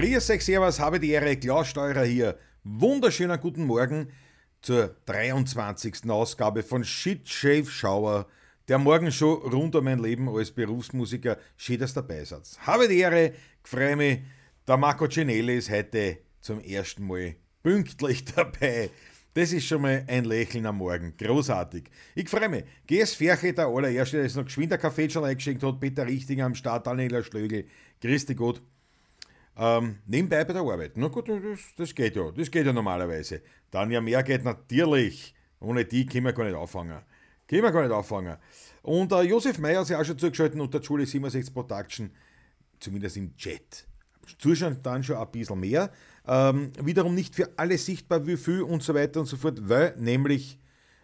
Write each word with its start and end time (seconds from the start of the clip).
Grüß 0.00 0.30
euch, 0.30 0.42
Servus, 0.42 0.80
habe 0.80 0.98
die 0.98 1.10
Ehre, 1.10 1.36
Klaus 1.36 1.74
hier. 1.74 2.38
Wunderschönen 2.64 3.38
guten 3.38 3.64
Morgen 3.64 4.08
zur 4.62 4.96
23. 5.04 6.08
Ausgabe 6.08 6.62
von 6.62 6.84
Shit 6.84 7.28
Shave 7.28 7.66
Shower, 7.66 8.26
der 8.66 8.78
Morgenshow 8.78 9.34
rund 9.34 9.76
um 9.76 9.84
mein 9.84 9.98
Leben 9.98 10.26
als 10.30 10.52
Berufsmusiker. 10.52 11.36
Schön, 11.58 11.80
dass 11.80 11.92
dabei 11.92 12.24
seid. 12.24 12.44
Habe 12.60 12.88
die 12.88 13.00
Ehre, 13.00 13.34
freue 13.62 13.94
mich, 13.94 14.20
der 14.66 14.78
Marco 14.78 15.06
Cinelli 15.06 15.58
ist 15.58 15.68
heute 15.68 16.16
zum 16.40 16.60
ersten 16.60 17.06
Mal 17.06 17.34
pünktlich 17.62 18.24
dabei. 18.34 18.88
Das 19.34 19.52
ist 19.52 19.66
schon 19.66 19.82
mal 19.82 20.02
ein 20.06 20.24
Lächeln 20.24 20.64
am 20.64 20.78
Morgen. 20.78 21.12
Großartig. 21.18 21.90
Ich 22.14 22.30
freue 22.30 22.48
mich. 22.48 22.64
GS 22.86 23.12
Ferche, 23.12 23.52
der 23.52 23.66
allererste, 23.66 24.16
der 24.16 24.24
jetzt 24.24 24.36
noch 24.36 24.46
geschwind 24.46 24.72
der 24.72 24.78
Kaffee 24.78 25.10
schon 25.10 25.26
eingeschenkt 25.26 25.62
hat, 25.62 25.78
Peter 25.78 26.06
Richtinger 26.06 26.46
am 26.46 26.54
Start, 26.54 26.86
Daniela 26.86 27.22
Schlögel. 27.22 27.66
Dich 28.02 28.34
Gott. 28.34 28.62
Ähm, 29.62 29.98
nebenbei 30.06 30.42
bei 30.42 30.54
der 30.54 30.62
Arbeit. 30.62 30.92
Na 30.94 31.08
gut, 31.08 31.28
das, 31.28 31.38
das, 31.76 31.94
geht 31.94 32.16
ja. 32.16 32.30
Das 32.30 32.50
geht 32.50 32.64
ja 32.64 32.72
normalerweise. 32.72 33.42
Dann 33.70 33.90
ja 33.90 34.00
mehr 34.00 34.22
geht 34.22 34.42
natürlich. 34.42 35.34
Ohne 35.60 35.84
die 35.84 36.06
können 36.06 36.24
wir 36.24 36.32
gar 36.32 36.44
nicht 36.44 36.54
auffangen. 36.54 36.98
Können 37.46 37.62
wir 37.62 37.70
gar 37.70 37.82
nicht 37.82 37.92
auffangen. 37.92 38.38
Und 38.80 39.12
äh, 39.12 39.20
Josef 39.20 39.58
Meyer 39.58 39.80
hat 39.80 39.86
sich 39.86 39.96
auch 39.96 40.04
schon 40.04 40.18
zugeschaltet 40.18 40.58
unter 40.58 40.82
Schule 40.82 41.04
67 41.04 41.52
Production, 41.52 42.10
zumindest 42.78 43.18
im 43.18 43.36
Chat. 43.36 43.86
Zuschauen 44.38 44.78
dann 44.82 45.04
schon 45.04 45.16
ein 45.16 45.30
bisschen 45.30 45.60
mehr. 45.60 45.92
Ähm, 46.26 46.72
wiederum 46.82 47.14
nicht 47.14 47.34
für 47.34 47.50
alle 47.58 47.76
sichtbar, 47.76 48.26
wie 48.26 48.38
viel 48.38 48.62
und 48.62 48.82
so 48.82 48.94
weiter 48.94 49.20
und 49.20 49.26
so 49.26 49.36
fort, 49.36 49.68
weil 49.68 49.94
nämlich 49.98 50.58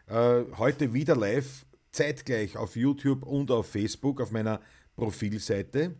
äh, 0.06 0.44
heute 0.56 0.94
wieder 0.94 1.14
live, 1.14 1.66
zeitgleich 1.92 2.56
auf 2.56 2.74
YouTube 2.74 3.22
und 3.22 3.50
auf 3.50 3.66
Facebook, 3.66 4.22
auf 4.22 4.30
meiner 4.30 4.62
Profilseite. 4.94 5.94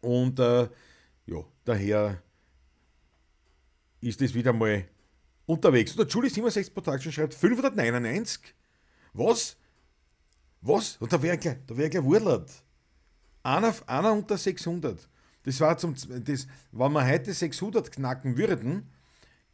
Und 0.00 0.40
äh, 0.40 0.68
ja, 1.26 1.44
daher 1.64 2.22
ist 4.00 4.22
es 4.22 4.34
wieder 4.34 4.52
mal 4.52 4.86
unterwegs. 5.46 5.92
Und 5.92 5.98
der 5.98 6.06
Julie 6.06 6.30
67 6.30 6.72
Production 6.72 7.12
schreibt 7.12 7.34
599. 7.34 8.54
Was? 9.12 9.56
Was? 10.60 10.96
Und 10.98 11.12
da 11.12 11.22
wäre 11.22 11.38
gleich, 11.38 11.56
da 11.66 11.76
wär 11.76 11.88
gleich 11.88 12.04
Wurlert. 12.04 12.50
Einer, 13.42 13.74
einer 13.86 14.12
unter 14.12 14.36
600. 14.36 15.08
Das 15.44 15.60
war 15.60 15.78
zum, 15.78 15.94
das, 15.94 16.46
wenn 16.72 16.92
wir 16.92 17.06
heute 17.06 17.32
600 17.32 17.92
knacken 17.92 18.36
würden, 18.36 18.90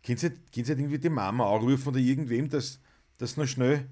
könnt 0.02 0.22
ihr, 0.22 0.32
ihr 0.54 0.68
irgendwie 0.68 0.98
die 0.98 1.10
Mama 1.10 1.54
anrufen 1.54 1.88
oder 1.88 1.98
irgendwem, 1.98 2.48
dass 2.48 2.80
das 3.18 3.36
noch 3.36 3.46
schnell 3.46 3.88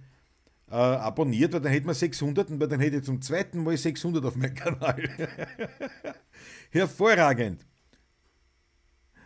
äh, 0.70 0.74
abonniert, 0.74 1.52
weil 1.52 1.60
dann 1.60 1.72
hätten 1.72 1.86
wir 1.86 1.94
600 1.94 2.50
und 2.50 2.58
dann 2.58 2.80
hätte 2.80 2.96
ich 2.96 3.04
zum 3.04 3.20
zweiten 3.20 3.62
Mal 3.62 3.76
600 3.76 4.24
auf 4.24 4.36
meinem 4.36 4.54
Kanal. 4.54 5.08
Hervorragend. 6.70 7.66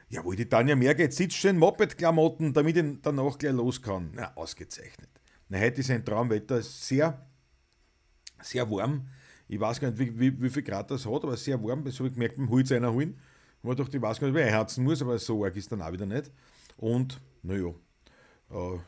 Jawohl, 0.09 0.37
die 0.37 0.49
Tanja 0.49 0.77
Merget 0.77 1.13
sitzt 1.13 1.37
schon 1.37 1.51
in 1.51 1.59
Moped-Klamotten, 1.59 2.53
damit 2.53 2.77
ich 2.77 2.85
danach 3.03 3.39
gleich 3.39 3.53
los 3.53 3.81
kann. 3.81 4.11
Na, 4.15 4.35
ausgezeichnet. 4.37 5.09
Na, 5.49 5.59
heute 5.59 5.81
ist 5.81 5.91
ein 5.91 6.05
Traumwetter, 6.05 6.63
sehr, 6.63 7.27
sehr 8.41 8.71
warm. 8.71 9.09
Ich 9.49 9.61
weiß 9.61 9.81
gar 9.81 9.91
nicht, 9.91 9.99
wie, 9.99 10.19
wie, 10.19 10.43
wie 10.43 10.51
viel 10.51 10.63
Grad 10.63 10.91
das 10.91 11.07
hat, 11.07 11.25
aber 11.25 11.37
sehr 11.37 11.63
warm. 11.63 11.85
Das 11.85 11.99
habe 11.99 12.09
ich 12.09 12.15
gemerkt, 12.15 12.37
beim 12.37 12.49
Holz 12.51 12.73
einer 12.73 12.93
holen. 12.93 13.19
Wo 13.63 13.73
ich 13.73 13.79
weiß 13.79 14.21
gar 14.21 14.29
nicht, 14.29 14.37
wie 14.37 14.41
ich 14.41 14.47
einherzen 14.47 14.85
muss, 14.85 15.01
aber 15.01 15.19
so 15.19 15.45
arg 15.45 15.57
ist 15.57 15.73
dann 15.73 15.83
auch 15.83 15.93
wieder 15.93 16.07
nicht. 16.07 16.31
Und, 16.77 17.21
naja. 17.43 17.71
Äh, 18.51 18.79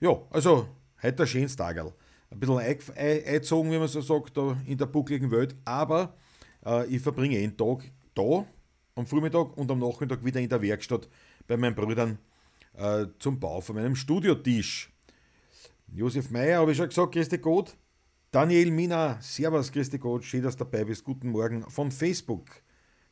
ja, 0.00 0.22
also, 0.30 0.68
heute 1.02 1.22
ein 1.22 1.26
schönes 1.26 1.56
Tagerl. 1.56 1.92
Ein 2.30 2.38
bisschen 2.38 2.58
eingezogen, 2.58 3.72
wie 3.72 3.78
man 3.78 3.88
so 3.88 4.02
sagt, 4.02 4.36
da 4.36 4.56
in 4.66 4.76
der 4.76 4.86
buckligen 4.86 5.30
Welt. 5.30 5.56
Aber 5.64 6.14
äh, 6.64 6.86
ich 6.86 7.00
verbringe 7.00 7.38
einen 7.38 7.56
Tag 7.56 7.90
da 8.14 8.44
am 8.98 9.06
Vormittag 9.06 9.56
und 9.56 9.70
am 9.70 9.78
Nachmittag 9.78 10.24
wieder 10.24 10.40
in 10.40 10.48
der 10.48 10.60
Werkstatt 10.60 11.08
bei 11.46 11.56
meinen 11.56 11.74
Brüdern 11.74 12.18
äh, 12.76 13.06
zum 13.18 13.38
Bau 13.38 13.60
von 13.60 13.76
meinem 13.76 13.94
Studiotisch. 13.94 14.92
Josef 15.94 16.30
Meyer, 16.30 16.60
habe 16.60 16.72
ich 16.72 16.76
schon 16.76 16.88
gesagt, 16.88 17.12
grüß 17.12 17.28
dich 17.28 17.40
Gott. 17.40 17.76
Daniel 18.30 18.70
Mina, 18.70 19.18
Servus, 19.22 19.72
grüß 19.72 19.90
dich 19.90 20.00
Gott, 20.00 20.24
schön, 20.24 20.42
dass 20.42 20.56
du 20.56 20.64
dabei 20.64 20.84
bist. 20.84 21.04
Guten 21.04 21.30
Morgen 21.30 21.62
von 21.70 21.92
Facebook. 21.92 22.50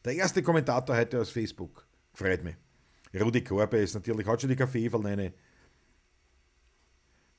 Der 0.05 0.15
erste 0.15 0.43
Kommentator 0.43 0.97
heute 0.97 1.21
aus 1.21 1.31
Facebook. 1.31 1.87
Freut 2.13 2.43
mich. 2.43 2.57
Rudi 3.19 3.43
Korbe 3.43 3.79
ist 3.79 3.95
natürlich, 3.95 4.27
hat 4.27 4.41
schon 4.41 4.51
die 4.51 4.57
Kaffeeverleine. 4.57 5.33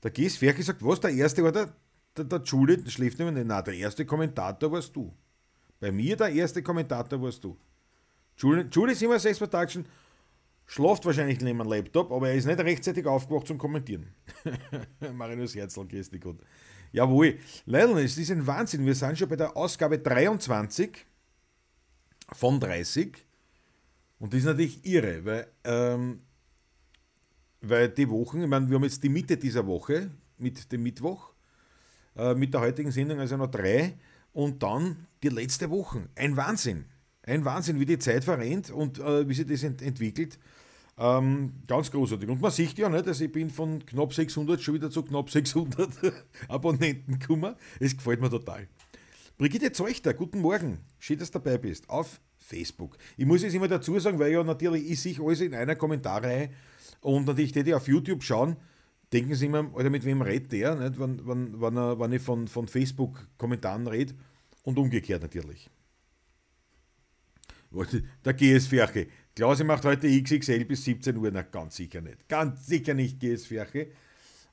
Der 0.01 0.11
Gies 0.11 0.37
Ferkel 0.37 0.63
sagt, 0.63 0.83
was, 0.83 1.01
der 1.01 1.11
erste 1.11 1.43
war 1.43 1.51
der, 1.51 1.75
der, 2.15 2.25
der 2.25 2.41
Julie, 2.43 2.89
schläft 2.89 3.19
nicht 3.19 3.31
mehr. 3.31 3.43
Nein, 3.43 3.63
der 3.63 3.73
erste 3.73 4.05
Kommentator 4.05 4.71
warst 4.71 4.95
du. 4.95 5.13
Bei 5.79 5.91
mir 5.91 6.15
der 6.15 6.29
erste 6.29 6.63
Kommentator 6.63 7.21
warst 7.21 7.43
du. 7.43 7.57
Julie, 8.37 8.67
Julie 8.71 8.95
76 8.95 9.39
Production 9.39 9.85
schlaft 10.65 11.05
wahrscheinlich 11.05 11.41
neben 11.41 11.59
dem 11.59 11.67
Laptop, 11.67 12.11
aber 12.11 12.29
er 12.29 12.35
ist 12.35 12.45
nicht 12.45 12.59
rechtzeitig 12.59 13.05
aufgewacht 13.05 13.47
zum 13.47 13.57
Kommentieren. 13.57 14.13
Marinus 15.13 15.55
Herzl, 15.55 15.87
gut. 16.19 16.39
Jawohl, 16.91 17.39
Leila, 17.65 17.99
es 17.99 18.17
ist 18.17 18.31
ein 18.31 18.45
Wahnsinn. 18.45 18.85
Wir 18.85 18.95
sind 18.95 19.17
schon 19.17 19.27
bei 19.29 19.35
der 19.35 19.55
Ausgabe 19.57 19.99
23 19.99 21.05
von 22.33 22.59
30. 22.59 23.25
Und 24.19 24.33
das 24.33 24.39
ist 24.39 24.45
natürlich 24.45 24.85
irre, 24.85 25.23
weil, 25.25 25.47
ähm, 25.63 26.21
weil 27.61 27.89
die 27.89 28.09
Wochen, 28.09 28.41
ich 28.41 28.47
meine, 28.47 28.69
wir 28.69 28.75
haben 28.75 28.83
jetzt 28.83 29.03
die 29.03 29.09
Mitte 29.09 29.37
dieser 29.37 29.65
Woche 29.65 30.11
mit 30.37 30.71
dem 30.71 30.83
Mittwoch, 30.83 31.33
äh, 32.15 32.33
mit 32.33 32.53
der 32.53 32.61
heutigen 32.61 32.91
Sendung 32.91 33.19
also 33.19 33.37
noch 33.37 33.51
drei 33.51 33.97
und 34.33 34.61
dann 34.63 35.07
die 35.23 35.29
letzte 35.29 35.69
Woche. 35.69 36.09
Ein 36.15 36.35
Wahnsinn. 36.37 36.85
Ein 37.27 37.45
Wahnsinn, 37.45 37.79
wie 37.79 37.85
die 37.85 37.99
Zeit 37.99 38.23
verrennt 38.23 38.71
und 38.71 38.99
äh, 38.99 39.27
wie 39.27 39.33
sich 39.33 39.45
das 39.45 39.61
ent 39.61 39.81
entwickelt. 39.81 40.39
Ähm, 40.97 41.51
ganz 41.67 41.91
großartig. 41.91 42.27
Und 42.29 42.41
man 42.41 42.51
sieht 42.51 42.77
ja 42.77 42.89
nicht, 42.89 43.05
dass 43.05 43.21
ich 43.21 43.31
bin 43.31 43.49
von 43.49 43.85
knapp 43.85 44.13
600 44.13 44.59
schon 44.61 44.75
wieder 44.75 44.89
zu 44.89 45.03
knapp 45.03 45.29
600 45.29 45.89
Abonnenten 46.47 47.19
gekommen. 47.19 47.55
Es 47.79 47.95
gefällt 47.95 48.21
mir 48.21 48.29
total. 48.29 48.67
Brigitte 49.37 49.71
Zeuchter, 49.73 50.13
guten 50.13 50.39
Morgen. 50.39 50.79
Schön, 50.97 51.19
dass 51.19 51.29
du 51.29 51.39
dabei 51.39 51.57
bist. 51.57 51.89
Auf 51.89 52.19
Facebook. 52.37 52.97
Ich 53.17 53.25
muss 53.25 53.43
es 53.43 53.53
immer 53.53 53.67
dazu 53.67 53.99
sagen, 53.99 54.17
weil 54.19 54.31
ja 54.31 54.43
natürlich 54.43 54.89
ich 54.89 55.01
sehe 55.01 55.19
alles 55.21 55.41
in 55.41 55.53
einer 55.53 55.75
Kommentarreihe 55.75 56.49
und 57.01 57.27
natürlich 57.27 57.51
die, 57.51 57.63
die 57.63 57.73
auf 57.73 57.87
YouTube 57.87 58.23
schauen, 58.23 58.55
denken 59.11 59.35
sie 59.35 59.47
immer, 59.47 59.69
Alter, 59.75 59.89
mit 59.89 60.05
wem 60.05 60.21
redet 60.21 60.53
der, 60.53 60.75
nicht? 60.75 60.97
Wenn, 60.97 61.27
wenn, 61.27 61.61
wenn, 61.61 61.75
wenn 61.75 62.11
ich 62.13 62.21
von, 62.21 62.47
von 62.47 62.67
Facebook-Kommentaren 62.67 63.87
rede 63.87 64.15
und 64.63 64.79
umgekehrt 64.79 65.21
natürlich. 65.21 65.69
Der 68.25 68.33
GS 68.33 68.67
Ferche. 68.67 69.07
Klausi 69.35 69.63
macht 69.63 69.85
heute 69.85 70.07
XXL 70.09 70.65
bis 70.65 70.83
17 70.85 71.15
Uhr. 71.17 71.29
Na, 71.31 71.41
ganz 71.43 71.75
sicher 71.75 72.01
nicht. 72.01 72.27
Ganz 72.27 72.65
sicher 72.65 72.93
nicht 72.93 73.19
GS 73.19 73.45
Ferche. 73.45 73.91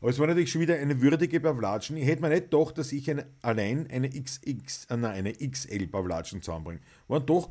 Aber 0.00 0.10
es 0.10 0.18
war 0.18 0.26
natürlich 0.26 0.50
schon 0.50 0.60
wieder 0.60 0.76
eine 0.76 1.00
würdige 1.00 1.40
Pavlatschen. 1.40 1.96
Ich 1.96 2.06
hätte 2.06 2.20
mir 2.20 2.28
nicht 2.28 2.50
gedacht, 2.50 2.76
dass 2.76 2.92
ich 2.92 3.10
eine, 3.10 3.26
allein 3.40 3.88
eine 3.90 4.10
XX, 4.10 4.84
äh, 4.90 4.96
nein, 4.96 5.12
eine 5.12 5.32
XL 5.32 5.86
Pavlatschen 5.86 6.42
zusammenbringe. 6.42 6.80
Waren 7.08 7.24
doch 7.24 7.50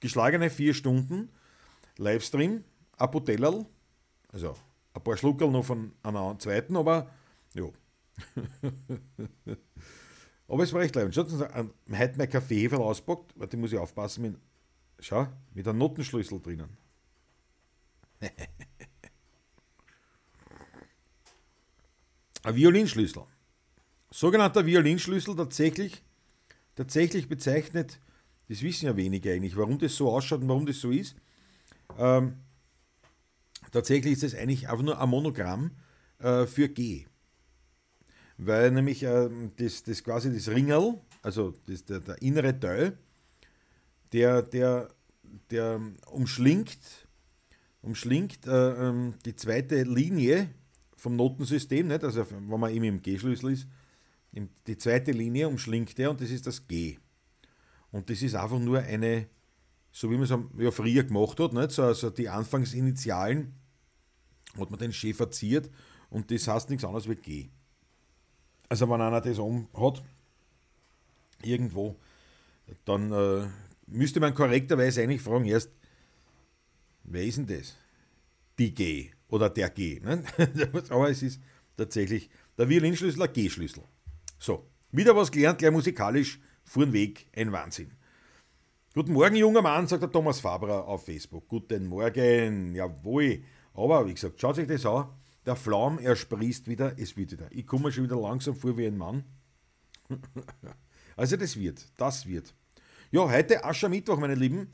geschlagene 0.00 0.50
vier 0.50 0.74
Stunden 0.74 1.30
Livestream, 1.96 2.64
ein 2.98 3.10
Potellerl, 3.10 3.66
also 4.32 4.54
ein 4.92 5.02
paar 5.04 5.16
Schluckerl 5.16 5.50
noch 5.50 5.64
von 5.64 5.92
einer 6.02 6.36
zweiten, 6.40 6.76
aber 6.76 7.10
ja. 7.54 7.68
aber 10.48 10.62
es 10.64 10.72
war 10.72 10.82
echt 10.82 10.96
leid. 10.96 11.14
Schaut, 11.14 11.30
heute 11.30 11.70
mein 11.86 12.28
Kaffee 12.28 12.68
auspackt, 12.72 13.38
warte, 13.38 13.56
muss 13.56 13.72
ich 13.72 13.78
aufpassen, 13.78 14.22
mit 14.22 14.36
Schau, 15.06 15.28
mit 15.52 15.68
einem 15.68 15.76
Notenschlüssel 15.80 16.40
drinnen. 16.40 16.78
Ein 22.42 22.56
Violinschlüssel. 22.56 23.24
Sogenannter 24.10 24.64
Violinschlüssel 24.64 25.36
tatsächlich, 25.36 26.02
tatsächlich 26.74 27.28
bezeichnet, 27.28 28.00
das 28.48 28.62
wissen 28.62 28.86
ja 28.86 28.96
wenige 28.96 29.30
eigentlich, 29.30 29.58
warum 29.58 29.78
das 29.78 29.94
so 29.94 30.10
ausschaut 30.10 30.40
und 30.40 30.48
warum 30.48 30.64
das 30.64 30.80
so 30.80 30.90
ist. 30.90 31.16
Ähm, 31.98 32.36
tatsächlich 33.72 34.14
ist 34.14 34.24
es 34.24 34.34
eigentlich 34.34 34.70
einfach 34.70 34.84
nur 34.84 34.98
ein 34.98 35.08
Monogramm 35.10 35.72
äh, 36.18 36.46
für 36.46 36.70
G. 36.70 37.04
Weil 38.38 38.70
nämlich 38.70 39.02
äh, 39.02 39.28
das, 39.58 39.82
das 39.82 40.02
quasi 40.02 40.32
das 40.32 40.48
Ringerl, 40.48 40.98
also 41.20 41.52
das, 41.66 41.84
der, 41.84 42.00
der 42.00 42.22
innere 42.22 42.58
Teil, 42.58 42.96
der, 44.14 44.42
der, 44.42 44.88
der 45.50 45.80
umschlingt, 46.06 46.78
umschlingt 47.82 48.46
äh, 48.46 48.88
ähm, 48.88 49.14
die 49.24 49.34
zweite 49.34 49.82
Linie 49.82 50.50
vom 50.96 51.16
Notensystem, 51.16 51.88
nicht? 51.88 52.04
also 52.04 52.24
wenn 52.30 52.60
man 52.60 52.72
eben 52.72 52.84
im 52.84 53.02
G-Schlüssel 53.02 53.52
ist, 53.52 53.66
die 54.66 54.78
zweite 54.78 55.10
Linie 55.10 55.48
umschlingt 55.48 55.98
er 55.98 56.10
und 56.10 56.20
das 56.20 56.30
ist 56.30 56.46
das 56.46 56.66
G. 56.66 56.98
Und 57.90 58.08
das 58.08 58.22
ist 58.22 58.34
einfach 58.34 58.58
nur 58.58 58.78
eine, 58.80 59.26
so 59.92 60.10
wie 60.10 60.16
man 60.16 60.24
es 60.24 60.62
ja 60.62 60.70
früher 60.70 61.02
gemacht 61.02 61.38
hat, 61.40 61.52
nicht? 61.52 61.72
So, 61.72 61.82
also 61.82 62.10
die 62.10 62.28
Anfangsinitialen 62.28 63.52
hat 64.58 64.70
man 64.70 64.78
den 64.78 64.92
Chef 64.92 65.16
verziert 65.16 65.70
und 66.10 66.30
das 66.30 66.46
heißt 66.46 66.70
nichts 66.70 66.84
anderes 66.84 67.08
wie 67.08 67.16
G. 67.16 67.48
Also 68.68 68.88
wenn 68.88 69.00
einer 69.00 69.20
das 69.20 69.38
um 69.38 69.68
hat, 69.74 70.02
irgendwo, 71.42 71.96
dann 72.84 73.12
äh, 73.12 73.46
müsste 73.86 74.20
man 74.20 74.34
korrekterweise 74.34 75.02
eigentlich 75.02 75.22
fragen, 75.22 75.44
erst, 75.44 75.70
wer 77.04 77.24
ist 77.24 77.38
denn 77.38 77.46
das? 77.46 77.76
Die 78.58 78.72
G 78.74 79.10
oder 79.28 79.50
der 79.50 79.70
G. 79.70 80.00
Ne? 80.00 80.24
Aber 80.90 81.10
es 81.10 81.22
ist 81.22 81.40
tatsächlich 81.76 82.30
der 82.56 82.68
Violinschlüssel, 82.68 83.18
der 83.18 83.28
G-Schlüssel. 83.28 83.82
So, 84.38 84.66
wieder 84.92 85.16
was 85.16 85.30
gelernt, 85.30 85.58
gleich 85.58 85.72
musikalisch, 85.72 86.40
fuhren 86.62 86.92
Weg, 86.92 87.26
ein 87.34 87.52
Wahnsinn. 87.52 87.90
Guten 88.94 89.12
Morgen, 89.12 89.34
junger 89.34 89.62
Mann, 89.62 89.88
sagt 89.88 90.02
der 90.02 90.10
Thomas 90.10 90.38
Faberer 90.38 90.86
auf 90.86 91.04
Facebook. 91.04 91.48
Guten 91.48 91.86
Morgen, 91.86 92.76
jawohl. 92.76 93.42
Aber 93.72 94.06
wie 94.06 94.14
gesagt, 94.14 94.40
schaut 94.40 94.56
euch 94.58 94.68
das 94.68 94.86
an. 94.86 95.08
Der 95.44 95.56
Flaum, 95.56 95.98
er 95.98 96.14
sprießt 96.14 96.68
wieder, 96.68 96.96
es 96.96 97.16
wird 97.16 97.32
wieder. 97.32 97.48
Ich 97.50 97.66
komme 97.66 97.90
schon 97.90 98.04
wieder 98.04 98.20
langsam 98.20 98.54
vor 98.54 98.78
wie 98.78 98.86
ein 98.86 98.96
Mann. 98.96 99.24
also 101.16 101.36
das 101.36 101.58
wird, 101.58 101.84
das 101.96 102.26
wird. 102.26 102.54
Ja, 103.14 103.30
heute 103.30 103.62
Aschermittwoch, 103.62 104.18
meine 104.18 104.34
Lieben. 104.34 104.72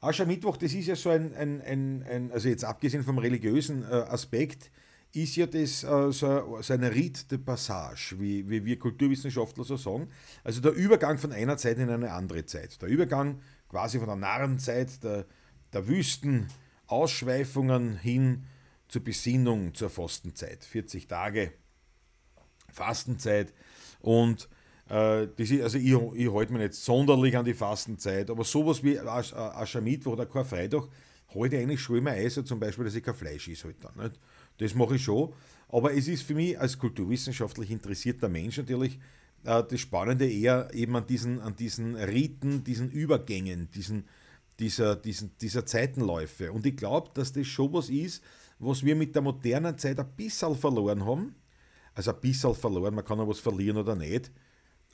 Aschermittwoch, 0.00 0.56
das 0.56 0.72
ist 0.72 0.86
ja 0.86 0.94
so 0.94 1.10
ein, 1.10 1.34
ein, 1.34 1.60
ein, 1.62 2.04
ein 2.08 2.30
also 2.30 2.48
jetzt 2.48 2.62
abgesehen 2.62 3.02
vom 3.02 3.18
religiösen 3.18 3.82
äh, 3.82 3.86
Aspekt, 3.86 4.70
ist 5.12 5.34
ja 5.34 5.46
das 5.46 5.82
äh, 5.82 6.12
so, 6.12 6.60
so 6.62 6.72
ein 6.74 6.84
Rite 6.84 7.24
de 7.24 7.38
Passage, 7.38 8.14
wie, 8.20 8.48
wie 8.48 8.64
wir 8.64 8.78
Kulturwissenschaftler 8.78 9.64
so 9.64 9.76
sagen. 9.76 10.06
Also 10.44 10.60
der 10.60 10.74
Übergang 10.74 11.18
von 11.18 11.32
einer 11.32 11.56
Zeit 11.56 11.76
in 11.78 11.90
eine 11.90 12.12
andere 12.12 12.46
Zeit. 12.46 12.80
Der 12.80 12.88
Übergang 12.88 13.40
quasi 13.68 13.98
von 13.98 14.06
der 14.06 14.14
Narrenzeit, 14.14 15.02
der, 15.02 15.26
der 15.72 15.88
Wüsten, 15.88 16.46
Ausschweifungen 16.86 17.96
hin 17.96 18.44
zur 18.86 19.02
Besinnung, 19.02 19.74
zur 19.74 19.90
Fastenzeit. 19.90 20.62
40 20.64 21.08
Tage 21.08 21.52
Fastenzeit 22.70 23.52
und 23.98 24.48
äh, 24.92 25.28
das 25.36 25.50
ist, 25.50 25.62
also 25.62 25.78
ich, 25.78 26.20
ich 26.20 26.32
halte 26.32 26.52
mich 26.52 26.62
nicht 26.62 26.74
sonderlich 26.74 27.34
an 27.34 27.46
die 27.46 27.54
Fastenzeit, 27.54 28.28
aber 28.28 28.44
sowas 28.44 28.84
wie 28.84 28.98
Asch, 29.00 29.32
Aschermittwoch 29.32 30.12
oder 30.12 30.26
Karfreitag 30.26 30.86
halte 31.34 31.56
ich 31.56 31.62
eigentlich 31.62 31.80
schon 31.80 31.96
immer 31.96 32.10
ein, 32.10 32.28
so 32.28 32.42
zum 32.42 32.60
Beispiel, 32.60 32.84
dass 32.84 32.94
ich 32.94 33.02
kein 33.02 33.14
Fleisch 33.14 33.48
esse 33.48 33.64
halt 33.64 33.76
dann, 33.80 34.04
nicht? 34.04 34.20
Das 34.58 34.74
mache 34.74 34.96
ich 34.96 35.02
schon. 35.02 35.32
Aber 35.68 35.94
es 35.94 36.08
ist 36.08 36.24
für 36.24 36.34
mich 36.34 36.60
als 36.60 36.78
kulturwissenschaftlich 36.78 37.70
interessierter 37.70 38.28
Mensch 38.28 38.58
natürlich 38.58 38.98
äh, 39.44 39.64
das 39.66 39.80
Spannende 39.80 40.30
eher 40.30 40.68
eben 40.74 40.94
an 40.94 41.06
diesen, 41.06 41.40
an 41.40 41.56
diesen 41.56 41.96
Riten, 41.96 42.62
diesen 42.62 42.90
Übergängen, 42.90 43.70
diesen, 43.70 44.04
dieser, 44.60 44.94
diesen, 44.94 45.38
dieser 45.38 45.64
Zeitenläufe. 45.64 46.52
Und 46.52 46.66
ich 46.66 46.76
glaube, 46.76 47.10
dass 47.14 47.32
das 47.32 47.46
schon 47.46 47.72
was 47.72 47.88
ist, 47.88 48.22
was 48.58 48.84
wir 48.84 48.94
mit 48.94 49.14
der 49.14 49.22
modernen 49.22 49.78
Zeit 49.78 49.98
ein 49.98 50.12
bisschen 50.18 50.54
verloren 50.54 51.06
haben. 51.06 51.34
Also 51.94 52.12
ein 52.12 52.20
bisschen 52.20 52.54
verloren, 52.54 52.94
man 52.94 53.06
kann 53.06 53.20
auch 53.20 53.28
was 53.28 53.40
verlieren 53.40 53.78
oder 53.78 53.96
nicht. 53.96 54.30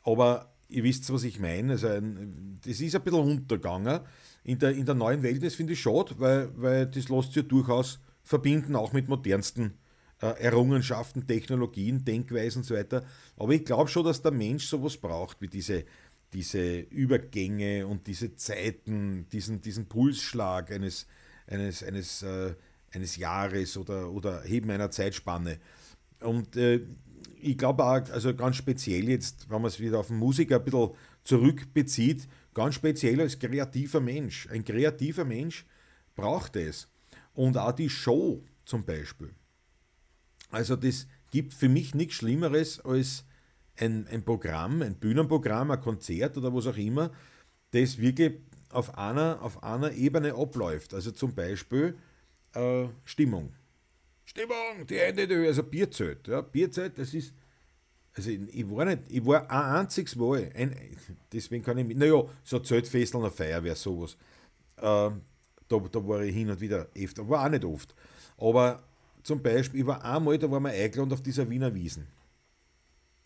Aber 0.09 0.55
ihr 0.69 0.85
wisst, 0.85 1.13
was 1.13 1.25
ich 1.25 1.39
meine. 1.39 1.73
Also 1.73 1.89
ein, 1.89 2.59
das 2.65 2.81
ist 2.81 2.95
ein 2.95 3.03
bisschen 3.03 3.21
untergegangen 3.21 4.01
in 4.45 4.59
der, 4.59 4.71
in 4.71 4.87
der 4.87 4.95
neuen 4.95 5.23
Welt. 5.23 5.43
Das 5.43 5.55
finde 5.55 5.75
ich 5.75 5.81
schade, 5.81 6.15
weil, 6.19 6.51
weil 6.57 6.87
das 6.87 7.09
lässt 7.09 7.29
sich 7.29 7.37
ja 7.37 7.43
durchaus 7.43 8.01
verbinden, 8.23 8.75
auch 8.75 8.93
mit 8.93 9.09
modernsten 9.09 9.75
äh, 10.23 10.27
Errungenschaften, 10.41 11.27
Technologien, 11.27 12.05
Denkweisen 12.05 12.61
und 12.61 12.65
so 12.65 12.75
weiter. 12.75 13.05
Aber 13.37 13.53
ich 13.53 13.65
glaube 13.65 13.89
schon, 13.89 14.05
dass 14.05 14.23
der 14.23 14.33
Mensch 14.33 14.67
sowas 14.67 14.97
braucht, 14.97 15.41
wie 15.43 15.49
diese, 15.49 15.85
diese 16.33 16.81
Übergänge 16.81 17.87
und 17.87 18.07
diese 18.07 18.35
Zeiten, 18.35 19.27
diesen, 19.31 19.61
diesen 19.61 19.87
Pulsschlag 19.87 20.73
eines, 20.73 21.07
eines, 21.47 21.83
eines, 21.83 22.23
äh, 22.23 22.55
eines 22.93 23.17
Jahres 23.17 23.77
oder, 23.77 24.11
oder 24.11 24.43
Heben 24.43 24.71
einer 24.71 24.91
Zeitspanne. 24.91 25.59
Und 26.21 26.57
äh, 26.57 26.81
ich 27.41 27.59
glaube 27.59 27.85
auch, 27.85 28.11
also 28.11 28.35
ganz 28.35 28.57
speziell 28.57 29.09
jetzt, 29.09 29.49
wenn 29.51 29.63
man 29.63 29.69
es 29.69 29.81
wieder 29.81 29.99
auf 29.99 30.09
den 30.09 30.17
Musiker 30.17 30.57
ein 30.57 30.65
bisschen 30.65 30.91
zurückbezieht, 31.23 32.29
ganz 32.55 32.75
speziell 32.75 33.21
als 33.21 33.39
kreativer 33.39 34.01
Mensch. 34.01 34.49
Ein 34.51 34.65
kreativer 34.65 35.25
Mensch 35.25 35.67
braucht 36.15 36.57
es. 36.57 36.89
Und 37.35 37.57
auch 37.57 37.73
die 37.73 37.89
Show 37.89 38.43
zum 38.65 38.85
Beispiel. 38.85 39.31
Also 40.51 40.77
das 40.77 41.07
gibt 41.31 41.55
für 41.55 41.69
mich 41.69 41.95
nichts 41.95 42.15
Schlimmeres 42.15 42.81
als 42.81 43.25
ein, 43.77 44.07
ein 44.09 44.25
Programm, 44.25 44.83
ein 44.83 44.97
Bühnenprogramm, 44.97 45.71
ein 45.71 45.81
Konzert 45.81 46.37
oder 46.37 46.53
was 46.55 46.67
auch 46.67 46.77
immer, 46.77 47.13
das 47.71 47.99
wirklich 47.99 48.35
auf 48.71 48.97
einer, 48.99 49.41
auf 49.43 49.63
einer 49.63 49.93
Ebene 49.93 50.35
abläuft. 50.35 50.95
Also 50.95 51.11
zum 51.13 51.35
Beispiel 51.35 51.97
äh, 52.55 52.87
Stimmung. 53.05 53.53
Stimmung, 54.29 54.87
die 54.87 54.99
Hände, 54.99 55.27
also 55.47 55.63
Bierzelt. 55.63 56.29
Ja, 56.29 56.43
Bierzelt, 56.43 56.99
das 56.99 57.15
ist, 57.15 57.33
also 58.15 58.29
ich, 58.31 58.71
war 58.71 58.85
nicht, 58.85 59.05
ich 59.09 59.25
war 59.25 59.51
ein 59.51 59.81
einziges 59.81 60.17
Mal, 60.17 60.51
ein, 60.55 60.77
deswegen 61.33 61.65
kann 61.65 61.79
ich, 61.79 61.87
mit, 61.87 61.97
naja, 61.97 62.23
so 62.45 62.59
Zeltfest 62.59 63.15
an 63.15 63.23
der 63.23 63.31
Feuerwehr, 63.31 63.75
sowas. 63.75 64.19
Äh, 64.77 64.83
da, 64.83 65.79
da 65.91 66.07
war 66.07 66.21
ich 66.21 66.35
hin 66.35 66.51
und 66.51 66.61
wieder 66.61 66.89
öfter, 66.95 67.27
war 67.27 67.47
auch 67.47 67.49
nicht 67.49 67.65
oft. 67.65 67.95
Aber 68.37 68.83
zum 69.23 69.43
Beispiel, 69.43 69.81
ich 69.81 69.87
war 69.87 70.05
einmal, 70.05 70.37
da 70.37 70.51
war 70.51 70.61
wir 70.61 70.71
eingeladen 70.71 71.13
auf 71.13 71.23
dieser 71.23 71.49
Wiener 71.49 71.75
Wiesen. 71.75 72.07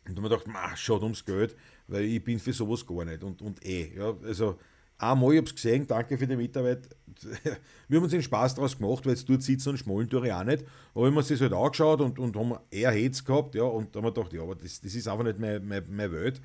Und 0.07 0.17
da 0.17 0.23
habe 0.23 0.37
ich 0.37 0.45
gedacht, 0.45 0.79
schaut 0.79 1.03
ums 1.03 1.25
Geld, 1.25 1.57
weil 1.89 2.05
ich 2.05 2.23
bin 2.23 2.39
für 2.39 2.53
sowas 2.53 2.87
gar 2.87 3.05
nicht. 3.05 3.25
Und, 3.25 3.43
und 3.43 3.65
eh, 3.65 3.93
ja, 3.97 4.15
also 4.23 4.57
einmal, 5.03 5.33
ich 5.33 5.39
habe 5.39 5.47
es 5.47 5.55
gesehen, 5.55 5.87
danke 5.87 6.17
für 6.17 6.27
die 6.27 6.37
Mitarbeit. 6.37 6.89
Wir 7.89 7.97
haben 7.97 8.05
uns 8.05 8.13
den 8.13 8.23
Spaß 8.23 8.55
daraus 8.55 8.77
gemacht, 8.79 9.05
weil 9.05 9.13
jetzt 9.13 9.29
dort 9.29 9.43
sitzen 9.43 9.71
und 9.71 9.79
schmollen 9.79 10.09
tue 10.09 10.27
ich 10.27 10.33
auch 10.33 10.45
nicht. 10.45 10.65
Aber 10.95 11.05
wir 11.05 11.11
haben 11.11 11.17
uns 11.19 11.29
das 11.29 11.41
halt 11.43 11.53
angeschaut 11.53 12.01
und, 12.01 12.19
und 12.19 12.35
haben 12.37 12.55
eher 12.71 12.91
Hetz 12.91 13.23
gehabt, 13.23 13.55
ja, 13.55 13.65
und 13.65 13.95
haben 13.95 14.05
wir 14.05 14.13
gedacht, 14.13 14.33
ja, 14.33 14.43
aber 14.43 14.55
das, 14.55 14.81
das 14.81 14.95
ist 14.95 15.07
einfach 15.07 15.25
nicht 15.25 15.39
meine, 15.39 15.61
meine, 15.61 15.85
meine 15.89 16.11
Welt. 16.11 16.41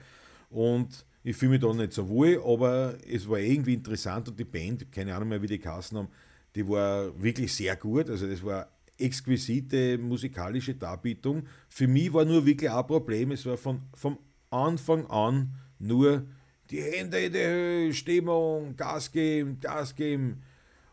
Und 0.49 1.05
ich 1.23 1.35
fühle 1.35 1.51
mich 1.51 1.61
da 1.61 1.73
nicht 1.73 1.93
so 1.93 2.07
wohl, 2.09 2.41
aber 2.45 2.97
es 3.09 3.27
war 3.29 3.39
irgendwie 3.39 3.73
interessant 3.75 4.27
und 4.27 4.39
die 4.39 4.43
Band, 4.43 4.91
keine 4.91 5.15
Ahnung 5.15 5.29
mehr, 5.29 5.41
wie 5.41 5.47
die 5.47 5.59
Kassen 5.59 5.97
haben, 5.97 6.09
die 6.53 6.67
war 6.67 7.21
wirklich 7.21 7.53
sehr 7.53 7.75
gut. 7.75 8.09
Also 8.09 8.27
das 8.27 8.43
war 8.43 8.67
exquisite 8.97 9.97
musikalische 9.97 10.75
Darbietung. 10.75 11.45
Für 11.69 11.87
mich 11.87 12.11
war 12.13 12.25
nur 12.25 12.45
wirklich 12.45 12.71
ein 12.71 12.87
Problem, 12.87 13.31
es 13.31 13.45
war 13.45 13.57
von, 13.57 13.81
vom 13.93 14.17
Anfang 14.49 15.05
an 15.07 15.53
nur 15.79 16.25
die 16.69 16.81
Hände 16.81 17.19
in 17.19 17.33
die 17.33 17.39
Höhe, 17.39 17.93
Stimmung, 17.93 18.75
Gas 18.75 19.11
geben, 19.11 19.59
Gas 19.59 19.95
geben. 19.95 20.41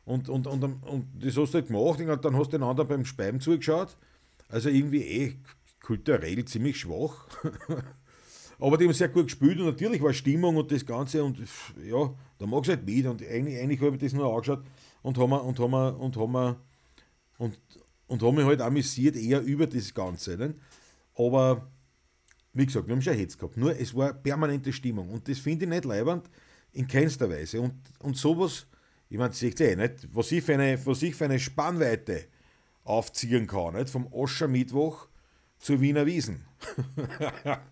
Und, 0.05 0.29
und, 0.29 0.47
und, 0.47 0.63
und 0.63 1.07
das 1.19 1.37
hast 1.37 1.55
du 1.55 1.59
halt 1.59 1.69
gemacht 1.69 2.01
und 2.01 2.25
dann 2.25 2.37
hast 2.37 2.53
du 2.53 2.59
den 2.59 2.63
anderen 2.63 2.89
beim 2.89 3.05
Speiben 3.05 3.41
zugeschaut. 3.41 3.97
Also 4.49 4.69
irgendwie 4.69 5.03
eh 5.03 5.37
kulturell 5.83 6.45
ziemlich 6.45 6.79
schwach. 6.79 7.27
Aber 8.59 8.77
die 8.77 8.85
haben 8.85 8.93
sehr 8.93 9.09
gut 9.09 9.25
gespielt 9.25 9.59
und 9.59 9.67
natürlich 9.67 10.03
war 10.03 10.13
Stimmung 10.13 10.57
und 10.57 10.71
das 10.71 10.87
Ganze 10.87 11.25
und 11.25 11.39
ja, 11.85 12.15
da 12.39 12.47
mag 12.47 12.63
es 12.63 12.69
halt 12.69 12.87
mit 12.87 13.07
und 13.07 13.23
eigentlich, 13.23 13.59
eigentlich 13.59 13.81
habe 13.81 13.97
ich 13.97 14.03
das 14.03 14.13
nur 14.13 14.33
angeschaut 14.33 14.63
und 15.03 15.19
haben 15.19 15.33
und 15.33 15.59
haben 15.59 15.75
und 15.75 16.17
haben 16.17 16.57
und, 17.39 17.59
und 18.07 18.23
haben 18.23 18.35
mich 18.37 18.45
halt 18.45 18.61
amüsiert 18.61 19.17
eher 19.17 19.43
über 19.43 19.67
das 19.67 19.93
Ganze. 19.93 20.37
Nicht? 20.37 20.55
Aber 21.17 21.69
wie 22.55 22.67
gesagt, 22.67 22.87
wir 22.87 22.95
haben 22.95 23.03
schon 23.03 23.15
Hetz 23.15 23.37
gehabt, 23.37 23.57
nur 23.57 23.79
es 23.79 23.95
war 23.95 24.15
permanente 24.15 24.73
Stimmung 24.73 25.11
und 25.11 25.29
das 25.29 25.39
finde 25.39 25.65
ich 25.65 25.71
nicht 25.71 25.85
leibend 25.85 26.31
in 26.73 26.87
keinster 26.87 27.29
Weise 27.29 27.61
und, 27.61 27.75
und 28.01 28.17
sowas, 28.17 28.67
ich 29.11 29.19
meine, 29.19 29.35
seht 29.35 29.61
ihr 29.61 29.73
eh 29.73 29.77
nicht, 29.77 30.09
was 30.13 30.33
ich 30.33 30.43
für 30.43 30.55
eine, 30.55 30.79
was 30.87 31.03
ich 31.03 31.15
für 31.15 31.27
eine 31.27 31.39
Spannweite 31.39 32.25
aufziehen 32.85 33.47
kann, 33.47 33.75
nicht? 33.75 33.91
vom 33.91 34.07
Oschermittwoch 34.13 35.09
zur 35.59 35.81
Wiener 35.81 36.07
Wiesen. 36.07 36.45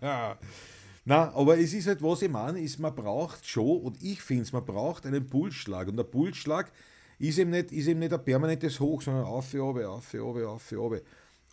Na, 1.05 1.33
aber 1.33 1.57
es 1.59 1.73
ist 1.73 1.87
halt, 1.87 2.01
was 2.01 2.21
ich 2.21 2.29
meine, 2.29 2.59
ist, 2.59 2.79
man 2.79 2.95
braucht 2.95 3.45
schon, 3.45 3.81
und 3.81 4.01
ich 4.01 4.21
finde 4.21 4.43
es, 4.43 4.53
man 4.53 4.65
braucht 4.65 5.05
einen 5.05 5.27
Pulsschlag. 5.27 5.89
Und 5.89 5.97
der 5.97 6.05
Pulsschlag 6.05 6.71
ist 7.19 7.37
eben 7.37 7.51
nicht, 7.51 7.71
ist 7.71 7.87
eben 7.87 7.99
nicht 7.99 8.13
ein 8.13 8.23
permanentes 8.23 8.79
Hoch, 8.79 9.01
sondern 9.01 9.25
auf, 9.25 9.53
auf, 9.53 9.77
auf, 9.77 10.13
auf, 10.13 10.45
auf, 10.45 10.73
auf. 10.73 11.01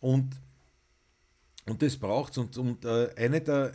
Und, 0.00 0.30
und 1.66 1.82
das 1.82 1.96
braucht 1.96 2.32
es. 2.32 2.38
Und, 2.38 2.56
und 2.56 2.84
äh, 2.84 3.10
eine 3.16 3.40
der, 3.40 3.72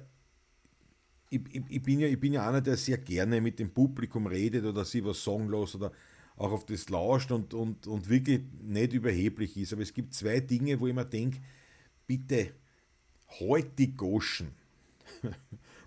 ich, 1.29 1.41
ich, 1.51 1.63
ich, 1.69 1.81
bin 1.81 1.99
ja, 1.99 2.07
ich 2.07 2.19
bin 2.19 2.33
ja 2.33 2.47
einer, 2.47 2.61
der 2.61 2.77
sehr 2.77 2.97
gerne 2.97 3.41
mit 3.41 3.59
dem 3.59 3.71
Publikum 3.71 4.27
redet 4.27 4.65
oder 4.65 4.85
sie 4.85 5.03
was 5.03 5.23
sagen 5.23 5.49
lässt 5.49 5.75
oder 5.75 5.91
auch 6.37 6.51
auf 6.51 6.65
das 6.65 6.89
lauscht 6.89 7.31
und, 7.31 7.53
und, 7.53 7.87
und 7.87 8.09
wirklich 8.09 8.41
nicht 8.61 8.93
überheblich 8.93 9.55
ist. 9.57 9.73
Aber 9.73 9.81
es 9.81 9.93
gibt 9.93 10.13
zwei 10.13 10.39
Dinge, 10.39 10.79
wo 10.79 10.87
ich 10.87 10.93
mir 10.93 11.05
denke, 11.05 11.39
bitte, 12.05 12.51
halt 13.39 13.77
die 13.77 13.95
Goschen. 13.95 14.51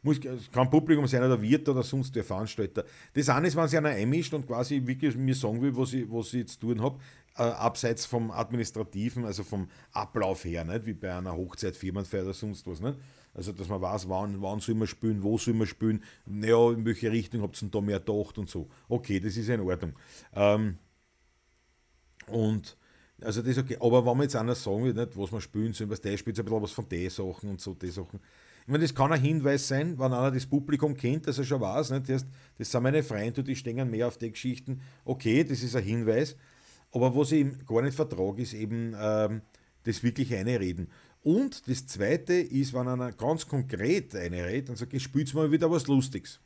muss, 0.02 0.20
kann 0.52 0.70
Publikum 0.70 1.06
sein 1.06 1.22
oder 1.22 1.40
Wirt 1.40 1.68
oder 1.68 1.82
sonst 1.82 2.14
der 2.14 2.24
Veranstalter. 2.24 2.84
Das 3.12 3.28
eine 3.28 3.48
ist, 3.48 3.56
wenn 3.56 3.68
sich 3.68 3.78
einer 3.78 3.90
einmischt 3.90 4.32
und 4.34 4.46
quasi 4.46 4.84
wirklich 4.84 5.16
mir 5.16 5.34
sagen 5.34 5.60
will, 5.60 5.76
was 5.76 5.92
ich, 5.92 6.10
was 6.10 6.28
ich 6.28 6.40
jetzt 6.40 6.60
tun 6.60 6.80
habe, 6.80 6.98
äh, 7.38 7.42
abseits 7.42 8.04
vom 8.04 8.30
Administrativen, 8.30 9.24
also 9.24 9.44
vom 9.44 9.68
Ablauf 9.92 10.44
her, 10.44 10.64
nicht? 10.64 10.86
wie 10.86 10.94
bei 10.94 11.14
einer 11.14 11.36
Hochzeit, 11.36 11.76
Firmenfeier 11.76 12.24
oder 12.24 12.34
sonst 12.34 12.66
was. 12.66 12.80
Nicht? 12.80 12.98
Also, 13.34 13.52
dass 13.52 13.68
man 13.68 13.80
weiß, 13.80 14.08
wann, 14.08 14.42
wann 14.42 14.60
soll 14.60 14.74
man 14.74 14.88
spielen, 14.88 15.22
wo 15.22 15.38
soll 15.38 15.54
man 15.54 15.66
spielen, 15.66 16.02
naja, 16.26 16.72
in 16.72 16.84
welche 16.84 17.12
Richtung 17.12 17.42
habt 17.42 17.62
ihr 17.62 17.68
da 17.68 17.80
mehr 17.80 18.00
gedacht 18.00 18.38
und 18.38 18.50
so. 18.50 18.68
Okay, 18.88 19.20
das 19.20 19.36
ist 19.36 19.48
in 19.48 19.60
Ordnung. 19.60 19.92
Ähm, 20.34 20.78
und 22.26 22.76
also 23.22 23.40
das 23.40 23.50
ist 23.50 23.58
okay. 23.58 23.76
Aber 23.80 24.04
wenn 24.04 24.16
man 24.16 24.22
jetzt 24.22 24.36
einer 24.36 24.54
sagen 24.54 24.84
will, 24.84 24.94
nicht, 24.94 25.16
was 25.16 25.32
man 25.32 25.40
spielen 25.40 25.72
soll, 25.72 25.90
was 25.90 26.00
der 26.00 26.16
spielt, 26.16 26.38
ein 26.38 26.44
bisschen 26.44 26.62
was 26.62 26.72
von 26.72 26.88
den 26.88 27.10
Sachen 27.10 27.50
und 27.50 27.60
so, 27.60 27.74
die 27.74 27.90
Sachen. 27.90 28.20
Ich 28.62 28.68
meine, 28.68 28.82
das 28.82 28.94
kann 28.94 29.12
ein 29.12 29.20
Hinweis 29.20 29.66
sein, 29.66 29.98
wenn 29.98 30.12
einer 30.12 30.30
das 30.30 30.46
Publikum 30.46 30.96
kennt, 30.96 31.26
dass 31.26 31.38
er 31.38 31.44
schon 31.44 31.60
weiß, 31.60 31.90
nicht? 31.90 32.08
Das, 32.08 32.26
das 32.58 32.70
sind 32.70 32.82
meine 32.82 33.02
Freunde, 33.02 33.42
die 33.42 33.56
stehen 33.56 33.90
mehr 33.90 34.06
auf 34.06 34.18
die 34.18 34.30
Geschichten. 34.30 34.82
Okay, 35.04 35.42
das 35.42 35.62
ist 35.62 35.74
ein 35.74 35.82
Hinweis. 35.82 36.36
Aber 36.92 37.14
was 37.14 37.32
ich 37.32 37.46
gar 37.66 37.82
nicht 37.82 37.94
vertrage, 37.94 38.42
ist 38.42 38.54
eben 38.54 38.94
ähm, 38.98 39.42
das 39.84 40.02
wirklich 40.02 40.34
eine 40.34 40.58
Reden. 40.58 40.88
Und 41.22 41.68
das 41.68 41.86
zweite 41.86 42.34
ist, 42.34 42.72
wenn 42.72 42.88
einer 42.88 43.12
ganz 43.12 43.46
konkret 43.46 44.14
eine 44.14 44.46
redet 44.46 44.70
und 44.70 44.76
sagt, 44.76 44.94
ich 44.94 45.02
spiel's 45.02 45.34
mal 45.34 45.50
wieder 45.50 45.70
was 45.70 45.86
Lustiges. 45.86 46.40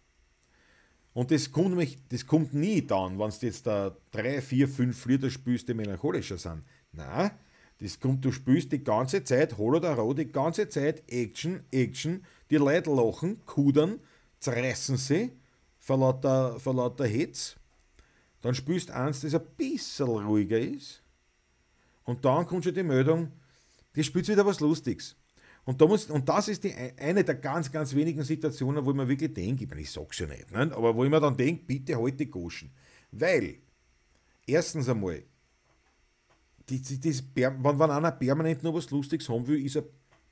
Und 1.15 1.31
das 1.31 1.53
kommt, 1.53 1.71
nämlich, 1.71 1.99
das 2.09 2.27
kommt 2.27 2.55
nie 2.55 2.81
dann, 2.87 3.19
wenn 3.19 3.31
du 3.31 3.47
jetzt 3.47 3.67
da 3.67 3.95
drei, 4.11 4.41
vier, 4.41 4.67
fünf 4.67 5.05
Lieder 5.05 5.29
spielst, 5.29 5.69
die 5.69 5.75
melancholischer 5.75 6.39
sind. 6.39 6.65
Nein, 6.93 7.31
das 7.81 8.01
kommt, 8.01 8.25
du 8.25 8.33
spielst 8.33 8.73
die 8.73 8.83
ganze 8.83 9.23
Zeit 9.23 9.59
Hol 9.59 9.77
oder 9.77 9.95
Roh, 9.95 10.15
die 10.15 10.31
ganze 10.31 10.69
Zeit 10.69 11.03
Action, 11.09 11.65
Action, 11.71 12.25
die 12.51 12.57
Leute 12.57 12.91
lachen, 12.91 13.45
kudern, 13.45 14.01
zerreißen 14.41 14.97
sie 14.97 15.33
vor 15.79 15.99
lauter, 15.99 16.59
vor 16.59 16.75
lauter 16.75 17.07
Hitz. 17.07 17.57
Dann 18.43 18.55
spielst 18.55 18.91
du 18.91 18.95
eins, 18.95 19.21
das 19.21 19.35
ein 19.35 19.47
bisschen 19.57 20.09
ruhiger 20.09 20.59
ist. 20.59 21.03
Und 22.05 22.25
dann 22.25 22.45
kommt 22.47 22.65
schon 22.65 22.75
die 22.75 22.83
Meldung, 22.83 23.33
die 23.95 24.05
spielt 24.05 24.29
wieder 24.29 24.45
was 24.45 24.61
Lustiges. 24.61 25.17
Und, 25.65 25.81
da 25.81 25.87
muss, 25.87 26.11
und 26.11 26.29
das 26.29 26.49
ist 26.49 26.65
die, 26.65 26.75
eine 26.75 27.23
der 27.23 27.37
ganz, 27.37 27.71
ganz 27.71 27.95
wenigen 27.95 28.25
Situationen, 28.25 28.85
wo 28.85 28.91
ich 28.91 28.97
mir 28.97 29.09
wirklich 29.09 29.33
denke, 29.33 29.63
ich, 29.63 29.71
meine, 29.71 29.83
ich 29.83 29.91
sag's 29.91 30.19
ja 30.19 30.27
nicht, 30.27 30.51
ne? 30.51 30.73
aber 30.75 30.95
wo 30.95 31.05
ich 31.05 31.11
mir 31.11 31.21
dann 31.21 31.37
denke, 31.37 31.63
bitte 31.65 31.97
halt 31.97 32.19
die 32.19 32.29
Goschen. 32.29 32.73
Weil, 33.13 33.59
erstens 34.45 34.89
einmal, 34.89 35.23
die, 36.69 36.83
die, 36.83 36.99
das, 36.99 37.23
wenn, 37.35 37.63
wenn 37.63 37.91
einer 37.91 38.11
permanent 38.11 38.65
nur 38.65 38.75
was 38.75 38.91
Lustiges 38.91 39.29
haben 39.29 39.47
will, 39.47 39.65
ist 39.65 39.77
er 39.77 39.85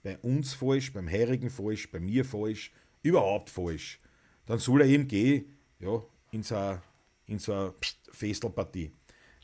bei 0.03 0.19
uns 0.19 0.55
falsch, 0.55 0.93
beim 0.93 1.09
Heirigen 1.09 1.51
falsch, 1.51 1.91
bei 1.93 2.01
mir 2.01 2.25
falsch, 2.25 2.73
überhaupt 3.03 3.51
falsch. 3.51 4.01
Dann 4.47 4.59
soll 4.59 4.81
er 4.81 4.89
eben 4.89 5.07
gehen, 5.07 5.45
ja, 5.79 6.03
in 6.33 6.43
so 6.43 6.57
eine, 6.57 6.83
in 7.31 7.39
so 7.39 7.53
eine 7.53 7.75
Festelpartie. 8.13 8.93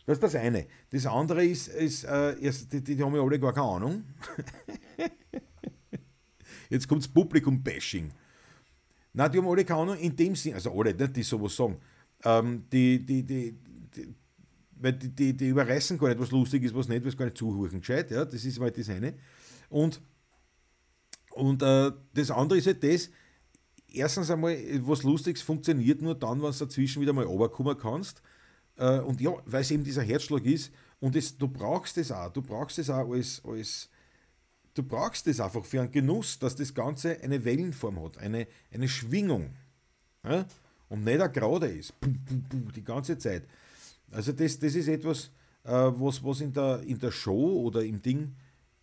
Das 0.05 0.19
ist 0.19 0.23
das 0.23 0.35
eine. 0.37 0.67
Das 0.91 1.07
andere 1.07 1.45
ist, 1.45 1.69
ist 1.69 2.05
äh, 2.05 2.37
die, 2.39 2.83
die, 2.83 2.97
die 2.97 3.03
haben 3.03 3.15
ja 3.15 3.23
alle 3.23 3.41
gar 3.41 3.53
keine 3.53 3.67
Ahnung. 3.67 4.05
Jetzt 6.71 6.87
kommt 6.89 7.03
das 7.03 7.09
Publikum-Bashing. 7.09 8.13
Nein, 9.13 9.33
die 9.33 9.39
haben 9.39 9.49
alle 9.49 9.65
keine 9.65 9.81
Ahnung 9.81 9.99
in 9.99 10.15
dem 10.15 10.37
Sinn, 10.37 10.55
also 10.55 10.79
alle, 10.79 10.95
nicht 10.95 11.17
die 11.17 11.23
sowas 11.23 11.57
sagen. 11.57 11.79
Ähm, 12.25 12.65
die, 12.71 13.05
die, 13.05 13.23
die, 13.23 13.53
die, 13.95 14.15
weil 14.73 14.93
die, 14.93 15.09
die, 15.09 15.37
die 15.37 15.49
überreißen 15.49 15.99
gar 15.99 16.09
nicht, 16.09 16.21
was 16.21 16.31
lustig 16.31 16.63
ist, 16.65 16.75
was 16.75 16.89
nicht, 16.89 17.05
was 17.05 17.17
gar 17.17 17.25
nicht 17.25 17.39
zuhören 17.39 17.81
gescheit, 17.81 18.11
ja, 18.11 18.25
das 18.25 18.45
ist 18.45 18.59
mal 18.59 18.71
das 18.71 18.89
eine. 18.89 19.15
Und, 19.71 20.01
und 21.33 21.63
äh, 21.63 21.93
das 22.15 22.31
andere 22.31 22.59
ist 22.59 22.67
halt 22.67 22.83
das, 22.83 23.11
erstens 23.93 24.31
einmal, 24.31 24.57
was 24.87 25.03
Lustiges 25.03 25.43
funktioniert 25.43 26.03
nur 26.03 26.15
dann, 26.15 26.43
wenn 26.43 26.53
du 26.53 26.59
dazwischen 26.59 27.03
wieder 27.03 27.13
mal 27.13 27.25
runterkommen 27.25 27.77
kannst. 27.79 28.23
Äh, 28.77 29.01
und 29.01 29.21
ja, 29.21 29.33
weil 29.47 29.63
es 29.63 29.71
eben 29.71 29.85
dieser 29.85 30.03
Herzschlag 30.03 30.45
ist, 30.45 30.73
und 30.99 31.15
es, 31.15 31.37
du 31.37 31.49
brauchst 31.49 31.99
es 31.99 32.11
auch, 32.11 32.33
du 32.33 32.43
brauchst 32.43 32.79
es 32.79 32.89
auch 32.89 33.11
als, 33.11 33.43
als 33.45 33.91
du 34.75 34.83
brauchst 34.83 35.27
es 35.27 35.41
einfach 35.41 35.65
für 35.65 35.81
einen 35.81 35.91
Genuss, 35.91 36.39
dass 36.39 36.57
das 36.57 36.73
Ganze 36.73 37.21
eine 37.23 37.45
Wellenform 37.45 38.03
hat, 38.03 38.19
eine, 38.19 38.47
eine 38.73 38.89
Schwingung. 38.89 39.55
Ja? 40.25 40.47
Und 40.89 41.05
nicht 41.05 41.21
eine 41.21 41.31
Gerade 41.31 41.67
ist, 41.67 41.99
puh, 42.01 42.11
puh, 42.25 42.41
puh, 42.49 42.73
die 42.73 42.85
ganze 42.85 43.19
Zeit. 43.19 43.45
Also 44.11 44.33
das, 44.33 44.59
das 44.59 44.75
ist 44.75 44.89
etwas, 44.89 45.31
äh, 45.65 45.71
was, 45.71 46.23
was 46.23 46.41
in, 46.41 46.53
der, 46.53 46.81
in 46.83 46.99
der 46.99 47.11
Show 47.11 47.63
oder 47.63 47.85
im 47.85 48.01
Ding, 48.01 48.35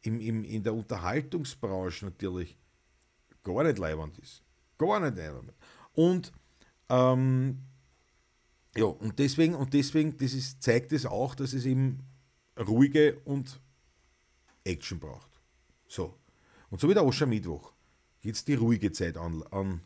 im, 0.02 0.20
im, 0.20 0.44
in 0.44 0.64
der 0.64 0.74
Unterhaltungsbranche 0.74 2.06
natürlich 2.06 2.58
gar 3.44 3.64
nicht 3.64 3.78
leibend 3.78 4.18
ist. 4.20 4.42
Gar 4.78 5.00
nicht 5.00 5.18
leibend. 5.18 5.54
Und 5.94 6.32
ähm, 6.90 7.60
ja, 8.76 8.86
und 8.86 9.20
deswegen, 9.20 9.56
und 9.56 9.74
deswegen 9.74 10.18
das 10.18 10.34
ist, 10.34 10.64
zeigt 10.64 10.92
es 10.94 11.06
auch, 11.06 11.36
dass 11.36 11.54
es 11.54 11.66
eben 11.66 12.00
ruhige 12.60 13.20
und 13.26 13.62
Action 14.64 15.00
braucht. 15.00 15.30
So. 15.88 16.18
Und 16.70 16.82
so 16.82 16.90
wie 16.90 16.94
der 16.94 17.06
Oschermittwoch 17.06 17.74
jetzt 18.22 18.48
die 18.48 18.56
ruhige 18.56 18.92
Zeit 18.92 19.18
an, 19.18 19.44
an, 19.52 19.82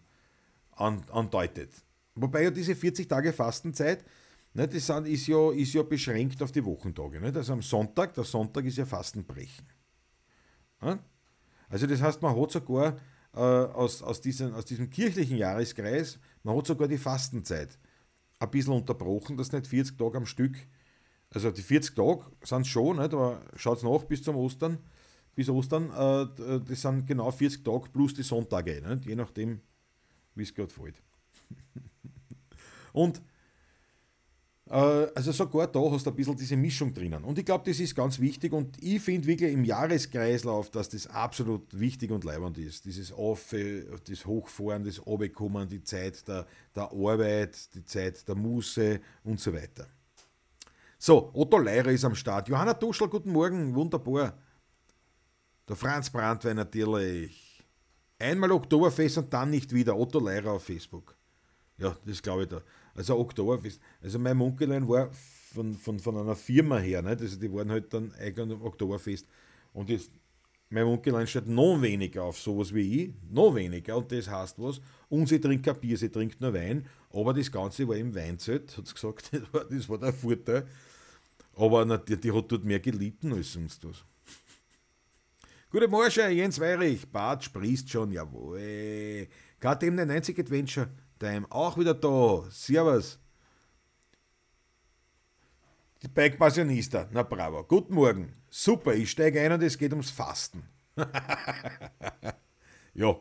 an, 0.71 1.03
andeutet. 1.11 1.71
Wobei 2.15 2.43
ja 2.43 2.51
diese 2.51 2.75
40 2.75 3.07
Tage 3.07 3.33
Fastenzeit, 3.33 4.05
ne, 4.53 4.67
das 4.67 4.85
sind, 4.85 5.07
ist, 5.07 5.27
ja, 5.27 5.51
ist 5.51 5.73
ja 5.73 5.83
beschränkt 5.83 6.41
auf 6.41 6.51
die 6.51 6.63
Wochentage. 6.63 7.19
Ne? 7.19 7.31
Also 7.35 7.53
am 7.53 7.61
Sonntag, 7.61 8.13
der 8.13 8.23
Sonntag 8.23 8.65
ist 8.65 8.77
ja 8.77 8.85
Fastenbrechen. 8.85 9.67
Ja? 10.81 10.99
Also 11.69 11.87
das 11.87 12.01
heißt, 12.01 12.21
man 12.21 12.39
hat 12.39 12.51
sogar 12.51 12.97
äh, 13.37 13.73
aus, 13.73 14.01
aus, 14.01 14.21
diesen, 14.21 14.53
aus 14.53 14.65
diesem 14.65 14.89
kirchlichen 14.89 15.37
Jahreskreis, 15.37 16.19
man 16.43 16.57
hat 16.57 16.67
sogar 16.67 16.87
die 16.87 16.97
Fastenzeit 16.97 17.77
ein 18.39 18.51
bisschen 18.51 18.73
unterbrochen, 18.73 19.37
dass 19.37 19.51
nicht 19.51 19.67
40 19.67 19.97
Tage 19.97 20.17
am 20.17 20.25
Stück, 20.25 20.55
also 21.29 21.51
die 21.51 21.61
40 21.61 21.95
Tage 21.95 22.25
sind 22.43 22.61
es 22.61 22.67
schon, 22.67 22.97
nicht, 22.97 23.13
aber 23.13 23.41
schaut 23.55 23.83
nach 23.83 24.03
bis 24.03 24.23
zum 24.23 24.35
Ostern, 24.35 24.77
bis 25.35 25.49
Ostern, 25.49 25.89
äh, 25.91 26.59
das 26.67 26.81
sind 26.81 27.05
genau 27.05 27.31
40 27.31 27.63
Tage 27.63 27.89
plus 27.91 28.13
die 28.13 28.23
Sonntage, 28.23 28.81
nicht? 28.81 29.05
je 29.05 29.15
nachdem, 29.15 29.61
wie 30.35 30.43
es 30.43 30.53
gerade 30.53 30.73
fällt. 30.73 31.01
Und 32.93 33.17
äh, 33.17 33.21
also 34.69 35.31
sogar 35.31 35.67
da 35.67 35.79
hast 35.79 36.05
du 36.05 36.09
ein 36.09 36.15
bisschen 36.15 36.35
diese 36.35 36.57
Mischung 36.57 36.93
drinnen. 36.93 37.23
Und 37.23 37.39
ich 37.39 37.45
glaube, 37.45 37.69
das 37.69 37.79
ist 37.79 37.95
ganz 37.95 38.19
wichtig 38.19 38.51
und 38.53 38.81
ich 38.83 39.01
finde 39.01 39.27
wirklich 39.27 39.53
im 39.53 39.63
Jahreskreislauf, 39.63 40.69
dass 40.69 40.89
das 40.89 41.07
absolut 41.07 41.79
wichtig 41.79 42.11
und 42.11 42.23
leibend 42.23 42.57
ist. 42.57 42.85
Dieses 42.85 43.11
Auf, 43.11 43.53
das 44.07 44.25
Hochfahren, 44.25 44.83
das 44.83 44.99
Abbekommen, 44.99 45.67
die 45.69 45.83
Zeit 45.83 46.27
der, 46.27 46.45
der 46.75 46.91
Arbeit, 46.91 47.73
die 47.75 47.85
Zeit 47.85 48.27
der 48.27 48.35
Muße 48.35 48.99
und 49.23 49.39
so 49.39 49.53
weiter. 49.53 49.87
So, 50.99 51.31
Otto 51.33 51.59
Leirer 51.59 51.91
ist 51.91 52.05
am 52.05 52.15
Start. 52.15 52.49
Johanna 52.49 52.73
Duschel, 52.73 53.07
guten 53.07 53.31
Morgen, 53.31 53.75
wunderbar. 53.75 54.37
Der 55.67 55.75
Franz 55.75 56.09
Brandwein 56.09 56.55
natürlich. 56.55 57.63
Einmal 58.19 58.51
Oktoberfest 58.51 59.19
und 59.19 59.33
dann 59.33 59.51
nicht 59.51 59.73
wieder. 59.73 59.95
Otto 59.95 60.19
Leirer 60.19 60.53
auf 60.53 60.63
Facebook. 60.63 61.15
Ja, 61.77 61.95
das 62.05 62.21
glaube 62.21 62.43
ich 62.43 62.49
da. 62.49 62.61
Also 62.97 63.17
Oktoberfest. 63.17 63.79
Also 64.01 64.17
mein 64.17 64.35
Munkelein 64.35 64.87
war 64.89 65.11
von, 65.53 65.75
von, 65.75 65.99
von 65.99 66.17
einer 66.17 66.35
Firma 66.35 66.79
her, 66.79 67.03
nicht? 67.03 67.21
Also 67.21 67.39
die 67.39 67.53
waren 67.53 67.69
halt 67.69 67.93
dann 67.93 68.11
eigentlich 68.13 68.39
am 68.39 68.61
Oktoberfest. 68.63 69.27
Und 69.71 69.89
jetzt, 69.89 70.09
mein 70.69 70.85
Munkelein 70.85 71.27
steht 71.27 71.47
noch 71.47 71.79
weniger 71.79 72.23
auf 72.23 72.39
sowas 72.39 72.73
wie 72.73 73.03
ich, 73.03 73.13
noch 73.29 73.53
weniger. 73.53 73.97
Und 73.97 74.11
das 74.11 74.27
heißt 74.27 74.57
was? 74.57 74.81
Und 75.09 75.29
sie 75.29 75.39
trinkt 75.39 75.63
kein 75.63 75.79
Bier, 75.79 75.95
sie 75.95 76.09
trinkt 76.09 76.41
nur 76.41 76.53
Wein. 76.55 76.87
Aber 77.11 77.35
das 77.35 77.51
Ganze 77.51 77.87
war 77.87 77.95
im 77.95 78.15
Weinzelt, 78.15 78.75
hat 78.75 78.87
sie 78.87 78.93
gesagt. 78.93 79.29
Das 79.31 79.53
war, 79.53 79.65
das 79.65 79.89
war 79.89 79.97
der 79.99 80.13
Vorteil. 80.13 80.67
Aber 81.55 81.97
die, 81.99 82.17
die 82.17 82.31
hat 82.31 82.51
dort 82.51 82.65
mehr 82.65 82.79
gelitten 82.79 83.31
als 83.31 83.53
sonst 83.53 83.87
was. 83.87 84.03
Guten 85.69 85.91
Morgen, 85.91 86.35
Jens 86.35 86.59
Weirich. 86.59 87.07
Bart 87.07 87.43
sprießt 87.43 87.89
schon, 87.89 88.11
jawohl. 88.11 89.27
KTM 89.59 89.95
90 89.95 90.39
Adventure 90.39 90.89
Time 91.17 91.45
auch 91.49 91.77
wieder 91.77 91.93
da. 91.93 92.43
Servus. 92.49 93.19
Die 96.01 96.07
Bike 96.07 96.37
Passionista. 96.37 97.07
Na 97.11 97.23
bravo. 97.23 97.63
Guten 97.63 97.95
Morgen. 97.95 98.33
Super, 98.49 98.93
ich 98.93 99.11
steige 99.11 99.41
ein 99.41 99.51
und 99.51 99.63
es 99.63 99.77
geht 99.77 99.91
ums 99.91 100.11
Fasten. 100.11 100.63
ja. 102.93 103.15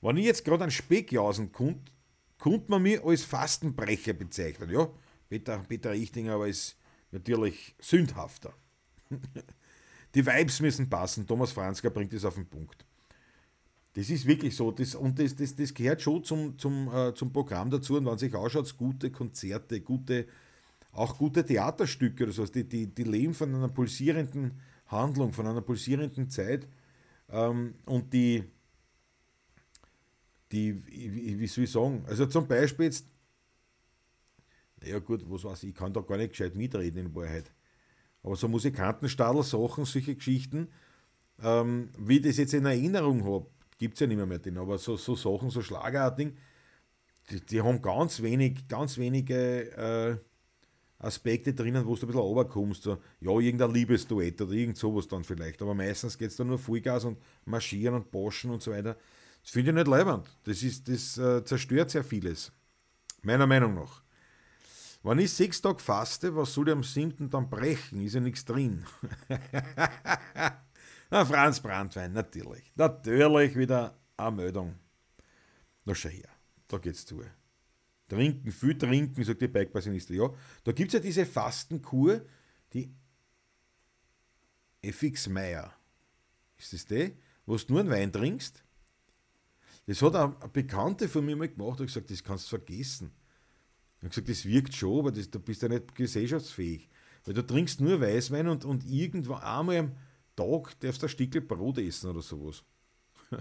Wenn 0.00 0.16
ich 0.16 0.26
jetzt 0.26 0.44
gerade 0.44 0.64
einen 0.64 0.70
Speckjausen 0.70 1.50
konnte, 1.50 1.90
konnte 2.38 2.70
man 2.70 2.82
mich 2.82 3.02
als 3.02 3.24
Fastenbrecher 3.24 4.12
bezeichnen. 4.12 4.70
Ja, 4.70 4.88
Peter, 5.28 5.58
Peter 5.68 5.90
Richtinger 5.90 6.34
aber 6.34 6.48
ist 6.48 6.76
natürlich 7.10 7.74
sündhafter. 7.80 8.52
Die 10.14 10.24
Vibes 10.24 10.60
müssen 10.60 10.88
passen. 10.88 11.26
Thomas 11.26 11.52
Franzka 11.52 11.88
bringt 11.88 12.12
es 12.12 12.24
auf 12.24 12.34
den 12.34 12.46
Punkt. 12.46 12.84
Das 13.98 14.10
ist 14.10 14.26
wirklich 14.26 14.54
so. 14.54 14.70
Das, 14.70 14.94
und 14.94 15.18
das, 15.18 15.34
das, 15.34 15.56
das 15.56 15.74
gehört 15.74 16.00
schon 16.00 16.22
zum, 16.22 16.56
zum, 16.56 16.88
äh, 16.94 17.12
zum 17.14 17.32
Programm 17.32 17.68
dazu. 17.68 17.96
Und 17.96 18.06
wenn 18.06 18.16
sich 18.16 18.32
ausschaut, 18.32 18.76
gute 18.76 19.10
Konzerte, 19.10 19.80
gute, 19.80 20.28
auch 20.92 21.18
gute 21.18 21.44
Theaterstücke 21.44 22.22
oder 22.22 22.32
sowas, 22.32 22.52
die, 22.52 22.62
die, 22.62 22.86
die 22.86 23.02
leben 23.02 23.34
von 23.34 23.52
einer 23.52 23.66
pulsierenden 23.66 24.52
Handlung, 24.86 25.32
von 25.32 25.48
einer 25.48 25.62
pulsierenden 25.62 26.30
Zeit. 26.30 26.68
Ähm, 27.28 27.74
und 27.86 28.12
die, 28.12 28.44
die, 30.52 30.80
wie 30.86 31.46
soll 31.48 31.64
ich 31.64 31.72
sagen, 31.72 32.04
also 32.06 32.26
zum 32.26 32.46
Beispiel 32.46 32.84
jetzt, 32.84 33.04
naja 34.80 35.00
gut, 35.00 35.28
was 35.28 35.42
weiß 35.42 35.64
ich, 35.64 35.70
ich 35.70 35.74
kann 35.74 35.92
da 35.92 36.02
gar 36.02 36.18
nicht 36.18 36.30
gescheit 36.30 36.54
mitreden 36.54 37.06
in 37.06 37.14
Wahrheit. 37.16 37.50
Aber 38.22 38.36
so 38.36 38.46
Musikantenstadel, 38.46 39.42
Sachen, 39.42 39.84
solche 39.86 40.14
Geschichten, 40.14 40.68
ähm, 41.42 41.88
wie 41.98 42.18
ich 42.18 42.22
das 42.22 42.36
jetzt 42.36 42.54
in 42.54 42.64
Erinnerung 42.64 43.24
habe, 43.24 43.46
gibt 43.78 43.94
es 43.94 44.00
ja 44.00 44.06
nicht 44.06 44.16
mehr, 44.16 44.26
mehr 44.26 44.60
aber 44.60 44.78
so, 44.78 44.96
so 44.96 45.14
Sachen, 45.14 45.50
so 45.50 45.62
Schlagerartigen, 45.62 46.36
die, 47.30 47.40
die 47.40 47.62
haben 47.62 47.80
ganz 47.80 48.22
wenig, 48.22 48.68
ganz 48.68 48.98
wenige 48.98 49.70
äh, 49.76 50.16
Aspekte 50.98 51.54
drinnen, 51.54 51.86
wo 51.86 51.94
du 51.94 52.02
ein 52.02 52.06
bisschen 52.08 52.20
runterkommst. 52.20 52.82
So, 52.82 52.98
ja, 53.20 53.30
irgendein 53.38 53.72
Liebesduett 53.72 54.40
oder 54.42 54.52
irgend 54.52 54.76
sowas 54.76 55.06
dann 55.06 55.24
vielleicht. 55.24 55.62
Aber 55.62 55.74
meistens 55.74 56.18
geht 56.18 56.30
es 56.30 56.36
dann 56.36 56.48
nur 56.48 56.58
Vollgas 56.58 57.04
und 57.04 57.18
Marschieren 57.44 57.94
und 57.94 58.10
Boschen 58.10 58.50
und 58.50 58.62
so 58.62 58.72
weiter. 58.72 58.96
Das 59.42 59.52
finde 59.52 59.70
ich 59.70 59.74
nicht 59.76 59.86
leibend. 59.86 60.28
Das, 60.44 60.62
ist, 60.62 60.88
das 60.88 61.16
äh, 61.18 61.44
zerstört 61.44 61.90
sehr 61.90 62.04
vieles. 62.04 62.52
Meiner 63.22 63.46
Meinung 63.46 63.74
nach. 63.74 64.02
Wenn 65.04 65.20
ich 65.20 65.32
sechs 65.32 65.60
Tage 65.62 65.78
faste, 65.78 66.34
was 66.34 66.52
soll 66.52 66.68
ich 66.68 66.74
am 66.74 66.82
siebten 66.82 67.30
dann 67.30 67.48
brechen? 67.48 68.00
Ist 68.00 68.14
ja 68.14 68.20
nichts 68.20 68.44
drin. 68.44 68.84
Na, 71.10 71.24
Franz 71.24 71.60
Brandwein, 71.60 72.12
natürlich. 72.12 72.72
Natürlich 72.76 73.56
wieder 73.56 73.98
eine 74.16 74.36
Meldung. 74.36 74.74
Na 75.84 75.94
schau 75.94 76.10
her, 76.10 76.28
da 76.68 76.78
geht's 76.78 77.06
zu. 77.06 77.22
Trinken, 78.08 78.52
viel 78.52 78.76
trinken, 78.76 79.24
sagt 79.24 79.40
die 79.40 79.48
Bikepassioniste. 79.48 80.14
Ja, 80.14 80.30
da 80.64 80.72
gibt 80.72 80.88
es 80.88 80.94
ja 80.94 81.00
diese 81.00 81.26
Fastenkur, 81.26 82.22
die 82.72 82.94
FX 84.82 85.28
Meier. 85.28 85.72
Ist 86.58 86.72
das 86.72 86.84
die? 86.84 87.16
Wo 87.46 87.56
du 87.56 87.64
nur 87.68 87.80
einen 87.80 87.90
Wein 87.90 88.12
trinkst? 88.12 88.62
Das 89.86 90.02
hat 90.02 90.14
eine 90.14 90.36
Bekannte 90.52 91.08
von 91.08 91.24
mir 91.24 91.36
mal 91.36 91.48
gemacht 91.48 91.80
und 91.80 91.86
gesagt, 91.86 92.10
das 92.10 92.22
kannst 92.22 92.46
du 92.46 92.50
vergessen. 92.50 93.10
Ich 93.96 94.04
habe 94.04 94.08
gesagt, 94.10 94.28
das 94.28 94.44
wirkt 94.44 94.74
schon, 94.74 94.98
aber 94.98 95.12
das, 95.12 95.30
du 95.30 95.40
bist 95.40 95.62
ja 95.62 95.68
nicht 95.68 95.94
gesellschaftsfähig. 95.94 96.88
Weil 97.24 97.34
du 97.34 97.46
trinkst 97.46 97.80
nur 97.80 98.00
Weißwein 98.00 98.48
und, 98.48 98.64
und 98.64 98.84
irgendwann 98.84 99.42
einmal 99.42 99.96
Tag 100.38 100.78
darfst 100.80 101.02
du 101.02 101.06
ein 101.06 101.10
Stückchen 101.10 101.46
Brot 101.46 101.78
essen 101.78 102.10
oder 102.10 102.22
sowas. 102.22 102.62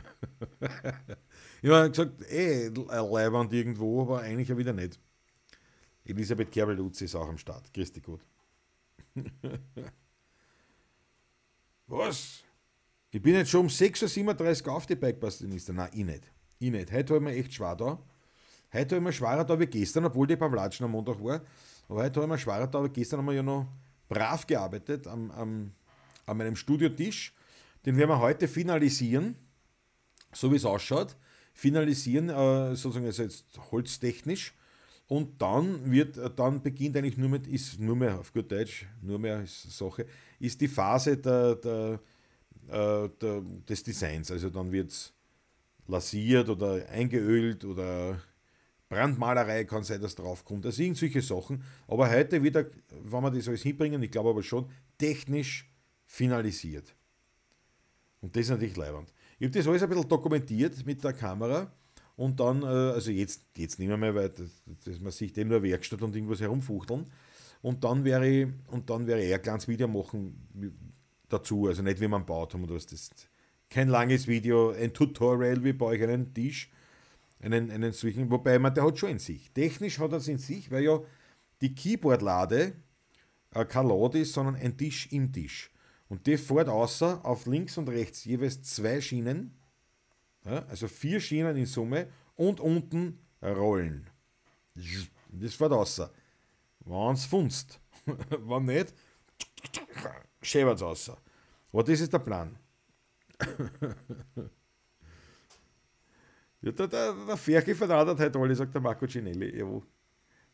ich 1.62 1.70
habe 1.70 1.89
gesagt, 1.89 2.24
eh, 2.32 2.70
Leibwand 2.70 3.54
irgendwo, 3.54 4.01
aber 4.01 4.22
eigentlich 4.22 4.50
ja 4.50 4.58
wieder 4.58 4.74
nicht. 4.74 5.00
Elisabeth 6.04 6.51
Kerbel-Lutz 6.51 7.01
ist 7.01 7.16
auch 7.16 7.30
am 7.30 7.38
Start. 7.38 7.75
Dich 7.75 8.01
gut. 8.01 8.22
Was? 11.88 12.44
Ich 13.12 13.22
bin 13.22 13.36
jetzt 13.36 13.51
schon 13.51 13.62
um 13.62 13.68
6.37 13.68 14.68
Uhr 14.68 14.74
auf 14.74 14.86
die 14.86 14.96
Bikepassionisten. 14.96 15.75
Nein, 15.75 15.89
ich 15.94 16.06
nicht. 16.06 16.32
Ich 16.60 16.72
nicht. 16.72 16.92
Heute 16.92 17.16
habe 17.16 17.25
ich 17.25 17.34
mir 17.34 17.39
echt 17.39 17.54
schwer 17.54 17.75
da. 17.75 18.00
Heute 18.74 18.96
habe 18.96 18.98
ich 18.98 19.01
mir 19.01 19.13
schwerer 19.13 19.46
da 19.46 19.60
wie 19.60 19.68
gestern, 19.68 20.06
obwohl 20.06 20.27
die 20.27 20.36
Pavlatschen 20.36 20.86
am 20.86 20.92
Montag 20.92 21.24
war. 21.24 21.42
Aber 21.88 22.04
heute 22.04 22.22
habe 22.22 22.25
ich 22.25 22.32
mir 22.32 22.38
schwerer 22.38 22.68
da, 22.68 22.82
weil 22.82 22.89
gestern 22.89 23.20
haben 23.20 23.27
wir 23.27 23.34
ja 23.34 23.44
noch 23.44 23.68
brav 24.10 24.46
gearbeitet 24.48 25.08
am, 25.08 25.32
am, 25.32 25.72
an 26.28 26.38
meinem 26.38 26.56
Studiotisch. 26.56 27.34
Den 27.86 27.98
werden 27.98 28.10
wir 28.10 28.20
heute 28.20 28.48
finalisieren, 28.48 29.36
so 30.34 30.52
wie 30.52 30.58
es 30.58 30.66
ausschaut. 30.66 31.16
Finalisieren, 31.54 32.30
äh, 32.30 32.76
sozusagen 32.76 33.06
also 33.06 33.24
jetzt 33.24 33.46
holztechnisch. 33.72 34.54
Und 35.08 35.42
dann 35.42 35.90
wird, 35.90 36.20
dann 36.38 36.62
beginnt 36.62 36.98
eigentlich 36.98 37.18
nur 37.18 37.30
mit, 37.30 37.48
ist 37.48 37.80
nur 37.80 37.96
mehr 37.96 38.20
auf 38.20 38.34
gut 38.34 38.52
Deutsch, 38.52 38.86
nur 39.02 39.18
mehr 39.18 39.42
ist 39.42 39.72
Sache, 39.76 40.06
ist 40.38 40.60
die 40.60 40.68
Phase 40.68 41.18
der, 41.18 41.56
der, 41.56 42.00
äh, 42.68 43.10
der 43.22 43.42
des 43.68 43.84
Designs. 43.84 44.30
Also 44.30 44.50
dann 44.50 44.72
wird 44.72 44.92
es 44.92 45.14
lasiert 45.88 46.50
oder 46.50 46.88
eingeölt 46.90 47.64
oder 47.64 48.22
Brandmalerei 48.90 49.64
kann 49.66 49.84
sein, 49.84 50.02
dass 50.02 50.16
draufkommt. 50.16 50.66
Also 50.66 50.82
irgendwelche 50.82 51.22
Sachen. 51.22 51.64
Aber 51.88 52.10
heute 52.10 52.44
wieder, 52.44 52.66
wenn 52.90 53.22
wir 53.22 53.32
das 53.32 53.48
alles 53.48 53.64
hinbringen, 53.64 54.02
ich 54.04 54.12
glaube 54.12 54.30
aber 54.30 54.44
schon, 54.44 54.70
technisch 54.98 55.67
finalisiert. 56.08 56.96
Und 58.22 58.36
das 58.36 58.44
ist 58.44 58.50
natürlich 58.50 58.76
leibend. 58.76 59.14
Ich 59.38 59.46
habe 59.46 59.58
das 59.58 59.68
alles 59.68 59.84
ein 59.84 59.90
bisschen 59.90 60.10
dokumentiert 60.10 60.86
mit 60.86 61.04
der 61.04 61.14
Kamera 61.14 61.72
und 62.16 62.40
dann, 62.40 62.64
äh, 62.64 62.66
also 62.66 63.12
jetzt, 63.12 63.44
jetzt 63.56 63.78
nicht 63.78 63.88
mehr, 63.88 64.16
weil 64.16 64.30
das, 64.30 64.50
das, 64.84 65.00
man 65.00 65.12
sieht 65.12 65.38
eben 65.38 65.52
nur 65.52 65.62
Werkstatt 65.62 66.02
und 66.02 66.16
irgendwas 66.16 66.42
herumfuchteln. 66.42 67.06
Und 67.62 67.84
dann 67.84 68.04
wäre 68.04 68.28
ich, 68.28 68.48
und 68.68 68.90
dann 68.90 69.06
wäre 69.06 69.24
ich 69.24 69.34
ein 69.34 69.42
kleines 69.42 69.68
Video 69.68 69.88
machen 69.88 70.82
dazu, 71.30 71.68
also 71.68 71.84
nicht 71.84 72.00
wie 72.00 72.08
man 72.08 72.26
baut 72.26 72.54
haben 72.54 72.64
oder 72.64 72.76
was. 72.76 72.88
Das 72.88 73.12
kein 73.70 73.90
langes 73.90 74.28
Video, 74.28 74.72
ein 74.72 74.94
Tutorial 74.94 75.64
wie 75.64 75.74
bei 75.74 75.88
euch 75.88 76.04
einen 76.04 76.34
Tisch, 76.34 76.72
einen, 77.41 77.70
einen 77.70 77.91
solchen, 77.91 78.32
wobei 78.32 78.58
man, 78.60 78.74
der 78.74 78.86
hat 78.86 78.98
schon 78.98 79.10
in 79.10 79.20
sich. 79.20 79.52
Technisch 79.52 80.00
hat 80.00 80.12
er 80.12 80.20
es 80.20 80.28
in 80.28 80.38
sich, 80.38 80.72
weil 80.72 80.84
ja 80.84 81.00
die 81.62 81.76
Keyboard-Lade 81.76 82.74
äh, 83.54 83.65
kein 83.65 83.88
Lade 83.88 84.20
ist, 84.20 84.34
sondern 84.34 84.56
ein 84.56 84.78
Tisch 84.78 85.12
im 85.12 85.32
Tisch. 85.32 85.70
Und 86.10 86.26
die 86.26 86.38
fährt 86.38 86.70
außer 86.70 87.24
auf 87.26 87.46
links 87.46 87.78
und 87.78 87.89
rechts 87.89 88.24
jeweils 88.26 88.62
zwei 88.63 89.02
Schienen, 89.02 89.58
ja, 90.46 90.65
also 90.67 90.88
vier 90.88 91.20
Schienen 91.20 91.58
in 91.58 91.65
Summe 91.65 92.08
und 92.36 92.60
unten 92.60 93.20
Rollen. 93.41 94.10
Das 95.32 95.54
fährt 95.54 95.74
außer. 95.74 96.12
Wenn 96.86 97.13
es 97.13 97.26
funzt. 97.26 97.80
Wenn 98.06 98.65
nicht, 98.65 98.93
schäbert 100.41 100.78
es 100.78 100.84
außer. 100.84 101.17
Aber 101.74 101.84
das 101.84 102.00
ist 102.00 102.13
der 102.13 102.20
Plan. 102.20 102.58
Ja, 106.62 106.72
der, 106.72 106.88
der, 106.88 107.13
der 107.13 107.38
Ferche 107.38 107.76
verratet 107.76 108.20
heute 108.20 108.39
alle, 108.39 108.56
sagt 108.56 108.74
der 108.74 108.82
Marco 108.82 109.06
Cinelli. 109.06 109.58
Jawohl. 109.58 109.84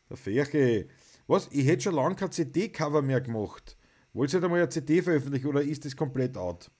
Der 0.08 0.16
Ferche. 0.16 0.86
Was? 1.26 1.48
Ich 1.50 1.66
hätte 1.66 1.84
schon 1.84 1.94
lange 1.94 2.14
kein 2.14 2.30
CD-Cover 2.30 3.00
mehr 3.00 3.20
gemacht. 3.20 3.76
Wollt 4.14 4.32
ihr 4.32 4.40
mal 4.48 4.54
eine 4.54 4.68
CD 4.68 5.02
veröffentlichen 5.02 5.48
oder 5.48 5.60
ist 5.60 5.84
das 5.84 5.96
komplett 5.96 6.36
out? 6.36 6.70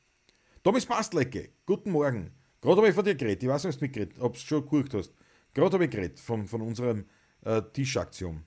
Thomas 0.62 0.86
Bastlecke, 0.86 1.50
guten 1.66 1.90
Morgen. 1.90 2.30
Gerade 2.60 2.76
habe 2.76 2.88
ich 2.88 2.94
von 2.94 3.04
dir 3.04 3.16
geredet. 3.16 3.42
Ich 3.42 3.48
weiß 3.48 3.64
nicht, 3.64 4.20
ob 4.20 4.34
du 4.34 4.38
du 4.38 4.38
schon 4.38 4.62
geguckt 4.62 4.94
hast. 4.94 5.12
Gerade 5.52 5.74
habe 5.74 5.84
ich 5.84 5.90
geredet 5.90 6.20
von, 6.20 6.46
von 6.46 6.62
unserem 6.62 7.06
äh, 7.42 7.60
Tischaktion. 7.72 8.44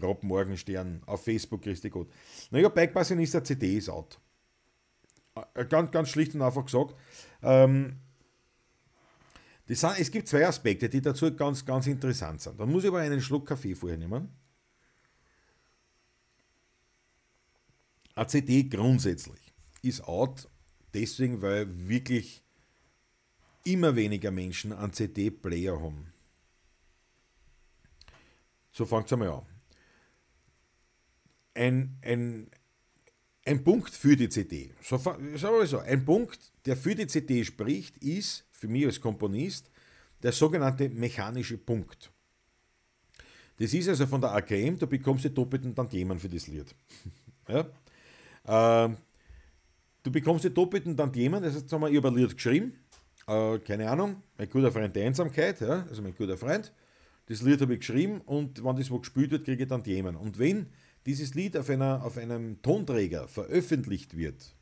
Rob 0.00 0.22
Morgenstern 0.22 1.02
auf 1.06 1.24
Facebook, 1.24 1.62
Christi 1.62 1.88
Gott. 1.88 2.10
Naja, 2.50 2.68
Bikepassionista 2.68 3.42
CD 3.42 3.78
ist 3.78 3.88
out. 3.88 4.20
Äh, 5.54 5.64
ganz, 5.64 5.90
ganz 5.90 6.10
schlicht 6.10 6.34
und 6.34 6.42
einfach 6.42 6.66
gesagt. 6.66 6.94
Ähm, 7.42 7.96
sind, 9.66 9.82
es 9.98 10.10
gibt 10.10 10.28
zwei 10.28 10.46
Aspekte, 10.46 10.90
die 10.90 11.00
dazu 11.00 11.34
ganz, 11.34 11.64
ganz 11.64 11.86
interessant 11.86 12.42
sind. 12.42 12.60
Da 12.60 12.66
muss 12.66 12.84
ich 12.84 12.88
aber 12.88 12.98
einen 12.98 13.22
Schluck 13.22 13.46
Kaffee 13.46 13.74
vorher 13.74 13.96
nehmen. 13.96 14.28
Eine 18.18 18.26
CD 18.26 18.64
grundsätzlich 18.64 19.54
ist 19.80 20.02
out, 20.02 20.48
deswegen, 20.92 21.40
weil 21.40 21.88
wirklich 21.88 22.42
immer 23.62 23.94
weniger 23.94 24.32
Menschen 24.32 24.72
einen 24.72 24.92
CD-Player 24.92 25.80
haben. 25.80 26.12
So 28.72 28.86
fängt 28.86 29.06
es 29.06 29.12
einmal 29.12 29.28
an. 29.28 29.46
Ein, 31.54 31.98
ein, 32.02 32.50
ein 33.46 33.62
Punkt 33.62 33.94
für 33.94 34.16
die 34.16 34.28
CD, 34.28 34.74
so, 34.82 34.98
sagen 34.98 35.36
wir 35.38 35.66
so, 35.68 35.78
ein 35.78 36.04
Punkt, 36.04 36.40
der 36.66 36.76
für 36.76 36.96
die 36.96 37.06
CD 37.06 37.44
spricht, 37.44 37.98
ist 37.98 38.44
für 38.50 38.66
mich 38.66 38.84
als 38.84 39.00
Komponist 39.00 39.70
der 40.24 40.32
sogenannte 40.32 40.88
mechanische 40.88 41.56
Punkt. 41.56 42.10
Das 43.58 43.72
ist 43.72 43.88
also 43.88 44.08
von 44.08 44.20
der 44.20 44.32
AKM, 44.32 44.76
du 44.76 44.88
bekommst 44.88 45.24
die 45.24 45.32
doppelten 45.32 45.72
Tantiemen 45.72 46.18
für 46.18 46.28
das 46.28 46.48
Lied. 46.48 46.74
ja? 47.48 47.70
Äh, 48.48 48.88
du 50.02 50.10
bekommst 50.10 50.44
die 50.44 50.52
doppelten 50.52 50.96
Tantiemen, 50.96 51.42
das 51.42 51.54
heißt, 51.54 51.66
ich 51.66 51.72
habe 51.72 52.08
ein 52.08 52.14
Lied 52.14 52.34
geschrieben, 52.34 52.72
äh, 53.26 53.58
keine 53.58 53.90
Ahnung, 53.90 54.22
mein 54.36 54.48
guter 54.48 54.72
Freund 54.72 54.96
der 54.96 55.06
Einsamkeit, 55.06 55.60
ja? 55.60 55.86
also 55.88 56.02
mein 56.02 56.14
guter 56.14 56.36
Freund, 56.36 56.72
das 57.26 57.42
Lied 57.42 57.60
habe 57.60 57.74
ich 57.74 57.80
geschrieben 57.80 58.22
und 58.22 58.64
wenn 58.64 58.76
das 58.76 58.90
wo 58.90 58.98
gespielt 58.98 59.30
wird, 59.30 59.44
kriege 59.44 59.62
ich 59.64 59.68
Tantiemen. 59.68 60.16
Und 60.16 60.38
wenn 60.38 60.66
dieses 61.04 61.34
Lied 61.34 61.56
auf, 61.56 61.68
einer, 61.68 62.02
auf 62.04 62.16
einem 62.16 62.62
Tonträger 62.62 63.28
veröffentlicht 63.28 64.16
wird, 64.16 64.54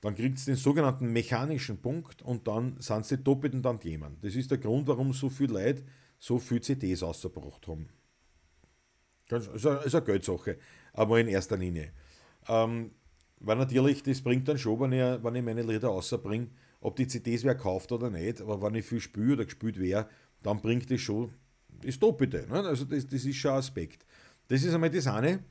dann 0.00 0.14
kriegt 0.14 0.38
es 0.38 0.46
den 0.46 0.56
sogenannten 0.56 1.12
mechanischen 1.12 1.80
Punkt 1.80 2.22
und 2.22 2.46
dann 2.46 2.76
sind 2.78 3.00
es 3.00 3.08
die 3.08 3.22
doppelten 3.22 3.62
Tantiemen. 3.62 4.18
Das 4.20 4.34
ist 4.34 4.50
der 4.50 4.58
Grund, 4.58 4.86
warum 4.86 5.12
so 5.12 5.30
viele 5.30 5.54
Leute 5.54 5.84
so 6.18 6.38
viele 6.38 6.60
CDs 6.62 7.02
ausgebracht 7.02 7.66
haben. 7.68 7.88
Das 9.28 9.46
ist 9.46 9.66
eine 9.66 10.04
Geldsache, 10.04 10.58
aber 10.92 11.20
in 11.20 11.28
erster 11.28 11.56
Linie. 11.56 11.92
Ähm, 12.48 12.90
weil 13.40 13.56
natürlich, 13.56 14.02
das 14.02 14.20
bringt 14.20 14.48
dann 14.48 14.58
schon, 14.58 14.80
wenn 14.80 14.92
ich, 14.92 15.24
wenn 15.24 15.34
ich 15.34 15.42
meine 15.42 15.62
Lieder 15.62 15.88
rausbringe, 15.88 16.48
ob 16.80 16.96
die 16.96 17.06
CDs 17.06 17.44
wer 17.44 17.54
kauft 17.54 17.92
oder 17.92 18.10
nicht, 18.10 18.40
aber 18.40 18.60
wenn 18.62 18.74
ich 18.74 18.84
viel 18.84 19.00
spüre 19.00 19.34
oder 19.34 19.44
gespielt 19.44 19.78
wäre, 19.78 20.08
dann 20.42 20.60
bringt 20.60 20.90
das 20.90 21.00
schon 21.00 21.32
das 21.82 21.98
Doppelte. 21.98 22.46
Ne? 22.48 22.60
Also 22.60 22.84
das, 22.84 23.06
das 23.06 23.24
ist 23.24 23.36
schon 23.36 23.52
ein 23.52 23.58
Aspekt. 23.58 24.04
Das 24.48 24.62
ist 24.62 24.74
einmal 24.74 24.90
das 24.90 25.06
eine, 25.06 25.42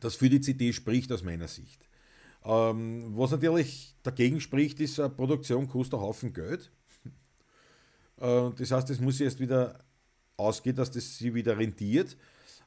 das 0.00 0.16
für 0.16 0.28
die 0.28 0.40
CD 0.40 0.72
spricht 0.72 1.10
aus 1.12 1.22
meiner 1.22 1.48
Sicht. 1.48 1.88
Ähm, 2.44 3.12
was 3.16 3.30
natürlich 3.30 3.96
dagegen 4.02 4.40
spricht, 4.40 4.80
ist, 4.80 5.00
eine 5.00 5.10
Produktion 5.10 5.66
kostet 5.66 5.94
einen 5.94 6.02
Haufen 6.02 6.32
Geld. 6.32 6.70
Äh, 8.20 8.50
das 8.56 8.70
heißt, 8.70 8.90
es 8.90 9.00
muss 9.00 9.20
erst 9.20 9.40
wieder 9.40 9.82
ausgehen, 10.36 10.76
dass 10.76 10.90
das 10.90 11.18
sie 11.18 11.34
wieder 11.34 11.58
rentiert. 11.58 12.16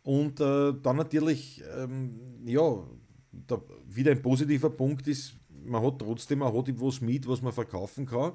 Und 0.04 0.42
äh, 0.42 0.74
dann 0.82 0.98
natürlich, 0.98 1.64
ähm, 1.78 2.20
ja, 2.46 2.84
da, 3.48 3.62
wieder 3.88 4.12
ein 4.12 4.22
positiver 4.22 4.70
Punkt 4.70 5.08
ist, 5.08 5.34
man 5.64 5.84
hat 5.84 6.00
trotzdem, 6.00 6.40
man 6.40 6.54
hat 6.54 6.70
etwas 6.70 7.02
mit, 7.02 7.28
was 7.28 7.42
man 7.42 7.54
verkaufen 7.54 8.06
kann, 8.06 8.34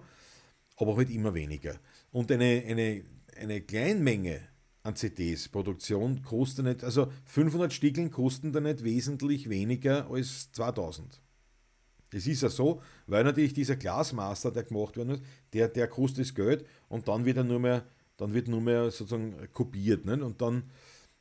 aber 0.76 0.96
halt 0.96 1.10
immer 1.10 1.34
weniger. 1.34 1.76
Und 2.10 2.30
eine, 2.30 2.62
eine, 2.66 3.04
eine 3.36 3.60
Kleinmenge 3.62 4.40
an 4.82 4.96
CDs, 4.96 5.48
Produktion 5.48 6.22
kostet 6.22 6.64
nicht, 6.64 6.84
also 6.84 7.10
500 7.26 7.72
Stickeln 7.72 8.10
kosten 8.10 8.52
da 8.52 8.60
nicht 8.60 8.82
wesentlich 8.82 9.48
weniger 9.48 10.10
als 10.10 10.50
2000. 10.52 11.20
Das 12.10 12.26
ist 12.26 12.42
ja 12.42 12.50
so, 12.50 12.82
weil 13.06 13.24
natürlich 13.24 13.54
dieser 13.54 13.76
Glasmaster, 13.76 14.50
der 14.50 14.64
gemacht 14.64 14.96
werden 14.96 15.08
muss, 15.08 15.20
der, 15.52 15.68
der 15.68 15.88
kostet 15.88 16.26
das 16.26 16.34
Geld 16.34 16.66
und 16.88 17.08
dann 17.08 17.24
wird 17.24 17.38
er 17.38 17.44
nur 17.44 17.60
mehr, 17.60 17.86
dann 18.16 18.34
wird 18.34 18.48
nur 18.48 18.60
mehr 18.60 18.90
sozusagen 18.90 19.34
kopiert. 19.52 20.04
Ne? 20.04 20.22
Und 20.22 20.42
dann, 20.42 20.64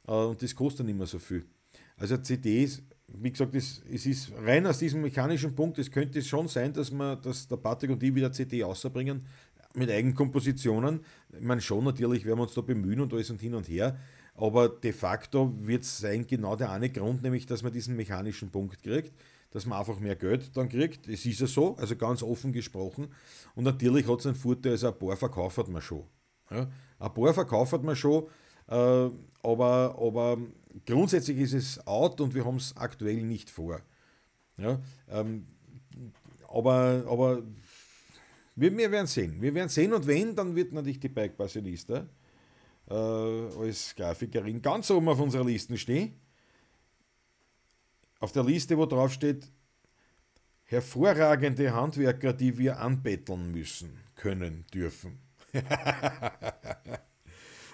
äh, 0.07 0.11
und 0.11 0.41
das 0.41 0.53
kostet 0.53 0.85
nicht 0.85 0.97
mehr 0.97 1.07
so 1.07 1.19
viel. 1.19 1.45
Also 1.95 2.17
CDs, 2.17 2.81
wie 3.13 3.31
gesagt, 3.31 3.55
es, 3.55 3.81
es 3.91 4.05
ist 4.05 4.31
rein 4.43 4.65
aus 4.65 4.79
diesem 4.79 5.01
mechanischen 5.01 5.53
Punkt, 5.55 5.77
es 5.79 5.91
könnte 5.91 6.21
schon 6.21 6.47
sein, 6.47 6.73
dass, 6.73 6.91
man, 6.91 7.21
dass 7.21 7.47
der 7.47 7.57
Patrick 7.57 7.91
und 7.91 8.03
ich 8.03 8.13
wieder 8.13 8.31
CD 8.31 8.63
rausbringen 8.63 9.25
mit 9.75 9.89
Eigenkompositionen. 9.89 11.01
Ich 11.33 11.41
meine, 11.41 11.61
schon 11.61 11.83
natürlich 11.83 12.25
werden 12.25 12.39
wir 12.39 12.43
uns 12.43 12.53
da 12.53 12.61
bemühen 12.61 13.01
und 13.01 13.13
alles 13.13 13.29
und 13.29 13.41
hin 13.41 13.55
und 13.55 13.67
her, 13.67 13.97
aber 14.35 14.69
de 14.69 14.91
facto 14.91 15.53
wird 15.59 15.83
es 15.83 15.99
sein 15.99 16.25
genau 16.25 16.55
der 16.55 16.71
eine 16.71 16.89
Grund, 16.89 17.23
nämlich, 17.23 17.45
dass 17.45 17.63
man 17.63 17.71
diesen 17.71 17.95
mechanischen 17.95 18.49
Punkt 18.49 18.81
kriegt, 18.81 19.13
dass 19.51 19.65
man 19.65 19.79
einfach 19.79 19.99
mehr 19.99 20.15
Geld 20.15 20.55
dann 20.55 20.69
kriegt. 20.69 21.07
Es 21.07 21.25
ist 21.25 21.41
ja 21.41 21.47
so, 21.47 21.75
also 21.75 21.95
ganz 21.95 22.23
offen 22.23 22.53
gesprochen. 22.53 23.09
Und 23.55 23.65
natürlich 23.65 24.07
hat 24.07 24.19
es 24.21 24.25
einen 24.25 24.35
Vorteil, 24.35 24.73
also 24.73 24.87
ein 24.87 24.97
paar 24.97 25.17
verkauft 25.17 25.57
hat 25.57 25.67
man 25.67 25.81
schon. 25.81 26.03
Ja, 26.49 26.69
ein 26.99 27.13
paar 27.13 27.33
verkauft 27.33 27.83
man 27.83 27.95
schon, 27.95 28.27
äh, 28.67 29.09
aber, 29.43 29.95
aber 29.99 30.37
grundsätzlich 30.85 31.37
ist 31.37 31.53
es 31.53 31.87
out 31.87 32.21
und 32.21 32.33
wir 32.33 32.45
haben 32.45 32.57
es 32.57 32.75
aktuell 32.77 33.23
nicht 33.23 33.49
vor. 33.49 33.81
Ja, 34.57 34.79
ähm, 35.09 35.45
aber, 36.47 37.03
aber 37.07 37.43
wir, 38.55 38.77
wir, 38.77 38.91
werden 38.91 39.07
sehen. 39.07 39.41
Wir 39.41 39.53
werden 39.53 39.69
sehen 39.69 39.93
und 39.93 40.05
wenn, 40.07 40.35
dann 40.35 40.55
wird 40.55 40.73
natürlich 40.73 40.99
die 40.99 41.09
Bike 41.09 41.37
Passionista 41.37 42.07
äh, 42.89 42.93
als 42.93 43.95
Grafikerin 43.95 44.61
ganz 44.61 44.91
oben 44.91 45.09
auf 45.09 45.19
unserer 45.19 45.45
Liste 45.45 45.77
stehen. 45.77 46.13
Auf 48.19 48.31
der 48.31 48.43
Liste, 48.43 48.77
wo 48.77 48.85
drauf 48.85 49.13
steht, 49.13 49.49
hervorragende 50.65 51.73
Handwerker, 51.73 52.33
die 52.33 52.57
wir 52.57 52.79
anbetteln 52.79 53.51
müssen, 53.51 53.97
können, 54.15 54.65
dürfen. 54.73 55.19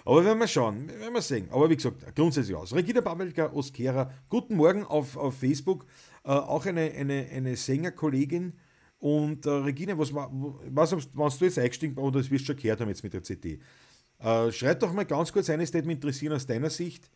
Aber 0.08 0.24
werden 0.24 0.40
wir 0.40 0.48
schauen, 0.48 0.88
werden 0.88 1.14
wir 1.14 1.22
sehen. 1.22 1.50
Aber 1.52 1.70
wie 1.70 1.76
gesagt, 1.76 2.16
grundsätzlich 2.16 2.56
aus. 2.56 2.74
Regina 2.74 3.02
Babelka 3.02 3.52
Oskera, 3.52 4.10
guten 4.30 4.56
Morgen 4.56 4.86
auf, 4.86 5.18
auf 5.18 5.38
Facebook. 5.38 5.86
Äh, 6.24 6.30
auch 6.30 6.66
eine, 6.66 6.92
eine, 6.92 7.28
eine 7.30 7.58
Sängerkollegin. 7.58 8.54
Und 9.00 9.46
äh, 9.46 9.50
Regina, 9.50 9.98
was, 9.98 10.14
was, 10.14 11.10
was 11.14 11.38
du 11.38 11.44
jetzt 11.44 11.60
eingestiegen 11.60 11.98
oder 11.98 12.20
das 12.22 12.32
wirst 12.32 12.44
du 12.44 12.54
schon 12.54 12.56
gehört 12.56 12.80
haben 12.80 12.88
jetzt 12.88 13.04
mit 13.04 13.14
der 13.14 13.22
CD. 13.22 13.60
Äh, 14.20 14.50
schreib 14.54 14.80
doch 14.80 14.94
mal 14.94 15.04
ganz 15.04 15.34
kurz 15.34 15.50
eine 15.50 15.68
Statement 15.68 15.98
interessieren 15.98 16.32
aus 16.32 16.46
deiner 16.46 16.70
Sicht. 16.70 17.12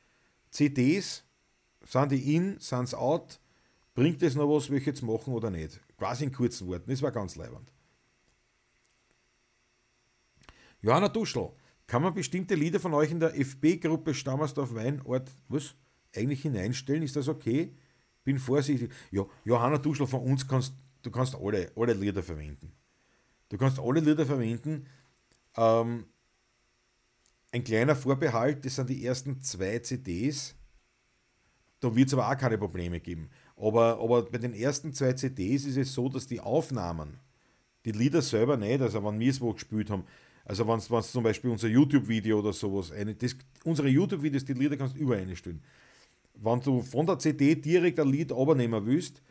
CDs, 0.49 1.23
sind 1.85 2.11
die 2.11 2.35
in, 2.35 2.59
sind 2.59 2.89
sie 2.89 2.97
out? 2.99 3.39
Bringt 3.95 4.21
es 4.21 4.35
noch 4.35 4.53
was, 4.53 4.69
welche 4.69 4.87
jetzt 4.87 5.01
machen 5.01 5.33
oder 5.33 5.49
nicht? 5.49 5.79
Quasi 5.97 6.25
in 6.25 6.33
kurzen 6.33 6.67
Worten, 6.67 6.91
das 6.91 7.01
war 7.01 7.11
ganz 7.13 7.37
leibend. 7.37 7.71
Johanna 10.81 11.07
Duschel, 11.07 11.51
kann 11.91 12.03
man 12.03 12.13
bestimmte 12.13 12.55
Lieder 12.55 12.79
von 12.79 12.93
euch 12.93 13.11
in 13.11 13.19
der 13.19 13.37
FB-Gruppe 13.37 14.13
Stammersdorf 14.13 14.73
Weinort 14.73 15.29
was, 15.49 15.75
eigentlich 16.15 16.41
hineinstellen? 16.41 17.03
Ist 17.03 17.17
das 17.17 17.27
okay? 17.27 17.75
Bin 18.23 18.39
vorsichtig. 18.39 18.93
Ja, 19.11 19.25
Johanna 19.43 19.77
Duschel, 19.77 20.07
von 20.07 20.21
uns 20.21 20.47
kannst 20.47 20.73
du 21.01 21.11
kannst 21.11 21.35
alle, 21.35 21.69
alle 21.75 21.91
Lieder 21.91 22.23
verwenden. 22.23 22.71
Du 23.49 23.57
kannst 23.57 23.77
alle 23.77 23.99
Lieder 23.99 24.25
verwenden. 24.25 24.87
Ähm, 25.57 26.05
ein 27.51 27.61
kleiner 27.65 27.97
Vorbehalt, 27.97 28.63
das 28.63 28.77
sind 28.77 28.89
die 28.89 29.05
ersten 29.05 29.41
zwei 29.41 29.79
CDs. 29.79 30.55
Da 31.81 31.93
wird 31.93 32.07
es 32.07 32.13
aber 32.13 32.29
auch 32.29 32.37
keine 32.37 32.57
Probleme 32.57 33.01
geben. 33.01 33.29
Aber, 33.57 33.99
aber 33.99 34.23
bei 34.31 34.37
den 34.37 34.53
ersten 34.53 34.93
zwei 34.93 35.11
CDs 35.11 35.65
ist 35.65 35.75
es 35.75 35.93
so, 35.93 36.07
dass 36.07 36.25
die 36.25 36.39
Aufnahmen, 36.39 37.19
die 37.83 37.91
Lieder 37.91 38.21
selber 38.21 38.55
nicht, 38.55 38.79
also 38.79 39.03
wenn 39.03 39.19
wir 39.19 39.29
es 39.29 39.41
wo 39.41 39.51
gespielt 39.51 39.89
haben, 39.89 40.05
also 40.51 40.67
wenn 40.67 40.99
es 40.99 41.11
zum 41.13 41.23
Beispiel 41.23 41.49
unser 41.49 41.69
YouTube-Video 41.69 42.39
oder 42.39 42.51
sowas, 42.51 42.91
eine, 42.91 43.15
das, 43.15 43.37
unsere 43.63 43.87
YouTube-Videos, 43.87 44.43
die 44.43 44.51
Lieder 44.51 44.75
kannst 44.75 44.95
du 44.95 44.99
über 44.99 45.15
eine 45.15 45.33
stellen. 45.33 45.63
Wenn 46.33 46.59
du 46.59 46.81
von 46.81 47.05
der 47.05 47.19
CD 47.19 47.55
direkt 47.55 48.01
ein 48.01 48.09
Lied 48.09 48.33
abnehmen 48.33 48.85
willst, 48.85 49.21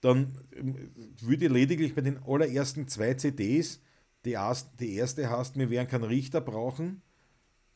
dann 0.00 0.36
ähm, 0.52 0.90
würde 1.20 1.44
ich 1.44 1.52
lediglich 1.52 1.94
bei 1.94 2.00
den 2.00 2.18
allerersten 2.24 2.88
zwei 2.88 3.14
CDs, 3.14 3.80
die, 4.24 4.36
die 4.80 4.96
erste 4.96 5.30
heißt, 5.30 5.56
wir 5.56 5.70
werden 5.70 5.86
keinen 5.86 6.04
Richter 6.04 6.40
brauchen, 6.40 7.02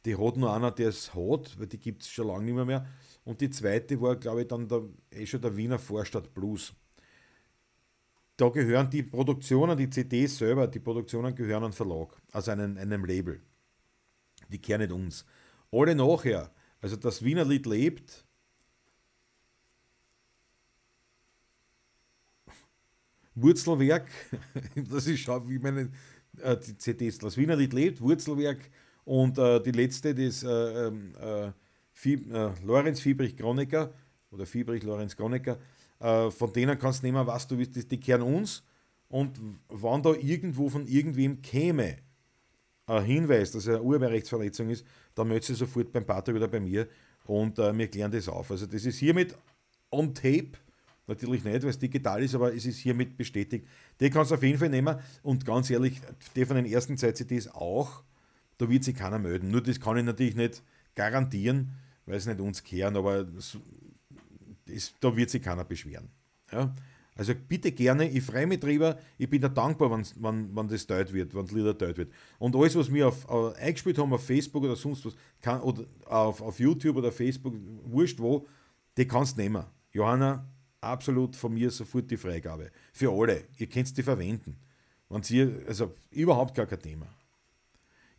die 0.04 0.16
hat 0.16 0.36
nur 0.36 0.52
einer, 0.52 0.72
der 0.72 0.88
es 0.88 1.14
hat, 1.14 1.56
weil 1.56 1.68
die 1.68 1.78
gibt 1.78 2.02
es 2.02 2.10
schon 2.10 2.26
lange 2.26 2.46
nicht 2.46 2.54
mehr, 2.56 2.64
mehr. 2.64 2.86
Und 3.22 3.40
die 3.40 3.50
zweite 3.50 4.00
war, 4.00 4.16
glaube 4.16 4.42
ich, 4.42 4.48
dann 4.48 4.66
der, 4.66 4.82
eh 5.12 5.24
schon 5.24 5.40
der 5.40 5.56
Wiener 5.56 5.78
Vorstadt 5.78 6.34
Blues 6.34 6.74
da 8.38 8.48
gehören 8.50 8.88
die 8.88 9.02
Produktionen, 9.02 9.76
die 9.76 9.90
CDs 9.90 10.38
selber, 10.38 10.68
die 10.68 10.78
Produktionen 10.78 11.34
gehören 11.34 11.64
einem 11.64 11.72
Verlag, 11.72 12.16
also 12.32 12.52
einem, 12.52 12.76
einem 12.76 13.04
Label. 13.04 13.40
Die 14.48 14.58
kehren 14.58 14.80
nicht 14.80 14.92
uns. 14.92 15.26
Alle 15.72 15.94
nachher, 15.94 16.50
also 16.80 16.94
das 16.96 17.22
Wiener 17.22 17.44
Lied 17.44 17.66
lebt, 17.66 18.24
Wurzelwerk, 23.34 24.08
das 24.76 25.08
ist 25.08 25.20
schon 25.20 25.48
wie 25.48 25.58
meine 25.58 25.90
äh, 26.40 26.56
die 26.56 26.78
CDs, 26.78 27.18
das 27.18 27.36
Wiener 27.36 27.56
Lied 27.56 27.72
lebt, 27.72 28.00
Wurzelwerk 28.00 28.70
und 29.04 29.36
äh, 29.38 29.60
die 29.60 29.72
letzte, 29.72 30.14
das 30.14 30.44
äh, 30.44 30.86
ähm, 30.86 31.12
äh, 31.20 31.50
Fieb, 31.92 32.32
äh, 32.32 32.52
Lorenz 32.64 33.00
Fiebrich-Kronecker 33.00 33.92
oder 34.30 34.46
Fiebrich-Lorenz-Kronecker, 34.46 35.58
äh, 36.00 36.30
von 36.30 36.52
denen 36.52 36.78
kannst 36.78 37.02
du 37.02 37.06
nehmen, 37.06 37.26
was 37.26 37.46
du 37.46 37.58
willst, 37.58 37.90
die, 37.90 38.00
kehren 38.00 38.22
uns. 38.22 38.62
Und 39.08 39.38
wenn 39.68 40.02
da 40.02 40.12
irgendwo 40.12 40.68
von 40.68 40.86
irgendwem 40.86 41.40
käme 41.40 41.96
ein 42.86 43.04
Hinweis, 43.04 43.52
dass 43.52 43.66
er 43.66 43.76
eine 43.76 43.82
Urheberrechtsverletzung 43.82 44.70
ist, 44.70 44.84
dann 45.14 45.28
möchte 45.28 45.48
sie 45.48 45.54
sofort 45.54 45.92
beim 45.92 46.04
Patrick 46.04 46.36
oder 46.36 46.48
bei 46.48 46.60
mir 46.60 46.88
und 47.24 47.58
äh, 47.58 47.76
wir 47.76 47.88
klären 47.88 48.10
das 48.10 48.28
auf. 48.28 48.50
Also 48.50 48.66
das 48.66 48.84
ist 48.84 48.98
hiermit 48.98 49.36
on 49.90 50.14
tape, 50.14 50.52
natürlich 51.06 51.44
nicht, 51.44 51.62
weil 51.62 51.70
es 51.70 51.78
digital 51.78 52.22
ist, 52.22 52.34
aber 52.34 52.54
es 52.54 52.64
ist 52.64 52.78
hiermit 52.78 53.16
bestätigt. 53.16 53.66
Die 54.00 54.10
kannst 54.10 54.30
du 54.30 54.36
auf 54.36 54.42
jeden 54.42 54.58
Fall 54.58 54.70
nehmen 54.70 54.98
und 55.22 55.44
ganz 55.44 55.70
ehrlich, 55.70 56.00
die 56.34 56.46
von 56.46 56.56
den 56.56 56.66
ersten 56.66 56.96
zwei 56.96 57.12
CDs 57.12 57.48
auch, 57.48 58.02
da 58.56 58.68
wird 58.68 58.84
sich 58.84 58.96
keiner 58.96 59.18
melden. 59.18 59.50
Nur 59.50 59.62
das 59.62 59.80
kann 59.80 59.96
ich 59.98 60.04
natürlich 60.04 60.36
nicht 60.36 60.62
garantieren, 60.94 61.70
weil 62.06 62.16
es 62.16 62.26
nicht 62.26 62.40
uns 62.40 62.64
kehren, 62.64 62.96
aber 62.96 63.26
das, 64.68 64.94
da 65.00 65.16
wird 65.16 65.30
sich 65.30 65.42
keiner 65.42 65.64
beschweren. 65.64 66.08
Ja? 66.52 66.74
Also 67.18 67.34
bitte 67.34 67.72
gerne, 67.72 68.08
ich 68.08 68.22
freue 68.22 68.46
mich 68.46 68.60
drüber, 68.60 68.96
ich 69.18 69.28
bin 69.28 69.42
da 69.42 69.48
dankbar, 69.48 69.90
wenn, 69.90 70.06
wenn, 70.22 70.54
wenn 70.54 70.68
das 70.68 70.86
teilt 70.86 71.12
wird, 71.12 71.34
wenn 71.34 71.42
das 71.42 71.52
Lieder 71.52 71.76
teilt 71.76 71.98
wird. 71.98 72.12
Und 72.38 72.54
alles, 72.54 72.76
was 72.76 72.92
wir 72.92 73.08
auf, 73.08 73.28
uh, 73.28 73.52
eingespielt 73.58 73.98
haben 73.98 74.12
auf 74.12 74.24
Facebook 74.24 74.62
oder 74.62 74.76
sonst 74.76 75.04
was, 75.04 75.16
kann, 75.40 75.60
oder 75.62 75.84
auf, 76.06 76.40
auf 76.40 76.60
YouTube 76.60 76.96
oder 76.96 77.10
Facebook, 77.10 77.54
wurscht 77.84 78.20
wo, 78.20 78.46
die 78.96 79.04
kannst 79.04 79.36
du 79.36 79.42
nehmen. 79.42 79.64
Johanna, 79.92 80.46
absolut 80.80 81.34
von 81.34 81.52
mir 81.52 81.72
sofort 81.72 82.08
die 82.08 82.16
Freigabe. 82.16 82.70
Für 82.92 83.10
alle. 83.10 83.44
Ihr 83.56 83.66
könnt 83.66 83.96
die 83.96 84.02
verwenden. 84.02 84.56
Wenn 85.08 85.22
ihr, 85.30 85.62
also 85.66 85.92
überhaupt 86.12 86.54
gar 86.54 86.66
kein 86.66 86.80
Thema. 86.80 87.06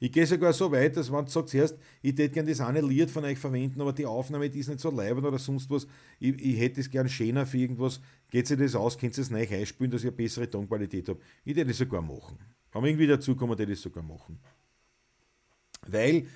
Ich 0.02 0.12
gehe 0.12 0.26
sogar 0.26 0.54
so 0.54 0.72
weit, 0.72 0.96
dass 0.96 1.12
wenn 1.12 1.26
du 1.26 1.32
sagst, 1.32 1.54
erst, 1.54 1.78
ich 2.02 2.12
hätte 2.12 2.30
gerne 2.30 2.50
das 2.50 2.62
eine 2.62 2.80
Lied 2.82 3.12
von 3.12 3.26
euch 3.26 3.38
verwenden, 3.38 3.82
aber 3.82 3.92
die 3.92 4.06
Aufnahme, 4.06 4.50
die 4.50 4.60
ist 4.60 4.70
nicht 4.70 4.80
so 4.80 4.90
leibend 4.90 5.26
oder 5.26 5.38
sonst 5.38 5.70
was, 5.70 5.88
ich, 6.20 6.40
ich 6.40 6.58
hätte 6.58 6.80
es 6.80 6.90
gern 6.90 7.10
schöner 7.10 7.46
für 7.46 7.58
irgendwas, 7.58 8.00
geht 8.30 8.48
sich 8.48 8.58
das 8.58 8.76
aus, 8.76 8.98
könnt 8.98 9.18
ihr 9.18 9.22
es 9.22 9.30
neu 9.30 9.46
einspielen, 9.46 9.92
dass 9.92 10.02
ich 10.02 10.08
eine 10.08 10.16
bessere 10.16 10.50
Tonqualität 10.50 11.10
habe. 11.10 11.20
Ich 11.44 11.56
hätte 11.56 11.66
das 11.66 11.78
sogar 11.78 12.02
machen. 12.02 12.38
Wenn 12.72 12.84
wir 12.84 12.90
irgendwie 12.90 13.08
dazukommen, 13.08 13.58
hätte 13.58 13.72
ich 13.72 13.78
das 13.78 13.84
sogar 13.84 14.04
machen. 14.04 14.40
Weil 15.88 16.28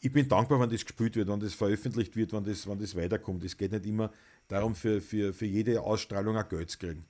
ich 0.00 0.10
bin 0.10 0.26
dankbar, 0.26 0.58
wenn 0.58 0.70
das 0.70 0.84
gespielt 0.84 1.14
wird, 1.14 1.28
wenn 1.28 1.40
das 1.40 1.52
veröffentlicht 1.52 2.16
wird, 2.16 2.32
wenn 2.32 2.44
das, 2.44 2.66
wenn 2.66 2.78
das 2.78 2.96
weiterkommt. 2.96 3.44
Es 3.44 3.56
geht 3.56 3.72
nicht 3.72 3.84
immer 3.84 4.10
darum, 4.48 4.74
für, 4.74 5.00
für, 5.00 5.34
für 5.34 5.46
jede 5.46 5.82
Ausstrahlung 5.82 6.36
ein 6.36 6.48
Geld 6.48 6.70
zu 6.70 6.78
kriegen. 6.78 7.04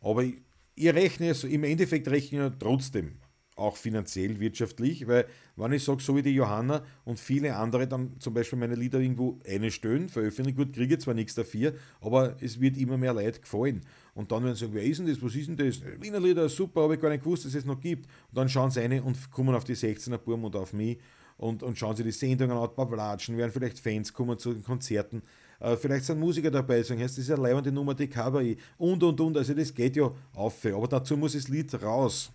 Aber 0.00 0.22
ich, 0.22 0.34
ich 0.74 0.92
rechne, 0.92 1.32
so, 1.34 1.48
im 1.48 1.64
Endeffekt 1.64 2.06
rechne 2.08 2.48
ich 2.48 2.58
trotzdem 2.58 3.16
auch 3.56 3.76
finanziell, 3.76 4.38
wirtschaftlich, 4.38 5.06
weil 5.08 5.26
wenn 5.56 5.72
ich 5.72 5.82
sage, 5.82 6.02
so 6.02 6.14
wie 6.14 6.22
die 6.22 6.34
Johanna 6.34 6.84
und 7.04 7.18
viele 7.18 7.56
andere 7.56 7.88
dann 7.88 8.20
zum 8.20 8.34
Beispiel 8.34 8.58
meine 8.58 8.74
Lieder 8.74 9.00
irgendwo 9.00 9.38
einstellen, 9.46 10.08
veröffentlichen, 10.08 10.56
gut, 10.56 10.74
kriege 10.74 10.94
ich 10.94 11.00
zwar 11.00 11.14
nichts 11.14 11.34
dafür, 11.34 11.74
aber 12.00 12.36
es 12.40 12.60
wird 12.60 12.76
immer 12.76 12.98
mehr 12.98 13.14
Leid 13.14 13.40
gefallen. 13.40 13.80
Und 14.14 14.30
dann 14.30 14.44
werden 14.44 14.54
sie 14.54 14.60
sagen, 14.60 14.74
wer 14.74 14.84
ist 14.84 14.98
denn 14.98 15.06
das, 15.06 15.22
was 15.22 15.34
ist 15.34 15.48
denn 15.48 15.56
das? 15.56 15.80
Wiener 16.00 16.20
Lieder, 16.20 16.48
super, 16.48 16.82
habe 16.82 16.94
ich 16.94 17.00
gar 17.00 17.08
nicht 17.08 17.24
gewusst, 17.24 17.46
dass 17.46 17.54
es 17.54 17.64
noch 17.64 17.80
gibt. 17.80 18.06
Und 18.28 18.36
dann 18.36 18.48
schauen 18.48 18.70
sie 18.70 18.80
rein 18.80 19.00
und 19.00 19.30
kommen 19.30 19.54
auf 19.54 19.64
die 19.64 19.74
16er 19.74 20.18
Burm 20.18 20.44
und 20.44 20.54
auf 20.54 20.72
mich 20.72 20.98
und, 21.38 21.62
und 21.62 21.78
schauen 21.78 21.96
sie 21.96 22.04
die 22.04 22.12
Sendungen 22.12 22.56
an, 22.56 22.74
Pavlatschen, 22.74 23.36
werden 23.36 23.52
vielleicht 23.52 23.78
Fans 23.78 24.12
kommen 24.12 24.38
zu 24.38 24.52
den 24.52 24.62
Konzerten, 24.62 25.22
äh, 25.60 25.76
vielleicht 25.76 26.04
sind 26.04 26.20
Musiker 26.20 26.50
dabei, 26.50 26.82
sagen, 26.82 27.00
das 27.00 27.16
ist 27.18 27.30
eine 27.30 27.42
leibende 27.42 27.72
Nummer, 27.72 27.94
die 27.94 28.08
cover 28.08 28.42
und 28.78 29.02
und 29.02 29.20
und, 29.20 29.36
also 29.36 29.54
das 29.54 29.74
geht 29.74 29.96
ja 29.96 30.10
auf, 30.34 30.64
aber 30.66 30.88
dazu 30.88 31.16
muss 31.16 31.32
das 31.32 31.48
Lied 31.48 31.72
raus. 31.82 32.32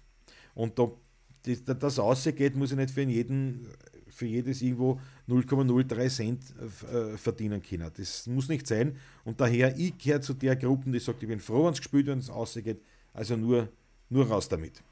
Und 0.54 0.78
da 0.78 0.92
das, 1.44 1.64
das 1.64 2.00
ausgeht, 2.00 2.56
muss 2.56 2.72
ich 2.72 2.78
nicht 2.78 2.92
für 2.92 3.02
jeden 3.02 3.68
für 4.12 4.26
jedes 4.26 4.62
irgendwo 4.62 5.00
0,03 5.28 6.10
Cent 6.10 6.44
äh, 6.60 7.18
verdienen 7.18 7.62
können. 7.62 7.90
Das 7.96 8.28
muss 8.28 8.50
nicht 8.50 8.68
sein. 8.68 8.98
Und 9.24 9.40
daher, 9.40 9.76
ich 9.78 9.98
gehöre 9.98 10.22
zu 10.22 10.34
der 10.34 10.56
Gruppe, 10.56 10.92
die 10.92 11.00
sagt, 11.00 11.24
ich 11.24 11.30
bin 11.30 11.40
froh, 11.40 11.66
wenn 11.66 11.74
es 11.74 11.80
gespielt 11.80 12.06
wird, 12.06 12.18
wenn 12.18 12.20
es 12.20 12.30
ausgeht. 12.30 12.82
Also 13.14 13.36
nur, 13.36 13.70
nur 14.10 14.28
raus 14.28 14.48
damit. 14.48 14.84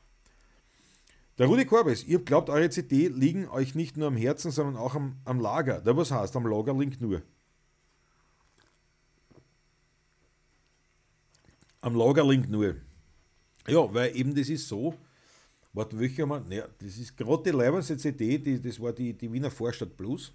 Der 1.38 1.48
Rudi 1.48 1.66
Korbes, 1.66 2.04
ihr 2.04 2.20
glaubt, 2.20 2.50
eure 2.50 2.70
CD 2.70 3.08
liegen 3.08 3.48
euch 3.48 3.76
nicht 3.76 3.96
nur 3.96 4.08
am 4.08 4.18
Herzen, 4.18 4.52
sondern 4.52 4.76
auch 4.76 4.96
am, 4.96 5.16
am 5.26 5.40
Lager. 5.40 5.80
Da 5.80 5.96
was 5.96 6.12
heißt, 6.12 6.36
am 6.36 6.46
Lager 6.46 6.74
liegt 6.74 7.00
nur. 7.00 7.22
Am 11.82 11.96
Lager 11.96 12.26
liegt 12.26 12.50
nur. 12.50 12.76
Ja, 13.68 13.94
weil 13.94 14.16
eben 14.18 14.36
das 14.36 14.50
ist 14.50 14.68
so, 14.68 14.96
warte, 15.74 16.00
welcher 16.00 16.26
mal, 16.26 16.42
naja, 16.42 16.68
das 16.80 16.98
ist 16.98 17.16
gerade 17.16 17.44
die 17.44 17.58
leibendste 17.58 17.98
CD, 17.98 18.38
die, 18.38 18.62
das 18.62 18.80
war 18.80 18.94
die, 18.94 19.14
die 19.14 19.32
Wiener 19.32 19.52
Vorstadt 19.52 19.96
Plus, 19.96 20.34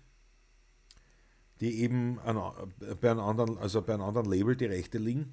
die 1.61 1.83
eben 1.83 2.18
an, 2.20 2.37
bei, 3.01 3.11
einem 3.11 3.20
anderen, 3.20 3.59
also 3.59 3.83
bei 3.83 3.94
einem 3.94 4.05
anderen 4.05 4.31
Label 4.31 4.57
die 4.57 4.66
Rechte 4.66 4.99
liegen. 4.99 5.33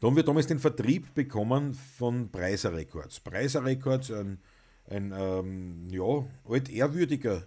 Da 0.00 0.06
haben 0.06 0.16
wir 0.16 0.22
damals 0.22 0.46
den 0.46 0.60
Vertrieb 0.60 1.12
bekommen 1.14 1.74
von 1.74 2.30
Preiser 2.30 2.72
Records. 2.72 3.18
Preiser 3.18 3.64
Records, 3.64 4.12
ein, 4.12 4.38
ein 4.86 5.12
ähm, 5.12 5.88
ja, 5.90 6.24
altehrwürdiger 6.44 7.44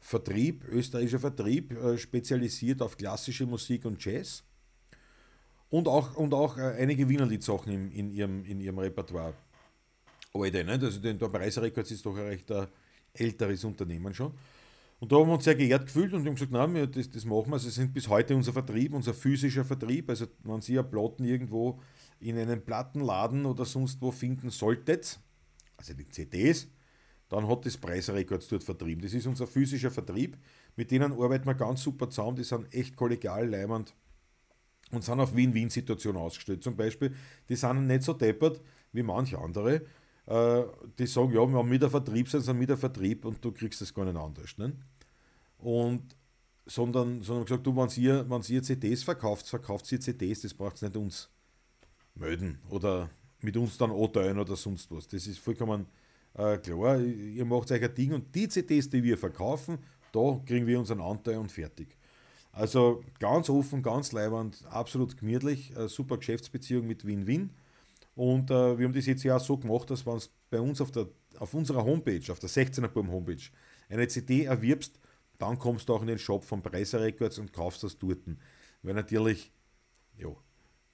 Vertrieb, 0.00 0.64
österreichischer 0.68 1.20
Vertrieb, 1.20 1.72
äh, 1.72 1.96
spezialisiert 1.98 2.82
auf 2.82 2.96
klassische 2.96 3.46
Musik 3.46 3.84
und 3.84 4.04
Jazz. 4.04 4.42
Und 5.70 5.86
auch, 5.86 6.16
und 6.16 6.34
auch 6.34 6.56
äh, 6.56 6.76
einige 6.78 7.08
Wienerliedsachen 7.08 7.72
in, 7.72 7.90
in, 7.92 8.10
ihrem, 8.10 8.44
in 8.44 8.60
ihrem 8.60 8.78
Repertoire. 8.78 9.34
Alte, 10.32 10.64
ne? 10.64 10.72
also 10.72 11.00
der 11.00 11.14
Preiser 11.28 11.62
Records 11.62 11.90
ist 11.90 12.04
doch 12.04 12.16
ein 12.16 12.26
recht 12.26 12.50
äh, 12.50 12.66
älteres 13.14 13.64
Unternehmen 13.64 14.14
schon. 14.14 14.32
Und 15.00 15.12
da 15.12 15.16
haben 15.16 15.28
wir 15.28 15.34
uns 15.34 15.44
sehr 15.44 15.54
geehrt 15.54 15.86
gefühlt 15.86 16.12
und 16.12 16.26
haben 16.26 16.34
gesagt, 16.34 16.50
nein, 16.50 16.90
das, 16.90 17.10
das 17.10 17.24
machen 17.24 17.50
wir. 17.50 17.58
Sie 17.58 17.70
sind 17.70 17.94
bis 17.94 18.08
heute 18.08 18.34
unser 18.34 18.52
Vertrieb, 18.52 18.92
unser 18.94 19.14
physischer 19.14 19.64
Vertrieb. 19.64 20.10
Also 20.10 20.26
wenn 20.42 20.60
Sie 20.60 20.74
ja 20.74 20.82
Platten 20.82 21.24
irgendwo 21.24 21.80
in 22.18 22.36
einem 22.36 22.64
Plattenladen 22.64 23.46
oder 23.46 23.64
sonst 23.64 24.02
wo 24.02 24.10
finden 24.10 24.50
solltet, 24.50 25.20
also 25.76 25.94
die 25.94 26.08
CDs, 26.08 26.68
dann 27.28 27.46
hat 27.46 27.64
das 27.64 27.76
Preisrekords 27.76 28.48
dort 28.48 28.64
vertrieben. 28.64 29.02
Das 29.02 29.12
ist 29.12 29.26
unser 29.26 29.46
physischer 29.46 29.90
Vertrieb. 29.90 30.36
Mit 30.74 30.90
denen 30.90 31.12
arbeiten 31.12 31.46
wir 31.46 31.54
ganz 31.54 31.82
super 31.82 32.10
zusammen. 32.10 32.36
Die 32.36 32.44
sind 32.44 32.72
echt 32.74 32.96
kollegial, 32.96 33.48
leimend 33.48 33.94
und 34.90 35.04
sind 35.04 35.20
auf 35.20 35.34
Win-Win-Situationen 35.34 36.20
ausgestellt. 36.20 36.64
Zum 36.64 36.76
Beispiel, 36.76 37.14
die 37.48 37.56
sind 37.56 37.86
nicht 37.86 38.02
so 38.02 38.14
deppert 38.14 38.60
wie 38.92 39.02
manche 39.02 39.38
andere. 39.38 39.82
Äh, 40.28 40.64
die 40.98 41.06
sagen, 41.06 41.32
ja, 41.32 41.46
wir 41.46 41.56
haben 41.56 41.68
mit 41.68 41.80
der 41.80 41.88
Vertrieb, 41.88 42.28
sind 42.28 42.58
mit 42.58 42.68
der 42.68 42.76
Vertrieb 42.76 43.24
und 43.24 43.42
du 43.42 43.50
kriegst 43.50 43.80
das 43.80 43.94
gar 43.94 44.04
nicht 44.04 44.16
anders. 44.16 44.58
Ne? 44.58 44.74
Und 45.56 46.02
sondern, 46.66 47.22
sondern 47.22 47.46
gesagt, 47.46 47.66
du, 47.66 47.74
wenn 47.74 47.88
ihr, 47.96 48.26
ihr 48.50 48.62
CDs 48.62 49.02
verkauft, 49.02 49.48
verkauft 49.48 49.90
ihr 49.90 50.00
CDs, 50.00 50.42
das 50.42 50.52
braucht 50.52 50.82
nicht 50.82 50.96
uns 50.96 51.30
melden 52.14 52.58
oder 52.68 53.08
mit 53.40 53.56
uns 53.56 53.78
dann 53.78 53.90
anteilen 53.90 54.38
oder 54.38 54.54
sonst 54.54 54.90
was. 54.90 55.08
Das 55.08 55.26
ist 55.26 55.38
vollkommen 55.38 55.86
äh, 56.34 56.58
klar. 56.58 57.00
Ihr 57.00 57.46
macht 57.46 57.72
euch 57.72 57.82
ein 57.82 57.94
Ding 57.94 58.12
und 58.12 58.34
die 58.34 58.48
CDs, 58.48 58.90
die 58.90 59.02
wir 59.02 59.16
verkaufen, 59.16 59.78
da 60.12 60.40
kriegen 60.44 60.66
wir 60.66 60.78
unseren 60.78 61.00
Anteil 61.00 61.38
und 61.38 61.50
fertig. 61.50 61.96
Also 62.52 63.02
ganz 63.18 63.48
offen, 63.48 63.82
ganz 63.82 64.12
leibend, 64.12 64.62
absolut 64.68 65.16
gemütlich, 65.16 65.74
äh, 65.74 65.88
super 65.88 66.18
Geschäftsbeziehung 66.18 66.86
mit 66.86 67.06
Win-Win. 67.06 67.50
Und 68.18 68.50
äh, 68.50 68.76
wir 68.76 68.84
haben 68.84 68.92
das 68.92 69.06
jetzt 69.06 69.22
ja 69.22 69.36
auch 69.36 69.40
so 69.40 69.56
gemacht, 69.56 69.88
dass 69.90 70.04
wenn 70.04 70.16
es 70.16 70.28
bei 70.50 70.60
uns 70.60 70.80
auf, 70.80 70.90
der, 70.90 71.06
auf 71.38 71.54
unserer 71.54 71.84
Homepage, 71.84 72.32
auf 72.32 72.40
der 72.40 72.50
16er 72.50 72.88
Boom 72.88 73.12
Homepage, 73.12 73.44
eine 73.88 74.08
CD 74.08 74.42
erwirbst, 74.42 74.98
dann 75.38 75.56
kommst 75.56 75.88
du 75.88 75.94
auch 75.94 76.00
in 76.00 76.08
den 76.08 76.18
Shop 76.18 76.42
von 76.42 76.60
Preiser 76.60 77.00
Records 77.00 77.38
und 77.38 77.52
kaufst 77.52 77.84
das 77.84 77.96
dort. 77.96 78.18
Weil 78.82 78.94
natürlich, 78.94 79.52
ja, 80.16 80.30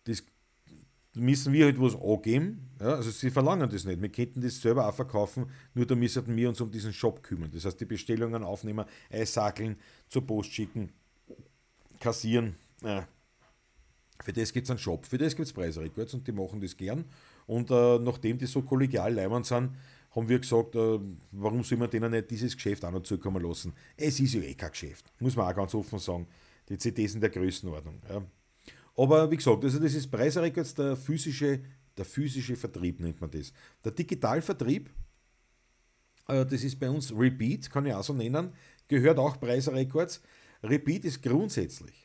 das 0.05 0.23
müssen 1.15 1.55
wir 1.55 1.65
halt 1.65 1.81
was 1.81 1.97
angeben. 1.99 2.69
Ja, 2.79 2.97
also 2.97 3.11
sie 3.11 3.31
verlangen 3.31 3.71
das 3.71 3.87
nicht. 3.87 4.03
Wir 4.03 4.11
könnten 4.11 4.43
das 4.43 4.61
selber 4.61 4.87
auch 4.87 4.95
verkaufen, 4.95 5.47
nur 5.73 5.87
da 5.87 5.95
müssen 5.95 6.37
wir 6.37 6.51
uns 6.51 6.61
um 6.61 6.71
diesen 6.71 6.93
Shop 6.93 7.23
kümmern. 7.23 7.51
Das 7.51 7.65
heißt, 7.65 7.81
die 7.81 7.87
Bestellungen 7.87 8.45
aufnehmen, 8.45 8.85
einsackeln, 9.09 9.77
zur 10.09 10.27
Post 10.27 10.53
schicken, 10.53 10.93
kassieren. 12.01 12.57
Ja, 12.83 13.09
für 14.23 14.33
das 14.33 14.53
gibt 14.53 14.67
es 14.67 14.71
einen 14.71 14.79
Shop, 14.79 15.07
für 15.07 15.19
das 15.19 15.35
gibt 15.35 15.47
es 15.47 15.53
Preisrecords 15.53 16.15
und 16.15 16.27
die 16.27 16.33
machen 16.33 16.61
das 16.61 16.77
gern. 16.77 17.05
Und 17.47 17.71
äh, 17.71 17.99
nachdem 17.99 18.39
die 18.39 18.47
so 18.47 18.63
kollegial 18.63 19.13
leimend 19.13 19.47
sind, 19.47 19.71
haben 20.13 20.29
wir 20.29 20.39
gesagt, 20.39 20.77
äh, 20.77 20.99
warum 21.33 21.65
soll 21.65 21.79
man 21.79 21.91
denen 21.91 22.13
nicht 22.13 22.31
dieses 22.31 22.55
Geschäft 22.55 22.85
auch 22.85 22.93
noch 22.93 23.03
zukommen 23.03 23.43
lassen? 23.43 23.73
Es 23.97 24.21
ist 24.21 24.35
ja 24.35 24.43
eh 24.43 24.55
kein 24.55 24.71
Geschäft, 24.71 25.05
muss 25.19 25.35
man 25.37 25.51
auch 25.51 25.57
ganz 25.57 25.75
offen 25.75 25.99
sagen. 25.99 26.27
Die 26.69 26.79
CDs 26.79 27.13
sind 27.13 27.21
der 27.21 27.31
Größenordnung. 27.31 28.01
Ja. 28.09 28.25
Aber 28.97 29.31
wie 29.31 29.37
gesagt, 29.37 29.65
also 29.65 29.79
das 29.81 29.95
ist 29.95 30.11
Preisrecords, 30.11 30.75
der 30.75 30.97
physische, 30.97 31.61
der 31.97 32.05
physische 32.05 32.57
Vertrieb 32.57 33.01
nennt 33.01 33.21
man 33.21 33.31
das. 33.31 33.53
Der 33.85 33.93
Digitalvertrieb, 33.93 34.89
äh, 36.29 36.47
das 36.47 36.63
ist 36.63 36.79
bei 36.79 36.89
uns 36.89 37.13
Repeat, 37.13 37.69
kann 37.69 37.87
ich 37.87 37.93
auch 37.93 38.05
so 38.05 38.15
nennen, 38.15 38.53
gehört 38.87 39.19
auch 39.19 39.39
Preisrecords. 39.41 40.23
Repeat 40.63 41.05
ist 41.05 41.23
grundsätzlich 41.23 42.04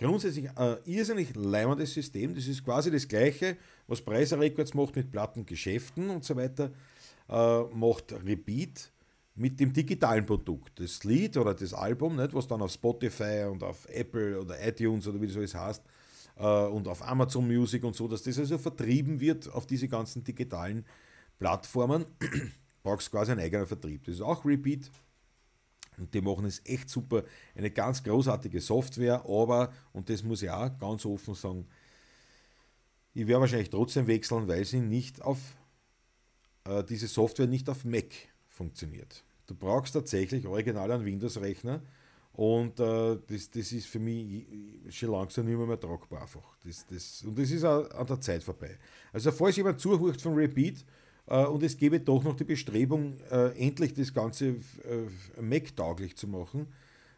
grundsätzlich 0.00 0.50
ein 0.56 0.78
irrsinnig 0.86 1.36
leimendes 1.36 1.92
System. 1.92 2.34
Das 2.34 2.46
ist 2.46 2.64
quasi 2.64 2.90
das 2.90 3.06
gleiche, 3.06 3.56
was 3.86 4.00
Preiser 4.00 4.40
Records 4.40 4.74
macht 4.74 4.96
mit 4.96 5.10
Plattengeschäften 5.10 6.08
und 6.08 6.24
so 6.24 6.34
weiter, 6.36 6.70
äh, 7.28 7.62
macht 7.74 8.12
Repeat 8.24 8.90
mit 9.34 9.60
dem 9.60 9.72
digitalen 9.72 10.24
Produkt. 10.24 10.80
Das 10.80 11.04
Lied 11.04 11.36
oder 11.36 11.54
das 11.54 11.74
Album, 11.74 12.18
was 12.32 12.46
dann 12.46 12.62
auf 12.62 12.72
Spotify 12.72 13.46
und 13.50 13.62
auf 13.62 13.86
Apple 13.88 14.40
oder 14.40 14.66
iTunes 14.66 15.06
oder 15.06 15.20
wie 15.20 15.26
das 15.26 15.36
alles 15.36 15.54
heißt, 15.54 15.82
äh, 16.36 16.66
und 16.66 16.88
auf 16.88 17.06
Amazon 17.06 17.46
Music 17.46 17.84
und 17.84 17.94
so, 17.94 18.08
dass 18.08 18.22
das 18.22 18.38
also 18.38 18.56
vertrieben 18.56 19.20
wird 19.20 19.52
auf 19.52 19.66
diese 19.66 19.86
ganzen 19.86 20.24
digitalen 20.24 20.84
Plattformen, 21.38 22.06
brauchst 22.82 23.10
quasi 23.10 23.32
einen 23.32 23.40
eigenen 23.40 23.66
Vertrieb. 23.66 24.04
Das 24.04 24.14
ist 24.14 24.22
auch 24.22 24.44
Repeat 24.46 24.90
und 26.00 26.14
die 26.14 26.20
machen 26.20 26.44
es 26.46 26.62
echt 26.64 26.88
super. 26.88 27.24
Eine 27.54 27.70
ganz 27.70 28.02
großartige 28.02 28.60
Software, 28.60 29.24
aber, 29.26 29.72
und 29.92 30.08
das 30.08 30.22
muss 30.22 30.42
ich 30.42 30.50
auch 30.50 30.76
ganz 30.78 31.04
offen 31.04 31.34
sagen, 31.34 31.66
ich 33.12 33.26
werde 33.26 33.40
wahrscheinlich 33.40 33.70
trotzdem 33.70 34.06
wechseln, 34.06 34.48
weil 34.48 34.64
sie 34.64 34.80
nicht 34.80 35.20
auf, 35.22 35.38
äh, 36.64 36.84
diese 36.84 37.08
Software 37.08 37.46
nicht 37.46 37.68
auf 37.68 37.84
Mac 37.84 38.12
funktioniert. 38.48 39.24
Du 39.46 39.54
brauchst 39.54 39.94
tatsächlich 39.94 40.46
original 40.46 40.90
einen 40.92 41.04
Windows-Rechner 41.04 41.82
und 42.32 42.78
äh, 42.78 43.18
das, 43.26 43.50
das 43.50 43.72
ist 43.72 43.86
für 43.86 43.98
mich 43.98 44.46
schon 44.90 45.10
langsam 45.10 45.46
nicht 45.46 45.56
mehr, 45.56 45.66
mehr 45.66 45.80
tragbar 45.80 46.22
einfach. 46.22 46.56
Das, 46.64 46.86
das, 46.86 47.22
und 47.24 47.36
das 47.36 47.50
ist 47.50 47.64
auch 47.64 47.90
an 47.90 48.06
der 48.06 48.20
Zeit 48.20 48.44
vorbei. 48.44 48.78
Also 49.12 49.32
falls 49.32 49.56
jemand 49.56 49.80
zuhört 49.80 50.22
von 50.22 50.34
Repeat, 50.34 50.84
und 51.36 51.62
es 51.62 51.76
gäbe 51.76 52.00
doch 52.00 52.24
noch 52.24 52.36
die 52.36 52.44
Bestrebung, 52.44 53.16
äh, 53.30 53.56
endlich 53.56 53.94
das 53.94 54.12
Ganze 54.12 54.48
äh, 54.48 55.40
Mac-tauglich 55.40 56.16
zu 56.16 56.28
machen. 56.28 56.66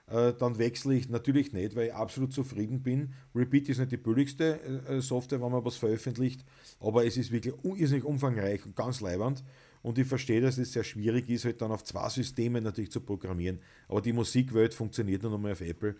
Dann 0.09 0.59
wechsle 0.59 0.95
ich 0.95 1.09
natürlich 1.09 1.55
nicht, 1.55 1.75
weil 1.75 1.87
ich 1.87 1.95
absolut 1.95 2.35
zufrieden 2.35 2.83
bin. 2.83 3.15
Repeat 3.35 3.71
ist 3.71 3.79
nicht 3.79 3.93
die 3.93 3.97
billigste 3.97 5.01
Software, 5.01 5.41
wenn 5.41 5.53
man 5.53 5.65
was 5.65 5.77
veröffentlicht, 5.77 6.45
aber 6.81 7.07
es 7.07 7.17
ist 7.17 7.33
wirklich 7.33 7.55
irrsinnig 7.63 8.05
umfangreich 8.05 8.67
und 8.67 8.77
ganz 8.77 9.01
leibend. 9.01 9.43
Und 9.81 9.99
ich 9.99 10.07
verstehe, 10.07 10.43
dass 10.43 10.59
es 10.59 10.73
sehr 10.73 10.85
schwierig 10.85 11.31
ist, 11.31 11.47
halt 11.47 11.63
dann 11.63 11.73
auf 11.73 11.85
zwei 11.85 12.09
Systemen 12.11 12.63
natürlich 12.63 12.91
zu 12.91 13.01
programmieren. 13.01 13.61
Aber 13.89 14.03
die 14.03 14.13
Musikwelt 14.13 14.75
funktioniert 14.75 15.23
nur 15.23 15.33
noch 15.33 15.39
mal 15.39 15.53
auf 15.53 15.63
Apple. 15.63 15.97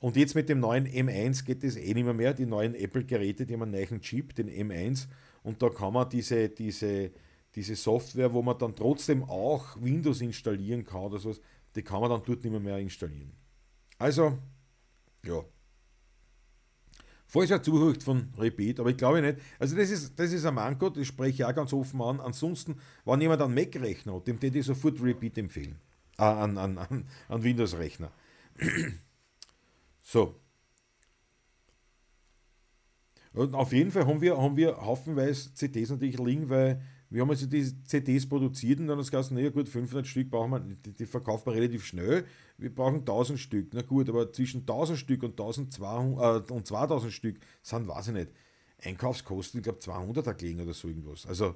Und 0.00 0.16
jetzt 0.16 0.34
mit 0.34 0.50
dem 0.50 0.60
neuen 0.60 0.86
M1 0.86 1.44
geht 1.44 1.64
es 1.64 1.76
eh 1.76 1.94
nicht 1.94 2.04
mehr, 2.04 2.12
mehr. 2.12 2.34
Die 2.34 2.44
neuen 2.46 2.74
Apple-Geräte, 2.74 3.46
die 3.46 3.54
haben 3.54 3.62
einen 3.62 3.72
neuen 3.72 4.00
Chip, 4.02 4.34
den 4.34 4.50
M1. 4.50 5.06
Und 5.42 5.62
da 5.62 5.70
kann 5.70 5.94
man 5.94 6.08
diese, 6.10 6.50
diese 6.50 7.10
diese 7.54 7.76
Software, 7.76 8.32
wo 8.32 8.42
man 8.42 8.58
dann 8.58 8.74
trotzdem 8.74 9.22
auch 9.24 9.76
Windows 9.80 10.20
installieren 10.20 10.84
kann 10.84 11.02
oder 11.02 11.18
sowas, 11.18 11.40
die 11.74 11.82
kann 11.82 12.00
man 12.00 12.10
dann 12.10 12.22
dort 12.24 12.42
nicht 12.42 12.50
mehr, 12.50 12.60
mehr 12.60 12.78
installieren. 12.78 13.32
Also, 13.98 14.38
ja. 15.24 15.44
Falls 17.26 17.50
er 17.50 17.62
zuhört 17.62 18.02
von 18.02 18.32
Repeat, 18.38 18.78
aber 18.78 18.90
ich 18.90 18.96
glaube 18.96 19.20
nicht. 19.20 19.38
Also 19.58 19.76
das 19.76 19.90
ist, 19.90 20.18
das 20.18 20.32
ist 20.32 20.44
ein 20.44 20.54
Manko, 20.54 20.90
das 20.90 21.06
spreche 21.06 21.42
ich 21.42 21.44
auch 21.44 21.54
ganz 21.54 21.72
offen 21.72 22.00
an. 22.00 22.20
Ansonsten, 22.20 22.76
wenn 23.04 23.20
jemand 23.20 23.42
einen 23.42 23.54
Mac-Rechner 23.54 24.14
hat, 24.14 24.26
dem 24.28 24.40
würde 24.40 24.58
ich 24.58 24.66
sofort 24.66 25.02
Repeat 25.02 25.38
empfehlen. 25.38 25.80
Äh, 26.18 26.22
an, 26.22 26.58
an, 26.58 26.78
an, 26.78 27.08
an 27.28 27.42
Windows-Rechner. 27.42 28.12
so. 30.02 30.36
Und 33.32 33.54
auf 33.54 33.72
jeden 33.72 33.90
Fall 33.90 34.06
haben 34.06 34.20
wir, 34.20 34.36
haben 34.36 34.56
wir 34.56 34.76
haufenweise 34.76 35.52
CDs 35.54 35.90
natürlich 35.90 36.18
liegen, 36.18 36.48
weil 36.48 36.80
wir 37.14 37.20
haben 37.20 37.30
also 37.30 37.46
die 37.46 37.84
CDs 37.84 38.28
produziert 38.28 38.80
und 38.80 38.88
dann 38.88 38.98
es 38.98 39.08
gesagt, 39.08 39.30
naja 39.30 39.48
gut, 39.50 39.68
500 39.68 40.04
Stück 40.04 40.30
brauchen 40.30 40.50
wir, 40.50 40.58
die, 40.58 40.92
die 40.92 41.06
verkauft 41.06 41.46
man 41.46 41.54
relativ 41.54 41.84
schnell. 41.84 42.24
Wir 42.58 42.74
brauchen 42.74 42.98
1000 42.98 43.38
Stück. 43.38 43.68
Na 43.72 43.82
gut, 43.82 44.08
aber 44.08 44.32
zwischen 44.32 44.62
1000 44.62 44.98
Stück 44.98 45.22
und, 45.22 45.30
1200, 45.30 46.50
äh, 46.50 46.52
und 46.52 46.66
2000 46.66 47.12
Stück 47.12 47.36
sind, 47.62 47.86
weiß 47.86 48.08
ich 48.08 48.14
nicht, 48.14 48.32
Einkaufskosten, 48.82 49.60
ich 49.60 49.62
glaube 49.62 49.78
200 49.78 50.36
gelegen 50.36 50.60
oder 50.62 50.74
so 50.74 50.88
irgendwas. 50.88 51.24
Also, 51.26 51.54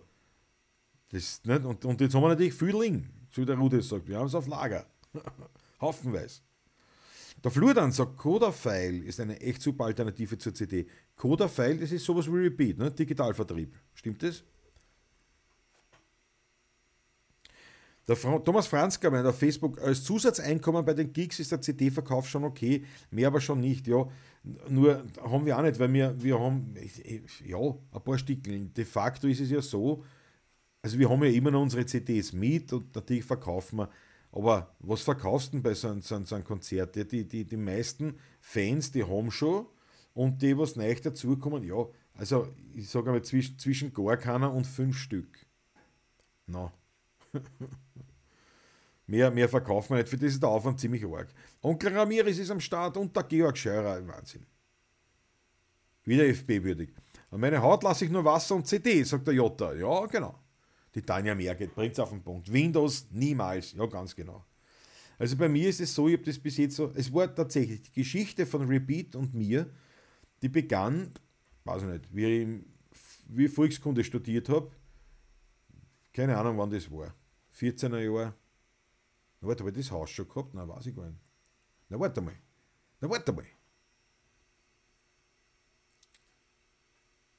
das, 1.11 1.42
nicht? 1.44 1.64
Und, 1.64 1.85
und 1.85 2.01
jetzt 2.01 2.14
haben 2.14 2.23
wir 2.23 2.29
natürlich 2.29 2.55
viel 2.55 2.73
so 3.29 3.42
wie 3.42 3.47
der 3.47 3.57
Rudi 3.57 3.83
sagt, 3.83 4.07
wir 4.07 4.16
haben 4.16 4.27
es 4.27 4.37
auf 4.37 4.47
Lager. 4.47 4.87
Haufenweise. 5.81 6.40
Der 7.42 7.51
Flur 7.51 7.75
dann 7.75 7.90
sagt, 7.90 8.16
Coda-File 8.16 9.03
ist 9.03 9.18
eine 9.18 9.40
echt 9.40 9.61
super 9.62 9.87
Alternative 9.87 10.38
zur 10.38 10.55
CD. 10.55 10.87
Coda-File, 11.16 11.79
das 11.79 11.90
ist 11.90 12.05
sowas 12.05 12.29
wie 12.29 12.37
Repeat, 12.37 12.79
ne? 12.79 12.92
Digitalvertrieb. 12.92 13.75
Stimmt 13.94 14.23
das? 14.23 14.44
Der 18.09 18.16
Thomas 18.16 18.66
Franzka 18.66 19.11
meint 19.11 19.27
auf 19.27 19.38
Facebook, 19.38 19.79
als 19.83 20.03
Zusatzeinkommen 20.03 20.83
bei 20.83 20.94
den 20.94 21.12
Gigs 21.12 21.40
ist 21.40 21.53
der 21.53 21.61
CD-Verkauf 21.61 22.27
schon 22.27 22.42
okay, 22.44 22.87
mehr 23.11 23.27
aber 23.27 23.40
schon 23.40 23.61
nicht. 23.61 23.87
Ja, 23.87 24.09
nur 24.71 25.05
haben 25.23 25.44
wir 25.44 25.59
auch 25.59 25.62
nicht, 25.62 25.79
weil 25.79 25.92
wir, 25.92 26.14
wir 26.23 26.40
haben 26.40 26.75
ja 27.44 27.59
ein 27.92 28.03
paar 28.03 28.16
Stickeln. 28.16 28.73
De 28.73 28.87
facto 28.87 29.27
ist 29.27 29.40
es 29.40 29.51
ja 29.51 29.61
so, 29.61 30.05
also 30.81 30.99
wir 30.99 31.11
haben 31.11 31.23
ja 31.23 31.31
immer 31.31 31.51
noch 31.51 31.61
unsere 31.61 31.85
CDs 31.85 32.33
mit 32.33 32.73
und 32.73 32.94
natürlich 32.94 33.25
verkaufen 33.25 33.81
wir. 33.81 33.90
Aber 34.33 34.75
was 34.79 35.03
verkaufst 35.03 35.49
du 35.49 35.53
denn 35.53 35.62
bei 35.62 35.75
so 35.75 35.88
einem, 35.88 36.01
so 36.01 36.14
einem 36.16 36.44
Konzert? 36.44 36.97
Die, 36.97 37.29
die, 37.29 37.44
die 37.44 37.57
meisten 37.59 38.18
Fans, 38.40 38.90
die 38.90 39.05
haben 39.05 39.31
schon 39.31 39.66
und 40.14 40.40
die, 40.40 40.57
was 40.57 40.77
neu 40.77 40.94
dazukommen, 40.94 41.62
ja, 41.62 41.87
also 42.14 42.49
ich 42.75 42.88
sage 42.88 43.11
mal 43.11 43.23
zwischen, 43.23 43.59
zwischen 43.59 43.92
gar 43.92 44.16
keiner 44.16 44.53
und 44.53 44.66
fünf 44.66 44.97
Stück. 44.97 45.47
Na. 46.47 46.73
No. 47.33 47.40
mehr, 49.09 49.31
mehr 49.31 49.49
verkaufen 49.49 49.90
wir 49.90 49.99
nicht, 49.99 50.09
für 50.09 50.16
das 50.16 50.35
ist 50.35 50.42
der 50.42 50.51
Aufwand 50.51 50.79
ziemlich 50.79 51.05
arg. 51.05 51.29
Onkel 51.62 51.97
Ramirez 51.97 52.38
ist 52.38 52.51
am 52.51 52.61
Start 52.61 52.97
und 52.97 53.14
der 53.16 53.25
Georg 53.25 53.59
Scheurer, 53.59 54.07
Wahnsinn. 54.07 54.47
Wieder 56.05 56.25
FB-würdig. 56.25 56.94
An 57.31 57.40
meine 57.40 57.61
Haut 57.61 57.83
lasse 57.83 58.05
ich 58.05 58.11
nur 58.11 58.25
Wasser 58.25 58.55
und 58.55 58.66
CD, 58.66 59.03
sagt 59.03 59.27
der 59.27 59.35
Jota. 59.35 59.75
Ja, 59.75 60.07
genau. 60.07 60.38
Die 60.94 61.03
Tanja 61.03 61.35
Merget 61.35 61.75
bringt 61.75 61.92
es 61.92 62.01
auf 62.01 62.11
den 62.11 62.23
Punkt. 62.23 62.51
Windows 62.51 63.07
niemals. 63.11 63.73
Ja, 63.73 63.85
ganz 63.87 64.16
genau. 64.16 64.44
Also 65.18 65.37
bei 65.37 65.49
mir 65.49 65.68
ist 65.68 65.81
es 65.81 65.94
so, 65.94 66.09
ich 66.09 66.14
habe 66.14 66.25
das 66.25 66.38
bis 66.38 66.57
jetzt 66.57 66.77
so, 66.77 66.92
es 66.94 67.12
war 67.12 67.35
tatsächlich 67.35 67.83
die 67.83 67.92
Geschichte 67.92 68.47
von 68.47 68.66
Repeat 68.66 69.16
und 69.16 69.35
mir, 69.35 69.68
die 70.40 70.49
begann, 70.49 71.12
weiß 71.64 71.83
ich 71.83 71.88
nicht, 71.88 72.14
wie 72.14 72.25
ich, 72.27 72.49
wie 73.29 73.49
Volkskunde 73.49 74.05
studiert 74.05 74.49
habe. 74.49 74.71
Keine 76.12 76.38
Ahnung, 76.38 76.57
wann 76.57 76.71
das 76.71 76.90
war. 76.90 77.14
14er 77.59 77.99
Jahr. 77.99 78.35
Na, 79.40 79.48
warte, 79.48 79.62
habe 79.62 79.70
ich 79.70 79.77
das 79.77 79.90
Haus 79.90 80.11
schon 80.11 80.29
gehabt? 80.29 80.55
Nein, 80.55 80.68
weiß 80.68 80.87
ich 80.87 80.96
gar 80.96 81.07
nicht. 81.07 81.20
Na, 81.88 81.98
warte 81.98 82.20
mal. 82.20 82.35
Na, 83.01 83.09
warte 83.09 83.33
mal. 83.33 83.46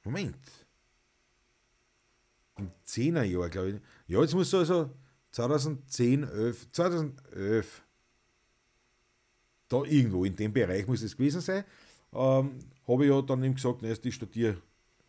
Moment. 0.04 0.66
Im 2.56 2.70
10er 2.86 3.22
Jahr, 3.22 3.48
glaube 3.48 3.70
ich. 3.70 3.80
Ja, 4.06 4.20
jetzt 4.20 4.34
muss 4.34 4.50
so 4.50 4.58
also 4.58 4.90
2010, 5.32 6.24
11, 6.24 6.72
2011. 6.72 7.82
Da 9.68 9.84
irgendwo 9.84 10.24
in 10.24 10.34
dem 10.34 10.52
Bereich 10.52 10.86
muss 10.86 11.02
es 11.02 11.16
gewesen 11.16 11.40
sein 11.40 11.64
ähm, 12.12 12.58
habe 12.86 13.04
ich 13.04 13.10
ja 13.10 13.22
dann 13.22 13.44
ihm 13.44 13.54
gesagt, 13.54 13.82
na, 13.82 13.90
ich 13.90 14.14
studiere 14.14 14.60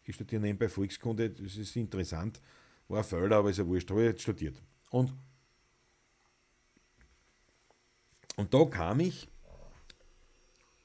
ich 0.04 0.16
studiere 0.16 0.42
nebenbei 0.42 0.68
Volkskunde, 0.68 1.30
das 1.30 1.56
ist 1.58 1.76
interessant. 1.76 2.42
War 2.88 3.00
ein 3.00 3.04
Fehler, 3.04 3.38
aber 3.38 3.52
ist 3.52 3.58
ja 3.58 3.68
wurscht, 3.68 3.90
habe 3.92 4.02
ich 4.02 4.08
jetzt 4.08 4.24
studiert. 4.24 4.62
Und, 4.90 5.14
und 8.36 8.54
da 8.54 8.66
kam 8.66 9.00
ich 9.00 9.28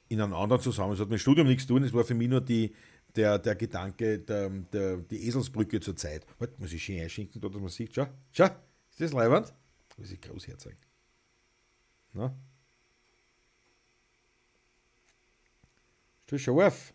in 0.08 0.20
einem 0.20 0.34
anderen 0.34 0.62
Zusammenhang, 0.62 0.94
es 0.94 1.00
hat 1.00 1.08
mit 1.08 1.18
dem 1.18 1.22
Studium 1.22 1.46
nichts 1.46 1.66
zu 1.66 1.74
tun, 1.74 1.82
es 1.82 1.92
war 1.92 2.04
für 2.04 2.14
mich 2.14 2.28
nur 2.28 2.40
die, 2.40 2.74
der, 3.14 3.38
der 3.38 3.56
Gedanke, 3.56 4.18
der, 4.18 4.50
der, 4.50 4.98
die 4.98 5.26
Eselsbrücke 5.26 5.80
zur 5.80 5.96
Zeit. 5.96 6.26
Warte, 6.38 6.54
muss 6.58 6.72
ich 6.72 6.82
schön 6.82 7.00
einschinken, 7.00 7.40
da, 7.40 7.48
dass 7.48 7.60
man 7.60 7.68
sieht. 7.68 7.94
Schau, 7.94 8.06
schau, 8.32 8.44
ist 8.44 9.00
das 9.00 9.12
leibend? 9.12 9.52
Muss 9.96 10.10
ich 10.10 10.20
groß 10.20 10.46
herzeigen. 10.46 10.78
Na? 12.12 12.34
Ist 16.26 16.32
das 16.32 16.40
scharf? 16.40 16.94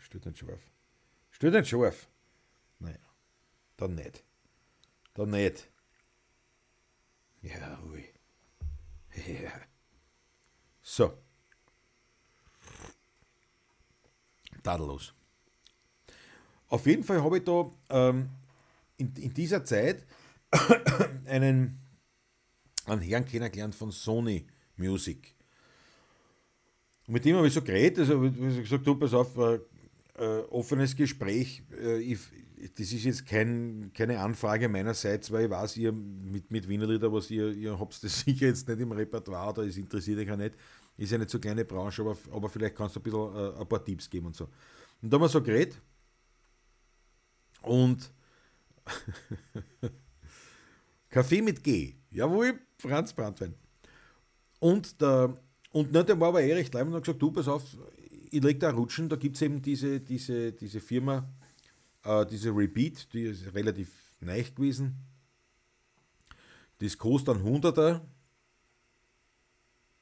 Steht 0.00 0.26
nicht 0.26 0.38
scharf. 0.38 0.60
Steht 1.30 1.52
nicht 1.52 1.68
scharf. 1.68 2.08
Naja, 2.78 2.98
dann 3.76 3.94
nicht. 3.94 4.24
Dann 5.14 5.30
nicht. 5.30 5.70
Ja, 7.42 7.82
ui. 7.84 8.04
Ja. 9.26 9.52
So. 10.82 11.12
Tadellos. 14.62 15.14
Auf 16.68 16.86
jeden 16.86 17.04
Fall 17.04 17.22
habe 17.22 17.38
ich 17.38 17.44
da 17.44 17.70
ähm, 17.90 18.28
in, 18.96 19.14
in 19.16 19.32
dieser 19.32 19.64
Zeit 19.64 20.06
einen, 21.26 21.78
einen 22.86 23.00
Herrn 23.00 23.24
kennengelernt 23.24 23.74
von 23.74 23.90
Sony 23.90 24.46
Music. 24.76 25.34
Und 27.06 27.14
mit 27.14 27.24
dem 27.24 27.36
habe 27.36 27.48
ich 27.48 27.54
so 27.54 27.62
geredet, 27.62 27.98
also 27.98 28.24
ich 28.24 28.62
gesagt, 28.62 28.86
du, 28.86 28.94
pass 28.94 29.14
auf, 29.14 29.36
äh, 29.38 29.60
äh, 30.18 30.40
offenes 30.50 30.94
Gespräch. 30.94 31.62
Äh, 31.72 31.98
ich, 32.00 32.18
das 32.76 32.92
ist 32.92 33.04
jetzt 33.04 33.26
kein, 33.26 33.90
keine 33.94 34.20
Anfrage 34.20 34.68
meinerseits, 34.68 35.30
weil 35.30 35.44
ich 35.44 35.50
weiß, 35.50 35.76
ihr 35.76 35.92
mit, 35.92 36.50
mit 36.50 36.68
Wienerlieder, 36.68 37.12
was 37.12 37.30
ihr, 37.30 37.52
ihr 37.52 37.78
habt 37.78 38.02
das 38.02 38.20
sicher 38.24 38.46
jetzt 38.46 38.68
nicht 38.68 38.80
im 38.80 38.92
Repertoire 38.92 39.50
oder 39.50 39.62
es 39.62 39.76
interessiert 39.76 40.18
euch 40.18 40.30
auch 40.30 40.36
nicht. 40.36 40.54
Ist 40.96 41.12
ja 41.12 41.18
nicht 41.18 41.30
so 41.30 41.38
kleine 41.38 41.64
Branche, 41.64 42.02
aber, 42.02 42.16
aber 42.32 42.48
vielleicht 42.48 42.74
kannst 42.74 42.96
du 42.96 43.00
ein 43.00 43.02
bisschen 43.02 43.36
äh, 43.36 43.60
ein 43.60 43.68
paar 43.68 43.84
Tipps 43.84 44.10
geben 44.10 44.26
und 44.26 44.36
so. 44.36 44.48
Und 45.00 45.12
da 45.12 45.16
haben 45.16 45.22
wir 45.22 45.28
so 45.28 45.42
geredet 45.42 45.80
und 47.62 48.10
Kaffee 51.08 51.42
mit 51.42 51.62
G. 51.62 51.94
Jawohl, 52.10 52.58
Franz 52.78 53.12
Brandwein. 53.12 53.54
Und 54.58 55.00
der 55.00 55.38
und 55.70 55.92
na, 55.92 56.02
der 56.02 56.18
war 56.18 56.28
aber 56.28 56.42
eh 56.42 56.54
recht 56.54 56.72
leid 56.74 56.86
und 56.86 56.94
hat 56.94 57.04
gesagt, 57.04 57.20
du, 57.20 57.30
pass 57.30 57.48
auf, 57.48 57.62
ich 58.30 58.42
leg 58.42 58.58
da 58.60 58.70
rutschen, 58.70 59.08
da 59.08 59.16
gibt 59.16 59.36
es 59.36 59.42
eben 59.42 59.60
diese, 59.60 60.00
diese, 60.00 60.52
diese 60.52 60.80
Firma, 60.80 61.28
äh, 62.04 62.26
diese 62.26 62.50
Repeat, 62.50 63.12
die 63.12 63.22
ist 63.22 63.54
relativ 63.54 63.90
neu 64.20 64.42
gewesen. 64.42 64.96
Das 66.78 66.96
kostet 66.96 67.28
dann 67.28 67.44
100er. 67.44 68.00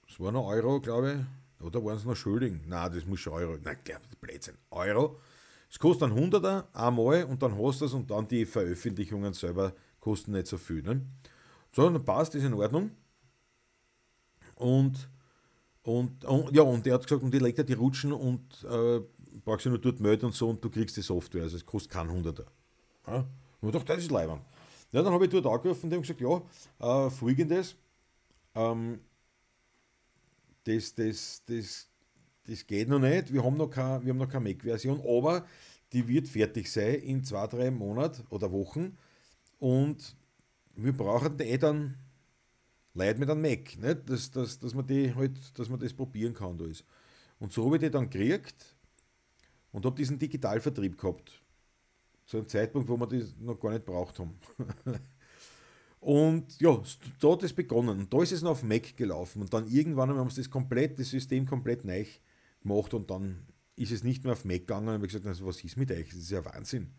Das 0.06 0.20
war 0.20 0.32
noch 0.32 0.46
Euro, 0.46 0.80
glaube 0.80 1.26
ich. 1.59 1.64
Oder 1.64 1.82
waren 1.85 1.96
es 1.96 2.04
noch 2.04 2.14
Schuldigen? 2.14 2.62
Nein, 2.66 2.92
das 2.92 3.06
muss 3.06 3.20
schon 3.20 3.32
Euro. 3.32 3.56
Nein, 3.62 3.78
glaube 3.82 4.02
ich, 4.11 4.18
Blödsinn. 4.18 4.56
Euro. 4.70 5.20
Es 5.70 5.78
kostet 5.78 6.11
dann 6.11 6.18
100er 6.18 6.66
einmal 6.74 7.24
und 7.24 7.42
dann 7.42 7.56
hast 7.59 7.80
du 7.80 7.87
es 7.87 7.92
und 7.92 8.11
dann 8.11 8.28
die 8.28 8.44
Veröffentlichungen 8.44 9.32
selber 9.32 9.74
kosten 9.98 10.32
nicht 10.32 10.46
so 10.46 10.59
viel. 10.59 10.82
Ne? 10.82 11.04
So, 11.72 11.88
dann 11.88 12.04
passt, 12.04 12.35
ist 12.35 12.44
in 12.44 12.54
Ordnung. 12.54 12.90
Und 14.54 15.09
und, 15.87 16.24
und, 16.24 16.52
ja, 16.52 16.62
und 16.62 16.85
er 16.88 16.94
hat 16.94 17.04
gesagt, 17.04 17.22
und 17.22 17.32
die 17.32 17.38
legt 17.38 17.59
er 17.59 17.64
die 17.64 17.74
Rutschen 17.74 18.12
und 18.12 18.42
äh, 18.64 19.00
brauchst 19.46 19.64
du 19.64 19.70
nur 19.70 19.78
dort 19.78 20.00
melden 20.00 20.26
und 20.26 20.35
so 20.35 20.50
und 20.50 20.62
du 20.62 20.68
kriegst 20.68 20.96
die 20.96 21.02
Software. 21.02 21.44
Also 21.44 21.56
es 21.56 21.64
kostet 21.64 21.92
kein 21.92 22.11
Hunderter. 22.11 22.46
Ja? 23.06 23.24
Und 23.61 23.74
dachte, 23.74 23.87
das 23.87 23.98
ist 24.02 24.11
leibend. 24.11 24.42
Ja, 24.90 25.02
dann 25.02 25.12
habe 25.12 25.24
ich 25.24 25.30
dort 25.30 25.46
angerufen 25.46 25.85
und 25.85 25.90
die 25.90 26.00
gesagt, 26.00 26.20
ja, 26.20 27.06
äh, 27.06 27.11
folgendes, 27.11 27.76
ähm, 28.54 28.98
das, 30.64 30.94
das, 30.94 31.42
das, 31.46 31.88
das 32.44 32.66
geht 32.66 32.88
noch 32.88 32.98
nicht, 32.98 33.32
wir 33.32 33.44
haben 33.44 33.56
noch 33.56 33.70
keine, 33.70 34.00
keine 34.26 34.40
Mac-Version, 34.40 35.00
aber 35.00 35.46
die 35.92 36.06
wird 36.09 36.26
fertig 36.26 36.70
sein 36.70 36.96
in 36.96 37.22
zwei, 37.22 37.46
drei 37.46 37.70
Monaten 37.70 38.26
oder 38.30 38.50
Wochen 38.50 38.98
und 39.59 40.16
wir 40.74 40.92
brauchen 40.92 41.38
eh 41.38 41.56
dann 41.56 41.94
Leute 42.94 43.20
mit 43.20 43.30
einem 43.30 43.42
Mac, 43.42 43.78
nicht? 43.78 44.11
Dass, 44.11 44.30
dass, 44.30 44.59
dass, 44.59 44.74
man 44.74 44.87
die 44.87 45.14
halt, 45.14 45.38
dass 45.56 45.68
man 45.68 45.78
das 45.78 45.92
probieren 45.92 46.35
kann. 46.35 46.59
Da 46.59 46.64
ist. 46.64 46.85
Und 47.38 47.52
so 47.52 47.66
habe 47.66 47.76
ich 47.76 47.82
die 47.82 47.90
dann 47.90 48.09
gekriegt 48.11 48.75
und 49.76 49.84
habe 49.84 49.94
diesen 49.94 50.18
Digitalvertrieb 50.18 50.96
gehabt. 50.96 51.38
Zu 52.24 52.38
einem 52.38 52.48
Zeitpunkt, 52.48 52.88
wo 52.88 52.96
wir 52.96 53.06
das 53.06 53.34
noch 53.38 53.60
gar 53.60 53.72
nicht 53.72 53.84
braucht 53.84 54.18
haben. 54.18 54.38
und 56.00 56.58
ja, 56.58 56.82
da 57.20 57.32
hat 57.32 57.42
es 57.42 57.52
begonnen. 57.52 57.98
Und 57.98 58.14
da 58.14 58.22
ist 58.22 58.32
es 58.32 58.40
noch 58.40 58.52
auf 58.52 58.62
Mac 58.62 58.96
gelaufen. 58.96 59.42
Und 59.42 59.52
dann 59.52 59.68
irgendwann 59.68 60.08
haben 60.08 60.31
wir 60.31 60.35
das 60.35 60.48
komplett, 60.48 60.98
das 60.98 61.10
System 61.10 61.44
komplett 61.44 61.85
neu 61.85 62.06
gemacht 62.62 62.94
und 62.94 63.10
dann 63.10 63.46
ist 63.77 63.92
es 63.92 64.02
nicht 64.02 64.24
mehr 64.24 64.33
auf 64.33 64.46
Mac 64.46 64.60
gegangen 64.60 64.88
und 64.88 64.94
habe 64.94 65.06
gesagt, 65.06 65.27
was 65.44 65.62
ist 65.62 65.77
mit 65.77 65.90
euch? 65.90 66.08
Das 66.08 66.20
ist 66.20 66.31
ja 66.31 66.42
Wahnsinn. 66.42 66.94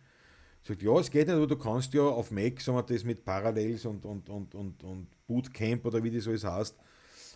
Sagt, 0.61 0.83
ja, 0.83 0.99
es 0.99 1.09
geht 1.09 1.25
nicht, 1.25 1.35
aber 1.35 1.47
du 1.47 1.57
kannst 1.57 1.95
ja 1.95 2.03
auf 2.03 2.29
Mac, 2.29 2.61
sagen 2.61 2.77
wir 2.77 2.83
das 2.83 3.03
mit 3.03 3.25
Parallels 3.25 3.85
und, 3.85 4.05
und, 4.05 4.29
und, 4.29 4.53
und, 4.53 4.83
und 4.83 5.07
Bootcamp 5.25 5.83
oder 5.83 6.03
wie 6.03 6.11
das 6.11 6.27
alles 6.27 6.43
heißt, 6.43 6.75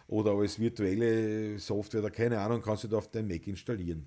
oder 0.06 0.34
als 0.34 0.60
virtuelle 0.60 1.58
Software 1.58 2.02
oder 2.02 2.12
keine 2.12 2.40
Ahnung, 2.40 2.62
kannst 2.62 2.84
du 2.84 2.88
da 2.88 2.98
auf 2.98 3.10
dein 3.10 3.28
Mac 3.28 3.48
installieren. 3.48 4.06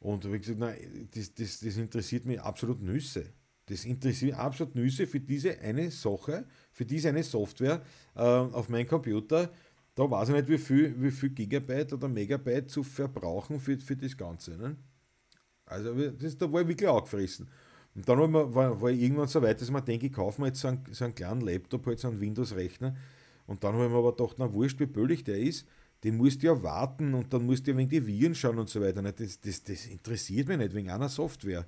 Und 0.00 0.30
wie 0.30 0.38
gesagt, 0.38 0.58
nein, 0.58 1.08
das, 1.14 1.34
das, 1.34 1.60
das 1.60 1.76
interessiert 1.76 2.24
mich 2.24 2.40
absolut 2.40 2.80
Nüsse. 2.80 3.32
Das 3.66 3.84
interessiert 3.84 4.32
mich 4.32 4.40
absolut 4.40 4.74
Nüsse 4.74 5.06
für 5.06 5.20
diese 5.20 5.58
eine 5.60 5.90
Sache, 5.90 6.46
für 6.72 6.86
diese 6.86 7.08
eine 7.10 7.22
Software 7.22 7.82
äh, 8.14 8.20
auf 8.20 8.68
meinem 8.68 8.86
Computer. 8.86 9.50
Da 9.94 10.10
weiß 10.10 10.28
ich 10.28 10.34
nicht, 10.36 10.48
wie 10.48 10.58
viel, 10.58 11.02
wie 11.02 11.10
viel 11.10 11.30
Gigabyte 11.30 11.92
oder 11.92 12.08
Megabyte 12.08 12.70
zu 12.70 12.82
verbrauchen 12.82 13.60
für, 13.60 13.76
für 13.78 13.96
das 13.96 14.16
Ganze. 14.16 14.56
Ne? 14.56 14.76
Also 15.66 15.92
das, 16.12 16.38
da 16.38 16.50
war 16.50 16.62
ich 16.62 16.68
wirklich 16.68 16.88
angefressen. 16.88 17.48
Und 17.94 18.08
dann 18.08 18.32
war, 18.32 18.54
war, 18.54 18.80
war 18.80 18.90
ich 18.90 19.02
irgendwann 19.02 19.28
so 19.28 19.42
weit, 19.42 19.60
dass 19.60 19.70
man 19.70 19.84
denke, 19.84 20.06
ich 20.06 20.12
kaufe 20.12 20.40
mir 20.40 20.48
jetzt 20.48 20.60
so 20.60 20.68
einen, 20.68 20.84
so 20.92 21.04
einen 21.04 21.14
kleinen 21.14 21.40
Laptop, 21.40 21.84
halt 21.86 21.98
so 21.98 22.08
einen 22.08 22.20
Windows-Rechner. 22.20 22.96
Und 23.46 23.64
dann 23.64 23.74
habe 23.74 23.86
ich 23.86 23.90
mir 23.90 23.98
aber 23.98 24.14
gedacht, 24.14 24.36
na 24.38 24.52
wurscht, 24.52 24.78
wie 24.78 24.86
böllig 24.86 25.24
der 25.24 25.38
ist, 25.38 25.66
den 26.04 26.16
musst 26.16 26.42
du 26.42 26.46
ja 26.46 26.62
warten 26.62 27.14
und 27.14 27.32
dann 27.32 27.44
musst 27.44 27.66
du 27.66 27.72
ja 27.72 27.76
wegen 27.76 27.88
die 27.88 28.06
Viren 28.06 28.34
schauen 28.34 28.58
und 28.58 28.68
so 28.68 28.80
weiter. 28.80 29.02
Das, 29.02 29.40
das, 29.40 29.62
das 29.62 29.86
interessiert 29.86 30.48
mich 30.48 30.58
nicht, 30.58 30.74
wegen 30.74 30.90
einer 30.90 31.08
Software. 31.08 31.66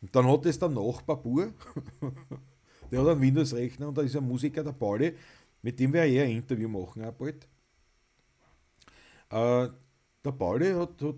Und 0.00 0.14
dann 0.14 0.26
hat 0.26 0.46
es 0.46 0.58
der 0.58 0.68
Nachbar 0.68 1.16
Bur, 1.16 1.52
der 2.90 3.00
hat 3.00 3.08
einen 3.08 3.20
Windows-Rechner 3.20 3.88
und 3.88 3.96
da 3.96 4.02
ist 4.02 4.16
ein 4.16 4.26
Musiker, 4.26 4.64
der 4.64 4.72
Pauli, 4.72 5.14
mit 5.62 5.78
dem 5.78 5.92
wir 5.92 6.02
eher 6.02 6.24
ein 6.24 6.32
Interview 6.32 6.68
machen 6.68 7.04
auch 7.04 7.12
bald. 7.12 7.46
Äh, 9.30 9.72
der 10.24 10.32
Pauli 10.32 10.72
hat, 10.72 11.00
hat 11.00 11.14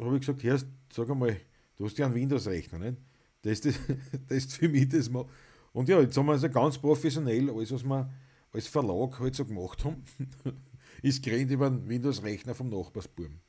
habe 0.00 0.14
ich 0.14 0.20
gesagt, 0.20 0.42
Herr, 0.44 0.58
sag 0.92 1.10
einmal, 1.10 1.40
du 1.76 1.86
hast 1.86 1.98
ja 1.98 2.06
einen 2.06 2.14
Windows-Rechner, 2.14 2.78
nicht? 2.78 2.98
Das, 3.42 3.60
das, 3.60 3.74
das 4.28 4.38
ist 4.38 4.56
für 4.56 4.68
mich 4.68 4.88
das 4.88 5.08
mal. 5.10 5.24
Und 5.72 5.88
ja, 5.88 6.00
jetzt 6.00 6.16
haben 6.16 6.26
wir 6.26 6.32
also 6.32 6.48
ganz 6.48 6.78
professionell 6.78 7.50
alles, 7.50 7.72
was 7.72 7.82
wir 7.82 8.10
als 8.52 8.66
Verlag 8.66 9.18
halt 9.20 9.34
so 9.34 9.44
gemacht 9.44 9.84
haben, 9.84 10.04
ist 11.02 11.22
gerannt 11.22 11.50
über 11.50 11.66
einen 11.66 11.88
Windows-Rechner 11.88 12.54
vom 12.54 12.68
Nachbarsbuben. 12.68 13.40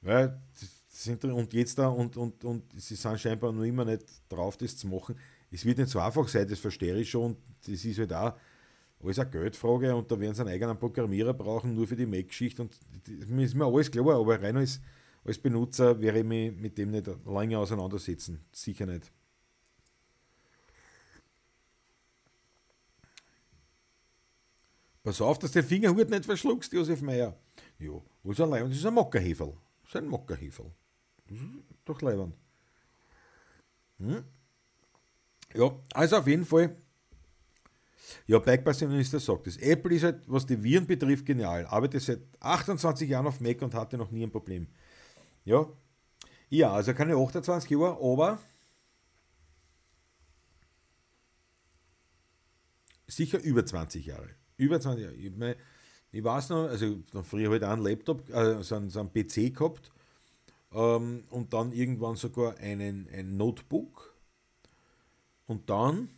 Weil, 0.00 0.40
sind, 0.88 1.24
und 1.24 1.52
jetzt 1.52 1.78
da, 1.78 1.88
und, 1.88 2.16
und, 2.16 2.44
und 2.44 2.64
sie 2.80 2.94
sind 2.94 3.20
scheinbar 3.20 3.52
noch 3.52 3.64
immer 3.64 3.84
nicht 3.84 4.04
drauf, 4.28 4.56
das 4.56 4.76
zu 4.76 4.86
machen. 4.88 5.16
Es 5.50 5.64
wird 5.64 5.78
nicht 5.78 5.90
so 5.90 6.00
einfach 6.00 6.28
sein, 6.28 6.46
das 6.48 6.58
verstehe 6.58 6.96
ich 6.96 7.10
schon. 7.10 7.36
Das 7.66 7.84
ist 7.84 7.98
halt 7.98 8.12
auch 8.12 8.34
alles 9.02 9.18
eine 9.18 9.30
Geldfrage 9.30 9.94
und 9.94 10.10
da 10.10 10.18
werden 10.18 10.34
sie 10.34 10.40
einen 10.40 10.50
eigenen 10.50 10.78
Programmierer 10.78 11.34
brauchen, 11.34 11.74
nur 11.74 11.86
für 11.86 11.96
die 11.96 12.06
Mac-Geschichte. 12.06 12.62
Und 12.62 12.78
das 13.06 13.28
ist 13.28 13.54
mir 13.54 13.64
alles 13.64 13.90
klar, 13.90 14.18
aber 14.18 14.40
rein 14.42 14.56
als, 14.56 14.80
als 15.24 15.38
Benutzer 15.38 16.00
wäre 16.00 16.18
ich 16.18 16.24
mich 16.24 16.52
mit 16.56 16.76
dem 16.78 16.90
nicht 16.90 17.08
lange 17.24 17.58
auseinandersetzen. 17.58 18.44
Sicher 18.52 18.86
nicht. 18.86 19.12
Pass 25.08 25.22
auf, 25.22 25.38
dass 25.38 25.52
der 25.52 25.64
Fingerhut 25.64 26.10
nicht 26.10 26.26
verschluckst, 26.26 26.70
Josef 26.70 27.00
Meier. 27.00 27.34
Ja, 27.78 27.92
ist 28.24 28.40
ein 28.42 28.50
Das 28.50 28.76
ist 28.76 28.84
ein 28.84 28.92
Mockerheferl. 28.92 29.54
Das 29.80 29.88
ist 29.88 29.96
ein 29.96 30.06
Mockerheferl. 30.06 30.70
Das 31.26 31.38
ist 31.38 31.46
doch 31.86 32.02
leibend. 32.02 32.34
Hm? 34.00 34.22
Ja, 35.54 35.74
also 35.94 36.18
auf 36.18 36.26
jeden 36.26 36.44
Fall. 36.44 36.76
Ja, 38.26 38.38
Bike-Passionista 38.38 39.18
sagt 39.18 39.46
es. 39.46 39.56
Apple 39.56 39.94
ist 39.94 40.04
halt, 40.04 40.24
was 40.26 40.44
die 40.44 40.62
Viren 40.62 40.86
betrifft, 40.86 41.24
genial. 41.24 41.64
Arbeitet 41.64 42.02
seit 42.02 42.20
28 42.40 43.08
Jahren 43.08 43.28
auf 43.28 43.40
Mac 43.40 43.62
und 43.62 43.72
hatte 43.72 43.96
noch 43.96 44.10
nie 44.10 44.24
ein 44.24 44.30
Problem. 44.30 44.68
Ja, 45.46 45.66
ja 46.50 46.70
also 46.70 46.92
keine 46.92 47.16
28 47.16 47.70
Jahre, 47.70 47.96
aber 47.98 48.38
sicher 53.06 53.40
über 53.40 53.64
20 53.64 54.04
Jahre 54.04 54.37
über 54.58 54.78
20 54.80 55.02
Jahre. 55.02 55.14
Ich, 55.14 55.34
mein, 55.34 55.54
ich 56.12 56.22
weiß 56.22 56.50
noch, 56.50 56.68
also 56.68 56.98
früher 57.22 57.50
halt 57.50 57.64
auch 57.64 57.70
einen 57.70 57.82
Laptop, 57.82 58.28
äh, 58.30 58.62
so, 58.62 58.76
einen, 58.76 58.90
so 58.90 59.00
einen 59.00 59.12
PC 59.12 59.54
gehabt 59.54 59.90
ähm, 60.72 61.24
und 61.30 61.52
dann 61.52 61.72
irgendwann 61.72 62.16
sogar 62.16 62.56
einen, 62.58 63.08
ein 63.12 63.36
Notebook. 63.36 64.14
Und 65.46 65.70
dann 65.70 66.10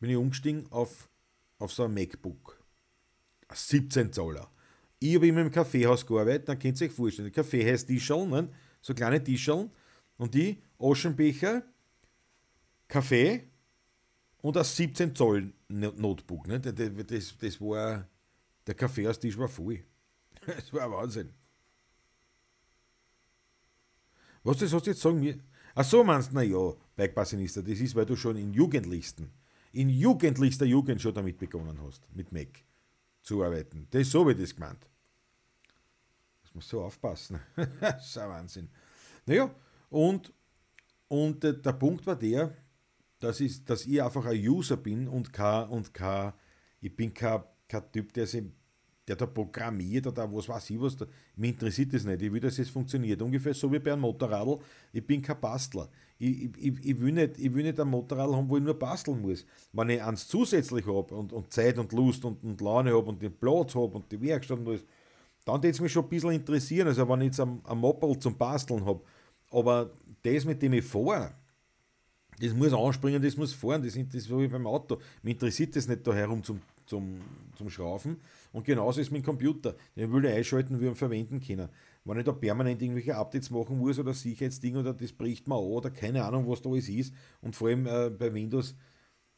bin 0.00 0.10
ich 0.10 0.16
umgestiegen 0.16 0.66
auf, 0.70 1.08
auf 1.58 1.72
so 1.72 1.84
ein 1.84 1.94
MacBook. 1.94 2.62
17 3.52 4.12
Zoller. 4.12 4.50
Ich 4.98 5.14
habe 5.14 5.28
immer 5.28 5.42
im 5.42 5.50
Kaffeehaus 5.50 6.06
gearbeitet, 6.06 6.48
dann 6.48 6.58
könnt 6.58 6.80
ihr 6.80 6.86
euch 6.86 6.92
vorstellen. 6.92 7.30
Kaffee 7.30 7.70
heißt 7.70 7.86
Tischeln, 7.86 8.30
ne? 8.30 8.48
so 8.80 8.94
kleine 8.94 9.22
Tischeln. 9.22 9.70
Und 10.16 10.34
die 10.34 10.62
Aschenbecher, 10.78 11.62
Kaffee 12.88 13.48
und 14.44 14.58
ein 14.58 14.64
17 14.64 15.14
Zoll 15.14 15.54
Notebook. 15.68 16.46
Ne? 16.46 16.60
Das, 16.60 16.74
das, 17.06 17.38
das 17.38 17.60
war, 17.62 18.06
der 18.66 18.74
Kaffeehaustisch 18.74 19.38
war 19.38 19.48
voll. 19.48 19.82
Das 20.46 20.70
war 20.74 20.90
Wahnsinn. 20.90 21.32
Was 24.42 24.58
das 24.58 24.74
hast 24.74 24.86
du 24.86 24.90
jetzt 24.90 25.00
sagen 25.00 25.18
mir? 25.18 25.38
Ach 25.74 25.84
so 25.84 26.04
meinst 26.04 26.30
du, 26.30 26.34
naja, 26.34 26.74
Bikepassionista, 26.94 27.62
das 27.62 27.80
ist, 27.80 27.94
weil 27.94 28.04
du 28.04 28.14
schon 28.14 28.36
in 28.36 28.52
Jugendlichsten, 28.52 29.32
in 29.72 29.88
jugendlichster 29.88 30.66
Jugend 30.66 31.00
schon 31.00 31.14
damit 31.14 31.38
begonnen 31.38 31.80
hast, 31.82 32.06
mit 32.14 32.30
Mac 32.30 32.62
zu 33.22 33.42
arbeiten. 33.42 33.86
Das 33.90 34.02
ist 34.02 34.10
so 34.10 34.28
wie 34.28 34.34
das 34.34 34.54
gemeint. 34.54 34.86
Das 36.42 36.54
muss 36.54 36.68
so 36.68 36.82
aufpassen. 36.82 37.40
das 37.80 38.10
ist 38.10 38.18
ein 38.18 38.28
Wahnsinn. 38.28 38.68
Naja, 39.24 39.54
und, 39.88 40.34
und 41.08 41.42
der, 41.42 41.54
der 41.54 41.72
Punkt 41.72 42.06
war 42.06 42.16
der, 42.16 42.54
dass 43.24 43.40
ich, 43.40 43.64
dass 43.64 43.86
ich 43.86 44.02
einfach 44.02 44.26
ein 44.26 44.38
User 44.38 44.76
bin 44.76 45.08
und 45.08 45.32
kein, 45.32 45.68
und 45.68 45.92
kein, 45.92 46.32
ich 46.80 46.94
bin 46.94 47.12
kein, 47.12 47.42
kein 47.66 47.90
Typ, 47.90 48.12
der, 48.12 48.26
sich, 48.26 48.44
der 49.08 49.16
da 49.16 49.26
programmiert 49.26 50.06
oder 50.06 50.32
was 50.32 50.48
weiß 50.48 50.70
ich 50.70 50.80
was. 50.80 50.96
Da, 50.96 51.06
mich 51.36 51.50
interessiert 51.50 51.94
das 51.94 52.04
nicht. 52.04 52.22
Ich 52.22 52.32
will, 52.32 52.40
dass 52.40 52.58
es 52.58 52.68
funktioniert. 52.68 53.20
Ungefähr 53.22 53.54
so 53.54 53.72
wie 53.72 53.78
bei 53.78 53.92
einem 53.92 54.02
Motorradl. 54.02 54.58
Ich 54.92 55.06
bin 55.06 55.22
kein 55.22 55.40
Bastler. 55.40 55.88
Ich, 56.18 56.50
ich, 56.56 56.84
ich, 56.84 57.00
will 57.00 57.12
nicht, 57.12 57.38
ich 57.38 57.52
will 57.52 57.64
nicht 57.64 57.80
ein 57.80 57.88
Motorradl 57.88 58.36
haben, 58.36 58.48
wo 58.48 58.56
ich 58.56 58.62
nur 58.62 58.78
basteln 58.78 59.20
muss. 59.20 59.44
Wenn 59.72 59.90
ich 59.90 60.02
eins 60.02 60.28
zusätzlich 60.28 60.86
habe 60.86 61.14
und, 61.14 61.32
und 61.32 61.52
Zeit 61.52 61.78
und 61.78 61.92
Lust 61.92 62.24
und, 62.24 62.42
und 62.44 62.60
Laune 62.60 62.94
habe 62.94 63.08
und 63.08 63.22
den 63.22 63.34
Platz 63.34 63.74
habe 63.74 63.96
und 63.96 64.10
die 64.12 64.20
Werkstatt 64.20 64.58
und 64.58 64.68
alles, 64.68 64.84
dann 65.44 65.56
würde 65.56 65.70
es 65.70 65.80
mich 65.80 65.92
schon 65.92 66.04
ein 66.04 66.08
bisschen 66.08 66.30
interessieren. 66.30 66.88
Also 66.88 67.08
wenn 67.08 67.20
ich 67.22 67.26
jetzt 67.26 67.40
ein, 67.40 67.60
ein 67.64 67.78
Mopel 67.78 68.18
zum 68.18 68.36
Basteln 68.36 68.84
habe. 68.84 69.00
Aber 69.50 69.90
das, 70.22 70.44
mit 70.44 70.60
dem 70.62 70.72
ich 70.72 70.84
fahre, 70.84 71.32
das 72.40 72.52
muss 72.52 72.72
anspringen, 72.72 73.22
das 73.22 73.36
muss 73.36 73.52
fahren, 73.52 73.82
das 73.82 73.96
ist 73.96 74.26
so 74.26 74.40
wie 74.40 74.48
beim 74.48 74.66
Auto. 74.66 74.98
Mir 75.22 75.32
interessiert 75.32 75.76
das 75.76 75.88
nicht 75.88 76.06
da 76.06 76.12
herum 76.12 76.42
zum, 76.42 76.60
zum, 76.86 77.20
zum 77.56 77.70
Schrauben. 77.70 78.18
Und 78.52 78.64
genauso 78.64 79.00
ist 79.00 79.10
mit 79.10 79.22
dem 79.22 79.26
Computer. 79.26 79.74
Den 79.96 80.12
will 80.12 80.24
ich 80.24 80.32
einschalten, 80.32 80.76
wie 80.76 80.82
wir 80.82 80.90
ihn 80.90 80.94
verwenden 80.94 81.40
können. 81.40 81.68
Wenn 82.04 82.18
ich 82.18 82.24
da 82.24 82.32
permanent 82.32 82.82
irgendwelche 82.82 83.16
Updates 83.16 83.50
machen 83.50 83.78
muss 83.78 83.98
oder 83.98 84.12
Sicherheitsding 84.12 84.76
oder 84.76 84.92
das 84.92 85.12
bricht 85.12 85.48
mal 85.48 85.56
an 85.56 85.64
oder 85.64 85.90
keine 85.90 86.24
Ahnung, 86.24 86.48
was 86.48 86.62
da 86.62 86.68
alles 86.68 86.88
ist. 86.88 87.14
Und 87.40 87.56
vor 87.56 87.68
allem 87.68 87.86
äh, 87.86 88.10
bei 88.10 88.32
Windows, 88.32 88.76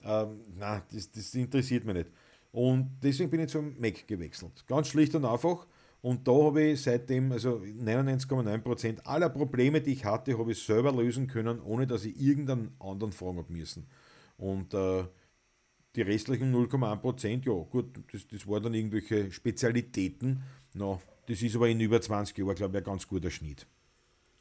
äh, 0.03 0.27
nein, 0.57 0.83
das, 0.93 1.11
das 1.11 1.35
interessiert 1.35 1.85
mich 1.85 1.95
nicht. 1.95 2.11
Und 2.53 2.99
deswegen 3.03 3.31
bin 3.31 3.41
ich 3.41 3.51
zum 3.51 3.79
Mac 3.79 4.07
gewechselt. 4.09 4.67
Ganz 4.67 4.89
schlicht 4.89 5.15
und 5.15 5.25
einfach. 5.25 5.67
Und 6.07 6.29
da 6.29 6.31
habe 6.31 6.63
ich 6.63 6.83
seitdem, 6.83 7.33
also 7.33 7.57
99,9% 7.57 9.01
aller 9.07 9.29
Probleme, 9.29 9.81
die 9.81 9.95
ich 9.95 10.05
hatte, 10.05 10.39
habe 10.39 10.53
ich 10.53 10.63
selber 10.63 10.93
lösen 10.93 11.27
können, 11.27 11.61
ohne 11.61 11.85
dass 11.85 12.05
ich 12.05 12.17
irgendeinen 12.21 12.77
anderen 12.79 13.11
fragen 13.11 13.39
habe 13.39 13.53
müssen. 13.53 13.89
Und 14.39 14.73
äh, 14.73 15.03
die 15.97 16.03
restlichen 16.03 16.55
0,1%, 16.55 17.45
ja 17.45 17.65
gut, 17.65 17.87
das, 18.13 18.25
das 18.29 18.47
waren 18.47 18.63
dann 18.63 18.75
irgendwelche 18.75 19.33
Spezialitäten. 19.33 20.45
No, 20.75 21.03
das 21.27 21.43
ist 21.43 21.57
aber 21.57 21.69
in 21.69 21.81
über 21.81 22.01
20 22.01 22.39
Jahren, 22.39 22.55
glaube 22.55 22.79
ich, 22.79 22.85
ein 22.85 22.85
ganz 22.85 23.09
guter 23.09 23.33
Schnitt. 23.33 23.67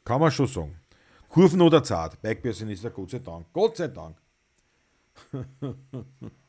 Kann 0.03 0.21
man 0.21 0.29
schon 0.29 0.45
sagen. 0.45 0.75
Kurven 1.29 1.61
oder 1.61 1.83
zart, 1.83 2.21
Bikeperson 2.21 2.69
ist 2.69 2.83
ja 2.83 2.91
Gott 2.91 3.09
sei 3.09 3.17
Dank. 3.17 3.47
Gott 3.51 3.77
sei 3.77 3.87
Dank. 3.87 4.17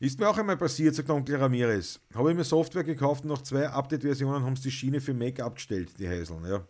Ist 0.00 0.18
mir 0.18 0.28
auch 0.28 0.36
einmal 0.36 0.56
passiert, 0.56 0.94
sagt 0.94 1.10
Onkel 1.10 1.36
Ramirez. 1.36 2.00
Habe 2.14 2.30
ich 2.30 2.36
mir 2.36 2.44
Software 2.44 2.84
gekauft 2.84 3.24
und 3.24 3.30
nach 3.30 3.42
zwei 3.42 3.68
Update-Versionen 3.68 4.42
haben 4.44 4.56
sie 4.56 4.64
die 4.64 4.70
Schiene 4.70 5.00
für 5.00 5.14
Mac 5.14 5.40
abgestellt, 5.40 5.90
die 5.98 6.08
Häuseln. 6.08 6.44
Ja. 6.44 6.66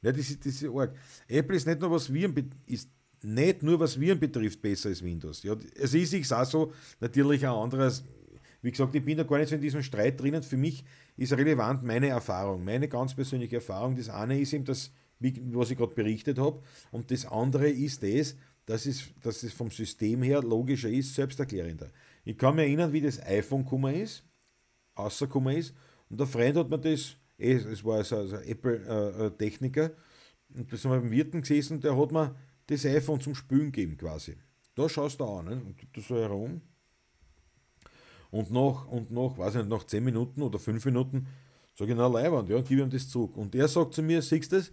Ja, 0.00 0.12
das 0.12 0.30
ist, 0.30 0.46
das 0.46 0.62
ist 0.62 0.68
arg. 0.68 0.94
Apple 1.26 1.56
ist 1.56 1.66
nicht 1.66 1.80
nur 1.80 1.90
was 1.90 2.12
Viren, 2.12 2.50
ist 2.66 2.88
nicht 3.22 3.62
nur 3.62 3.80
was 3.80 3.98
Viren 3.98 4.20
betrifft 4.20 4.62
besser 4.62 4.90
als 4.90 5.02
Windows. 5.02 5.42
Ja, 5.42 5.56
es 5.74 5.92
ist 5.92 6.10
sich 6.10 6.32
auch 6.32 6.44
so, 6.44 6.72
natürlich 7.00 7.44
ein 7.44 7.52
anderes. 7.52 8.04
Wie 8.62 8.70
gesagt, 8.70 8.94
ich 8.94 9.04
bin 9.04 9.18
da 9.18 9.24
gar 9.24 9.38
nicht 9.38 9.48
so 9.48 9.56
in 9.56 9.60
diesem 9.60 9.82
Streit 9.82 10.20
drinnen. 10.20 10.42
Für 10.42 10.56
mich 10.56 10.84
ist 11.16 11.32
relevant 11.32 11.82
meine 11.82 12.08
Erfahrung, 12.08 12.64
meine 12.64 12.88
ganz 12.88 13.14
persönliche 13.14 13.56
Erfahrung. 13.56 13.96
Das 13.96 14.08
eine 14.08 14.40
ist 14.40 14.52
eben 14.52 14.64
das, 14.64 14.92
was 15.20 15.70
ich 15.70 15.76
gerade 15.76 15.94
berichtet 15.94 16.38
habe, 16.38 16.62
und 16.92 17.10
das 17.10 17.26
andere 17.26 17.68
ist 17.68 18.02
das, 18.04 18.36
dass 18.68 18.84
es, 18.84 19.04
dass 19.22 19.42
es 19.42 19.54
vom 19.54 19.70
System 19.70 20.22
her 20.22 20.42
logischer 20.42 20.90
ist, 20.90 21.14
selbsterklärender. 21.14 21.90
Ich 22.22 22.36
kann 22.36 22.54
mich 22.54 22.66
erinnern, 22.66 22.92
wie 22.92 23.00
das 23.00 23.18
iPhone 23.22 23.64
gekommen 23.64 23.94
ist, 23.94 24.22
rausgekommen 24.96 25.56
ist, 25.56 25.74
und 26.10 26.20
der 26.20 26.26
Freund 26.26 26.54
hat 26.54 26.68
mir 26.68 26.78
das, 26.78 27.16
eh, 27.38 27.54
es 27.54 27.82
war 27.82 27.96
also 27.96 28.16
ein 28.18 28.42
Apple-Techniker, 28.42 29.86
äh, 29.86 30.58
und 30.58 30.70
da 30.70 30.76
sind 30.76 30.90
wir 30.90 31.00
beim 31.00 31.10
Wirten 31.10 31.40
gesessen, 31.40 31.80
der 31.80 31.96
hat 31.96 32.12
mir 32.12 32.36
das 32.66 32.84
iPhone 32.84 33.22
zum 33.22 33.34
Spülen 33.34 33.72
gegeben 33.72 33.96
quasi. 33.96 34.36
Da 34.74 34.86
schaust 34.86 35.18
du 35.18 35.24
an, 35.24 35.46
ne? 35.46 35.52
und 35.52 35.76
das 35.94 36.06
so 36.06 36.16
herum. 36.16 36.60
Und 38.30 38.50
noch, 38.50 38.86
und 38.88 39.10
noch, 39.10 39.38
weiß 39.38 39.54
ich 39.54 39.60
nicht, 39.62 39.70
nach 39.70 39.84
10 39.84 40.04
Minuten 40.04 40.42
oder 40.42 40.58
5 40.58 40.84
Minuten 40.84 41.26
sage 41.74 41.92
ich, 41.92 41.96
na 41.96 42.06
Leihwand, 42.06 42.50
ja, 42.50 42.60
gib 42.60 42.78
ihm 42.78 42.90
das 42.90 43.08
zurück. 43.08 43.34
Und 43.38 43.54
er 43.54 43.66
sagt 43.66 43.94
zu 43.94 44.02
mir, 44.02 44.20
siehst 44.20 44.52
du 44.52 44.56
das, 44.56 44.70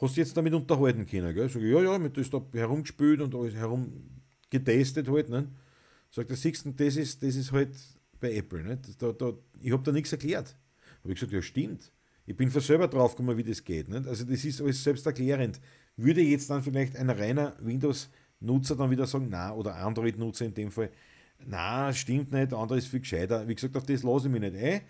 hast 0.00 0.16
du 0.16 0.20
jetzt 0.20 0.36
damit 0.36 0.54
unterhalten 0.54 1.06
können, 1.06 1.34
gell? 1.34 1.48
Sag 1.48 1.62
ich, 1.62 1.70
ja, 1.70 1.82
ja, 1.82 1.98
mit 1.98 2.16
das 2.16 2.30
da 2.30 2.42
herumgespielt 2.52 3.20
und 3.20 3.34
alles 3.34 3.54
herumgetestet 3.54 5.08
halt, 5.08 5.28
ne? 5.28 5.48
Sagt 6.10 6.30
er, 6.30 6.36
siehst 6.36 6.64
du, 6.64 6.72
das 6.72 6.96
ist, 6.96 7.22
das 7.22 7.36
ist 7.36 7.52
halt 7.52 7.76
bei 8.18 8.34
Apple, 8.34 8.62
ne? 8.62 8.78
Da, 8.98 9.12
da, 9.12 9.32
ich 9.60 9.72
habe 9.72 9.82
da 9.82 9.92
nichts 9.92 10.12
erklärt. 10.12 10.56
Habe 11.02 11.12
ich 11.12 11.14
gesagt, 11.14 11.32
ja, 11.32 11.42
stimmt. 11.42 11.92
Ich 12.26 12.36
bin 12.36 12.50
von 12.50 12.60
selber 12.60 12.88
drauf 12.88 13.12
gekommen, 13.16 13.36
wie 13.36 13.44
das 13.44 13.64
geht. 13.64 13.88
Nicht? 13.88 14.06
Also 14.06 14.24
das 14.24 14.44
ist 14.44 14.60
alles 14.60 14.82
selbsterklärend. 14.84 15.60
Würde 15.96 16.20
jetzt 16.20 16.48
dann 16.50 16.62
vielleicht 16.62 16.96
ein 16.96 17.10
reiner 17.10 17.56
Windows-Nutzer 17.60 18.76
dann 18.76 18.90
wieder 18.90 19.06
sagen, 19.06 19.28
na, 19.30 19.52
oder 19.54 19.76
Android-Nutzer 19.76 20.46
in 20.46 20.54
dem 20.54 20.70
Fall, 20.70 20.90
na, 21.46 21.92
stimmt 21.92 22.32
nicht, 22.32 22.52
der 22.52 22.58
andere 22.58 22.78
ist 22.78 22.88
viel 22.88 23.00
gescheiter. 23.00 23.48
Wie 23.48 23.54
gesagt, 23.54 23.76
auf 23.76 23.86
das 23.86 24.02
lasse 24.02 24.26
ich 24.26 24.32
mich 24.32 24.40
nicht 24.40 24.56
ein. 24.56 24.82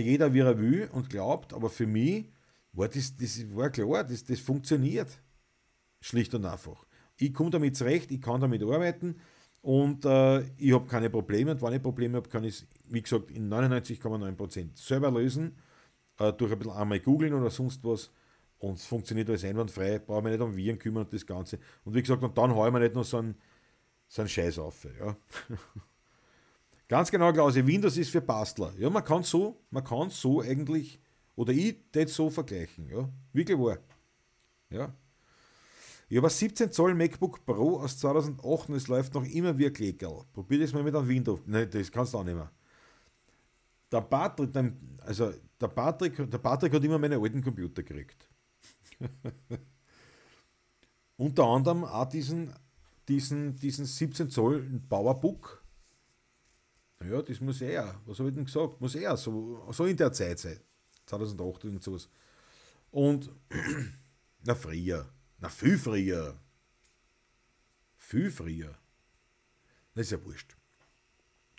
Jeder, 0.00 0.32
wie 0.32 0.38
er 0.38 0.58
will 0.58 0.88
und 0.92 1.10
glaubt, 1.10 1.52
aber 1.52 1.68
für 1.68 1.86
mich 1.86 2.26
war 2.72 2.88
das, 2.88 3.16
das 3.16 3.54
war 3.54 3.70
klar, 3.70 4.04
das, 4.04 4.24
das 4.24 4.40
funktioniert. 4.40 5.08
Schlicht 6.00 6.34
und 6.34 6.46
einfach. 6.46 6.86
ich 7.18 7.34
komme 7.34 7.50
damit 7.50 7.76
zurecht, 7.76 8.10
ich 8.10 8.22
kann 8.22 8.40
damit 8.40 8.62
arbeiten 8.62 9.16
und 9.62 10.04
äh, 10.06 10.40
ich 10.56 10.72
habe 10.72 10.86
keine 10.86 11.10
Probleme. 11.10 11.52
Und 11.52 11.62
wenn 11.62 11.74
ich 11.74 11.82
Probleme 11.82 12.16
habe, 12.16 12.28
kann 12.28 12.44
ich 12.44 12.62
es, 12.62 12.66
wie 12.88 13.02
gesagt, 13.02 13.30
in 13.30 13.52
99,9% 13.52 14.70
selber 14.74 15.10
lösen, 15.10 15.56
äh, 16.18 16.32
durch 16.32 16.52
ein 16.52 16.58
bisschen 16.58 16.74
einmal 16.74 17.00
googeln 17.00 17.34
oder 17.34 17.50
sonst 17.50 17.84
was. 17.84 18.10
Und 18.58 18.78
es 18.78 18.86
funktioniert 18.86 19.28
alles 19.28 19.44
einwandfrei, 19.44 19.98
brauche 19.98 20.22
mich 20.22 20.32
nicht 20.32 20.42
um 20.42 20.56
Viren 20.56 20.78
kümmern 20.78 21.04
und 21.04 21.12
das 21.12 21.26
Ganze. 21.26 21.58
Und 21.84 21.94
wie 21.94 22.02
gesagt, 22.02 22.22
und 22.22 22.36
dann 22.36 22.54
haue 22.54 22.68
ich 22.68 22.72
mir 22.72 22.80
nicht 22.80 22.94
noch 22.94 23.04
so 23.04 23.18
einen, 23.18 23.34
so 24.08 24.22
einen 24.22 24.28
Scheiß 24.28 24.58
auf. 24.58 24.86
Ja. 24.98 25.16
Ganz 26.88 27.10
genau, 27.10 27.32
Klausi, 27.32 27.66
Windows 27.66 27.96
ist 27.96 28.10
für 28.10 28.20
Bastler. 28.20 28.72
Ja, 28.78 28.90
man 28.90 29.04
kann 29.04 29.22
so, 29.22 29.62
man 29.70 29.84
kann 29.84 30.10
so 30.10 30.40
eigentlich, 30.40 31.00
oder 31.40 31.54
ich 31.54 31.74
das 31.92 32.12
so 32.12 32.28
vergleichen. 32.28 32.86
Ja, 32.90 33.08
wirklich 33.32 33.58
wahr. 33.58 33.78
Ja. 34.68 34.94
Ich 36.10 36.18
habe 36.18 36.26
ein 36.26 36.30
17 36.30 36.70
Zoll 36.70 36.94
MacBook 36.94 37.46
Pro 37.46 37.80
aus 37.80 37.96
2008 37.96 38.68
und 38.68 38.74
es 38.74 38.88
läuft 38.88 39.14
noch 39.14 39.24
immer 39.24 39.56
wie 39.56 39.66
ein. 39.66 40.24
Probier 40.34 40.60
das 40.60 40.74
mal 40.74 40.82
mit 40.82 40.94
einem 40.94 41.08
Windows. 41.08 41.40
Nein, 41.46 41.70
das 41.70 41.90
kannst 41.90 42.12
du 42.12 42.18
auch 42.18 42.24
nicht 42.24 42.34
mehr. 42.34 42.52
Der 43.90 44.02
Patrick, 44.02 44.50
also 45.00 45.32
der 45.58 45.68
Patrick, 45.68 46.30
der 46.30 46.38
Patrick 46.38 46.74
hat 46.74 46.84
immer 46.84 46.98
meine 46.98 47.16
alten 47.18 47.42
Computer 47.42 47.82
gekriegt. 47.82 48.28
Unter 51.16 51.44
anderem 51.44 51.84
auch 51.84 52.04
diesen, 52.06 52.52
diesen, 53.08 53.56
diesen 53.56 53.86
17 53.86 54.28
Zoll 54.28 54.68
Powerbook. 54.90 55.64
Ja, 57.02 57.22
das 57.22 57.40
muss 57.40 57.62
er. 57.62 57.98
Was 58.04 58.18
habe 58.18 58.28
ich 58.28 58.34
denn 58.34 58.44
gesagt? 58.44 58.78
Muss 58.78 58.94
er 58.94 59.16
so, 59.16 59.66
so 59.70 59.86
in 59.86 59.96
der 59.96 60.12
Zeit 60.12 60.38
sein. 60.38 60.60
2008 61.10 61.64
und 61.66 61.82
sowas. 61.82 62.08
Und, 62.90 63.30
na, 64.44 64.54
früher. 64.54 65.08
Na, 65.38 65.48
viel 65.48 65.78
früher. 65.78 66.36
Viel 67.98 68.30
früher. 68.30 68.76
Das 69.94 70.06
ist 70.06 70.12
ja 70.12 70.24
wurscht. 70.24 70.56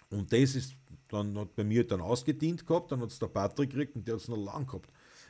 Und 0.10 0.32
das 0.34 0.56
ist 0.56 0.74
dann 1.12 1.38
hat 1.38 1.56
bei 1.56 1.64
mir 1.64 1.86
dann 1.86 2.02
ausgedient 2.02 2.66
gehabt, 2.66 2.92
dann 2.92 3.02
hat 3.02 3.10
es 3.10 3.20
der 3.20 3.28
Patrick 3.28 3.72
gekriegt 3.72 3.96
und 3.96 4.08
der 4.08 4.16
hat 4.16 4.22
es 4.22 4.28
noch 4.28 4.38
lang 4.38 4.66
gehabt. 4.66 4.90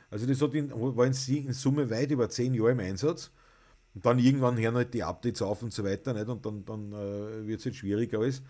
Also 0.09 0.25
das 0.25 0.41
hat 0.41 0.53
in, 0.53 0.71
war 0.71 1.05
in, 1.05 1.13
in, 1.13 1.53
Summe 1.53 1.89
weit 1.89 2.11
über 2.11 2.29
zehn 2.29 2.53
Jahre 2.53 2.71
im 2.71 2.79
Einsatz. 2.79 3.31
Und 3.93 4.05
dann 4.05 4.19
irgendwann 4.19 4.57
hören 4.57 4.75
halt 4.75 4.93
die 4.93 5.03
Updates 5.03 5.41
auf 5.41 5.63
und 5.63 5.73
so 5.73 5.83
weiter, 5.83 6.13
nicht? 6.13 6.27
Und 6.27 6.45
dann, 6.45 6.63
dann 6.65 6.93
äh, 6.93 7.47
wird 7.47 7.59
es 7.59 7.65
halt 7.65 7.75
schwieriger 7.75 8.19
alles. 8.19 8.41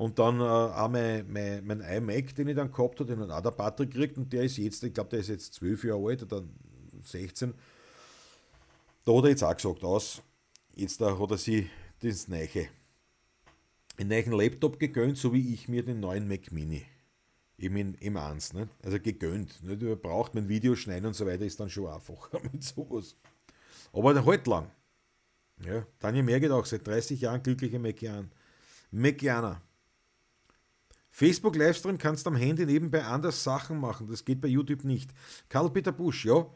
Und 0.00 0.18
dann 0.18 0.40
äh, 0.40 0.44
auch 0.44 0.88
mein, 0.88 1.30
mein, 1.30 1.66
mein 1.66 1.80
iMac, 1.82 2.34
den 2.34 2.48
ich 2.48 2.56
dann 2.56 2.72
gehabt 2.72 3.00
habe, 3.00 3.14
den 3.14 3.20
hat 3.20 3.30
auch 3.30 3.42
der 3.42 3.50
Patrick 3.50 3.90
gekriegt 3.90 4.16
und 4.16 4.32
der 4.32 4.44
ist 4.44 4.56
jetzt, 4.56 4.82
ich 4.82 4.94
glaube, 4.94 5.10
der 5.10 5.18
ist 5.18 5.28
jetzt 5.28 5.52
zwölf 5.52 5.84
Jahre 5.84 6.08
alt 6.08 6.22
oder 6.22 6.42
16. 7.02 7.52
Da 9.04 9.12
hat 9.14 9.24
er 9.24 9.28
jetzt 9.28 9.44
auch 9.44 9.54
gesagt, 9.54 9.84
aus, 9.84 10.22
jetzt 10.74 11.02
da 11.02 11.18
hat 11.18 11.30
er 11.30 11.36
sich 11.36 11.66
das 11.98 12.28
Neiche, 12.28 12.68
einen 13.98 14.08
neuen 14.08 14.32
Laptop 14.32 14.78
gegönnt, 14.78 15.18
so 15.18 15.34
wie 15.34 15.52
ich 15.52 15.68
mir 15.68 15.84
den 15.84 16.00
neuen 16.00 16.26
Mac 16.26 16.50
Mini. 16.50 16.86
Eben 17.58 17.76
in 17.76 17.96
M1, 17.98 18.54
ne? 18.54 18.70
also 18.82 18.98
gegönnt. 18.98 19.62
Nicht? 19.62 19.82
Man 19.82 20.00
braucht 20.00 20.34
mein 20.34 20.48
Video 20.48 20.76
schneiden 20.76 21.08
und 21.08 21.14
so 21.14 21.26
weiter, 21.26 21.44
ist 21.44 21.60
dann 21.60 21.68
schon 21.68 21.92
einfacher 21.92 22.40
mit 22.50 22.64
sowas. 22.64 23.16
Aber 23.92 24.24
halt 24.24 24.46
lang. 24.46 24.70
Ja, 25.62 25.86
Daniel 25.98 26.24
Merget 26.24 26.52
auch 26.52 26.64
seit 26.64 26.86
30 26.86 27.20
Jahren 27.20 27.42
glücklicher 27.42 27.78
Macian. 27.78 28.32
Macianer. 28.90 29.60
Facebook 31.20 31.54
Livestream 31.54 31.98
kannst 31.98 32.24
du 32.24 32.30
am 32.30 32.36
Handy 32.36 32.64
nebenbei 32.64 33.04
anders 33.04 33.44
Sachen 33.44 33.78
machen. 33.78 34.08
Das 34.08 34.24
geht 34.24 34.40
bei 34.40 34.48
YouTube 34.48 34.84
nicht. 34.84 35.10
Karl-Peter 35.50 35.92
Busch, 35.92 36.24
ja, 36.24 36.46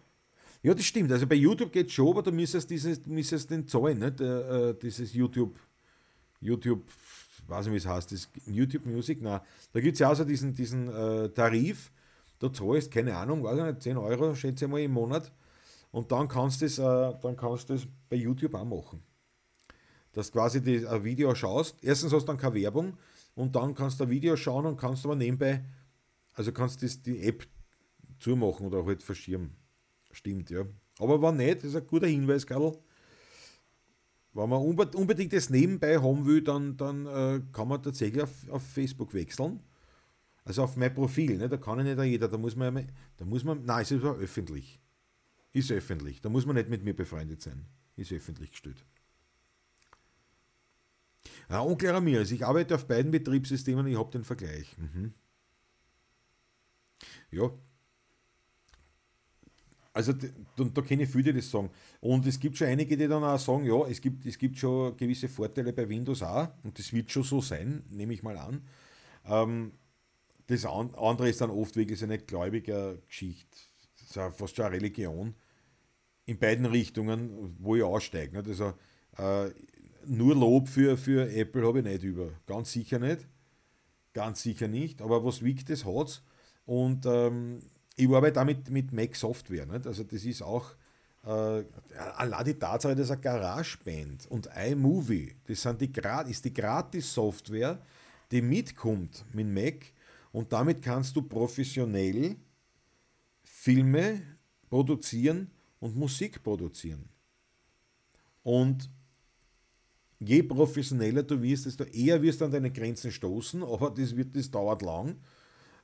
ja, 0.62 0.73
das 0.73 0.87
stimmt. 0.87 1.12
Also 1.12 1.27
bei 1.27 1.35
YouTube 1.35 1.71
geht 1.71 1.89
es 1.89 1.93
schon, 1.93 2.09
aber 2.09 2.23
du 2.23 2.33
müsstest, 2.33 2.71
dieses, 2.71 3.05
müsstest 3.05 3.51
den 3.51 3.69
zahlen, 3.69 3.99
nicht? 3.99 4.23
Äh, 4.23 4.71
äh, 4.71 4.75
dieses 4.81 5.12
YouTube, 5.12 5.61
YouTube, 6.41 6.83
weiß 7.47 7.67
nicht, 7.67 7.75
wie 7.75 7.77
es 7.77 7.87
heißt, 7.87 8.11
das 8.11 8.31
YouTube 8.47 8.87
Music, 8.87 9.21
nein. 9.21 9.41
Da 9.75 9.81
gibt 9.81 9.97
es 9.97 9.99
ja 9.99 10.11
auch 10.11 10.15
so 10.15 10.25
diesen, 10.25 10.55
diesen 10.55 10.89
äh, 10.89 11.29
Tarif, 11.29 11.93
da 12.39 12.51
zahlst, 12.51 12.91
keine 12.91 13.15
Ahnung, 13.15 13.45
weiß 13.45 13.59
ich 13.59 13.65
nicht, 13.67 13.83
10 13.83 13.99
Euro, 13.99 14.35
schätze 14.35 14.65
ich 14.65 14.71
mal, 14.71 14.81
im 14.81 14.93
Monat. 14.93 15.31
Und 15.91 16.11
dann 16.11 16.27
kannst 16.27 16.62
du 16.62 16.65
das, 16.65 16.79
äh, 16.79 17.87
bei 18.09 18.17
YouTube 18.17 18.55
auch 18.55 18.65
machen. 18.65 19.03
Dass 20.15 20.33
quasi 20.33 20.62
das, 20.62 20.91
ein 20.91 21.05
Video 21.05 21.35
schaust. 21.35 21.77
Erstens 21.83 22.15
hast 22.15 22.23
du 22.23 22.29
dann 22.29 22.39
keine 22.39 22.55
Werbung 22.55 22.97
und 23.35 23.57
dann 23.57 23.74
kannst 23.74 24.01
du 24.01 24.05
ein 24.05 24.11
Video 24.11 24.37
schauen 24.37 24.66
und 24.66 24.76
kannst 24.76 25.05
aber 25.05 25.16
nebenbei, 25.16 25.64
also 26.35 26.53
kannst 26.53 26.82
du 26.82 26.87
die 26.87 27.22
App 27.22 27.47
zumachen 28.18 28.66
oder 28.66 28.85
halt 28.85 29.03
verschirmen. 29.03 29.57
Stimmt, 30.12 30.51
ja. 30.51 30.64
Aber 30.99 31.20
war 31.20 31.32
nicht, 31.32 31.59
das 31.59 31.70
ist 31.70 31.76
ein 31.76 31.87
guter 31.87 32.07
Hinweis, 32.07 32.47
Karl. 32.47 32.78
Wenn 34.32 34.49
man 34.49 34.61
unbedingt 34.61 35.32
das 35.32 35.51
nebenbei 35.51 36.01
haben 36.01 36.26
will, 36.26 36.43
dann, 36.43 36.76
dann 36.76 37.07
äh, 37.07 37.41
kann 37.53 37.68
man 37.68 37.82
tatsächlich 37.82 38.22
auf, 38.22 38.49
auf 38.49 38.62
Facebook 38.62 39.14
wechseln. 39.14 39.61
Also 40.45 40.62
auf 40.64 40.76
mein 40.76 40.93
Profil, 40.93 41.39
ne? 41.39 41.49
da 41.49 41.57
kann 41.57 41.78
ja 41.78 41.95
nicht 41.95 42.05
jeder, 42.05 42.28
da 42.28 42.37
muss 42.37 42.55
man, 42.55 42.87
da 43.16 43.24
muss 43.24 43.45
man, 43.45 43.64
nein, 43.64 43.82
es 43.82 43.91
ist 43.93 44.05
öffentlich. 44.05 44.80
Ist 45.53 45.70
öffentlich, 45.70 46.20
da 46.20 46.28
muss 46.28 46.47
man 46.47 46.57
nicht 46.57 46.68
mit 46.68 46.85
mir 46.85 46.95
befreundet 46.95 47.41
sein. 47.41 47.64
Ist 47.97 48.12
öffentlich 48.12 48.51
gestellt. 48.51 48.85
Unklar 51.49 52.01
mir, 52.01 52.20
also 52.20 52.34
ich 52.34 52.45
arbeite 52.45 52.74
auf 52.74 52.86
beiden 52.86 53.11
Betriebssystemen, 53.11 53.86
ich 53.86 53.99
habe 53.99 54.11
den 54.11 54.24
Vergleich. 54.24 54.76
Mhm. 54.78 55.12
Ja, 57.30 57.51
also 59.95 60.12
da, 60.12 60.26
da 60.57 60.82
kenne 60.82 61.05
ich 61.05 61.09
viele, 61.09 61.32
die 61.32 61.38
das 61.38 61.51
sagen. 61.51 61.70
Und 62.01 62.26
es 62.26 62.40
gibt 62.40 62.57
schon 62.57 62.66
einige, 62.66 62.97
die 62.97 63.07
dann 63.07 63.22
auch 63.22 63.38
sagen, 63.38 63.64
ja, 63.64 63.86
es 63.86 64.01
gibt, 64.01 64.26
es 64.26 64.36
gibt 64.36 64.59
schon 64.59 64.97
gewisse 64.97 65.28
Vorteile 65.28 65.72
bei 65.72 65.88
Windows 65.88 66.20
auch 66.20 66.49
und 66.64 66.76
das 66.76 66.92
wird 66.92 67.12
schon 67.12 67.22
so 67.22 67.40
sein, 67.40 67.84
nehme 67.90 68.12
ich 68.12 68.24
mal 68.24 68.36
an. 68.36 68.62
Ähm, 69.24 69.72
das 70.49 70.66
andere 70.66 71.28
ist 71.28 71.40
dann 71.40 71.51
oft 71.51 71.76
wirklich 71.76 72.03
eine 72.03 72.18
gläubige 72.18 73.01
Geschichte, 73.07 73.57
das 73.95 74.09
ist 74.09 74.16
ja 74.16 74.30
fast 74.32 74.57
schon 74.57 74.66
eine 74.66 74.74
Religion, 74.74 75.34
in 76.26 76.38
beiden 76.38 76.66
Richtungen, 76.66 77.57
wo 77.61 77.76
ich 77.76 77.84
aussteige. 77.84 78.42
Also, 78.45 78.74
äh, 79.16 79.51
nur 80.07 80.34
Lob 80.34 80.68
für, 80.68 80.96
für 80.96 81.30
Apple 81.30 81.66
habe 81.66 81.78
ich 81.80 81.84
nicht 81.84 82.02
über, 82.02 82.30
ganz 82.46 82.72
sicher 82.72 82.98
nicht, 82.98 83.26
ganz 84.12 84.42
sicher 84.42 84.68
nicht, 84.68 85.02
aber 85.02 85.24
was 85.24 85.42
wiegt, 85.42 85.70
das 85.70 85.84
hat 85.84 86.22
Und 86.66 87.07
ähm, 87.07 87.61
ich 87.96 88.09
arbeite 88.09 88.34
damit 88.34 88.70
mit 88.70 88.92
Mac 88.92 89.14
Software. 89.16 89.66
Nicht? 89.66 89.86
Also 89.86 90.05
das 90.05 90.24
ist 90.24 90.42
auch 90.42 90.74
äh, 91.24 91.64
allein 92.16 92.44
die 92.44 92.55
Tatsache, 92.55 92.94
dass 92.94 93.11
eine 93.11 93.20
GarageBand 93.20 94.26
und 94.30 94.48
iMovie, 94.55 95.34
das 95.46 95.62
sind 95.62 95.80
die, 95.80 95.92
ist 96.28 96.44
die 96.44 96.52
Gratis-Software, 96.52 97.80
die 98.30 98.42
mitkommt 98.42 99.24
mit 99.32 99.46
Mac 99.46 99.92
und 100.32 100.52
damit 100.52 100.82
kannst 100.82 101.14
du 101.16 101.22
professionell 101.22 102.36
Filme 103.42 104.22
produzieren 104.68 105.50
und 105.80 105.96
Musik 105.96 106.42
produzieren. 106.42 107.09
Und 108.42 108.90
je 110.19 110.43
professioneller 110.43 111.23
du 111.23 111.41
wirst, 111.43 111.67
desto 111.67 111.85
eher 111.85 112.23
wirst 112.23 112.41
du 112.41 112.47
an 112.47 112.51
deine 112.51 112.71
Grenzen 112.71 113.11
stoßen, 113.11 113.62
aber 113.73 113.91
das, 113.91 114.17
wird, 114.17 114.37
das 114.37 114.51
dauert 114.51 114.83
lang. 114.83 115.17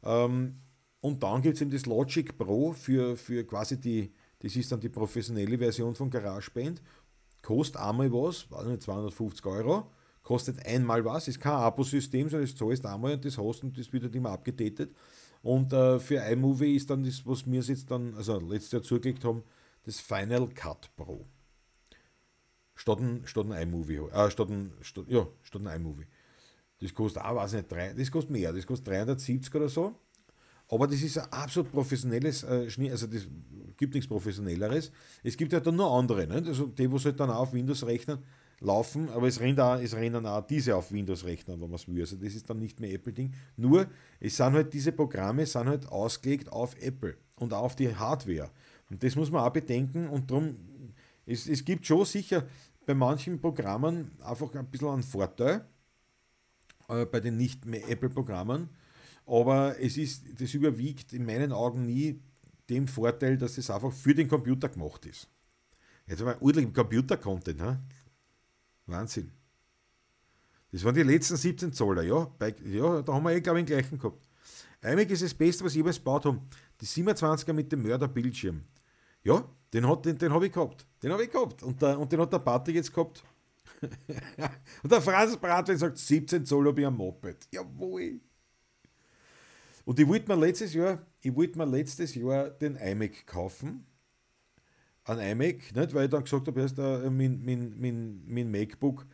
Ähm, 0.03 0.57
und 1.01 1.23
dann 1.23 1.43
gibt 1.43 1.57
es 1.57 1.63
eben 1.63 1.71
das 1.71 1.87
Logic 1.87 2.37
Pro 2.37 2.73
für, 2.73 3.17
für 3.17 3.45
quasi 3.45 3.81
die, 3.81 4.13
das 4.41 4.57
ist 4.57 4.71
dann 4.71 4.81
die 4.81 4.89
professionelle 4.89 5.59
Version 5.59 5.95
von 5.95 6.11
GarageBand. 6.11 6.83
Kostet 7.43 7.81
einmal 7.81 8.13
was, 8.13 8.51
weiß 8.51 8.67
nicht, 8.67 8.83
250 8.83 9.47
Euro. 9.47 9.91
Kostet 10.23 10.65
einmal 10.67 11.05
was, 11.05 11.29
ist 11.29 11.41
kein 11.41 11.53
Abo-System, 11.53 12.29
sondern 12.29 12.47
das 12.47 12.57
zahlst 12.57 12.85
einmal 12.85 13.15
und 13.15 13.25
das 13.25 13.39
hast 13.39 13.65
und 13.65 13.79
das 13.79 13.91
wird 13.93 14.05
halt 14.05 14.15
immer 14.15 14.31
abgedatet. 14.31 14.95
Und 15.43 15.73
äh, 15.73 15.99
für 15.99 16.17
iMovie 16.17 16.77
ist 16.77 16.91
dann 16.91 17.03
das, 17.03 17.25
was 17.27 17.51
wir 17.51 17.61
jetzt 17.61 17.91
dann, 17.91 18.15
also 18.15 18.39
letztes 18.39 18.73
Jahr 18.73 18.83
zugelegt 18.83 19.25
haben, 19.25 19.43
das 19.85 20.01
Final 20.01 20.49
Cut 20.49 20.91
Pro. 20.97 21.27
Statt 22.81 22.99
ein, 22.99 23.21
statt 23.27 23.45
ein 23.51 23.69
iMovie, 23.69 24.01
äh, 24.11 24.31
statt 24.31 24.49
ein, 24.49 24.73
statt, 24.81 25.05
ja, 25.07 25.27
statt 25.43 25.61
ein 25.67 25.81
iMovie. 25.83 26.07
Das 26.81 26.95
kostet 26.95 27.23
auch, 27.23 27.37
weiß 27.37 27.53
nicht, 27.53 27.71
drei, 27.71 27.93
das 27.93 28.11
kostet 28.11 28.31
mehr, 28.31 28.55
das 28.55 28.67
kostet 28.67 28.89
370 28.89 29.55
oder 29.55 29.69
so. 29.69 29.95
Aber 30.67 30.87
das 30.87 31.03
ist 31.03 31.19
ein 31.19 31.31
absolut 31.31 31.71
professionelles 31.73 32.43
äh, 32.43 32.71
Schnitt, 32.71 32.93
also 32.93 33.07
das 33.07 33.29
gibt 33.77 33.93
nichts 33.93 34.09
Professionelleres. 34.09 34.93
Es 35.23 35.37
gibt 35.37 35.53
ja 35.53 35.61
dann 35.61 35.77
nur 35.77 35.91
andere, 35.91 36.27
ne? 36.27 36.43
also 36.47 36.69
die, 36.69 36.89
die 36.89 36.97
halt 36.97 37.21
dann 37.21 37.29
auch 37.29 37.41
auf 37.41 37.53
Windows 37.53 37.85
rechnen, 37.85 38.21
laufen, 38.61 39.11
aber 39.11 39.29
es 39.29 39.41
rennen, 39.41 39.61
auch, 39.61 39.79
es 39.79 39.95
rennen 39.95 40.25
auch 40.25 40.47
diese 40.47 40.75
auf 40.75 40.91
Windows 40.91 41.27
rechnen, 41.27 41.61
wenn 41.61 41.69
man 41.69 41.77
es 41.77 41.87
will. 41.87 42.01
Also 42.01 42.17
das 42.17 42.35
ist 42.35 42.49
dann 42.49 42.61
nicht 42.61 42.81
mehr 42.81 42.95
Apple-Ding. 42.95 43.35
Nur, 43.59 43.89
es 44.21 44.39
sind 44.39 44.55
halt 44.55 44.73
diese 44.73 44.93
Programme 44.93 45.45
sind 45.45 45.69
halt 45.69 45.87
ausgelegt 45.87 46.51
auf 46.51 46.75
Apple 46.81 47.19
und 47.37 47.53
auf 47.53 47.77
die 47.77 47.95
Hardware. 47.95 48.51
Und 48.89 49.03
das 49.03 49.17
muss 49.17 49.31
man 49.31 49.43
auch 49.43 49.53
bedenken 49.53 50.09
und 50.09 50.31
darum, 50.31 50.57
es, 51.27 51.47
es 51.47 51.65
gibt 51.65 51.87
schon 51.87 52.05
sicher 52.05 52.47
bei 52.87 52.95
manchen 52.95 53.41
Programmen 53.41 54.11
einfach 54.23 54.55
ein 54.55 54.71
bisschen 54.71 54.89
einen 54.89 55.03
Vorteil, 55.03 55.67
äh, 56.89 57.07
bei 57.07 57.21
den 57.21 57.37
nicht 57.37 57.65
Apple-Programmen, 57.67 58.69
aber 59.27 59.79
es 59.81 59.97
ist, 59.97 60.41
das 60.41 60.55
überwiegt 60.55 61.13
in 61.13 61.25
meinen 61.25 61.53
Augen 61.53 61.87
nie 61.87 62.21
dem 62.69 62.89
Vorteil, 62.89 63.37
dass 63.37 63.59
es 63.59 63.71
einfach 63.71 63.93
für 63.93 64.15
den 64.15 64.29
Computer 64.29 64.69
gemacht 64.69 65.07
ist. 65.07 65.29
Jetzt 66.07 66.21
haben 66.21 66.29
wir 66.29 66.43
ordentlich 66.43 66.75
Computer-Content? 66.75 67.79
Wahnsinn. 68.87 69.33
Das 70.73 70.85
waren 70.85 70.95
die 70.95 71.03
letzten 71.03 71.37
17 71.37 71.73
Zoller, 71.73 72.03
ja. 72.03 72.25
Bei, 72.39 72.55
ja, 72.65 73.03
da 73.03 73.13
haben 73.13 73.25
wir 73.25 73.33
eh, 73.33 73.41
glaube 73.41 73.61
ich, 73.61 73.67
den 73.67 73.77
gleichen 73.77 73.99
gehabt. 73.99 74.25
iMac 74.83 75.11
ist 75.11 75.23
das 75.23 75.35
Beste, 75.35 75.65
was 75.65 75.73
ich 75.73 75.79
jemals 75.79 75.97
gebaut 75.97 76.25
habe. 76.25 76.41
Die 76.81 76.87
27er 76.87 77.53
mit 77.53 77.71
dem 77.73 77.83
Mörderbildschirm. 77.83 78.63
Ja, 79.23 79.45
den, 79.73 80.03
den, 80.03 80.19
den 80.19 80.33
habe 80.33 80.47
ich 80.47 80.53
gehabt. 80.53 80.87
Den 81.03 81.13
habe 81.13 81.25
ich 81.25 81.31
gehabt. 81.31 81.63
Und, 81.63 81.81
der, 81.81 81.99
und 81.99 82.11
den 82.11 82.21
hat 82.21 82.33
der 82.33 82.39
Patrick 82.39 82.77
jetzt 82.77 82.93
gehabt. 82.93 83.23
und 84.83 84.93
der 84.93 85.01
Franz 85.01 85.37
Bratwein 85.37 85.79
sagt, 85.79 85.99
17 85.99 86.45
Zoll 86.45 86.67
habe 86.69 86.81
ich 86.81 86.87
am 86.87 86.97
Moped. 86.97 87.49
Jawohl. 87.53 88.21
Und 89.85 89.99
ich 89.99 90.07
wollte 90.07 90.29
mir 90.29 90.37
letztes 90.37 90.75
Jahr, 90.75 91.05
ich 91.21 91.35
wollte 91.35 91.59
mir 91.59 91.67
letztes 91.67 92.15
Jahr 92.15 92.51
den 92.51 92.77
iMac 92.77 93.27
kaufen. 93.27 93.87
Ein 95.05 95.19
iMac, 95.19 95.75
nicht? 95.75 95.95
weil 95.95 96.05
ich 96.05 96.11
dann 96.11 96.25
gesagt 96.25 96.47
habe, 96.47 96.61
erst 96.61 96.79
äh, 96.79 97.11
mein, 97.11 97.43
mein, 97.45 97.75
mein, 97.79 98.23
mein 98.27 98.51
MacBook 98.51 99.07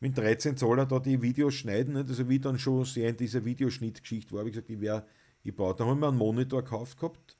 mit 0.00 0.16
13 0.16 0.56
Zoller 0.56 0.86
da 0.86 0.98
die 0.98 1.20
Videos 1.20 1.54
schneiden. 1.54 1.94
Nicht? 1.94 2.08
Also 2.08 2.28
wie 2.28 2.38
dann 2.38 2.58
schon 2.58 2.84
sehr 2.84 3.10
in 3.10 3.16
dieser 3.16 3.44
Videoschnittgeschichte 3.44 4.32
war, 4.32 4.40
habe 4.40 4.50
ich 4.50 4.54
gesagt, 4.54 4.70
ich 4.70 4.80
wäre, 4.80 5.06
ich 5.42 5.54
baue. 5.54 5.74
Dann 5.74 5.86
habe 5.86 5.96
ich 5.96 6.00
mir 6.00 6.08
einen 6.08 6.18
Monitor 6.18 6.62
gekauft 6.62 6.98
gehabt. 6.98 7.38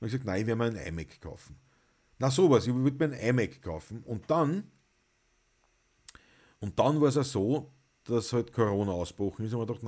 Und 0.00 0.06
ich 0.06 0.12
gesagt, 0.12 0.26
nein, 0.26 0.40
ich 0.40 0.46
werde 0.46 0.58
mir 0.58 0.64
einen 0.64 0.86
iMac 0.86 1.20
kaufen. 1.20 1.56
Na 2.18 2.30
sowas, 2.30 2.66
ich 2.66 2.74
würde 2.74 3.08
mir 3.08 3.16
einen 3.16 3.38
iMac 3.38 3.62
kaufen. 3.62 4.02
Und 4.04 4.30
dann, 4.30 4.70
und 6.60 6.78
dann 6.78 7.00
war 7.00 7.08
es 7.08 7.16
ja 7.16 7.24
so, 7.24 7.70
dass 8.04 8.32
halt 8.32 8.52
Corona 8.52 8.92
ausbrochen 8.92 9.44
ist 9.44 9.52
und 9.52 9.60
ich 9.62 9.66
gedacht, 9.66 9.82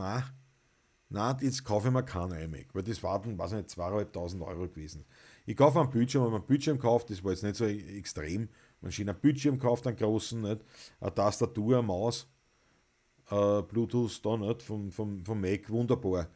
nein, 1.09 1.37
jetzt 1.41 1.65
kaufe 1.65 1.89
ich 1.89 1.95
mir 1.95 2.03
keinen 2.03 2.33
iMac, 2.33 2.75
weil 2.75 2.83
das 2.83 3.03
war 3.03 3.21
dann, 3.21 3.39
weiß 3.39 3.53
ich 3.53 3.57
nicht, 3.59 3.71
2.500 3.71 4.47
Euro 4.47 4.69
gewesen. 4.69 5.05
Ich 5.47 5.57
kaufe 5.57 5.81
einen 5.81 5.91
Bildschirm, 5.91 6.25
wenn 6.25 6.33
man 6.33 6.41
einen 6.41 6.47
Bildschirm 6.47 6.79
kauft, 6.79 7.11
das 7.11 7.25
war 7.25 7.33
jetzt 7.33 7.43
nicht 7.43 7.57
so 7.57 7.65
extrem. 7.65 8.49
Man 8.81 8.93
schön 8.93 9.09
einen 9.09 9.19
Bildschirm 9.19 9.59
kauft, 9.59 9.87
einen 9.87 9.97
großen, 9.97 10.41
nicht? 10.41 10.61
eine 11.01 11.15
Tastatur, 11.15 11.79
eine 11.79 11.87
Maus, 11.87 12.29
äh, 13.31 13.63
Bluetooth 13.63 14.25
da 14.25 14.37
nicht, 14.37 14.63
vom, 14.63 14.93
vom, 14.93 15.25
vom 15.25 15.41
Mac, 15.41 15.71
wunderbar. 15.71 16.29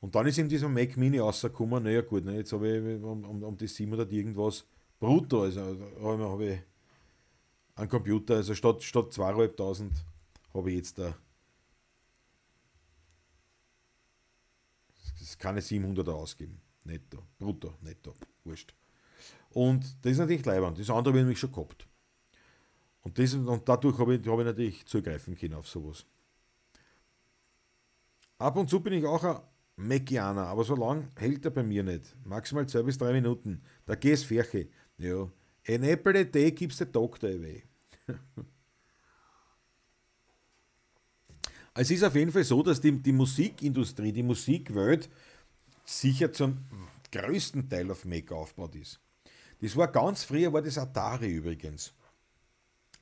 Und 0.00 0.14
dann 0.14 0.26
ist 0.26 0.38
in 0.38 0.48
diesem 0.48 0.72
Mac 0.72 0.96
Mini 0.96 1.18
rausgekommen, 1.18 1.82
naja 1.82 2.00
gut, 2.00 2.24
ne, 2.24 2.36
jetzt 2.36 2.52
habe 2.52 2.68
ich 2.68 3.02
um, 3.02 3.24
um, 3.24 3.42
um 3.42 3.56
die 3.56 3.66
700 3.66 4.10
irgendwas 4.12 4.64
brutto, 4.98 5.42
also 5.42 5.60
habe 6.02 6.24
hab 6.24 6.40
ich 6.40 6.60
einen 7.76 7.88
Computer, 7.88 8.36
also 8.36 8.54
statt, 8.54 8.82
statt 8.82 9.12
2.500 9.12 9.90
habe 10.54 10.70
ich 10.70 10.76
jetzt 10.76 10.98
da 10.98 11.14
das 15.18 15.38
keine 15.38 15.60
700 15.60 16.08
ausgeben. 16.08 16.60
Netto, 16.84 17.22
brutto, 17.38 17.74
netto, 17.80 18.14
wurscht. 18.44 18.74
Und 19.50 19.84
das 20.02 20.12
ist 20.12 20.18
natürlich 20.18 20.44
leibend. 20.44 20.78
Das 20.78 20.90
andere 20.90 21.12
habe 21.12 21.18
ich 21.18 21.24
nämlich 21.24 21.38
schon 21.38 21.52
gehabt. 21.52 21.86
Und, 23.02 23.18
das, 23.18 23.34
und 23.34 23.68
dadurch 23.68 23.98
habe 23.98 24.16
ich, 24.16 24.26
habe 24.26 24.42
ich 24.42 24.46
natürlich 24.46 24.86
zugreifen 24.86 25.36
können 25.36 25.54
auf 25.54 25.68
sowas. 25.68 26.04
Ab 28.38 28.56
und 28.56 28.68
zu 28.68 28.80
bin 28.80 28.94
ich 28.94 29.04
auch 29.04 29.22
ein 29.22 29.40
Macianer, 29.76 30.46
aber 30.46 30.64
so 30.64 30.74
lang 30.74 31.10
hält 31.16 31.44
er 31.44 31.50
bei 31.50 31.62
mir 31.62 31.82
nicht. 31.82 32.16
Maximal 32.24 32.66
zwei 32.66 32.82
bis 32.82 32.98
drei 32.98 33.12
Minuten. 33.12 33.62
Da 33.86 33.94
geht's 33.94 34.24
Färche. 34.24 34.68
Ja. 34.98 35.28
An 35.66 35.82
apple 35.82 36.18
a 36.20 36.24
day 36.24 36.52
keeps 36.52 36.78
the 36.78 36.84
doctor 36.84 37.28
away. 37.28 37.62
es 41.74 41.90
ist 41.90 42.04
auf 42.04 42.14
jeden 42.14 42.30
Fall 42.30 42.44
so, 42.44 42.62
dass 42.62 42.80
die, 42.80 42.92
die 42.92 43.12
Musikindustrie, 43.12 44.12
die 44.12 44.22
Musikwelt 44.22 45.08
sicher 45.84 46.32
zum 46.32 46.58
größten 47.10 47.68
Teil 47.68 47.90
auf 47.90 48.04
Mac 48.04 48.30
aufgebaut 48.32 48.74
ist. 48.76 49.00
Das 49.60 49.76
war 49.76 49.88
ganz 49.88 50.24
früher, 50.24 50.52
war 50.52 50.62
das 50.62 50.78
Atari 50.78 51.32
übrigens. 51.32 51.92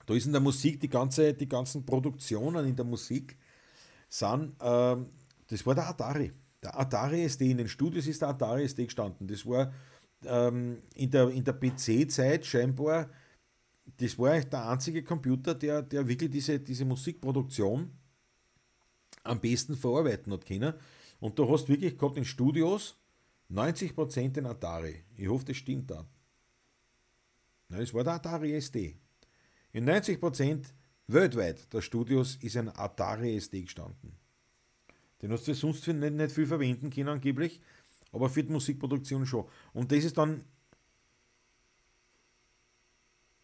Da 0.07 0.14
ist 0.14 0.26
in 0.26 0.32
der 0.32 0.40
Musik 0.40 0.80
die, 0.80 0.88
ganze, 0.88 1.34
die 1.34 1.49
ganzen 1.49 1.84
Produktionen 1.84 2.66
in 2.66 2.76
der 2.76 2.84
Musik 2.84 3.36
sind, 4.09 4.55
äh, 4.61 4.97
das 5.49 5.66
war 5.66 5.74
der 5.74 5.88
Atari. 5.88 6.32
Der 6.62 6.78
Atari 6.78 7.24
SD, 7.24 7.51
in 7.51 7.59
den 7.59 7.68
Studios 7.68 8.07
ist 8.07 8.22
der 8.22 8.28
Atari 8.28 8.64
SD 8.64 8.84
gestanden. 8.84 9.26
Das 9.26 9.45
war 9.47 9.72
ähm, 10.27 10.83
in 10.95 11.11
der, 11.11 11.29
in 11.31 11.45
der 11.45 11.55
PC-Zeit 11.55 12.47
scheinbar, 12.47 13.11
das 13.97 14.18
war 14.18 14.41
der 14.41 14.68
einzige 14.68 15.03
Computer, 15.03 15.55
der, 15.55 15.83
der 15.83 16.07
wirklich 16.07 16.31
diese, 16.31 16.59
diese 16.61 16.85
Musikproduktion 16.85 17.91
am 19.25 19.41
besten 19.41 19.77
verarbeiten 19.77 20.33
hat 20.33 20.47
können. 20.47 20.75
Und 21.20 21.39
du 21.39 21.49
hast 21.51 21.68
wirklich 21.68 21.97
gehabt 21.97 22.16
in 22.16 22.25
Studios 22.25 22.97
90% 23.51 24.31
den 24.31 24.47
Atari. 24.47 25.05
Ich 25.16 25.29
hoffe, 25.29 25.45
das 25.45 25.57
stimmt 25.57 25.91
da. 25.91 26.07
Es 27.68 27.95
war 27.95 28.05
der 28.05 28.14
Atari 28.14 28.55
SD. 28.55 28.97
In 29.73 29.89
90% 29.89 30.64
weltweit 31.07 31.73
der 31.73 31.81
Studios 31.81 32.37
ist 32.37 32.57
ein 32.57 32.68
Atari 32.68 33.37
SD 33.37 33.62
gestanden. 33.62 34.16
Den 35.20 35.31
hast 35.31 35.47
du 35.47 35.55
sonst 35.55 35.87
nicht, 35.87 36.14
nicht 36.14 36.33
viel 36.33 36.47
verwenden 36.47 36.91
können 36.91 37.09
angeblich, 37.09 37.61
aber 38.13 38.29
für 38.29 38.45
die 38.45 38.53
Musikproduktion 38.53 39.27
schon. 39.27 39.49
Und 39.73 39.91
das 39.91 40.05
ist 40.05 40.17
dann 40.17 40.45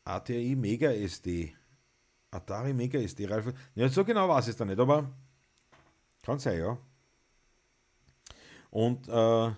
ATI 0.05 0.57
Mega 0.57 0.91
SD. 0.91 1.55
Atari 2.31 2.75
Mega 2.75 2.99
SD, 2.99 3.27
Ralf. 3.27 3.53
Ja, 3.75 3.89
so 3.89 4.05
genau 4.05 4.29
weiß 4.29 4.47
ich 4.47 4.51
es 4.51 4.57
da 4.57 4.65
nicht, 4.65 4.79
aber 4.79 5.11
kann 6.23 6.39
sein, 6.39 6.59
ja. 6.59 6.79
Und 8.71 9.09
äh, 9.09 9.53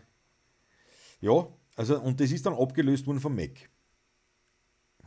ja, 1.20 1.48
also, 1.76 2.00
und 2.00 2.20
das 2.20 2.30
ist 2.30 2.46
dann 2.46 2.54
abgelöst 2.54 3.06
worden 3.06 3.20
vom 3.20 3.34
Mac. 3.34 3.68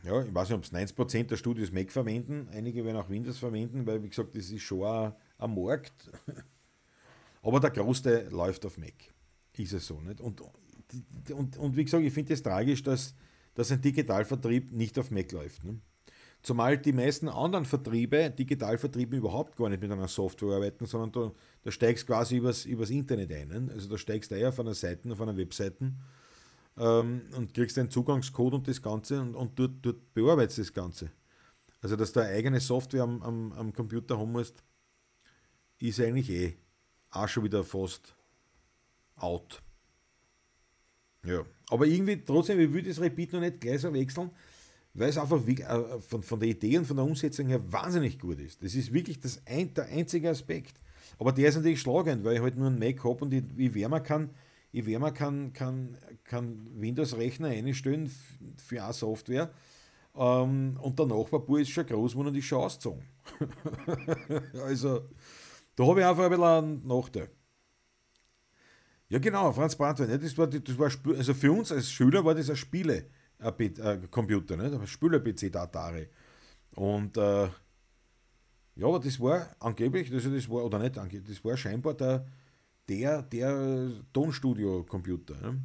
Ja, 0.02 0.22
ich 0.22 0.34
weiß 0.34 0.50
nicht, 0.50 0.58
ob 0.58 0.64
es 0.64 0.72
90% 0.72 1.24
der 1.24 1.36
Studios 1.36 1.72
Mac 1.72 1.90
verwenden, 1.90 2.48
einige 2.52 2.84
werden 2.84 2.98
auch 2.98 3.08
Windows 3.08 3.38
verwenden, 3.38 3.86
weil, 3.86 4.02
wie 4.02 4.10
gesagt, 4.10 4.36
das 4.36 4.50
ist 4.50 4.62
schon 4.62 4.84
ein, 4.84 5.14
ein 5.38 5.54
Markt. 5.54 6.10
Aber 7.42 7.60
der 7.60 7.70
Großteil 7.70 8.28
läuft 8.28 8.66
auf 8.66 8.76
Mac. 8.76 9.13
Ist 9.56 9.72
es 9.72 9.86
so, 9.86 10.00
nicht? 10.00 10.20
Und, 10.20 10.42
und, 11.32 11.56
und 11.56 11.76
wie 11.76 11.84
gesagt, 11.84 12.04
ich 12.04 12.12
finde 12.12 12.32
es 12.32 12.42
das 12.42 12.52
tragisch, 12.52 12.82
dass, 12.82 13.14
dass 13.54 13.70
ein 13.70 13.80
Digitalvertrieb 13.80 14.72
nicht 14.72 14.98
auf 14.98 15.10
Mac 15.10 15.30
läuft. 15.32 15.64
Ne? 15.64 15.80
Zumal 16.42 16.76
die 16.76 16.92
meisten 16.92 17.28
anderen 17.28 17.64
Vertriebe, 17.64 18.30
Digitalvertriebe, 18.30 19.16
überhaupt 19.16 19.56
gar 19.56 19.70
nicht 19.70 19.80
mit 19.80 19.90
einer 19.90 20.08
Software 20.08 20.56
arbeiten, 20.56 20.86
sondern 20.86 21.12
da, 21.12 21.32
da 21.62 21.70
steigst 21.70 22.06
quasi 22.06 22.36
übers, 22.36 22.66
übers 22.66 22.90
Internet 22.90 23.32
ein. 23.32 23.48
Ne? 23.48 23.72
Also 23.72 23.88
da 23.88 23.96
steigst 23.96 24.30
du 24.30 24.34
eher 24.34 24.50
auf 24.50 24.60
einer 24.60 24.74
Seite, 24.74 25.10
auf 25.10 25.20
einer 25.20 25.36
Webseite 25.36 25.92
ähm, 26.76 27.22
und 27.36 27.54
kriegst 27.54 27.78
einen 27.78 27.90
Zugangscode 27.90 28.54
und 28.54 28.68
das 28.68 28.82
Ganze 28.82 29.20
und, 29.20 29.34
und 29.34 29.58
dort, 29.58 29.72
dort 29.82 30.12
bearbeitest 30.12 30.58
das 30.58 30.72
Ganze. 30.72 31.10
Also 31.80 31.96
dass 31.96 32.12
du 32.12 32.20
eine 32.20 32.30
eigene 32.30 32.60
Software 32.60 33.04
am, 33.04 33.22
am, 33.22 33.52
am 33.52 33.72
Computer 33.72 34.18
haben 34.18 34.32
musst, 34.32 34.62
ist 35.78 36.00
eigentlich 36.00 36.30
eh 36.30 36.56
auch 37.10 37.28
schon 37.28 37.44
wieder 37.44 37.62
fast 37.62 38.14
out. 39.16 39.62
Ja, 41.24 41.42
aber 41.70 41.86
irgendwie 41.86 42.22
trotzdem, 42.22 42.60
ich 42.60 42.72
würde 42.72 42.88
das 42.88 43.00
Repeat 43.00 43.32
noch 43.32 43.40
nicht 43.40 43.60
gleich 43.60 43.80
so 43.80 43.92
wechseln, 43.92 44.30
weil 44.92 45.08
es 45.08 45.18
einfach 45.18 45.46
äh, 45.46 46.00
von, 46.00 46.22
von 46.22 46.40
der 46.40 46.50
Idee 46.50 46.78
und 46.78 46.86
von 46.86 46.96
der 46.96 47.04
Umsetzung 47.04 47.46
her 47.46 47.60
wahnsinnig 47.72 48.18
gut 48.18 48.38
ist. 48.40 48.62
Das 48.62 48.74
ist 48.74 48.92
wirklich 48.92 49.20
das 49.20 49.40
ein, 49.46 49.72
der 49.74 49.86
einzige 49.86 50.30
Aspekt. 50.30 50.74
Aber 51.18 51.32
der 51.32 51.48
ist 51.48 51.56
natürlich 51.56 51.80
schlagend, 51.80 52.24
weil 52.24 52.36
ich 52.36 52.42
halt 52.42 52.56
nur 52.56 52.68
ein 52.68 52.78
Mac 52.78 53.02
habe 53.04 53.24
und 53.24 53.32
ich, 53.32 53.44
ich 53.56 53.74
wärmer 53.74 54.00
kann, 54.00 54.30
ich 54.72 54.86
wärmer 54.86 55.12
kann, 55.12 55.52
kann, 55.52 55.96
kann 56.24 56.66
Windows-Rechner 56.74 57.48
einstellen 57.48 58.10
für 58.56 58.82
eine 58.82 58.92
Software 58.92 59.50
ähm, 60.16 60.78
und 60.80 60.98
der 60.98 61.06
Nachbarbur 61.06 61.60
ist 61.60 61.70
schon 61.70 61.86
groß 61.86 62.14
und 62.14 62.36
ist 62.36 62.44
schon 62.44 62.58
ausgezogen. 62.58 63.02
also, 64.64 65.08
da 65.76 65.86
habe 65.86 66.00
ich 66.00 66.06
einfach 66.06 66.24
ein 66.24 66.30
bisschen 66.30 66.44
einen 66.44 66.86
Nachteil. 66.86 67.30
Ja, 69.08 69.18
genau, 69.18 69.52
Franz 69.52 69.76
Brandwein, 69.76 70.20
das 70.20 70.36
war, 70.38 70.46
das 70.46 70.78
war, 70.78 70.90
also 71.16 71.34
für 71.34 71.52
uns 71.52 71.70
als 71.70 71.90
Schüler 71.90 72.24
war 72.24 72.34
das 72.34 72.50
ein 72.50 72.56
Spiele. 72.56 73.06
Äh, 73.38 73.98
Computer, 74.10 74.56
nicht? 74.56 74.88
Spieler-PC 74.88 75.52
der 75.52 75.62
Atari. 75.62 76.08
Und 76.74 77.16
äh, 77.16 77.48
ja, 78.76 78.86
aber 78.86 78.98
das 78.98 79.20
war 79.20 79.54
angeblich, 79.60 80.10
das, 80.10 80.24
das 80.24 80.48
war, 80.48 80.64
oder 80.64 80.78
nicht 80.78 80.98
angeblich, 80.98 81.36
das 81.36 81.44
war 81.44 81.56
scheinbar 81.56 81.94
der, 81.94 82.26
der, 82.88 83.22
der 83.22 83.90
Tonstudio-Computer. 84.12 85.34
Ne? 85.34 85.60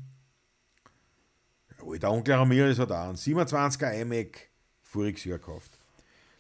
Der 2.00 2.12
Onkel 2.12 2.36
Ramirez 2.36 2.78
hat 2.78 2.92
auch 2.92 3.08
einen 3.08 3.16
27er 3.16 4.02
iMac 4.02 4.50
voriges 4.84 5.24
Jahr 5.24 5.38
gekauft. 5.40 5.80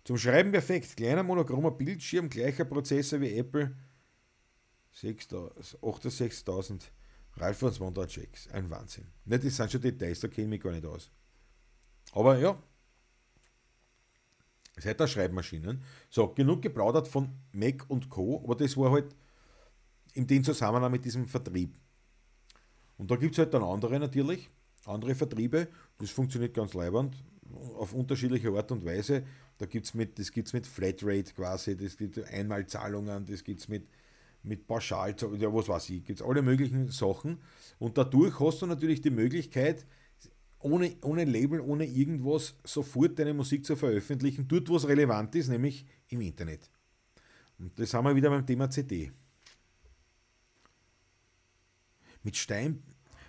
Zum 0.03 0.17
Schreiben 0.17 0.51
perfekt, 0.51 0.97
kleiner 0.97 1.23
monochromer 1.23 1.71
Bildschirm, 1.71 2.29
gleicher 2.29 2.65
Prozessor 2.65 3.21
wie 3.21 3.37
Apple, 3.37 3.75
68.000 4.95 6.81
Ralph 7.37 7.63
und 7.63 7.79
Wonder 7.79 8.07
Checks. 8.07 8.49
Ein 8.49 8.69
Wahnsinn. 8.69 9.07
Nicht, 9.25 9.45
das 9.45 9.55
sind 9.55 9.71
schon 9.71 9.81
Details, 9.81 10.19
da 10.19 10.27
kenne 10.27 10.43
ich 10.45 10.49
mich 10.49 10.61
gar 10.61 10.71
nicht 10.71 10.85
aus. 10.85 11.09
Aber 12.11 12.37
ja, 12.37 12.61
seid 14.77 14.99
der 14.99 15.07
Schreibmaschinen. 15.07 15.83
So, 16.09 16.27
genug 16.29 16.61
geplaudert 16.61 17.07
von 17.07 17.29
Mac 17.51 17.85
und 17.89 18.09
Co., 18.09 18.41
aber 18.43 18.55
das 18.55 18.75
war 18.77 18.91
halt 18.91 19.15
in 20.13 20.25
dem 20.25 20.43
Zusammenhang 20.43 20.91
mit 20.91 21.05
diesem 21.05 21.27
Vertrieb. 21.27 21.77
Und 22.97 23.11
da 23.11 23.15
gibt 23.15 23.33
es 23.33 23.39
halt 23.39 23.53
dann 23.53 23.63
andere 23.63 23.99
natürlich, 23.99 24.49
andere 24.85 25.15
Vertriebe, 25.15 25.67
das 25.97 26.09
funktioniert 26.09 26.53
ganz 26.53 26.73
leibend. 26.73 27.15
auf 27.77 27.93
unterschiedliche 27.93 28.49
Art 28.51 28.71
und 28.71 28.85
Weise. 28.85 29.23
Da 29.57 29.65
gibt's 29.65 29.93
mit, 29.93 30.17
das 30.19 30.31
gibt 30.31 30.47
es 30.47 30.53
mit 30.53 30.67
Flatrate 30.67 31.33
quasi, 31.33 31.75
das 31.75 31.97
gibt 31.97 32.23
Einmalzahlungen, 32.23 33.25
das 33.25 33.43
gibt 33.43 33.61
es 33.61 33.67
mit, 33.67 33.87
mit 34.43 34.67
Pauschal, 34.67 35.15
ja, 35.37 35.53
was 35.53 35.67
weiß 35.67 35.89
ich, 35.89 36.05
gibt 36.05 36.19
es 36.19 36.25
alle 36.25 36.41
möglichen 36.41 36.89
Sachen. 36.89 37.39
Und 37.77 37.97
dadurch 37.97 38.39
hast 38.39 38.61
du 38.61 38.65
natürlich 38.65 39.01
die 39.01 39.09
Möglichkeit, 39.09 39.85
ohne, 40.59 40.95
ohne 41.01 41.25
Label, 41.25 41.61
ohne 41.61 41.85
irgendwas, 41.85 42.55
sofort 42.63 43.17
deine 43.19 43.33
Musik 43.33 43.65
zu 43.65 43.75
veröffentlichen, 43.75 44.47
dort 44.47 44.69
wo 44.69 44.75
es 44.75 44.87
relevant 44.87 45.35
ist, 45.35 45.47
nämlich 45.47 45.85
im 46.09 46.21
Internet. 46.21 46.69
Und 47.57 47.77
das 47.77 47.93
haben 47.93 48.05
wir 48.05 48.15
wieder 48.15 48.29
beim 48.29 48.45
Thema 48.45 48.69
CD. 48.69 49.11
Mit 52.23 52.35
Stein, 52.35 52.83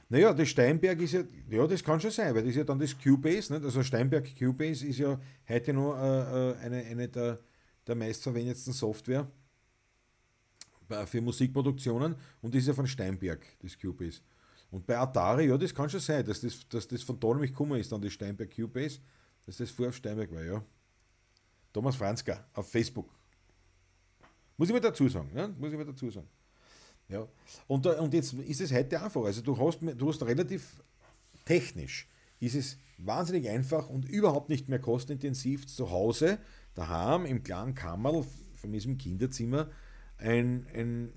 naja, 0.08 0.34
das 0.34 0.48
Steinberg 0.48 1.00
ist 1.00 1.12
ja, 1.12 1.22
ja, 1.48 1.66
das 1.68 1.84
kann 1.84 2.00
schon 2.00 2.10
sein, 2.10 2.34
weil 2.34 2.42
das 2.42 2.50
ist 2.50 2.56
ja 2.56 2.64
dann 2.64 2.80
das 2.80 2.98
Cubase, 2.98 3.52
nicht? 3.52 3.64
also 3.64 3.80
Steinberg 3.84 4.36
Cubase 4.36 4.84
ist 4.84 4.98
ja 4.98 5.20
heute 5.48 5.72
noch 5.72 5.96
äh, 5.96 6.50
äh 6.50 6.56
eine, 6.56 6.84
eine 6.84 7.08
der, 7.08 7.38
der 7.86 7.94
meistverwendetsten 7.94 8.72
Software 8.72 9.30
für 11.06 11.20
Musikproduktionen 11.20 12.16
und 12.42 12.54
ist 12.54 12.68
ja 12.68 12.74
von 12.74 12.86
Steinberg, 12.86 13.44
das 13.62 13.78
Cubase. 13.78 14.20
Und 14.70 14.86
bei 14.86 14.96
Atari, 14.98 15.46
ja, 15.48 15.56
das 15.56 15.74
kann 15.74 15.90
schon 15.90 16.00
sein, 16.00 16.24
dass 16.24 16.40
das, 16.40 16.68
dass 16.68 16.86
das 16.86 17.02
von 17.02 17.18
da 17.18 17.28
nämlich 17.28 17.50
gekommen 17.50 17.80
ist, 17.80 17.90
dann 17.90 18.00
das 18.00 18.12
Steinberg 18.12 18.54
Cubase, 18.54 19.00
dass 19.46 19.56
das 19.56 19.70
vorher 19.70 19.90
auf 19.90 19.96
Steinberg 19.96 20.32
war, 20.32 20.44
ja. 20.44 20.64
Thomas 21.72 21.96
Franzka 21.96 22.44
auf 22.54 22.70
Facebook. 22.70 23.08
Muss 24.56 24.68
ich 24.68 24.72
mal 24.74 24.80
dazu 24.80 25.08
sagen, 25.08 25.30
ja? 25.34 25.48
muss 25.48 25.70
ich 25.72 25.78
mal 25.78 25.86
dazu 25.86 26.10
sagen. 26.10 26.28
Ja. 27.08 27.26
Und, 27.66 27.86
äh, 27.86 27.90
und 27.90 28.14
jetzt 28.14 28.34
ist 28.34 28.60
es 28.60 28.72
heute 28.72 29.02
einfach. 29.02 29.24
Also 29.24 29.42
du 29.42 29.56
hast, 29.58 29.80
du 29.80 30.08
hast 30.08 30.22
relativ 30.22 30.82
technisch, 31.44 32.08
ist 32.38 32.54
es 32.54 32.78
wahnsinnig 32.98 33.48
einfach 33.48 33.88
und 33.88 34.04
überhaupt 34.04 34.48
nicht 34.48 34.68
mehr 34.68 34.78
kostenintensiv 34.78 35.66
zu 35.66 35.90
Hause, 35.90 36.38
daheim 36.74 37.26
im 37.26 37.42
kleinen 37.42 37.74
Kammerl 37.74 38.24
von 38.54 38.72
diesem 38.72 38.98
Kinderzimmer 38.98 39.70
ein, 40.20 40.66
ein, 40.74 41.12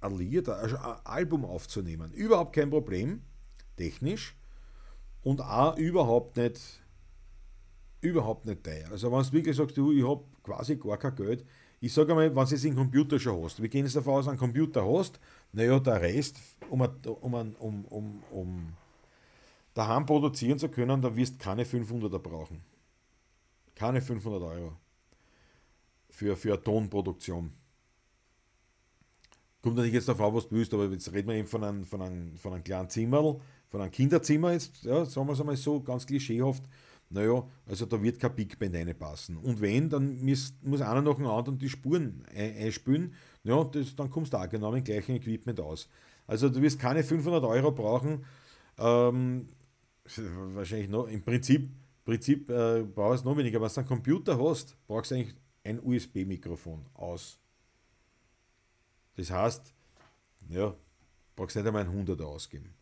ein 0.00 0.18
Lied, 0.18 0.48
ein 0.48 0.74
Album 1.04 1.44
aufzunehmen. 1.44 2.12
Überhaupt 2.12 2.54
kein 2.54 2.70
Problem, 2.70 3.22
technisch 3.76 4.36
und 5.22 5.40
auch 5.40 5.76
überhaupt 5.76 6.36
nicht 6.36 6.60
überhaupt 8.00 8.46
nicht 8.46 8.62
teuer. 8.62 8.90
Also 8.90 9.10
wenn 9.10 9.22
du 9.22 9.32
wirklich 9.32 9.56
sagst, 9.56 9.76
du, 9.76 9.92
ich 9.92 10.06
habe 10.06 10.24
quasi 10.42 10.76
gar 10.76 10.98
kein 10.98 11.14
Geld, 11.16 11.44
ich 11.80 11.92
sage 11.92 12.12
einmal, 12.12 12.34
wenn 12.34 12.44
du 12.44 12.50
jetzt 12.50 12.64
einen 12.64 12.76
Computer 12.76 13.18
schon 13.18 13.42
hast, 13.42 13.60
wir 13.62 13.68
gehen 13.68 13.84
jetzt 13.84 13.96
davon 13.96 14.14
aus, 14.14 14.28
einen 14.28 14.38
Computer 14.38 14.84
hast, 14.84 15.20
naja, 15.52 15.78
der 15.78 16.00
Rest, 16.00 16.38
um, 16.70 16.80
um, 16.80 17.54
um, 17.58 17.84
um, 17.86 18.22
um 18.30 18.72
daheim 19.74 20.06
produzieren 20.06 20.58
zu 20.58 20.68
können, 20.68 21.00
dann 21.00 21.16
wirst 21.16 21.34
du 21.34 21.38
keine 21.38 21.64
500er 21.64 22.18
brauchen. 22.18 22.62
Keine 23.74 24.00
500 24.00 24.42
Euro 24.42 24.76
für, 26.10 26.36
für 26.36 26.54
eine 26.54 26.62
Tonproduktion. 26.62 27.52
Kommt 29.62 29.76
natürlich 29.76 29.94
jetzt 29.94 30.08
darauf 30.08 30.28
an, 30.28 30.34
was 30.34 30.48
du 30.48 30.54
willst, 30.54 30.72
aber 30.72 30.86
jetzt 30.86 31.12
reden 31.12 31.28
wir 31.28 31.34
eben 31.34 31.48
von 31.48 31.64
einem, 31.64 31.84
von 31.84 32.00
einem, 32.00 32.36
von 32.36 32.52
einem 32.52 32.62
kleinen 32.62 32.88
Zimmer, 32.88 33.40
von 33.68 33.80
einem 33.80 33.90
Kinderzimmer 33.90 34.52
jetzt, 34.52 34.84
ja, 34.84 35.04
sagen 35.04 35.26
wir 35.26 35.32
es 35.32 35.40
einmal 35.40 35.56
so, 35.56 35.80
ganz 35.80 36.06
klischeehaft, 36.06 36.62
naja, 37.10 37.46
also 37.66 37.86
da 37.86 38.02
wird 38.02 38.20
kein 38.20 38.34
Big 38.34 38.58
Band 38.58 38.74
reinpassen. 38.74 39.38
Und 39.38 39.60
wenn, 39.60 39.88
dann 39.88 40.22
muss, 40.24 40.54
muss 40.62 40.80
einer 40.80 41.00
nach 41.00 41.14
dem 41.14 41.26
anderen 41.26 41.58
die 41.58 41.68
Spuren 41.68 42.24
einspülen. 42.34 43.14
Ja, 43.44 43.64
das, 43.64 43.96
dann 43.96 44.10
kommst 44.10 44.32
du 44.32 44.36
auch 44.36 44.48
genau 44.48 44.70
mit 44.72 44.86
dem 44.86 44.92
gleichen 44.92 45.16
Equipment 45.16 45.58
aus. 45.60 45.88
Also 46.26 46.50
du 46.50 46.60
wirst 46.60 46.78
keine 46.78 47.02
500 47.02 47.42
Euro 47.44 47.72
brauchen. 47.72 48.24
Ähm, 48.76 49.48
wahrscheinlich 50.52 50.88
noch, 50.88 51.08
im 51.08 51.22
Prinzip, 51.22 51.70
Prinzip 52.04 52.50
äh, 52.50 52.82
brauchst 52.82 53.24
du 53.24 53.30
noch 53.30 53.36
weniger. 53.38 53.60
Wenn 53.60 53.68
du 53.68 53.76
einen 53.76 53.88
Computer 53.88 54.38
hast, 54.38 54.76
brauchst 54.86 55.10
du 55.10 55.14
eigentlich 55.14 55.34
ein 55.64 55.80
USB-Mikrofon 55.82 56.84
aus. 56.92 57.38
Das 59.18 59.32
heißt, 59.32 59.74
ja, 60.48 60.72
brauchst 61.34 61.56
nicht 61.56 61.66
einmal 61.66 61.84
ein 61.84 62.06
100er 62.06 62.22
ausgeben. 62.22 62.72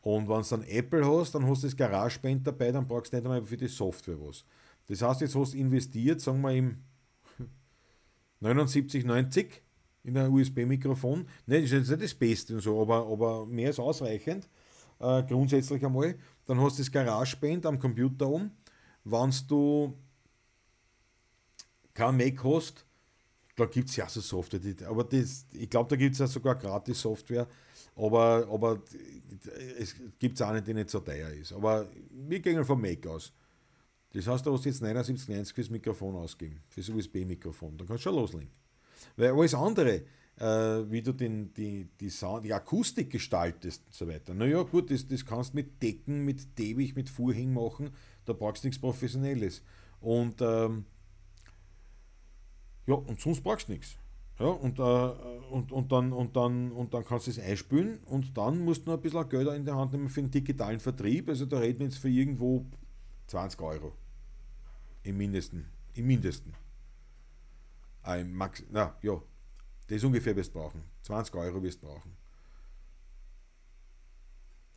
Und 0.00 0.26
wenn 0.26 0.40
du 0.40 0.48
dann 0.48 0.62
Apple 0.62 1.06
hast, 1.06 1.34
dann 1.34 1.46
hast 1.46 1.62
du 1.62 1.66
das 1.66 1.76
GarageBand 1.76 2.46
dabei, 2.46 2.72
dann 2.72 2.88
brauchst 2.88 3.12
du 3.12 3.16
nicht 3.16 3.26
einmal 3.26 3.42
für 3.44 3.58
die 3.58 3.68
Software 3.68 4.18
was. 4.18 4.46
Das 4.86 5.02
heißt, 5.02 5.20
jetzt 5.20 5.34
hast 5.34 5.52
du 5.52 5.58
investiert, 5.58 6.22
sagen 6.22 6.40
wir 6.40 6.52
im 6.52 6.78
7990 8.40 9.62
in 10.04 10.16
ein 10.16 10.30
USB-Mikrofon. 10.30 11.28
Ne, 11.46 11.60
das 11.60 11.64
ist 11.64 11.72
jetzt 11.72 11.90
nicht 11.90 12.02
das 12.02 12.14
Beste 12.14 12.54
und 12.54 12.60
so, 12.62 12.80
aber, 12.80 13.06
aber 13.06 13.44
mehr 13.44 13.66
als 13.66 13.78
ausreichend. 13.78 14.48
Äh, 15.00 15.22
grundsätzlich 15.24 15.84
einmal. 15.84 16.14
Dann 16.46 16.58
hast 16.62 16.78
du 16.78 16.82
das 16.82 16.90
GarageBand 16.90 17.66
am 17.66 17.78
Computer 17.78 18.26
um. 18.26 18.52
Wenn 19.04 19.34
du 19.46 19.98
kein 21.92 22.16
Mac 22.16 22.42
hast, 22.42 22.86
da 23.58 23.66
gibt 23.66 23.88
es 23.88 23.96
ja 23.96 24.08
so 24.08 24.20
Software, 24.20 24.60
die, 24.60 24.84
aber 24.84 25.04
das, 25.04 25.46
ich 25.52 25.68
glaube, 25.68 25.90
da 25.90 25.96
gibt 25.96 26.12
es 26.12 26.20
ja 26.20 26.26
sogar 26.26 26.54
gratis 26.54 27.00
Software, 27.00 27.46
aber, 27.96 28.46
aber 28.50 28.80
es 29.78 29.96
gibt 30.18 30.40
auch 30.40 30.52
nicht, 30.52 30.66
die 30.66 30.74
nicht 30.74 30.90
so 30.90 31.00
teuer 31.00 31.30
ist. 31.30 31.52
Aber 31.52 31.88
wir 32.10 32.40
gehen 32.40 32.64
vom 32.64 32.80
Mac 32.80 33.06
aus. 33.06 33.32
Das 34.12 34.26
heißt, 34.26 34.46
du 34.46 34.52
hast 34.52 34.64
jetzt 34.64 34.82
79,90 34.82 35.54
fürs 35.54 35.70
Mikrofon 35.70 36.14
ausgeben, 36.16 36.60
fürs 36.68 36.88
USB-Mikrofon. 36.88 37.76
Dann 37.76 37.88
kannst 37.88 38.04
du 38.04 38.10
schon 38.10 38.16
loslegen. 38.16 38.50
Weil 39.16 39.30
alles 39.30 39.54
andere, 39.54 40.02
äh, 40.36 40.90
wie 40.90 41.02
du 41.02 41.12
den, 41.12 41.52
die, 41.52 41.88
die, 42.00 42.10
Sound, 42.10 42.44
die 42.44 42.54
Akustik 42.54 43.10
gestaltest 43.10 43.84
und 43.86 43.94
so 43.94 44.08
weiter, 44.08 44.34
naja, 44.34 44.62
gut, 44.62 44.90
das, 44.90 45.06
das 45.06 45.26
kannst 45.26 45.52
du 45.52 45.56
mit 45.56 45.82
Decken, 45.82 46.24
mit 46.24 46.58
Debig, 46.58 46.94
mit 46.94 47.10
Vorhängen 47.10 47.52
machen. 47.52 47.90
Da 48.24 48.32
brauchst 48.32 48.62
du 48.62 48.68
nichts 48.68 48.80
Professionelles. 48.80 49.62
Und, 50.00 50.40
ähm, 50.40 50.84
ja, 52.88 52.94
und 52.94 53.20
sonst 53.20 53.42
brauchst 53.42 53.68
du 53.68 53.72
nichts. 53.72 53.98
Ja, 54.38 54.46
und, 54.46 54.78
äh, 54.78 54.82
und, 54.82 55.72
und, 55.72 55.92
dann, 55.92 56.10
und, 56.10 56.34
dann, 56.34 56.72
und 56.72 56.94
dann 56.94 57.04
kannst 57.04 57.26
du 57.26 57.30
es 57.30 57.38
einspülen 57.38 57.98
und 58.04 58.36
dann 58.36 58.64
musst 58.64 58.86
du 58.86 58.90
noch 58.90 58.96
ein 58.96 59.02
bisschen 59.02 59.28
Geld 59.28 59.48
in 59.48 59.66
der 59.66 59.76
Hand 59.76 59.92
nehmen 59.92 60.08
für 60.08 60.22
den 60.22 60.30
digitalen 60.30 60.80
Vertrieb. 60.80 61.28
Also 61.28 61.44
da 61.44 61.58
reden 61.58 61.80
wir 61.80 61.86
jetzt 61.86 61.98
für 61.98 62.08
irgendwo 62.08 62.64
20 63.26 63.60
Euro. 63.60 63.92
Im 65.02 65.18
Mindesten. 65.18 65.66
Im 65.94 66.06
Mindesten. 66.06 66.54
Äh, 68.06 68.24
Max, 68.24 68.64
na 68.70 68.96
ja, 69.02 69.20
das 69.88 70.02
ungefähr 70.04 70.34
wirst 70.34 70.54
du 70.54 70.58
brauchen. 70.58 70.82
20 71.02 71.34
Euro 71.34 71.62
wirst 71.62 71.82
du 71.82 71.88
brauchen. 71.88 72.16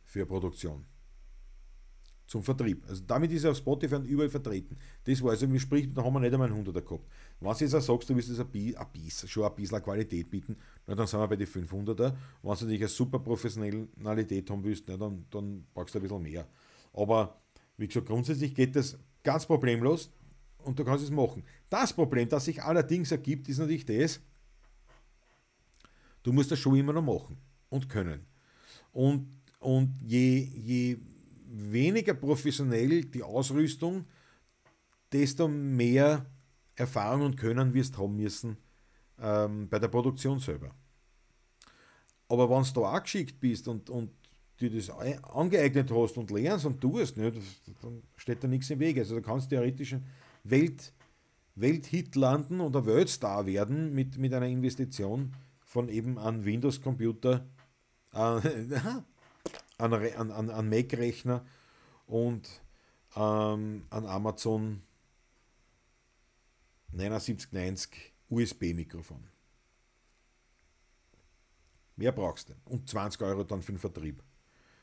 Für 0.04 0.26
Produktion 0.26 0.84
zum 2.32 2.42
Vertrieb. 2.42 2.82
Also 2.88 3.02
damit 3.06 3.30
ist 3.30 3.44
er 3.44 3.50
auf 3.50 3.58
Spotify 3.58 3.96
und 3.96 4.06
überall 4.06 4.30
vertreten. 4.30 4.78
Das 5.04 5.22
war 5.22 5.32
also, 5.32 5.52
wie 5.52 5.60
spricht, 5.60 5.94
da 5.94 6.02
haben 6.02 6.14
wir 6.14 6.20
nicht 6.20 6.32
einmal 6.32 6.50
einen 6.50 6.64
100er 6.64 6.80
gehabt. 6.80 7.04
Wenn 7.38 7.52
du 7.52 7.58
jetzt 7.58 7.74
auch 7.74 7.80
sagst, 7.82 8.08
du 8.08 8.16
willst 8.16 8.30
das 8.30 8.40
ein 8.40 8.46
bisschen, 8.50 9.28
schon 9.28 9.44
ein 9.44 9.54
bisschen 9.54 9.82
Qualität 9.82 10.30
bieten, 10.30 10.56
na, 10.86 10.94
dann 10.94 11.06
sind 11.06 11.20
wir 11.20 11.28
bei 11.28 11.36
den 11.36 11.46
500er. 11.46 11.98
Wenn 11.98 12.14
du 12.42 12.48
natürlich 12.48 12.80
eine 12.80 12.88
super 12.88 13.18
Professionalität 13.18 14.48
haben 14.48 14.64
willst, 14.64 14.84
na, 14.88 14.96
dann, 14.96 15.26
dann 15.28 15.66
brauchst 15.74 15.94
du 15.94 15.98
ein 15.98 16.02
bisschen 16.02 16.22
mehr. 16.22 16.46
Aber 16.94 17.38
wie 17.76 17.86
gesagt, 17.86 18.06
grundsätzlich 18.06 18.54
geht 18.54 18.76
das 18.76 18.96
ganz 19.22 19.44
problemlos 19.44 20.10
und 20.64 20.78
du 20.78 20.84
kannst 20.86 21.04
es 21.04 21.10
machen. 21.10 21.44
Das 21.68 21.92
Problem, 21.92 22.30
das 22.30 22.46
sich 22.46 22.62
allerdings 22.62 23.12
ergibt, 23.12 23.46
ist 23.50 23.58
natürlich 23.58 23.84
das, 23.84 24.20
du 26.22 26.32
musst 26.32 26.50
das 26.50 26.58
schon 26.58 26.76
immer 26.76 26.94
noch 26.94 27.02
machen 27.02 27.36
und 27.68 27.90
können. 27.90 28.24
Und, 28.90 29.28
und 29.60 30.00
je, 30.00 30.38
je 30.38 30.96
weniger 31.52 32.14
professionell 32.14 33.04
die 33.04 33.22
Ausrüstung, 33.22 34.06
desto 35.12 35.48
mehr 35.48 36.26
Erfahrung 36.74 37.26
und 37.26 37.36
Können 37.36 37.74
wirst 37.74 37.98
haben 37.98 38.16
müssen 38.16 38.56
ähm, 39.20 39.68
bei 39.68 39.78
der 39.78 39.88
Produktion 39.88 40.38
selber. 40.38 40.70
Aber 42.28 42.48
wenn 42.48 42.62
du 42.62 42.80
da 42.80 42.96
auch 42.96 43.02
geschickt 43.02 43.38
bist 43.38 43.68
und, 43.68 43.90
und 43.90 44.10
dir 44.58 44.70
das 44.70 44.88
angeeignet 44.88 45.90
hast 45.90 46.16
und 46.16 46.30
lernst 46.30 46.64
und 46.64 46.80
tust, 46.80 47.16
ne, 47.18 47.32
dann 47.82 48.02
steht 48.16 48.42
da 48.42 48.48
nichts 48.48 48.70
im 48.70 48.78
Weg. 48.78 48.96
Also 48.98 49.16
du 49.16 49.22
kannst 49.22 49.50
theoretisch 49.50 49.92
ein 49.92 50.06
Welt, 50.44 50.94
Welthit 51.54 52.16
landen 52.16 52.60
oder 52.60 52.86
Weltstar 52.86 53.44
werden 53.44 53.92
mit, 53.92 54.16
mit 54.16 54.32
einer 54.32 54.46
Investition 54.46 55.36
von 55.60 55.88
eben 55.90 56.18
einem 56.18 56.44
Windows-Computer, 56.44 57.46
äh, 58.14 58.40
an, 59.82 60.30
an, 60.30 60.50
an 60.50 60.68
Mac-Rechner 60.68 61.44
und 62.06 62.48
ähm, 63.16 63.84
an 63.90 64.06
Amazon 64.06 64.82
7990 66.92 68.12
USB-Mikrofon. 68.28 69.26
Mehr 71.96 72.12
brauchst 72.12 72.48
du. 72.48 72.54
Und 72.66 72.88
20 72.88 73.20
Euro 73.22 73.44
dann 73.44 73.62
für 73.62 73.72
den 73.72 73.78
Vertrieb. 73.78 74.22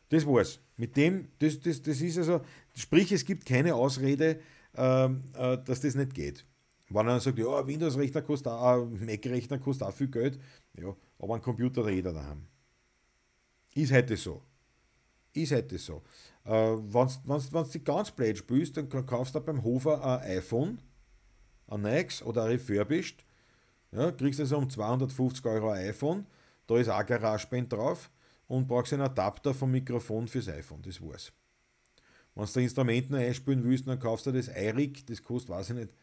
Das 0.10 0.26
war's. 0.26 0.60
Mit 0.78 0.98
dem, 0.98 1.30
das, 1.40 1.60
das, 1.60 1.82
das 1.82 2.02
ist 2.02 2.18
also, 2.18 2.42
sprich, 2.76 3.12
es 3.12 3.26
gibt 3.26 3.46
keine 3.46 3.76
Ausrede, 3.76 4.40
ähm, 4.76 5.24
äh, 5.36 5.58
dass 5.64 5.82
das 5.82 5.96
nicht 5.96 6.14
geht. 6.14 6.46
Wenn 6.90 7.08
einer 7.08 7.20
sagt, 7.20 7.38
ja, 7.38 7.68
Windows-Rechner 7.68 8.24
kostet 8.24 8.52
auch, 8.52 8.86
Mac-Rechner 8.86 9.60
kostet 9.60 9.88
auch 9.88 9.94
viel 9.94 10.08
Geld, 10.08 10.40
ja, 10.74 10.96
aber 11.20 11.36
ein 11.36 11.42
Computer 11.42 11.86
hat 11.86 11.92
jeder 11.92 12.14
daheim. 12.14 12.48
Ist 13.76 13.92
heute 13.92 14.18
so 14.18 14.42
ist 15.44 15.52
halt 15.52 15.72
das 15.72 15.86
so. 15.86 16.04
Äh, 16.46 16.52
Wenn 16.52 17.08
du 17.28 17.64
die 17.64 17.84
ganz 17.84 18.12
blöd 18.12 18.38
spielst, 18.38 18.78
dann 18.78 18.90
kaufst 19.06 19.36
du 19.36 19.40
beim 19.40 19.64
Hofer 19.64 20.04
ein 20.04 20.38
iPhone, 20.38 20.82
ein 21.68 21.82
Nikes 21.82 22.22
oder 22.24 22.44
ein 22.44 22.52
Refurbished, 22.52 23.26
ja, 23.92 24.12
kriegst 24.12 24.40
du 24.40 24.46
so 24.46 24.58
um 24.58 24.70
250 24.70 25.46
Euro 25.46 25.72
ein 25.72 25.90
iPhone, 25.90 26.26
da 26.68 26.78
ist 26.78 26.90
auch 26.90 27.06
GarageBand 27.06 27.74
drauf 27.74 28.10
und 28.48 28.68
brauchst 28.68 28.94
einen 28.94 29.02
Adapter 29.04 29.54
vom 29.54 29.72
Mikrofon 29.72 30.28
fürs 30.28 30.48
iPhone, 30.48 30.82
das 30.82 31.02
war's. 31.02 31.32
Wenn 32.36 32.46
du 32.46 32.60
Instrumenten 32.62 33.16
einspielen 33.16 33.64
willst, 33.64 33.88
dann 33.88 34.00
kaufst 34.00 34.26
du 34.26 34.32
das 34.32 34.48
iRig, 34.48 35.06
das 35.06 35.22
kostet, 35.22 35.50
weiß 35.50 35.72
ich 35.72 35.76
nicht, 35.76 35.94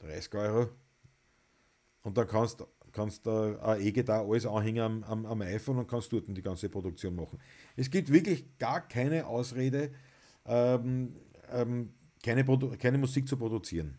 30 0.00 0.34
Euro. 0.34 0.70
Und 2.02 2.18
dann 2.18 2.26
kannst 2.26 2.60
du 2.60 2.66
kannst 2.92 3.26
da 3.26 3.58
ein 3.60 3.80
E-Gitarre 3.80 4.28
alles 4.28 4.46
anhängen 4.46 4.82
am, 4.82 5.04
am, 5.04 5.26
am, 5.26 5.42
iPhone 5.42 5.78
und 5.78 5.88
kannst 5.88 6.12
dort 6.12 6.24
die 6.28 6.42
ganze 6.42 6.68
Produktion 6.68 7.14
machen. 7.14 7.38
Es 7.76 7.90
gibt 7.90 8.12
wirklich 8.12 8.58
gar 8.58 8.86
keine 8.86 9.26
Ausrede, 9.26 9.90
ähm, 10.46 11.16
ähm, 11.50 11.94
keine, 12.22 12.44
keine 12.78 12.98
Musik 12.98 13.28
zu 13.28 13.36
produzieren. 13.36 13.98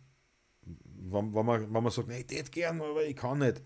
Wenn, 0.64 1.34
wenn, 1.34 1.46
man, 1.46 1.74
wenn 1.74 1.82
man 1.82 1.92
sagt, 1.92 2.08
nee, 2.08 2.24
ich 2.28 2.36
hätte 2.36 2.50
gern, 2.50 2.80
aber 2.80 3.04
ich 3.04 3.16
kann 3.16 3.38
nicht. 3.38 3.62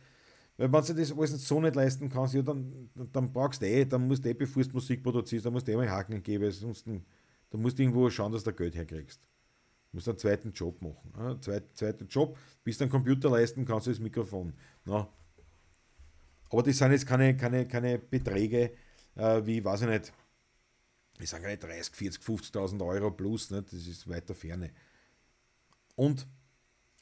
Weil 0.57 0.73
wenn 0.73 0.85
du 0.85 0.95
das 0.95 1.13
alles 1.13 1.47
so 1.47 1.61
nicht 1.61 1.77
leisten 1.77 2.09
kannst, 2.09 2.35
ja, 2.35 2.43
dann, 2.43 2.91
dann 3.13 3.33
brauchst 3.33 3.63
du 3.63 3.67
eh, 3.67 3.85
dann 3.85 4.09
musst 4.09 4.25
du 4.25 4.29
eh, 4.29 4.35
bevor 4.35 4.63
du 4.65 4.73
Musik 4.73 5.03
produzierst, 5.05 5.47
dann 5.47 5.53
musst 5.53 5.69
du 5.69 5.73
eh 5.73 5.77
mal 5.77 5.89
Haken 5.89 6.21
geben, 6.23 6.51
sonst 6.51 6.87
dann 6.87 7.63
musst 7.63 7.79
du 7.79 7.83
irgendwo 7.83 8.11
schauen, 8.11 8.33
dass 8.33 8.43
du 8.43 8.53
Geld 8.53 8.75
herkriegst. 8.75 9.23
Du 9.23 9.97
musst 9.97 10.09
einen 10.09 10.19
zweiten 10.19 10.53
Job 10.53 10.83
machen. 10.83 11.15
Einen 11.15 11.41
zweiten, 11.41 12.09
Job, 12.09 12.37
bis 12.65 12.77
du 12.77 12.85
einen 12.85 12.91
Computer 12.91 13.31
leisten 13.31 13.65
kannst, 13.65 13.87
das 13.87 14.01
Mikrofon. 14.01 14.53
Na, 14.85 15.09
aber 16.51 16.63
das 16.63 16.79
sind 16.79 16.93
jetzt 16.93 17.07
keine, 17.07 17.37
keine, 17.37 17.67
keine 17.67 17.99
Beträge 17.99 18.73
äh, 19.19 19.45
wie, 19.45 19.65
weiß 19.65 19.83
ich 19.83 19.89
nicht, 19.89 20.13
ich 21.21 21.29
sage 21.29 21.49
nicht 21.49 21.63
30, 21.63 21.95
40, 21.95 22.23
50.000 22.23 22.87
Euro 22.87 23.11
plus, 23.11 23.51
ne? 23.51 23.63
das 23.63 23.87
ist 23.87 24.09
weiter 24.09 24.35
Ferne. 24.35 24.71
Und, 25.97 26.27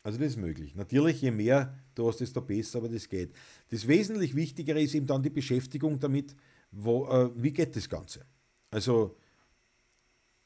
also 0.03 0.19
das 0.19 0.29
ist 0.29 0.37
möglich. 0.37 0.75
Natürlich, 0.75 1.21
je 1.21 1.31
mehr 1.31 1.79
du 1.95 2.09
hast, 2.09 2.21
desto 2.21 2.41
besser, 2.41 2.79
aber 2.79 2.89
das 2.89 3.09
geht. 3.09 3.35
Das 3.69 3.87
wesentlich 3.87 4.35
Wichtigere 4.35 4.81
ist 4.81 4.95
eben 4.95 5.07
dann 5.07 5.23
die 5.23 5.31
Beschäftigung 5.31 6.01
damit, 6.01 6.35
wo, 6.71 7.07
äh, 7.09 7.31
wie 7.37 7.53
geht 7.53 7.77
das 7.77 7.89
Ganze. 7.89 8.25
Also 8.71 9.17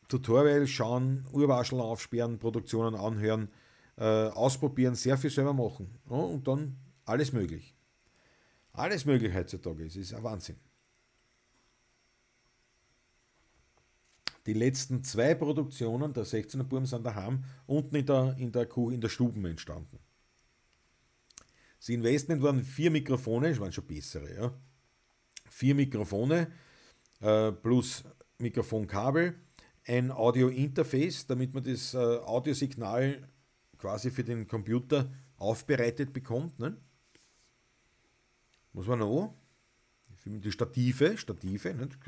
Tutorial 0.09 0.67
schauen, 0.67 1.27
Urwaschel 1.31 1.81
aufsperren, 1.81 2.41
Produktionen 2.41 2.97
anhören, 2.97 3.49
äh, 3.97 4.03
ausprobieren, 4.05 4.97
sehr 4.97 5.17
viel 5.17 5.31
selber 5.31 5.53
machen. 5.53 5.97
Ja, 6.09 6.17
und 6.17 6.49
dann 6.49 6.77
alles 7.05 7.33
möglich. 7.33 7.77
Alles 8.73 9.05
möglich 9.05 9.35
heutzutage. 9.35 9.85
Es 9.85 9.97
ist 9.97 10.15
ein 10.15 10.23
Wahnsinn. 10.23 10.57
Die 14.47 14.55
letzten 14.55 15.05
zwei 15.05 15.35
Produktionen 15.35 16.13
der 16.13 16.25
16er 16.25 16.63
Burm 16.63 16.87
sind 16.87 17.05
daheim 17.05 17.45
unten 17.67 17.95
in 17.95 18.07
der, 18.07 18.35
in 18.39 18.53
der 18.53 18.67
Kuh, 18.67 18.91
in 18.91 19.01
der 19.01 19.09
Stuben 19.09 19.45
entstanden. 19.45 19.99
Das 21.79 21.89
Investment 21.89 22.43
waren 22.43 22.63
vier 22.63 22.91
Mikrofone, 22.91 23.49
es 23.49 23.61
waren 23.61 23.73
schon 23.73 23.87
bessere, 23.87 24.35
ja. 24.35 24.53
Vier 25.49 25.75
Mikrofone 25.75 26.53
äh, 27.21 27.53
plus 27.53 28.05
Mikrofonkabel, 28.39 29.35
ein 29.87 30.11
Audio-Interface, 30.11 31.27
damit 31.27 31.55
man 31.55 31.65
das 31.65 31.95
äh, 31.95 31.99
Audiosignal 31.99 33.29
quasi 33.79 34.11
für 34.11 34.25
den 34.25 34.47
Computer 34.47 35.11
aufbereitet 35.37 36.13
bekommt. 36.13 36.59
Ne? 36.59 36.77
Was 38.73 38.87
war 38.87 38.97
noch? 38.97 39.35
Die 40.25 40.53
Stative, 40.53 41.17
Stative, 41.17 41.75
nicht? 41.75 41.99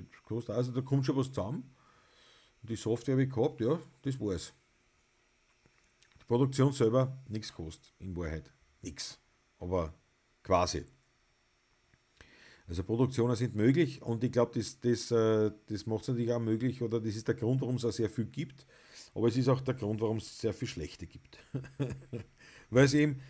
also 0.51 0.73
da 0.73 0.81
kommt 0.83 1.07
schon 1.07 1.17
was 1.17 1.29
zusammen. 1.29 1.75
Die 2.63 2.77
Software 2.77 3.15
habe 3.15 3.25
ich 3.25 3.31
gehabt, 3.31 3.61
ja, 3.61 3.81
das 4.03 4.21
war's. 4.21 4.53
Die 6.21 6.25
Produktion 6.27 6.73
selber 6.73 7.19
nichts 7.29 7.53
kostet, 7.53 7.93
in 7.99 8.17
Wahrheit. 8.17 8.53
Nichts. 8.83 9.19
Aber 9.59 9.95
quasi. 10.43 10.85
Also 12.69 12.85
Produktionen 12.85 13.35
sind 13.35 13.55
möglich 13.55 14.01
und 14.03 14.23
ich 14.23 14.33
glaube, 14.33 14.53
das, 14.55 14.79
das, 14.81 15.11
äh, 15.11 15.51
das 15.67 15.87
macht 15.87 16.03
es 16.03 16.09
natürlich 16.09 16.33
auch 16.33 16.41
möglich 16.41 16.81
oder 16.81 17.01
das 17.01 17.17
ist 17.17 17.27
der 17.27 17.35
Grund, 17.35 17.61
warum 17.61 17.77
es 17.77 17.85
auch 17.85 17.93
sehr 17.93 18.09
viel 18.09 18.27
gibt. 18.27 18.67
Aber 19.15 19.29
es 19.29 19.37
ist 19.37 19.49
auch 19.49 19.61
der 19.61 19.75
Grund, 19.75 20.01
warum 20.01 20.19
es 20.19 20.39
sehr 20.39 20.55
viel 20.55 20.69
Schlechte 20.69 21.07
gibt. 21.07 21.39
Weil 22.71 22.85
es 22.85 22.95
eben 22.95 23.21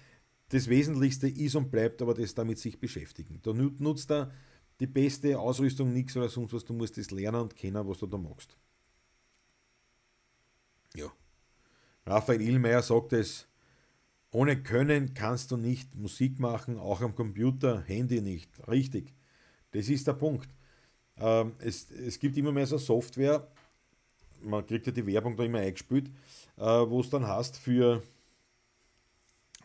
das 0.53 0.68
Wesentlichste 0.68 1.28
ist 1.28 1.55
und 1.55 1.70
bleibt 1.70 2.03
aber 2.03 2.12
das 2.12 2.34
damit 2.34 2.59
sich 2.59 2.78
beschäftigen. 2.78 3.40
Da 3.42 3.53
nutzt 3.55 4.11
da 4.11 4.30
die 4.80 4.86
beste 4.86 5.38
Ausrüstung 5.38 5.92
nichts 5.92 6.14
oder 6.16 6.28
sonst 6.28 6.53
was, 6.53 6.64
du 6.64 6.74
musst 6.74 6.98
das 6.98 7.11
lernen 7.11 7.40
und 7.40 7.57
kennen, 7.57 7.88
was 7.88 7.98
du 7.98 8.07
da 8.07 8.18
machst. 8.18 8.57
Ja. 10.94 11.11
Raphael 12.05 12.42
Illmeier 12.42 12.82
sagt 12.82 13.14
es, 13.14 13.46
ohne 14.30 14.62
Können 14.62 15.14
kannst 15.14 15.50
du 15.53 15.57
nicht 15.57 15.94
Musik 15.94 16.38
machen, 16.38 16.78
auch 16.78 17.00
am 17.00 17.14
Computer, 17.14 17.80
Handy 17.82 18.20
nicht. 18.20 18.50
Richtig. 18.68 19.14
Das 19.70 19.88
ist 19.88 20.07
der 20.07 20.14
Punkt. 20.14 20.48
Ähm, 21.16 21.55
es, 21.61 21.90
es 21.90 22.18
gibt 22.18 22.36
immer 22.36 22.53
mehr 22.53 22.66
so 22.66 22.76
Software, 22.76 23.48
man 24.42 24.66
kriegt 24.66 24.86
ja 24.86 24.92
die 24.92 25.07
Werbung 25.07 25.34
da 25.36 25.44
immer 25.44 25.61
eingespielt, 25.61 26.09
äh, 26.59 26.62
wo 26.62 27.00
es 27.00 27.09
dann 27.09 27.26
hast 27.26 27.57
für 27.57 28.03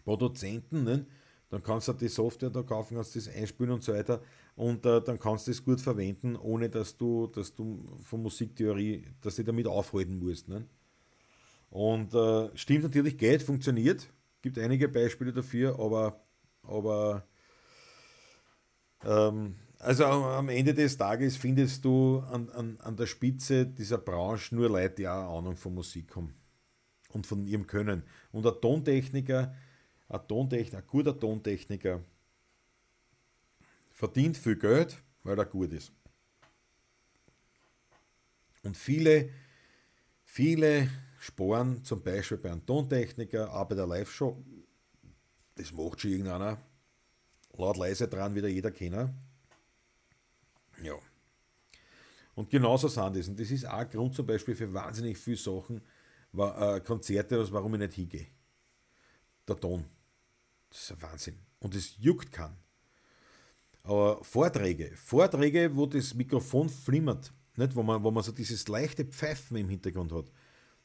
Produzenten, 0.08 0.86
ne? 0.86 1.06
dann 1.50 1.62
kannst 1.62 1.90
du 1.90 1.94
die 1.94 2.08
Software 2.08 2.50
da 2.50 2.64
kaufen, 2.64 2.96
kannst 2.96 3.18
das 3.18 3.28
einspielen 3.28 3.74
und 3.74 3.84
so 3.84 3.94
weiter 3.94 4.22
und 4.56 4.86
äh, 4.86 5.02
dann 5.02 5.20
kannst 5.20 5.48
du 5.48 5.52
es 5.52 5.62
gut 5.62 5.82
verwenden, 5.82 6.38
ohne 6.38 6.70
dass 6.70 6.96
du, 6.96 7.28
dass 7.28 7.54
du 7.54 7.86
von 8.04 8.22
Musiktheorie, 8.22 9.04
dass 9.20 9.36
du 9.36 9.44
damit 9.44 9.68
aufhalten 9.68 10.18
musst. 10.18 10.48
Ne? 10.48 10.66
Und 11.70 12.14
äh, 12.14 12.50
stimmt 12.56 12.84
natürlich, 12.84 13.18
geht, 13.18 13.44
funktioniert, 13.44 14.08
gibt 14.42 14.58
einige 14.58 14.88
Beispiele 14.88 15.34
dafür, 15.34 15.78
aber, 15.78 16.22
aber 16.64 17.28
ähm, 19.04 19.56
also 19.80 20.06
am 20.06 20.48
Ende 20.48 20.74
des 20.74 20.96
Tages 20.96 21.36
findest 21.36 21.84
du 21.84 22.20
an, 22.32 22.50
an, 22.52 22.78
an 22.80 22.96
der 22.96 23.08
Spitze 23.08 23.66
dieser 23.66 23.98
Branche 23.98 24.56
nur 24.56 24.70
Leute, 24.70 24.96
die 24.96 25.08
auch 25.10 25.38
Ahnung 25.38 25.58
von 25.58 25.74
Musik 25.74 26.16
haben 26.16 26.34
und 27.12 27.28
von 27.28 27.46
ihrem 27.46 27.68
Können. 27.68 28.04
Und 28.32 28.48
ein 28.48 28.54
Tontechniker, 28.62 29.54
ein, 30.10 30.28
Tontechniker, 30.28 30.78
ein 30.78 30.88
guter 30.88 31.20
Tontechniker 31.20 32.04
verdient 33.94 34.38
viel 34.38 34.56
Geld, 34.56 34.98
weil 35.24 35.38
er 35.38 35.46
gut 35.46 35.74
ist. 35.74 35.92
Und 38.64 38.78
viele, 38.78 39.30
viele 40.24 40.90
sparen 41.20 41.84
zum 41.84 42.04
Beispiel 42.04 42.38
bei 42.38 42.52
einem 42.52 42.66
Tontechniker, 42.66 43.54
auch 43.54 43.66
bei 43.66 43.76
der 43.76 43.88
Live-Show, 43.88 44.44
das 45.56 45.72
macht 45.72 46.02
schon 46.02 46.12
irgendeiner, 46.12 46.62
laut 47.58 47.78
leise 47.78 48.08
dran, 48.08 48.36
wieder 48.36 48.48
jeder 48.48 48.72
kennen. 48.72 49.14
Ja. 50.84 50.94
Und 52.36 52.52
genauso 52.52 52.88
sind 52.88 53.16
das. 53.16 53.28
Und 53.28 53.40
das 53.40 53.50
ist 53.50 53.66
auch 53.66 53.74
ein 53.74 53.90
Grund 53.90 54.14
zum 54.14 54.28
Beispiel 54.28 54.56
für 54.56 54.72
wahnsinnig 54.72 55.18
viele 55.18 55.38
Sachen, 55.38 55.82
äh, 56.38 56.80
Konzerte, 56.82 57.52
warum 57.52 57.74
ich 57.74 57.80
nicht 57.80 57.94
hingehe. 57.94 58.28
Der 59.48 59.56
Ton. 59.56 59.97
Das 60.70 60.82
ist 60.82 60.92
ein 60.92 61.02
Wahnsinn. 61.02 61.40
Und 61.60 61.76
es 61.76 61.98
juckt 61.98 62.32
kann. 62.32 62.56
Aber 63.84 64.24
Vorträge, 64.24 64.92
Vorträge, 64.98 65.76
wo 65.76 65.86
das 65.86 66.14
Mikrofon 66.14 66.70
flimmert, 66.70 67.32
nicht? 67.56 67.76
Wo, 67.76 67.84
man, 67.84 68.04
wo 68.04 68.12
man 68.12 68.24
so 68.24 68.32
dieses 68.32 68.68
leichte 68.68 69.06
Pfeifen 69.06 69.58
im 69.58 69.70
Hintergrund 69.70 70.12
hat, 70.12 70.26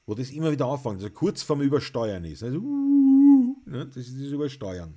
wo 0.06 0.14
das 0.14 0.30
immer 0.30 0.50
wieder 0.50 0.66
auffängt, 0.66 0.96
also 0.96 1.10
kurz 1.10 1.42
vorm 1.42 1.60
Übersteuern 1.60 2.24
ist. 2.24 2.42
Also, 2.42 2.58
ne? 2.58 3.86
Das 3.86 3.96
ist 3.96 4.14
das 4.14 4.32
Übersteuern. 4.32 4.96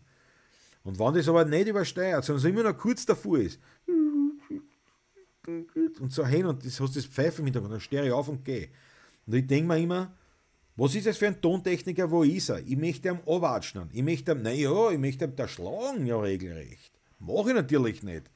Und 0.83 0.99
wenn 0.99 1.13
das 1.15 1.27
aber 1.27 1.45
nicht 1.45 1.67
übersteuert, 1.67 2.23
sondern 2.23 2.41
so 2.41 2.47
immer 2.47 2.63
noch 2.63 2.77
kurz 2.77 3.05
davor 3.05 3.39
ist, 3.39 3.59
und 5.47 6.11
so 6.11 6.25
hin 6.25 6.45
und 6.45 6.65
das 6.65 6.79
hast 6.79 6.95
das 6.95 7.05
Pfeifen 7.05 7.41
im 7.41 7.45
Hintergrund, 7.45 7.73
dann 7.73 7.81
stehe 7.81 8.05
ich 8.05 8.11
auf 8.11 8.27
und 8.29 8.43
gehe. 8.45 8.69
Und 9.25 9.35
ich 9.35 9.45
denke 9.45 9.67
mir 9.67 9.79
immer, 9.79 10.13
was 10.77 10.93
ist 10.93 11.07
das 11.07 11.17
für 11.17 11.27
ein 11.27 11.41
Tontechniker, 11.41 12.11
wo 12.11 12.23
ist 12.23 12.49
er? 12.49 12.59
Ich 12.59 12.75
möchte 12.75 13.09
ihm 13.09 13.19
anwatschen. 13.25 13.89
Ich 13.93 14.03
möchte 14.03 14.33
ihm, 14.33 14.41
naja, 14.41 14.91
ich 14.91 14.99
möchte 14.99 15.25
ihm 15.25 15.35
da 15.35 15.47
schlagen, 15.47 16.05
ja 16.05 16.19
regelrecht. 16.19 16.91
Mache 17.19 17.49
ich 17.49 17.55
natürlich 17.55 18.03
nicht. 18.03 18.29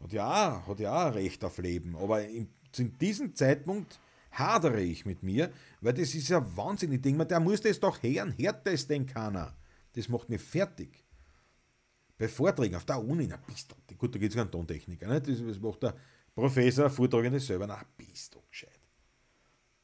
Hat 0.00 0.12
ja, 0.12 0.64
hat 0.66 0.80
ja 0.80 1.08
Recht 1.08 1.44
auf 1.44 1.58
Leben. 1.58 1.94
Aber 1.96 2.24
in, 2.24 2.48
in 2.76 2.96
diesem 2.98 3.34
Zeitpunkt 3.34 4.00
hadere 4.30 4.80
ich 4.80 5.04
mit 5.04 5.22
mir, 5.22 5.50
weil 5.80 5.92
das 5.92 6.14
ist 6.14 6.28
ja 6.28 6.56
Wahnsinn. 6.56 6.92
Ich 6.92 7.02
denke 7.02 7.18
mir, 7.18 7.26
der 7.26 7.40
muss 7.40 7.60
das 7.60 7.80
doch 7.80 8.02
hören. 8.02 8.34
Hört 8.38 8.66
das 8.66 8.86
denn 8.86 9.04
keiner? 9.04 9.54
Das 9.92 10.08
macht 10.08 10.30
mich 10.30 10.40
fertig. 10.40 11.04
Bei 12.16 12.28
Vorträgen 12.28 12.76
auf 12.76 12.84
der 12.84 13.02
Uni, 13.02 13.26
na 13.28 13.36
bist 13.36 13.70
du, 13.70 13.94
gut, 13.94 14.14
da 14.14 14.18
geht 14.18 14.34
es 14.34 14.40
um 14.40 14.50
Tontechniker, 14.50 15.06
ne? 15.06 15.20
das, 15.20 15.38
das 15.38 15.60
macht 15.60 15.82
der 15.84 15.94
Professor, 16.34 16.90
Vortragende 16.90 17.38
selber, 17.38 17.66
na 17.68 17.80
bist 17.96 18.34
du 18.34 18.40
gescheit. 18.50 18.77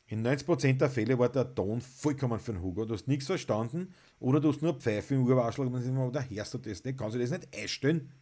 In 0.07 0.27
90% 0.27 0.79
der 0.79 0.91
Fälle 0.91 1.19
war 1.19 1.31
der 1.31 1.55
Ton 1.55 1.81
vollkommen 1.81 2.39
für 2.39 2.53
den 2.53 2.63
Hugo. 2.63 2.85
Du 2.85 2.95
hast 2.95 3.09
nichts 3.09 3.27
verstanden 3.27 3.95
oder 4.21 4.39
du 4.41 4.51
hast 4.51 4.61
nur 4.61 4.75
Pfeife 4.75 5.15
im 5.15 5.25
Urwaschel 5.25 5.67
und 5.67 6.13
da 6.13 6.23
hörst 6.23 6.55
du 6.55 6.59
das 6.59 6.85
nicht, 6.85 6.99
kannst 6.99 7.15
du 7.15 7.19
das 7.19 7.31
nicht 7.31 7.57
einstellen. 7.57 8.13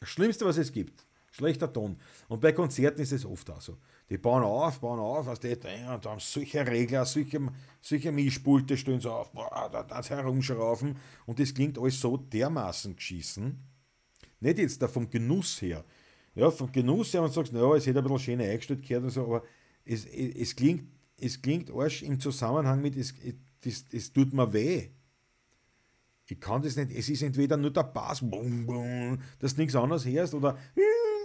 Das 0.00 0.08
Schlimmste, 0.08 0.46
was 0.46 0.56
es 0.56 0.72
gibt, 0.72 1.06
Schlechter 1.32 1.72
Ton. 1.72 1.96
Und 2.28 2.42
bei 2.42 2.52
Konzerten 2.52 3.00
ist 3.00 3.12
es 3.12 3.24
oft 3.24 3.48
auch 3.50 3.60
so. 3.60 3.78
Die 4.10 4.18
bauen 4.18 4.42
auf, 4.42 4.80
bauen 4.80 5.00
auf, 5.00 5.26
was 5.26 5.40
die 5.40 5.54
und 5.54 6.04
haben 6.06 6.20
solche 6.20 6.66
Regler, 6.66 7.06
solche, 7.06 7.40
solche 7.80 8.12
Mischpulte 8.12 8.76
stehen 8.76 9.00
so 9.00 9.12
auf, 9.12 9.32
boah, 9.32 9.70
da, 9.72 9.82
das 9.82 10.10
herumschrauben 10.10 10.96
und 11.24 11.38
das 11.38 11.54
klingt 11.54 11.78
alles 11.78 11.98
so 11.98 12.18
dermaßen 12.18 12.96
geschissen. 12.96 13.66
Nicht 14.40 14.58
jetzt 14.58 14.82
da 14.82 14.88
vom 14.88 15.08
Genuss 15.08 15.62
her. 15.62 15.84
Ja, 16.34 16.50
vom 16.50 16.72
Genuss 16.72 17.12
her, 17.12 17.20
man 17.20 17.30
sagt, 17.30 17.52
naja, 17.52 17.74
es 17.74 17.86
hätte 17.86 17.98
ein 17.98 18.04
bisschen 18.04 18.18
schön 18.18 18.40
eingestellt 18.40 18.86
gehört 18.86 19.04
und 19.04 19.10
so, 19.10 19.24
aber 19.24 19.44
es, 19.84 20.06
es, 20.06 20.34
es 20.34 20.56
klingt, 20.56 20.84
es 21.18 21.40
klingt 21.40 21.70
arsch 21.70 22.02
im 22.02 22.18
Zusammenhang 22.18 22.80
mit, 22.80 22.96
es, 22.96 23.14
es, 23.62 23.84
es 23.90 24.12
tut 24.12 24.32
mir 24.32 24.52
weh. 24.52 24.88
Ich 26.26 26.40
kann 26.40 26.62
das 26.62 26.76
nicht, 26.76 26.90
es 26.92 27.08
ist 27.10 27.22
entweder 27.22 27.56
nur 27.56 27.70
der 27.70 27.82
Bass, 27.82 28.20
bum, 28.20 28.66
bum, 28.66 29.18
dass 29.38 29.54
du 29.54 29.60
nichts 29.60 29.76
anderes 29.76 30.06
hörst, 30.06 30.32
oder 30.34 30.56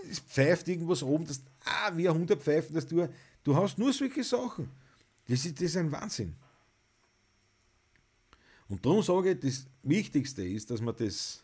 es 0.09 0.19
pfeift 0.19 0.67
irgendwas 0.67 1.03
oben, 1.03 1.25
das, 1.25 1.41
ah, 1.63 1.91
wie 1.95 2.09
ein 2.09 2.15
Hund 2.15 2.31
pfeifen, 2.31 2.75
dass 2.75 2.85
du, 2.85 3.07
du 3.43 3.55
hast 3.55 3.77
nur 3.77 3.93
solche 3.93 4.23
Sachen. 4.23 4.69
Das 5.27 5.45
ist, 5.45 5.55
das 5.55 5.67
ist 5.69 5.77
ein 5.77 5.91
Wahnsinn. 5.91 6.35
Und 8.67 8.85
darum 8.85 9.01
sage 9.01 9.31
ich, 9.31 9.39
das 9.39 9.65
Wichtigste 9.83 10.43
ist, 10.43 10.69
dass 10.69 10.81
man 10.81 10.95
das, 10.95 11.43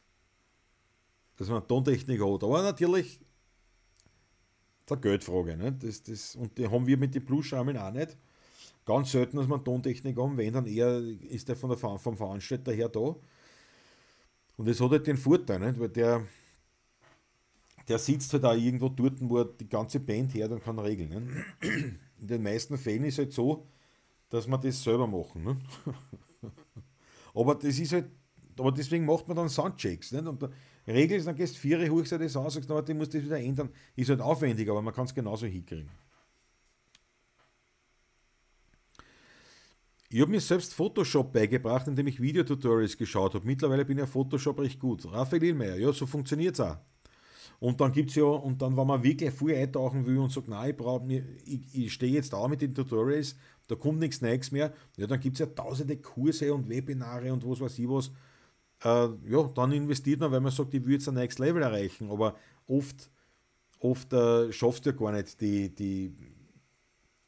dass 1.38 1.48
man 1.48 1.66
Tontechnik 1.68 2.22
hat. 2.22 2.44
Aber 2.44 2.62
natürlich, 2.62 3.20
der 4.96 5.12
Geldfrage. 5.12 5.58
Ne? 5.58 5.72
Das, 5.72 6.04
das, 6.04 6.36
und 6.36 6.58
die 6.58 6.68
haben 6.68 6.86
wir 6.88 6.98
mit 6.98 7.14
den 7.16 7.26
Plusschrauben 7.26 7.78
auch 7.78 7.92
nicht. 7.92 8.18
Ganz 8.86 9.12
selten, 9.12 9.38
dass 9.38 9.48
man 9.48 9.64
Tontechnik 9.64 10.18
haben, 10.18 10.38
wenn 10.38 10.54
dann 10.54 10.66
eher 10.66 10.98
ist 11.30 11.48
der 11.48 11.56
von 11.56 11.70
der, 11.70 11.78
vom 11.78 12.18
Veranstalter 12.18 12.74
her 12.74 12.90
da. 12.90 13.16
Und 14.58 14.68
das 14.68 14.80
hat 14.80 14.92
halt 14.92 15.08
den 15.08 15.18
Vorteil, 15.18 15.60
nicht? 15.60 15.80
weil 15.80 15.90
der, 15.90 16.26
der 17.88 17.98
sitzt 17.98 18.34
halt 18.34 18.46
auch 18.46 18.56
irgendwo 18.56 18.90
dort, 18.90 19.14
wo 19.22 19.40
er 19.40 19.46
die 19.46 19.68
ganze 19.68 20.00
Band 20.00 20.34
her 20.34 20.52
und 20.52 20.64
kann 20.64 20.80
regeln. 20.80 21.10
Ne? 21.10 21.46
In 22.20 22.28
den 22.28 22.44
meisten 22.44 22.78
Fällen 22.78 23.06
ist 23.06 23.16
es 23.16 23.20
halt 23.20 23.34
so, 23.34 23.66
dass 24.30 24.48
man 24.48 24.62
das 24.62 24.84
selber 24.84 25.08
machen. 25.08 25.44
Ne? 25.44 25.58
aber 27.34 27.56
das 27.56 27.80
ist 27.80 27.94
halt, 27.94 28.10
aber 28.60 28.72
deswegen 28.72 29.06
macht 29.06 29.28
man 29.28 29.38
dann 29.38 29.50
Soundchecks. 29.50 30.12
Nicht? 30.12 30.26
Und 30.26 30.44
dann 30.44 30.54
regelst, 30.88 31.28
dann 31.28 31.36
gehst 31.36 31.56
du 31.56 31.60
vier 31.60 31.90
hoch, 31.90 32.04
das 32.08 32.36
aus, 32.36 32.54
sagst, 32.54 32.70
du 32.70 32.94
musst 32.94 33.14
das 33.14 33.24
wieder 33.24 33.40
ändern. 33.40 33.70
Ist 33.96 34.10
halt 34.10 34.22
aufwendig, 34.22 34.70
aber 34.70 34.82
man 34.82 34.94
kann 34.94 35.06
es 35.06 35.14
genauso 35.14 35.46
hinkriegen. 35.46 35.90
Ich 40.10 40.22
habe 40.22 40.30
mir 40.30 40.42
selbst 40.42 40.76
Photoshop 40.76 41.34
beigebracht, 41.34 41.88
indem 41.88 42.06
ich 42.06 42.22
Videotutorials 42.22 42.96
geschaut 42.96 43.34
habe. 43.34 43.48
Mittlerweile 43.48 43.84
bin 43.84 43.98
ich 43.98 44.02
ja 44.02 44.06
Photoshop 44.06 44.60
recht 44.60 44.80
gut. 44.80 45.12
Raphael 45.12 45.44
Ilmeier, 45.44 45.76
ja, 45.76 45.92
so 45.92 46.06
funktioniert 46.06 46.54
es 46.54 46.60
auch. 46.60 46.78
Und 47.60 47.82
dann 47.82 47.92
gibt 47.92 48.12
es 48.12 48.18
ja, 48.18 48.26
und 48.26 48.62
dann, 48.62 48.78
wenn 48.78 48.86
man 48.86 49.02
wirklich 49.02 49.32
viel 49.34 49.56
eintauchen 49.56 50.06
will 50.06 50.18
und 50.18 50.32
sagt, 50.32 50.50
nein, 50.50 50.70
ich, 50.70 50.78
brauch, 50.78 51.02
ich, 51.08 51.62
ich 51.74 51.94
stehe 51.94 52.14
jetzt 52.14 52.34
auch 52.36 52.48
mit 52.48 52.62
den 52.62 52.76
Tutorials, 52.76 53.36
da 53.68 53.76
kommt 53.76 54.00
nichts 54.00 54.22
Neues 54.22 54.52
mehr, 54.52 54.74
ja, 54.98 55.08
dann 55.08 55.20
gibt 55.20 55.36
es 55.36 55.40
ja 55.40 55.46
tausende 55.48 55.98
Kurse 55.98 56.54
und 56.54 56.70
Webinare 56.70 57.34
und 57.34 57.44
was 57.50 57.62
weiß 57.62 57.80
ich 57.80 57.90
was. 57.90 58.12
Äh, 58.84 59.10
ja, 59.30 59.44
dann 59.56 59.72
investiert 59.72 60.20
man, 60.20 60.32
weil 60.32 60.42
man 60.42 60.52
sagt, 60.52 60.74
ich 60.74 60.86
will 60.86 60.94
jetzt 60.94 61.08
ein 61.08 61.16
Next 61.16 61.40
Level 61.40 61.62
erreichen, 61.62 62.12
aber 62.12 62.36
oft, 62.68 63.10
oft 63.80 64.12
äh, 64.14 64.52
schaffst 64.52 64.86
du 64.86 64.90
ja 64.90 64.96
gar 64.96 65.12
nicht 65.14 65.40
die, 65.40 65.74
die, 65.74 66.14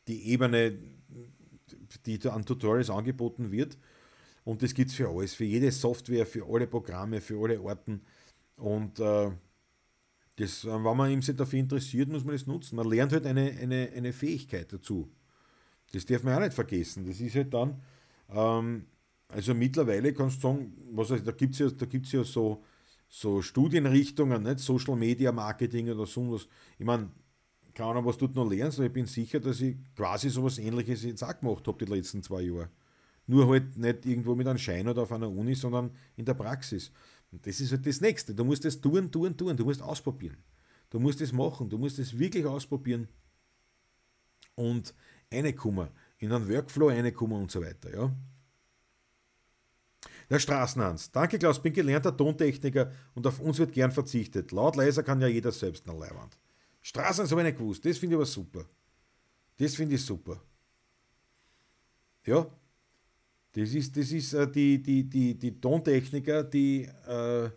die 0.07 0.31
Ebene, 0.31 0.77
die 2.05 2.19
an 2.29 2.45
Tutorials 2.45 2.89
angeboten 2.89 3.51
wird. 3.51 3.77
Und 4.43 4.61
das 4.61 4.73
gibt 4.73 4.91
es 4.91 4.95
für 4.95 5.09
alles, 5.09 5.33
für 5.33 5.45
jede 5.45 5.71
Software, 5.71 6.25
für 6.25 6.45
alle 6.47 6.67
Programme, 6.67 7.21
für 7.21 7.41
alle 7.41 7.59
Orten. 7.59 8.01
Und 8.57 8.99
äh, 8.99 9.31
das, 10.35 10.65
wenn 10.65 10.81
man 10.81 11.21
sich 11.21 11.35
dafür 11.35 11.59
interessiert, 11.59 12.09
muss 12.09 12.25
man 12.25 12.35
das 12.35 12.45
nutzen. 12.45 12.75
Man 12.75 12.89
lernt 12.89 13.13
halt 13.13 13.25
eine, 13.25 13.51
eine, 13.51 13.91
eine 13.95 14.13
Fähigkeit 14.13 14.71
dazu. 14.71 15.09
Das 15.93 16.05
darf 16.05 16.23
man 16.23 16.35
auch 16.35 16.41
nicht 16.41 16.53
vergessen. 16.53 17.07
Das 17.07 17.21
ist 17.21 17.35
halt 17.35 17.53
dann, 17.53 17.81
ähm, 18.29 18.85
also 19.35 19.53
mittlerweile 19.53 20.13
kannst 20.13 20.37
du 20.37 20.47
sagen, 20.47 20.73
was 20.93 21.11
heißt, 21.11 21.27
da 21.27 21.33
gibt 21.33 21.53
es 21.53 21.59
ja, 21.59 21.69
da 21.69 21.85
gibt's 21.85 22.13
ja 22.13 22.23
so, 22.23 22.63
so 23.09 23.41
Studienrichtungen, 23.41 24.41
nicht? 24.43 24.59
Social 24.59 24.95
Media 24.95 25.33
Marketing 25.33 25.89
oder 25.89 26.05
so 26.05 26.31
was. 26.31 26.47
Ich 26.79 26.85
meine, 26.85 27.11
keine 27.73 27.89
Ahnung, 27.89 28.05
was 28.05 28.17
du 28.17 28.27
noch 28.27 28.49
lernst, 28.49 28.79
aber 28.79 28.87
ich 28.87 28.93
bin 28.93 29.07
sicher, 29.07 29.41
dass 29.41 29.59
ich 29.59 29.75
quasi 29.93 30.29
so 30.29 30.45
was 30.45 30.57
ähnliches 30.57 31.03
jetzt 31.03 31.21
auch 31.21 31.37
gemacht 31.37 31.67
habe 31.67 31.85
die 31.85 31.91
letzten 31.91 32.23
zwei 32.23 32.43
Jahre. 32.43 32.69
Nur 33.27 33.49
halt 33.49 33.75
nicht 33.75 34.05
irgendwo 34.05 34.35
mit 34.35 34.47
einem 34.47 34.57
Schein 34.57 34.87
oder 34.87 35.01
auf 35.01 35.11
einer 35.11 35.29
Uni, 35.29 35.53
sondern 35.53 35.91
in 36.15 36.23
der 36.23 36.35
Praxis. 36.35 36.91
Und 37.33 37.45
das 37.45 37.59
ist 37.59 37.73
halt 37.73 37.85
das 37.85 37.99
Nächste. 37.99 38.33
Du 38.33 38.45
musst 38.45 38.63
das 38.63 38.79
tun, 38.79 39.11
tun, 39.11 39.35
tun. 39.35 39.57
Du 39.57 39.65
musst 39.65 39.81
ausprobieren. 39.81 40.37
Du 40.89 40.97
musst 40.97 41.19
das 41.19 41.33
machen. 41.33 41.69
Du 41.69 41.77
musst 41.77 41.99
das 41.99 42.17
wirklich 42.17 42.45
ausprobieren 42.45 43.09
und 44.55 44.93
reinkommen. 45.33 45.89
In 46.19 46.31
einen 46.31 46.47
Workflow 46.47 46.87
reinkommen 46.87 47.41
und 47.41 47.51
so 47.51 47.61
weiter. 47.61 47.93
Ja. 47.93 48.15
Der 50.29 50.39
Straßenhans. 50.39 51.11
Danke, 51.11 51.37
Klaus. 51.37 51.61
Bin 51.61 51.73
gelernter 51.73 52.15
Tontechniker 52.15 52.91
und 53.13 53.27
auf 53.27 53.39
uns 53.39 53.59
wird 53.59 53.73
gern 53.73 53.91
verzichtet. 53.91 54.51
Laut 54.51 54.75
leiser 54.75 55.03
kann 55.03 55.21
ja 55.21 55.27
jeder 55.27 55.51
selbst 55.51 55.87
eine 55.87 55.99
Leihwand. 55.99 56.37
Straßen 56.81 57.29
habe 57.29 57.41
ich 57.41 57.47
nicht 57.47 57.57
gewusst. 57.57 57.85
Das 57.85 57.97
finde 57.97 58.15
ich 58.15 58.17
aber 58.17 58.25
super. 58.25 58.65
Das 59.57 59.75
finde 59.75 59.95
ich 59.95 60.05
super. 60.05 60.41
Ja, 62.25 62.47
das 63.53 63.73
ist, 63.73 63.95
das 63.95 64.11
ist 64.11 64.33
äh, 64.33 64.51
die, 64.51 64.81
die, 64.81 65.03
die, 65.07 65.37
die 65.37 65.61
Tontechniker, 65.61 66.43
die 66.43 66.89
äh, 67.07 67.49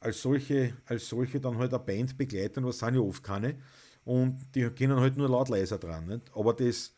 als, 0.00 0.22
solche, 0.22 0.74
als 0.86 1.08
solche 1.08 1.40
dann 1.40 1.58
halt 1.58 1.74
eine 1.74 1.82
Band 1.82 2.16
begleiten, 2.16 2.64
was 2.64 2.78
sind 2.78 2.94
ja 2.94 3.00
oft 3.00 3.22
keine. 3.22 3.56
Und 4.04 4.38
die 4.54 4.62
können 4.70 4.98
halt 4.98 5.16
nur 5.16 5.28
laut 5.28 5.48
leiser 5.48 5.78
dran. 5.78 6.06
Nicht? 6.06 6.30
Aber 6.34 6.54
das, 6.54 6.92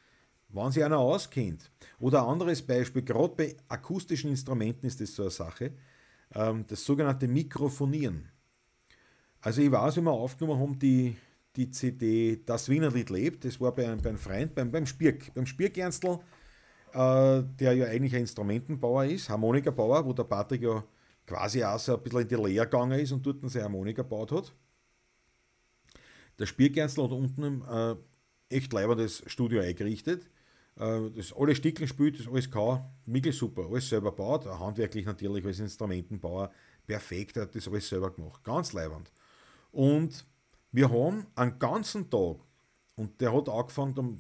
wenn 0.55 0.72
sich 0.72 0.84
einer 0.84 0.98
auskennt. 0.98 1.70
Oder 1.98 2.22
ein 2.22 2.32
anderes 2.32 2.62
Beispiel, 2.62 3.02
gerade 3.02 3.34
bei 3.34 3.57
akustischen 3.68 4.30
Instrumenten 4.30 4.86
ist 4.86 5.00
das 5.00 5.14
so 5.14 5.22
eine 5.22 5.30
Sache, 5.30 5.72
ähm, 6.34 6.64
das 6.66 6.84
sogenannte 6.84 7.28
Mikrofonieren. 7.28 8.28
Also 9.40 9.62
ich 9.62 9.70
weiß, 9.70 9.96
wie 9.96 10.02
wir 10.02 10.12
aufgenommen 10.12 10.61
haben, 10.61 10.78
die, 10.78 11.16
die 11.57 11.70
CD 11.70 12.40
Das 12.46 12.68
Wiener 12.68 12.90
Lied 12.90 13.11
lebt, 13.11 13.44
das 13.44 13.61
war 13.61 13.74
bei 13.74 13.86
einem, 13.86 14.00
bei 14.00 14.11
einem 14.11 14.18
Freund, 14.18 14.55
beim, 14.55 14.70
beim 14.70 14.86
Spirk, 14.86 15.34
beim 15.34 15.46
Spirkernstl, 15.46 16.18
äh, 16.92 17.42
der 17.59 17.74
ja 17.74 17.86
eigentlich 17.86 18.14
ein 18.14 18.22
Instrumentenbauer 18.22 19.07
ist, 19.07 19.28
Harmonikabauer, 19.28 20.07
wo 20.07 20.12
der 20.12 20.24
Patrick 20.24 20.62
ja 20.62 20.84
quasi 21.26 21.64
auch 21.64 21.78
so 21.78 21.96
ein 21.96 22.02
bisschen 22.02 22.20
in 22.20 22.28
die 22.28 22.34
Lehre 22.36 22.66
gegangen 22.66 22.98
ist 22.98 23.12
und 23.12 23.24
dort 23.26 23.38
seine 23.50 23.64
Harmonika 23.64 24.02
gebaut 24.02 24.32
hat. 24.32 24.52
Der 26.38 26.46
Spirkernstl 26.46 27.05
hat 27.05 27.12
unten 27.12 27.62
äh, 27.62 27.96
echt 28.48 28.72
leibendes 28.72 29.22
Studio 29.26 29.61
eingerichtet. 29.61 30.28
Äh, 30.77 31.11
das 31.11 31.33
alle 31.33 31.55
Stickeln 31.55 31.89
spielt, 31.89 32.18
das 32.18 32.29
alles 32.29 32.51
kann, 32.51 32.85
wirklich 33.07 33.37
super, 33.37 33.66
alles 33.68 33.89
selber 33.89 34.12
baut, 34.12 34.47
handwerklich 34.47 35.07
natürlich 35.07 35.45
als 35.45 35.61
Instrumentenbauer. 35.61 36.51
Perfekt, 36.87 37.37
er 37.37 37.43
hat 37.43 37.55
das 37.55 37.68
alles 37.68 37.89
selber 37.89 38.11
gemacht, 38.11 38.43
ganz 38.45 38.72
leibend. 38.72 39.11
Und 39.72 40.25
wir 40.72 40.91
haben 40.91 41.27
einen 41.35 41.59
ganzen 41.59 42.11
Tag, 42.11 42.37
und 42.97 43.20
der 43.20 43.33
hat 43.33 43.49
angefangen 43.49 43.99
um, 43.99 44.18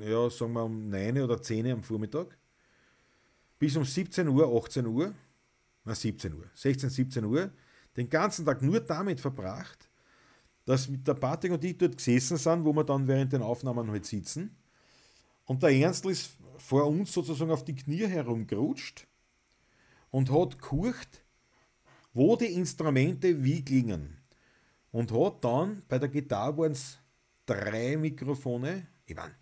ja, 0.00 0.28
sagen 0.30 0.52
wir 0.52 0.64
um 0.64 0.88
9 0.88 1.22
oder 1.22 1.40
10 1.40 1.66
Uhr 1.66 1.72
am 1.72 1.82
Vormittag, 1.82 2.38
bis 3.58 3.76
um 3.76 3.84
17 3.84 4.28
Uhr, 4.28 4.64
18 4.64 4.86
Uhr, 4.86 5.14
na 5.84 5.94
17 5.94 6.34
Uhr, 6.34 6.44
16, 6.54 6.90
17 6.90 7.24
Uhr, 7.24 7.50
den 7.96 8.08
ganzen 8.10 8.44
Tag 8.44 8.60
nur 8.60 8.80
damit 8.80 9.20
verbracht, 9.20 9.88
dass 10.66 10.88
mit 10.88 11.06
der 11.06 11.14
Patrick 11.14 11.52
und 11.52 11.64
ich 11.64 11.78
dort 11.78 11.96
gesessen 11.96 12.36
sind, 12.36 12.64
wo 12.64 12.72
wir 12.72 12.84
dann 12.84 13.06
während 13.06 13.32
den 13.32 13.42
Aufnahmen 13.42 13.90
halt 13.90 14.04
sitzen. 14.04 14.54
Und 15.46 15.62
der 15.62 15.70
Ernstl 15.70 16.10
ist 16.10 16.36
vor 16.58 16.86
uns 16.86 17.12
sozusagen 17.12 17.50
auf 17.50 17.64
die 17.64 17.74
Knie 17.74 18.06
herumgerutscht 18.06 19.06
und 20.10 20.30
hat 20.30 20.58
gekurcht, 20.58 21.24
wo 22.12 22.36
die 22.36 22.46
Instrumente 22.46 23.42
wie 23.44 23.64
klingen. 23.64 24.18
Und 24.90 25.12
hat 25.12 25.44
dann, 25.44 25.82
bei 25.88 25.98
der 25.98 26.08
Gitarre 26.08 26.56
waren 26.58 26.72
es 26.72 26.98
drei 27.44 27.96
Mikrofone. 27.96 28.86
Ich 29.06 29.14
meine, 29.14 29.34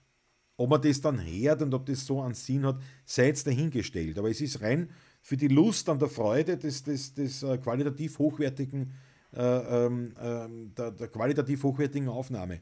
ob 0.57 0.71
man 0.71 0.83
das 0.83 1.01
dann 1.01 1.25
hört 1.25 1.63
und 1.63 1.75
ob 1.75 1.87
das 1.87 2.05
so 2.05 2.21
einen 2.21 2.35
Sinn 2.35 2.67
hat, 2.67 2.81
sei 3.05 3.27
jetzt 3.27 3.47
dahingestellt. 3.47 4.19
Aber 4.19 4.31
es 4.31 4.41
ist 4.41 4.61
rein 4.61 4.91
für 5.23 5.37
die 5.37 5.49
Lust 5.49 5.89
an 5.89 5.99
der 5.99 6.09
Freude 6.09 6.57
des, 6.57 6.83
des, 6.83 7.15
des 7.15 7.43
äh, 7.43 7.59
qualitativ 7.59 8.19
hochwertigen, 8.19 8.93
äh, 9.33 9.41
ähm, 9.41 10.13
äh, 10.17 10.75
der, 10.77 10.91
der 10.91 11.09
qualitativ 11.09 11.63
hochwertigen 11.63 12.09
Aufnahme. 12.09 12.61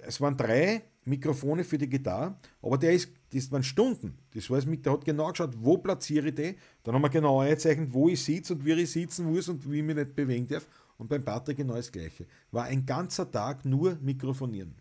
Es 0.00 0.20
waren 0.20 0.36
drei 0.36 0.82
Mikrofone 1.08 1.64
für 1.64 1.78
die 1.78 1.88
Gitarre, 1.88 2.36
aber 2.62 2.78
der 2.78 2.92
ist, 2.92 3.10
das 3.32 3.50
waren 3.50 3.62
Stunden. 3.62 4.18
Das 4.34 4.48
heißt, 4.48 4.66
der 4.84 4.92
hat 4.92 5.04
genau 5.04 5.30
geschaut, 5.30 5.54
wo 5.58 5.78
platziere 5.78 6.28
ich 6.28 6.34
die. 6.34 6.56
Dann 6.82 6.94
haben 6.94 7.02
wir 7.02 7.10
genau 7.10 7.40
eingezeichnet, 7.40 7.92
wo 7.92 8.08
ich 8.08 8.22
sitze 8.22 8.54
und 8.54 8.64
wie 8.64 8.72
ich 8.72 8.90
sitzen 8.90 9.26
muss 9.26 9.48
und 9.48 9.70
wie 9.70 9.78
ich 9.78 9.84
mich 9.84 9.96
nicht 9.96 10.14
bewegen 10.14 10.46
darf. 10.46 10.66
Und 10.96 11.08
beim 11.08 11.24
Patrick 11.24 11.56
genau 11.56 11.74
das 11.74 11.92
Gleiche. 11.92 12.26
War 12.50 12.64
ein 12.64 12.84
ganzer 12.84 13.30
Tag 13.30 13.64
nur 13.64 13.96
Mikrofonieren. 14.00 14.74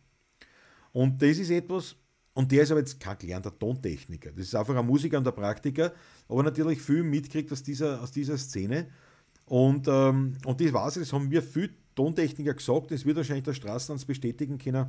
Und 0.91 1.21
das 1.21 1.38
ist 1.38 1.51
etwas, 1.51 1.95
und 2.34 2.51
der 2.51 2.63
ist 2.63 2.71
aber 2.71 2.80
jetzt 2.80 2.99
kein 2.99 3.17
gelernter 3.17 3.57
Tontechniker. 3.57 4.32
Das 4.32 4.45
ist 4.45 4.55
einfach 4.55 4.75
ein 4.75 4.86
Musiker 4.86 5.17
und 5.17 5.28
ein 5.28 5.34
Praktiker, 5.34 5.93
aber 6.28 6.43
natürlich 6.43 6.82
viel 6.82 7.03
mitkriegt 7.03 7.51
aus 7.51 7.63
dieser, 7.63 8.01
aus 8.01 8.11
dieser 8.11 8.38
Szene. 8.38 8.88
Und, 9.45 9.88
ähm, 9.88 10.38
und 10.45 10.59
das 10.59 10.67
ich, 10.67 10.73
das 10.73 11.13
haben 11.13 11.32
wir 11.32 11.41
viel 11.41 11.69
Tontechniker 11.95 12.53
gesagt, 12.53 12.91
das 12.91 13.05
wird 13.05 13.17
wahrscheinlich 13.17 13.45
der 13.45 13.53
Straßenlands 13.53 14.05
bestätigen 14.05 14.57
können, 14.57 14.88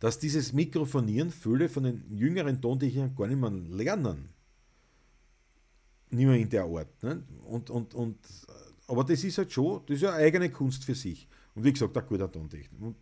dass 0.00 0.18
dieses 0.18 0.52
Mikrofonieren 0.52 1.30
viele 1.30 1.68
von 1.68 1.84
den 1.84 2.04
jüngeren 2.10 2.60
Tontechnikern 2.60 3.14
gar 3.14 3.28
nicht 3.28 3.38
mehr 3.38 3.50
lernen. 3.50 4.30
Nicht 6.10 6.26
mehr 6.26 6.36
in 6.36 6.48
der 6.48 6.64
Art. 6.64 7.02
Ne? 7.02 7.22
Und, 7.46 7.70
und, 7.70 7.94
und, 7.94 8.18
aber 8.88 9.04
das 9.04 9.22
ist 9.22 9.38
halt 9.38 9.52
schon, 9.52 9.82
das 9.86 9.96
ist 9.96 10.02
ja 10.02 10.14
eine 10.14 10.24
eigene 10.24 10.50
Kunst 10.50 10.84
für 10.84 10.94
sich. 10.94 11.28
Und 11.54 11.64
wie 11.64 11.72
gesagt, 11.72 11.96
ein 11.96 12.06
guter 12.06 12.32
Tontechniker. 12.32 12.94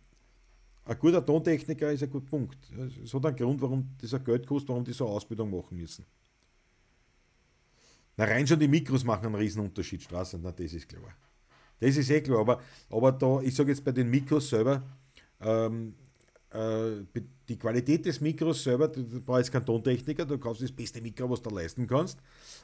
Ein 0.85 0.99
guter 0.99 1.25
Tontechniker 1.25 1.91
ist 1.91 2.03
ein 2.03 2.09
guter 2.09 2.27
Punkt. 2.27 2.57
Es 3.03 3.13
hat 3.13 3.25
einen 3.25 3.35
Grund, 3.35 3.61
warum 3.61 3.89
das 4.01 4.13
ein 4.13 4.23
Geld 4.23 4.45
kostet, 4.45 4.69
warum 4.69 4.83
die 4.83 4.91
so 4.91 5.05
eine 5.05 5.15
Ausbildung 5.15 5.49
machen 5.51 5.77
müssen. 5.77 6.05
Na, 8.17 8.25
rein 8.25 8.45
schon 8.45 8.59
die 8.59 8.67
Mikros 8.67 9.05
machen 9.05 9.27
einen 9.27 9.35
riesen 9.35 9.61
Unterschied, 9.61 10.03
Straßen, 10.03 10.41
na, 10.43 10.51
das 10.51 10.73
ist 10.73 10.89
klar. 10.89 11.15
Das 11.79 11.95
ist 11.95 12.09
eh 12.09 12.19
klar, 12.19 12.39
aber, 12.39 12.61
aber 12.89 13.13
da, 13.13 13.39
ich 13.39 13.55
sage 13.55 13.69
jetzt 13.69 13.85
bei 13.85 13.93
den 13.93 14.09
Mikros 14.09 14.49
selber, 14.49 14.83
ähm, 15.39 15.93
äh, 15.95 16.08
die 16.51 17.59
Qualität 17.59 18.05
des 18.05 18.21
Mikros 18.21 18.63
selber, 18.63 18.87
du 18.87 19.03
brauchst 19.21 19.51
keinen 19.51 19.65
Tontechniker, 19.65 20.25
du 20.25 20.39
kaufst 20.39 20.63
das 20.63 20.71
beste 20.71 20.99
Mikro, 20.99 21.29
was 21.29 21.41
du 21.43 21.51
leisten 21.51 21.85
kannst. 21.85 22.17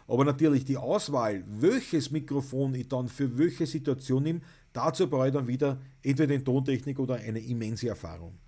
Aber 0.08 0.26
natürlich 0.26 0.66
die 0.66 0.78
Auswahl, 0.78 1.44
welches 1.48 2.10
Mikrofon 2.10 2.74
ich 2.74 2.88
dann 2.88 3.08
für 3.08 3.38
welche 3.38 3.68
Situation 3.68 4.24
nehme, 4.24 4.42
dazu 4.74 5.08
brauche 5.08 5.28
ich 5.28 5.34
dann 5.34 5.48
wieder 5.48 5.80
entweder 6.02 6.28
den 6.28 6.44
Tontechniker 6.44 7.04
oder 7.04 7.16
eine 7.16 7.40
immense 7.40 7.88
Erfahrung. 7.90 8.40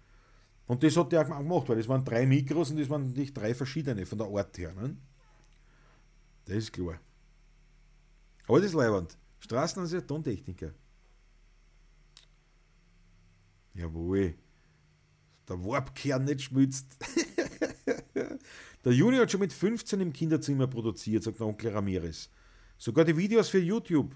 Und 0.66 0.82
das 0.82 0.98
hat 0.98 1.12
der 1.12 1.22
auch 1.22 1.38
gemacht, 1.38 1.70
weil 1.70 1.78
das 1.78 1.88
waren 1.88 2.04
drei 2.04 2.26
Mikros 2.26 2.72
und 2.72 2.80
das 2.80 2.90
waren 2.90 3.14
nicht 3.14 3.38
drei 3.38 3.54
verschiedene 3.54 4.06
von 4.08 4.18
der 4.18 4.28
Art 4.28 4.58
her. 4.58 4.74
Ne? 4.74 4.98
Das 6.46 6.58
ist 6.58 6.74
klar. 6.74 7.00
Aber 8.48 8.58
das 8.58 8.70
ist 8.70 8.74
leibend. 8.74 9.16
Straßen 9.40 9.84
ist 9.84 9.94
ja 9.94 10.02
Tontechniker. 10.02 10.74
Jawohl 13.76 14.34
der 15.48 15.64
Warpkern 15.64 16.26
nicht 16.26 16.42
schmützt. 16.44 16.98
der 18.86 18.92
Juni 18.92 19.18
hat 19.18 19.32
schon 19.32 19.40
mit 19.40 19.54
15 19.54 20.02
im 20.02 20.14
Kinderzimmer 20.14 20.68
produziert, 20.68 21.24
sagt 21.24 21.40
der 21.40 21.48
Onkel 21.48 21.72
Ramirez. 21.72 22.30
Sogar 22.78 23.06
die 23.06 23.16
Videos 23.16 23.50
für 23.50 23.60
YouTube. 23.60 24.16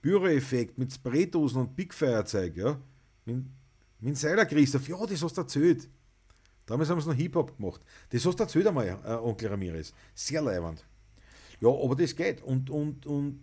Büroeffekt 0.00 0.78
mit 0.78 0.92
Spraydosen 0.92 1.60
und 1.60 1.76
Big 1.76 1.94
Feuerzeug, 1.94 2.56
ja. 2.56 2.80
Mit, 3.24 3.44
mit 4.00 4.18
Seiler 4.18 4.46
Christoph, 4.46 4.88
ja, 4.88 5.06
das 5.06 5.22
hast 5.22 5.36
du 5.36 5.42
erzählt. 5.42 5.88
Damals 6.66 6.90
haben 6.90 7.00
sie 7.00 7.08
noch 7.08 7.14
Hip-Hop 7.14 7.56
gemacht. 7.56 7.80
Das 8.10 8.24
hast 8.26 8.38
du 8.38 8.42
erzählt 8.42 8.66
einmal, 8.66 8.88
äh, 8.88 9.14
Onkel 9.14 9.48
Ramirez. 9.48 9.92
Sehr 10.14 10.42
leibend. 10.42 10.84
Ja, 11.60 11.68
aber 11.68 11.94
das 11.94 12.16
geht. 12.16 12.42
Und, 12.42 12.70
und, 12.70 13.06
und, 13.06 13.40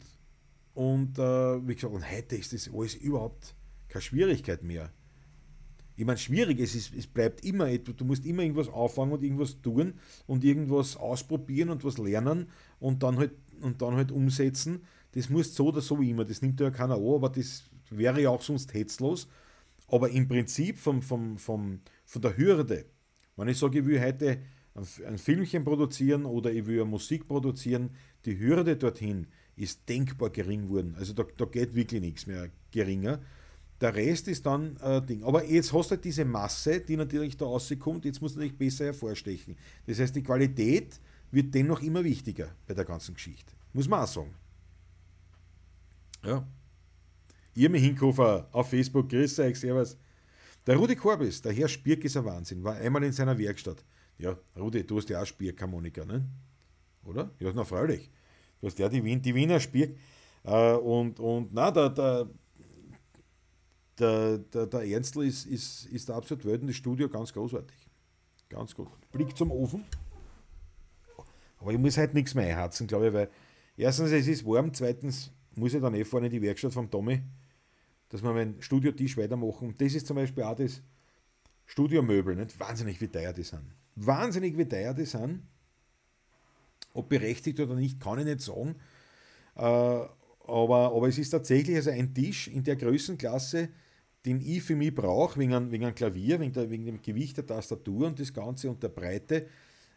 und 0.73 1.17
äh, 1.17 1.67
wie 1.67 1.75
gesagt, 1.75 1.93
und 1.93 2.09
heute 2.09 2.36
ist 2.36 2.51
das 2.51 2.69
alles 2.73 2.95
überhaupt 2.95 3.55
keine 3.88 4.01
Schwierigkeit 4.01 4.63
mehr 4.63 4.91
ich 5.99 6.05
meine, 6.05 6.17
schwierig, 6.17 6.61
es, 6.61 6.75
ist, 6.75 6.95
es 6.95 7.07
bleibt 7.07 7.43
immer 7.43 7.67
etwas, 7.67 7.97
du 7.97 8.05
musst 8.05 8.25
immer 8.25 8.43
irgendwas 8.43 8.69
auffangen 8.69 9.11
und 9.11 9.21
irgendwas 9.21 9.61
tun 9.61 9.95
und 10.27 10.45
irgendwas 10.45 10.95
ausprobieren 10.95 11.69
und 11.69 11.83
was 11.83 11.97
lernen 11.97 12.47
und 12.79 13.03
dann 13.03 13.17
halt, 13.17 13.33
und 13.59 13.81
dann 13.81 13.95
halt 13.95 14.09
umsetzen. 14.09 14.85
Das 15.11 15.29
muss 15.29 15.53
so 15.53 15.67
oder 15.67 15.81
so 15.81 15.97
immer, 15.97 16.23
das 16.23 16.41
nimmt 16.41 16.61
ja 16.61 16.71
keiner 16.71 16.95
an, 16.95 17.15
aber 17.15 17.27
das 17.27 17.63
wäre 17.89 18.21
ja 18.21 18.29
auch 18.29 18.41
sonst 18.41 18.73
hetzlos. 18.73 19.27
Aber 19.89 20.09
im 20.09 20.29
Prinzip 20.29 20.77
vom, 20.77 21.01
vom, 21.01 21.37
vom, 21.37 21.81
von 22.05 22.21
der 22.21 22.37
Hürde, 22.37 22.85
wenn 23.35 23.49
ich 23.49 23.57
sage, 23.57 23.79
ich 23.79 23.85
will 23.85 23.99
heute 24.01 24.39
ein 25.05 25.17
Filmchen 25.17 25.65
produzieren 25.65 26.23
oder 26.23 26.49
ich 26.49 26.65
will 26.65 26.85
Musik 26.85 27.27
produzieren, 27.27 27.89
die 28.23 28.39
Hürde 28.39 28.77
dorthin 28.77 29.27
ist 29.57 29.89
denkbar 29.89 30.29
gering 30.29 30.69
geworden. 30.69 30.95
Also 30.97 31.11
da, 31.11 31.25
da 31.35 31.43
geht 31.43 31.75
wirklich 31.75 31.99
nichts 31.99 32.25
mehr 32.25 32.49
geringer. 32.71 33.19
Der 33.82 33.95
Rest 33.95 34.27
ist 34.27 34.45
dann 34.45 34.75
äh, 34.77 35.01
Ding. 35.01 35.23
Aber 35.23 35.45
jetzt 35.45 35.71
hast 35.71 35.88
du 35.88 35.95
halt 35.95 36.03
diese 36.03 36.25
Masse, 36.25 36.82
die 36.82 36.97
natürlich 36.97 37.38
da 37.38 37.45
rauskommt, 37.45 38.05
jetzt 38.05 38.21
muss 38.21 38.36
natürlich 38.36 38.57
besser 38.57 38.86
hervorstechen. 38.86 39.55
Das 39.86 39.99
heißt, 39.99 40.15
die 40.15 40.23
Qualität 40.23 40.99
wird 41.32 41.53
dennoch 41.55 41.82
immer 41.82 42.03
wichtiger 42.03 42.49
bei 42.67 42.73
der 42.73 42.86
ganzen 42.86 43.13
Geschichte. 43.13 43.53
Muss 43.73 43.88
man 43.88 44.03
auch 44.03 44.07
sagen. 44.07 44.34
Ja. 46.25 46.45
Ihr 47.55 47.69
Hinkofer 47.71 48.47
auf 48.51 48.69
Facebook, 48.69 49.09
grüß 49.09 49.39
euch, 49.39 49.59
servus. 49.59 49.97
Der 50.67 50.75
Rudi 50.75 50.95
Korbis, 50.95 51.41
der 51.41 51.53
Herr 51.53 51.67
Spirk 51.67 52.03
ist 52.03 52.17
ein 52.17 52.25
Wahnsinn, 52.25 52.63
war 52.63 52.75
einmal 52.75 53.03
in 53.03 53.11
seiner 53.11 53.38
Werkstatt. 53.38 53.84
Ja, 54.17 54.38
Rudi, 54.57 54.86
du 54.86 54.97
hast 54.97 55.09
ja 55.09 55.21
auch 55.21 55.25
Spirkharmonika, 55.25 56.05
ne? 56.05 56.25
Oder? 57.05 57.32
Ja, 57.39 57.51
na 57.53 57.63
freilich. 57.63 58.11
Du 58.59 58.67
hast 58.67 58.77
ja 58.77 58.89
die, 58.89 59.03
Wien, 59.03 59.21
die 59.21 59.34
Wiener 59.34 59.59
Spirk. 59.59 59.95
Äh, 60.43 60.73
und, 60.73 61.19
und 61.19 61.53
na, 61.53 61.71
der, 61.71 61.89
der 61.89 62.30
der, 63.99 64.37
der, 64.37 64.67
der 64.67 64.81
Ernstl 64.81 65.23
ist, 65.23 65.45
ist, 65.45 65.85
ist 65.87 66.09
der 66.09 66.15
absolut 66.15 66.45
Welt 66.45 66.61
das 66.67 66.75
Studio 66.75 67.09
ganz 67.09 67.33
großartig. 67.33 67.77
Ganz 68.49 68.73
gut. 68.73 68.87
Blick 69.11 69.35
zum 69.37 69.51
Ofen. 69.51 69.85
Aber 71.59 71.71
ich 71.71 71.77
muss 71.77 71.97
halt 71.97 72.13
nichts 72.13 72.33
mehr 72.33 72.47
einharzen, 72.47 72.87
glaube 72.87 73.07
ich, 73.07 73.13
weil 73.13 73.29
erstens 73.75 74.11
es 74.11 74.27
ist 74.27 74.45
warm, 74.45 74.73
zweitens 74.73 75.31
muss 75.55 75.73
ich 75.73 75.81
dann 75.81 75.93
eh 75.93 76.05
vorne 76.05 76.27
in 76.27 76.31
die 76.31 76.41
Werkstatt 76.41 76.73
vom 76.73 76.89
Tommy, 76.89 77.21
dass 78.09 78.23
wir 78.23 78.33
meinen 78.33 78.61
Studiotisch 78.61 79.17
weitermachen. 79.17 79.75
Das 79.77 79.93
ist 79.93 80.07
zum 80.07 80.15
Beispiel 80.15 80.43
auch 80.43 80.55
das 80.55 80.81
Studiomöbel, 81.65 82.35
nicht? 82.35 82.59
Wahnsinnig 82.59 82.99
wie 83.01 83.07
teuer 83.07 83.33
die 83.33 83.43
sind. 83.43 83.75
Wahnsinnig 83.95 84.57
wie 84.57 84.65
teuer 84.65 84.93
die 84.93 85.05
sind. 85.05 85.43
Ob 86.93 87.09
berechtigt 87.09 87.59
oder 87.59 87.75
nicht, 87.75 87.99
kann 87.99 88.19
ich 88.19 88.25
nicht 88.25 88.41
sagen. 88.41 88.75
Äh, 89.55 89.61
aber, 89.61 90.93
aber 90.95 91.07
es 91.07 91.17
ist 91.17 91.29
tatsächlich 91.29 91.75
also 91.75 91.91
ein 91.91 92.13
Tisch 92.13 92.47
in 92.47 92.63
der 92.63 92.75
Größenklasse, 92.75 93.69
den 94.26 94.41
ich 94.41 94.61
für 94.63 94.76
mich 94.76 94.93
brauche, 94.93 95.39
wegen 95.39 95.53
einem, 95.53 95.72
wegen 95.72 95.86
einem 95.86 95.95
Klavier, 95.95 96.39
wegen, 96.39 96.53
der, 96.53 96.70
wegen 96.70 96.86
dem 96.86 97.01
Gewicht 97.01 97.38
der 97.38 97.45
Tastatur 97.45 98.07
und 98.07 98.20
das 98.20 98.34
Ganze 98.34 98.70
und 98.70 98.84
der 98.84 98.89
Breite. 98.89 99.47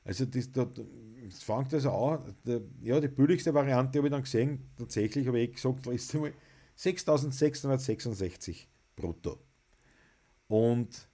Also 0.04 0.26
das, 0.26 0.50
das, 0.50 0.68
das 0.74 1.42
fängt 1.42 1.72
also 1.74 1.90
an, 1.90 2.34
der, 2.44 2.60
ja, 2.82 3.00
die 3.00 3.08
billigste 3.08 3.52
Variante 3.52 3.98
habe 3.98 4.08
ich 4.08 4.12
dann 4.12 4.22
gesehen, 4.22 4.70
tatsächlich 4.76 5.26
habe 5.26 5.40
ich 5.40 5.50
eh 5.50 5.52
gesagt, 5.52 5.86
ist 5.88 6.14
einmal 6.14 6.32
6666 6.74 8.68
brutto. 8.96 9.38
Und, 10.48 11.08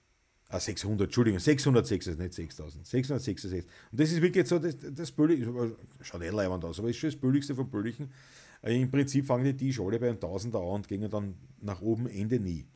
ah, 0.49 0.59
600, 0.59 1.07
Entschuldigung, 1.07 1.39
606 1.39 2.07
ist 2.07 2.19
nicht 2.19 2.33
6000, 2.33 2.85
666. 2.85 3.65
Und 3.91 3.99
das 3.99 4.11
ist 4.11 4.21
wirklich 4.21 4.47
so 4.47 4.59
das, 4.59 4.75
das 4.77 5.11
billigste, 5.11 5.75
schaut 6.01 6.21
eh 6.21 6.29
leibend 6.29 6.65
aus, 6.65 6.79
aber 6.79 6.89
ist 6.89 6.97
schon 6.97 7.11
das 7.11 7.19
billigste 7.19 7.55
von 7.55 7.69
billigen. 7.69 8.11
Äh, 8.61 8.81
Im 8.81 8.91
Prinzip 8.91 9.25
fangen 9.25 9.45
die 9.45 9.55
Tische 9.55 9.81
alle 9.81 9.99
bei 9.99 10.09
einem 10.09 10.19
Tausender 10.19 10.59
an 10.59 10.67
und 10.67 10.87
gehen 10.87 11.09
dann 11.09 11.35
nach 11.61 11.81
oben 11.81 12.07
Ende 12.07 12.39
nie. 12.39 12.67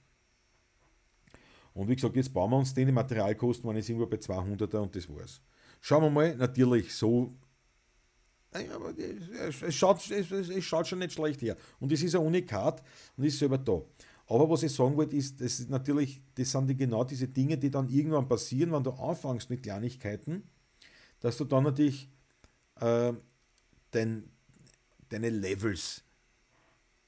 Und 1.73 1.87
wie 1.87 1.95
gesagt, 1.95 2.15
jetzt 2.15 2.33
bauen 2.33 2.51
wir 2.51 2.57
uns 2.57 2.73
den, 2.73 2.87
die 2.87 2.91
Materialkosten 2.91 3.65
waren 3.65 3.75
jetzt 3.75 3.89
irgendwo 3.89 4.07
bei 4.07 4.17
200er 4.17 4.77
und 4.77 4.95
das 4.95 5.09
war's. 5.09 5.41
Schauen 5.81 6.03
wir 6.03 6.09
mal, 6.09 6.35
natürlich 6.35 6.93
so. 6.93 7.33
Aber 8.51 8.93
es 8.95 9.75
schaut, 9.75 10.09
es, 10.11 10.31
es 10.31 10.63
schaut 10.63 10.87
schon 10.87 10.99
nicht 10.99 11.13
schlecht 11.13 11.41
her. 11.41 11.57
Und 11.79 11.91
es 11.91 12.03
ist 12.03 12.15
ein 12.15 12.21
Unikat 12.21 12.83
und 13.17 13.23
ist 13.23 13.39
selber 13.39 13.57
da. 13.57 13.81
Aber 14.27 14.49
was 14.49 14.63
ich 14.63 14.73
sagen 14.73 14.95
wollte, 14.95 15.15
ist, 15.15 15.41
das 15.41 15.59
ist 15.59 15.69
natürlich, 15.69 16.21
das 16.35 16.51
sind 16.51 16.67
die, 16.67 16.77
genau 16.77 17.03
diese 17.03 17.27
Dinge, 17.27 17.57
die 17.57 17.71
dann 17.71 17.89
irgendwann 17.89 18.27
passieren, 18.27 18.71
wenn 18.71 18.83
du 18.83 18.91
anfängst 18.91 19.49
mit 19.49 19.63
Kleinigkeiten, 19.63 20.43
dass 21.19 21.37
du 21.37 21.45
dann 21.45 21.63
natürlich 21.63 22.09
äh, 22.79 23.13
dein, 23.91 24.29
deine 25.09 25.29
Levels 25.29 26.03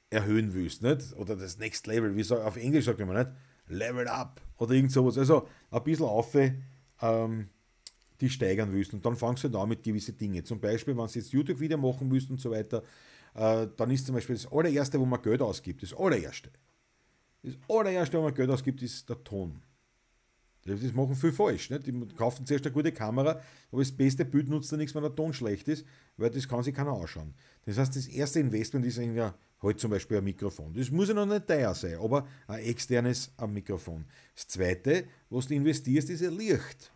erhöhen 0.10 0.54
willst, 0.54 0.82
nicht? 0.82 1.14
Oder 1.14 1.36
das 1.36 1.58
Next 1.58 1.88
Level, 1.88 2.16
wie 2.16 2.24
so, 2.24 2.42
auf 2.42 2.58
Englisch 2.58 2.86
sagt 2.86 3.00
man 3.00 3.16
nicht, 3.16 3.32
Level 3.68 4.08
Up 4.08 4.42
oder 4.58 4.74
irgend 4.74 4.92
sowas. 4.92 5.18
Also 5.18 5.48
ein 5.72 5.84
bisschen 5.84 6.06
auf, 6.06 6.36
ähm, 6.36 7.50
die 8.22 8.30
steigern 8.30 8.72
willst. 8.74 8.94
Und 8.94 9.06
dann 9.06 9.16
fangst 9.16 9.44
du 9.44 9.50
da 9.50 9.66
mit 9.66 9.84
gewissen 9.84 10.18
Dingen. 10.18 10.44
Zum 10.46 10.60
Beispiel, 10.60 10.96
wenn 10.96 11.06
du 11.06 11.12
jetzt 11.12 11.32
YouTube-Video 11.32 11.78
machen 11.78 12.10
willst 12.12 12.30
und 12.30 12.40
so 12.40 12.52
weiter, 12.52 12.84
äh, 13.34 13.68
dann 13.76 13.92
ist 13.92 14.06
zum 14.06 14.16
Beispiel 14.16 14.36
das 14.36 14.52
allererste, 14.52 15.00
wo 15.00 15.06
man 15.06 15.22
Geld 15.22 15.42
ausgibt, 15.42 15.84
das 15.84 15.94
allererste. 15.94 16.50
Das 17.44 17.56
allererste, 17.70 18.18
wo 18.18 18.24
man 18.24 18.34
Geld 18.34 18.50
ausgibt, 18.50 18.82
ist 18.82 19.08
der 19.10 19.24
Ton. 19.24 19.62
Das 20.66 20.94
machen 20.94 21.16
viel 21.16 21.32
falsch. 21.32 21.70
Nicht? 21.70 21.86
Die 21.86 22.08
kaufen 22.16 22.46
zuerst 22.46 22.66
eine 22.66 22.74
gute 22.74 22.92
Kamera, 22.92 23.40
aber 23.72 23.82
das 23.82 23.92
beste 23.92 24.26
Bild 24.26 24.50
nutzt 24.50 24.72
ja 24.72 24.78
nichts, 24.78 24.96
wenn 24.96 25.04
der 25.04 25.14
Ton 25.14 25.32
schlecht 25.32 25.68
ist, 25.68 25.86
weil 26.18 26.32
das 26.32 26.48
kann 26.48 26.64
sich 26.64 26.74
keiner 26.74 26.94
anschauen. 26.94 27.36
Das 27.66 27.78
heißt, 27.78 27.96
das 27.96 28.08
erste 28.08 28.40
Investment 28.40 28.84
ist 28.86 28.98
ja 28.98 29.36
halt 29.66 29.80
zum 29.80 29.92
Beispiel 29.92 30.18
ein 30.18 30.24
Mikrofon. 30.24 30.74
Das 30.74 30.92
muss 30.92 31.08
ja 31.08 31.14
noch 31.14 31.26
nicht 31.26 31.48
teuer 31.48 31.74
sein, 31.74 31.98
aber 32.00 32.28
ein 32.48 32.64
externes 32.64 33.32
Mikrofon. 33.48 34.06
Das 34.36 34.48
zweite, 34.48 35.06
was 35.30 35.48
du 35.48 35.56
investierst, 35.56 36.10
ist 36.10 36.24
ein 36.24 36.38
Licht. 36.38 36.92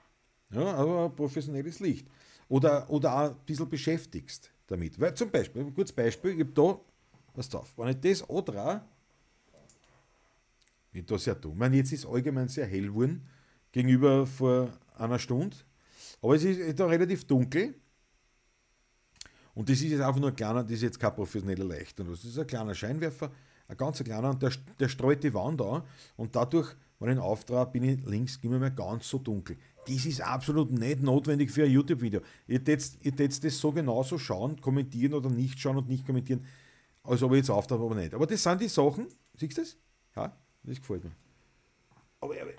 Ja, 0.52 0.74
aber 0.74 1.06
ein 1.06 1.16
professionelles 1.16 1.80
Licht. 1.80 2.08
Oder, 2.48 2.90
oder 2.90 3.14
auch 3.14 3.30
ein 3.32 3.36
bisschen 3.46 3.70
beschäftigst 3.70 4.52
damit. 4.68 5.00
Weil 5.00 5.14
zum 5.14 5.30
Beispiel, 5.30 5.62
ein 5.62 5.74
kurzes 5.74 5.96
Beispiel, 5.96 6.32
ich 6.32 6.40
habe 6.40 6.52
da, 6.52 6.80
was 7.36 7.50
drauf, 7.50 7.74
wenn 7.78 7.90
ich 7.90 8.00
das 8.00 8.30
andrehe, 8.30 8.82
wie 10.92 11.04
das 11.04 11.26
ja 11.26 11.36
tun. 11.36 11.52
Ich 11.54 11.58
meine, 11.58 11.78
jetzt 11.78 11.92
ist 11.92 12.06
allgemein 12.06 12.48
sehr 12.48 12.66
hell 12.66 12.88
geworden, 12.88 13.28
gegenüber 13.72 14.26
vor 14.26 14.72
einer 14.98 15.20
Stunde. 15.20 15.56
Aber 16.22 16.36
es 16.36 16.44
ist 16.44 16.80
da 16.80 16.88
relativ 16.88 17.26
dunkel. 17.26 17.76
Und 19.54 19.70
das 19.70 19.78
ist 19.78 19.92
jetzt 19.92 20.02
einfach 20.02 20.20
nur 20.20 20.30
ein 20.30 20.36
kleiner, 20.36 20.64
das 20.64 20.74
ist 20.74 20.84
jetzt 20.84 21.00
kein 21.00 21.14
professioneller 21.14 21.66
Leuchter. 21.66 22.04
Das 22.04 22.24
ist 22.24 22.38
ein 22.38 22.48
kleiner 22.48 22.74
Scheinwerfer, 22.74 23.32
ein 23.68 23.78
ganz 23.78 24.04
kleiner, 24.04 24.30
und 24.30 24.42
der, 24.42 24.52
der 24.80 24.90
streut 24.90 25.24
die 25.24 25.34
Wand 25.34 25.62
an 25.62 25.84
und 26.18 26.36
dadurch, 26.36 26.76
wenn 27.00 27.10
ich 27.10 27.16
ihn 27.16 27.22
auftrage, 27.22 27.72
bin 27.72 27.84
ich 27.84 28.06
links 28.06 28.40
immer 28.42 28.60
mehr 28.60 28.72
ganz 28.72 29.10
so 29.10 29.20
dunkel. 29.20 29.58
Das 29.88 30.06
ist 30.06 30.22
absolut 30.22 30.72
nicht 30.72 31.02
notwendig 31.02 31.52
für 31.52 31.64
ein 31.64 31.72
YouTube-Video. 31.72 32.22
Ihr 32.48 32.64
tätet 32.64 33.44
das 33.44 33.60
so 33.60 33.72
genauso 33.72 34.18
schauen, 34.18 34.60
kommentieren 34.60 35.14
oder 35.14 35.30
nicht 35.30 35.60
schauen 35.60 35.78
und 35.78 35.88
nicht 35.88 36.06
kommentieren, 36.06 36.46
als 37.04 37.24
ob 37.24 37.32
ich 37.32 37.38
jetzt 37.38 37.50
auftrage, 37.50 37.84
aber 37.84 37.96
nicht. 37.96 38.14
Aber 38.14 38.28
das 38.28 38.44
sind 38.44 38.62
die 38.62 38.68
Sachen, 38.68 39.08
siehst 39.36 39.58
du 39.58 39.62
das? 39.62 39.78
Ja, 40.16 40.38
das 40.64 40.78
gefällt 40.78 41.06
mir. 41.06 41.12
Aber, 42.20 42.34
aber 42.34 42.52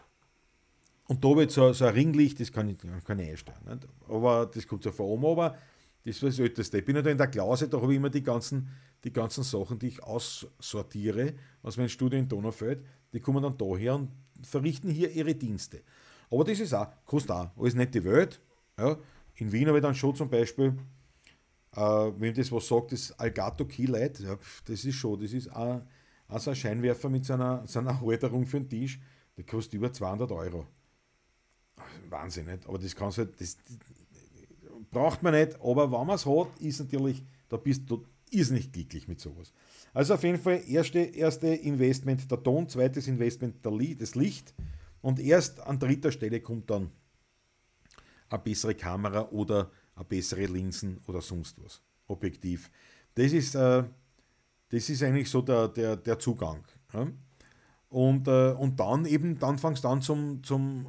und 1.11 1.25
da 1.25 1.29
jetzt 1.41 1.55
so, 1.55 1.73
so 1.73 1.87
ein 1.87 1.95
Ringlicht, 1.95 2.39
das 2.39 2.53
kann 2.53 2.69
ich, 2.69 2.79
kann 2.79 3.19
ich 3.19 3.31
einstellen. 3.31 3.59
Nicht? 3.67 3.89
Aber 4.09 4.47
das 4.47 4.65
kommt 4.65 4.85
so 4.85 4.93
von 4.93 5.07
oben, 5.07 5.27
aber 5.27 5.59
das 6.05 6.23
war 6.23 6.31
das 6.31 6.39
Älteste. 6.39 6.79
Ich 6.79 6.85
bin 6.85 6.97
ja 6.97 7.03
da 7.03 7.11
in 7.11 7.19
der 7.19 7.27
Klasse, 7.29 7.69
da 7.69 7.81
habe 7.81 7.93
ich 7.93 7.97
immer 7.97 8.11
die 8.11 8.23
ganzen, 8.23 8.69
die 9.05 9.13
ganzen 9.13 9.45
Sachen, 9.45 9.79
die 9.79 9.89
ich 9.89 10.03
aussortiere 10.03 11.35
aus 11.63 11.77
meinem 11.77 11.89
Studio 11.89 12.19
in 12.19 12.29
Donaufeld, 12.29 12.85
die 13.13 13.21
kommen 13.21 13.43
dann 13.43 13.57
daher 13.57 13.97
und 13.97 14.11
verrichten 14.43 14.91
hier 14.91 15.11
ihre 15.11 15.35
Dienste. 15.35 15.83
Aber 16.31 16.45
das 16.45 16.61
ist 16.61 16.75
auch, 16.75 16.89
kostet 17.05 17.33
auch, 17.33 17.51
alles 17.57 17.75
nicht 17.75 17.95
die 17.95 18.05
Welt. 18.05 18.41
Ja. 18.79 18.97
In 19.37 19.53
Wien 19.53 19.69
habe 19.69 19.79
ich 19.79 19.83
dann 19.83 19.95
schon 19.95 20.15
zum 20.15 20.31
Beispiel, 20.31 20.77
äh, 21.75 21.81
wenn 21.81 22.35
das 22.35 22.53
was 22.53 22.69
sagt, 22.69 22.93
das 22.93 23.19
Algato 23.19 23.65
Keylight, 23.65 24.21
ja, 24.21 24.39
das 24.65 24.85
ist 24.85 24.95
schon, 24.95 25.21
das 25.21 25.33
ist 25.33 25.55
auch, 25.55 25.83
auch 26.29 26.39
so 26.39 26.51
ein 26.51 26.57
Scheinwerfer 26.57 27.09
mit 27.09 27.25
seiner 27.25 27.67
so 27.67 27.81
einer 27.81 28.01
Halterung 28.01 28.47
für 28.47 28.61
den 28.61 28.69
Tisch, 28.69 29.01
der 29.37 29.45
kostet 29.45 29.75
über 29.75 29.93
200 29.93 30.31
Euro. 30.33 30.67
Wahnsinn, 32.09 32.47
nicht? 32.47 32.67
Aber 32.67 32.79
das 32.79 32.95
kannst 32.95 33.19
halt, 33.19 33.41
das, 33.41 33.57
das 33.57 34.10
braucht 34.91 35.23
man 35.23 35.35
nicht, 35.35 35.61
aber 35.61 35.91
wenn 35.91 36.07
man 36.07 36.17
es 36.17 36.27
hat, 36.27 36.49
ist 36.61 36.81
natürlich, 36.81 37.23
da 37.49 37.57
bist 37.57 37.89
du 37.89 38.05
irrsinnig 38.31 38.73
glücklich 38.73 39.09
mit 39.09 39.21
sowas. 39.21 39.53
Also 39.93 40.15
auf 40.15 40.23
jeden 40.23 40.39
Fall, 40.39 40.63
erste, 40.69 41.01
erste 41.01 41.49
Investment 41.49 42.31
der 42.31 42.43
Ton, 42.43 42.69
zweites 42.69 43.09
Investment 43.09 43.65
der 43.65 43.73
Lied, 43.73 44.01
das 44.01 44.15
Licht 44.15 44.55
und 45.01 45.19
erst 45.19 45.61
an 45.61 45.79
dritter 45.79 46.13
Stelle 46.13 46.41
kommt 46.41 46.71
dann 46.71 46.91
eine 48.29 48.43
bessere 48.43 48.75
Kamera 48.75 49.29
oder 49.31 49.71
eine 49.95 50.05
bessere 50.05 50.47
Linsen 50.47 51.01
oder 51.07 51.21
sonst 51.21 51.63
was. 51.63 51.83
Objektiv. 52.07 52.71
Das 53.15 53.33
ist, 53.33 53.55
äh, 53.55 53.85
das 54.69 54.89
ist 54.89 55.03
eigentlich 55.03 55.29
so 55.29 55.43
der, 55.43 55.69
der, 55.69 55.97
der 55.97 56.19
Zugang. 56.19 56.65
Ja? 56.93 57.09
Und, 57.89 58.29
äh, 58.29 58.53
und 58.53 58.79
dann 58.79 59.05
eben, 59.05 59.39
dann 59.39 59.59
fangst 59.59 59.85
du 59.85 59.89
an 59.89 60.01
zum, 60.01 60.43
zum 60.45 60.87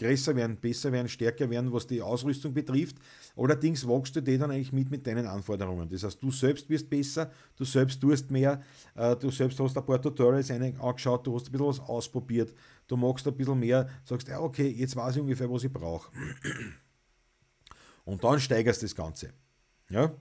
größer 0.00 0.34
werden, 0.34 0.56
besser 0.56 0.90
werden, 0.90 1.08
stärker 1.08 1.48
werden, 1.50 1.72
was 1.72 1.86
die 1.86 2.00
Ausrüstung 2.00 2.54
betrifft. 2.54 2.96
Allerdings 3.36 3.86
wachst 3.86 4.16
du 4.16 4.22
die 4.22 4.38
dann 4.38 4.50
eigentlich 4.50 4.72
mit 4.72 4.90
mit 4.90 5.06
deinen 5.06 5.26
Anforderungen. 5.26 5.88
Das 5.88 6.02
heißt, 6.02 6.22
du 6.22 6.30
selbst 6.30 6.68
wirst 6.70 6.88
besser, 6.88 7.30
du 7.56 7.64
selbst 7.64 8.00
tust 8.00 8.30
mehr, 8.30 8.62
äh, 8.94 9.14
du 9.16 9.30
selbst 9.30 9.60
hast 9.60 9.76
ein 9.76 9.84
paar 9.84 10.00
Tutorials 10.00 10.50
angeschaut, 10.50 11.26
du 11.26 11.34
hast 11.34 11.48
ein 11.48 11.52
bisschen 11.52 11.66
was 11.66 11.80
ausprobiert, 11.80 12.54
du 12.88 12.96
magst 12.96 13.26
ein 13.28 13.36
bisschen 13.36 13.58
mehr, 13.58 13.88
sagst, 14.04 14.28
ja, 14.28 14.40
okay, 14.40 14.68
jetzt 14.68 14.96
weiß 14.96 15.16
ich 15.16 15.22
ungefähr, 15.22 15.50
was 15.50 15.64
ich 15.64 15.72
brauche. 15.72 16.10
Und 18.04 18.24
dann 18.24 18.40
steigerst 18.40 18.80
du 18.80 18.86
das 18.86 18.94
Ganze. 18.94 19.32
Ja? 19.90 20.12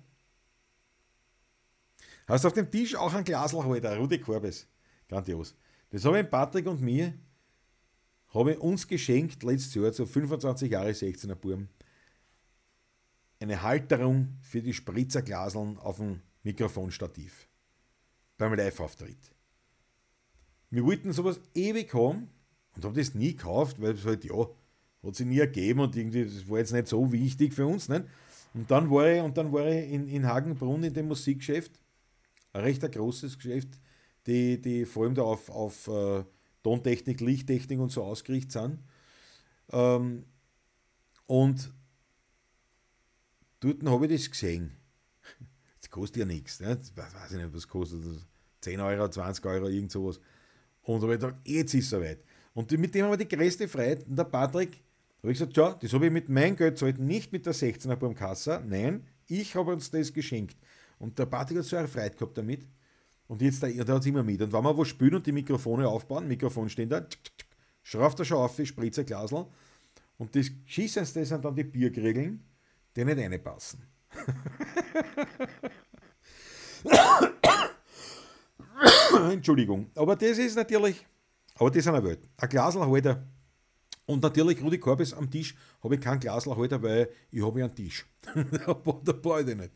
Hast 2.28 2.46
auf 2.46 2.54
dem 2.54 2.70
Tisch 2.70 2.96
auch 2.96 3.14
ein 3.14 3.24
Glaselhalter, 3.24 3.98
Rudi 3.98 4.20
Korbes. 4.20 4.68
Grandios. 5.08 5.56
Das 5.90 6.06
habe 6.06 6.20
ich 6.20 6.30
Patrick 6.30 6.68
und 6.68 6.82
mir 6.82 7.14
habe 8.34 8.54
ich 8.54 8.60
uns 8.60 8.88
geschenkt, 8.88 9.44
letztes 9.44 9.74
Jahr, 9.74 9.92
so 9.92 10.06
25 10.06 10.72
Jahre 10.72 10.92
16er 10.92 11.36
Burm, 11.36 11.68
eine 13.40 13.62
Halterung 13.62 14.38
für 14.42 14.62
die 14.62 14.74
Spritzerglaseln 14.74 15.78
auf 15.80 15.98
dem 15.98 16.22
Mikrofonstativ 16.44 17.48
beim 18.38 18.54
Live-Auftritt. 18.54 19.32
Wir 20.70 20.84
wollten 20.84 21.14
sowas 21.14 21.40
ewig 21.56 21.94
haben 21.94 22.30
und 22.76 22.86
haben 22.86 22.96
das 22.96 23.16
nie 23.16 23.36
gekauft, 23.36 23.82
weil 23.82 23.94
es 23.94 24.06
halt, 24.06 24.24
ja, 24.26 24.48
hat 25.04 25.16
sich 25.16 25.26
nie 25.26 25.40
ergeben 25.40 25.80
und 25.80 25.96
irgendwie, 25.96 26.26
das 26.26 26.48
war 26.50 26.60
jetzt 26.60 26.74
nicht 26.74 26.88
so 26.88 27.12
wichtig 27.12 27.54
für 27.54 27.66
uns. 27.66 27.90
Nicht? 27.90 28.06
Und 28.54 28.70
dann 28.70 28.90
war 28.90 29.10
ich, 29.10 29.22
und 29.22 29.38
dann 29.38 29.52
war 29.52 29.68
ich 29.68 29.92
in, 29.92 30.08
in 30.08 30.26
Hagenbrunn 30.26 30.84
in 30.84 30.94
dem 30.94 31.08
Musikgeschäft, 31.08 31.72
ein 32.54 32.62
recht 32.62 32.82
großes 32.82 33.38
Geschäft, 33.38 33.70
die, 34.28 34.60
die 34.62 34.86
vor 34.86 35.06
allem 35.06 35.16
da 35.16 35.24
auf, 35.24 35.50
auf 35.50 35.88
uh, 35.88 36.24
Tontechnik, 36.64 37.22
Lichttechnik 37.22 37.80
und 37.80 37.92
so 37.92 38.04
ausgerichtet 38.04 38.52
sind. 38.52 38.80
Ähm, 39.72 40.26
und 41.28 41.72
dort 43.60 43.84
habe 43.86 44.08
ich 44.08 44.14
das 44.14 44.32
gesehen. 44.32 44.72
Das 45.80 45.90
kostet 45.90 46.18
ja 46.18 46.26
nichts. 46.26 46.60
Ne? 46.60 46.80
Ich 46.82 46.96
weiß 46.96 47.32
nicht, 47.32 47.54
was 47.54 47.68
kostet. 47.68 48.04
10 48.62 48.80
Euro, 48.80 49.10
20 49.10 49.46
Euro, 49.46 49.68
irgend 49.68 49.92
sowas. 49.92 50.20
Und 50.84 51.02
habe 51.02 51.16
ich 51.16 51.20
gedacht, 51.20 51.40
jetzt 51.46 51.74
ist 51.74 51.86
es 51.86 51.90
soweit. 51.90 52.24
Und 52.54 52.72
mit 52.72 52.94
dem 52.94 53.06
haben 53.06 53.12
wir 53.12 53.26
die 53.26 53.36
größte 53.36 53.68
Freude. 53.68 54.04
Und 54.06 54.18
der 54.18 54.26
Patrick, 54.26 54.84
habe 55.22 55.32
ich 55.32 55.40
gesagt, 55.40 55.56
ja, 55.58 55.74
das 55.74 55.94
habe 55.94 56.08
ich 56.08 56.12
mit 56.12 56.30
meinem 56.30 56.56
Geld 56.56 56.78
zahlt, 56.78 57.00
nicht 57.00 57.32
mit 57.32 57.46
der 57.46 57.54
16er 57.54 57.96
beim 57.96 58.16
Kassa. 58.16 58.60
Nein, 58.60 59.06
ich 59.28 59.56
habe 59.56 59.72
uns 59.72 59.92
das 59.92 60.14
geschenkt. 60.14 60.58
Und 60.98 61.18
der 61.18 61.26
Patrick 61.26 61.60
hat 61.60 61.66
so 61.66 61.78
eine 61.78 61.88
Freude 61.88 62.16
gehabt 62.16 62.38
damit. 62.38 62.66
Und 63.30 63.42
jetzt, 63.44 63.62
der, 63.62 63.72
der 63.72 63.96
hat 63.96 64.02
es 64.02 64.08
immer 64.08 64.24
mit. 64.24 64.42
Und 64.42 64.52
wenn 64.52 64.64
wir 64.64 64.76
was 64.76 64.88
spielen 64.88 65.14
und 65.14 65.28
die 65.28 65.32
Mikrofone 65.32 65.88
aufbauen, 65.88 66.28
Mikrofon 66.28 66.68
stehen 66.68 66.90
da, 66.90 67.06
schraubt 67.84 68.18
er 68.18 68.26
schon 68.26 68.40
auf, 68.40 68.60
spritzt 68.66 68.98
ein 68.98 69.06
Glasl. 69.06 69.46
Und 70.18 70.36
das 70.36 70.50
das 70.66 71.14
sind 71.14 71.46
dann 71.46 71.56
die 71.56 71.64
Bierkriegeln, 71.64 72.44
die 72.96 73.06
nicht 73.06 73.20
reinpassen. 73.20 73.84
Entschuldigung. 79.32 79.92
Aber 79.94 80.16
das 80.16 80.40
ist 80.40 80.56
natürlich, 80.56 81.06
aber 81.54 81.70
das 81.70 81.78
ist 81.78 81.88
eine 81.88 82.04
Welt. 82.04 82.28
Ein 82.36 82.50
Glaselhalter. 82.50 83.28
Und 84.08 84.24
natürlich 84.24 84.60
Rudi 84.60 84.80
Korbes 84.80 85.14
am 85.14 85.30
Tisch 85.30 85.56
habe 85.84 85.94
ich 85.94 86.02
keinen 86.02 86.20
Glaselhalter, 86.20 86.82
weil 86.82 87.10
ich 87.30 87.46
habe 87.46 87.60
ja 87.60 87.68
einen 87.68 87.76
Tisch. 87.76 88.08
da 88.66 88.74
brauche 88.74 89.42
ich 89.42 89.56
nicht 89.56 89.72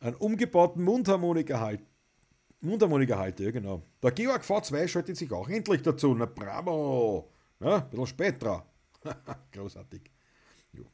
einen 0.00 0.16
umgebauten 0.16 0.82
Mundharmonikahalter. 0.82 1.84
Mundharmonikahalter, 2.62 3.44
ja 3.44 3.50
genau. 3.50 3.82
Der 4.02 4.12
Georg 4.12 4.42
V2 4.42 4.88
schaltet 4.88 5.16
sich 5.16 5.30
auch 5.32 5.48
endlich 5.48 5.82
dazu. 5.82 6.14
Na 6.14 6.26
bravo! 6.26 7.30
Ja, 7.60 7.76
ein 7.76 7.90
bisschen 7.90 8.06
später. 8.06 8.66
Großartig. 9.52 10.02
Jo. 10.72 10.84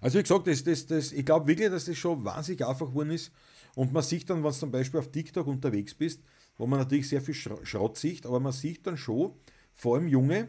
Also 0.00 0.18
wie 0.18 0.22
gesagt, 0.22 0.46
das, 0.46 0.62
das, 0.62 0.86
das, 0.86 1.12
ich 1.12 1.24
glaube 1.24 1.46
wirklich, 1.46 1.70
dass 1.70 1.86
das 1.86 1.96
schon 1.96 2.24
wahnsinnig 2.24 2.64
einfach 2.64 2.86
geworden 2.86 3.10
ist. 3.10 3.32
Und 3.74 3.92
man 3.92 4.02
sieht 4.02 4.28
dann, 4.30 4.38
wenn 4.38 4.50
du 4.50 4.56
zum 4.56 4.70
Beispiel 4.70 5.00
auf 5.00 5.10
TikTok 5.10 5.46
unterwegs 5.46 5.94
bist, 5.94 6.22
wo 6.56 6.66
man 6.66 6.80
natürlich 6.80 7.08
sehr 7.08 7.20
viel 7.20 7.34
Schrott 7.34 7.96
sieht, 7.96 8.26
aber 8.26 8.40
man 8.40 8.52
sieht 8.52 8.86
dann 8.86 8.96
schon, 8.96 9.32
vor 9.72 9.96
allem 9.96 10.08
junge 10.08 10.48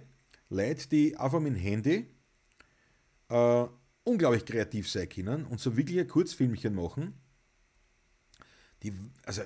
Leute, 0.49 0.88
die 0.89 1.15
einfach 1.15 1.39
mit 1.39 1.53
dem 1.53 1.60
Handy 1.60 2.07
äh, 3.30 3.65
unglaublich 4.04 4.46
kreativ 4.46 4.90
sein 4.90 5.10
können 5.10 5.46
und 5.46 5.60
so 5.60 5.76
wirklich 5.78 6.00
ein 6.00 6.08
Kurzfilmchen 6.08 6.74
machen, 6.74 7.14
die, 8.84 8.94
also, 9.26 9.42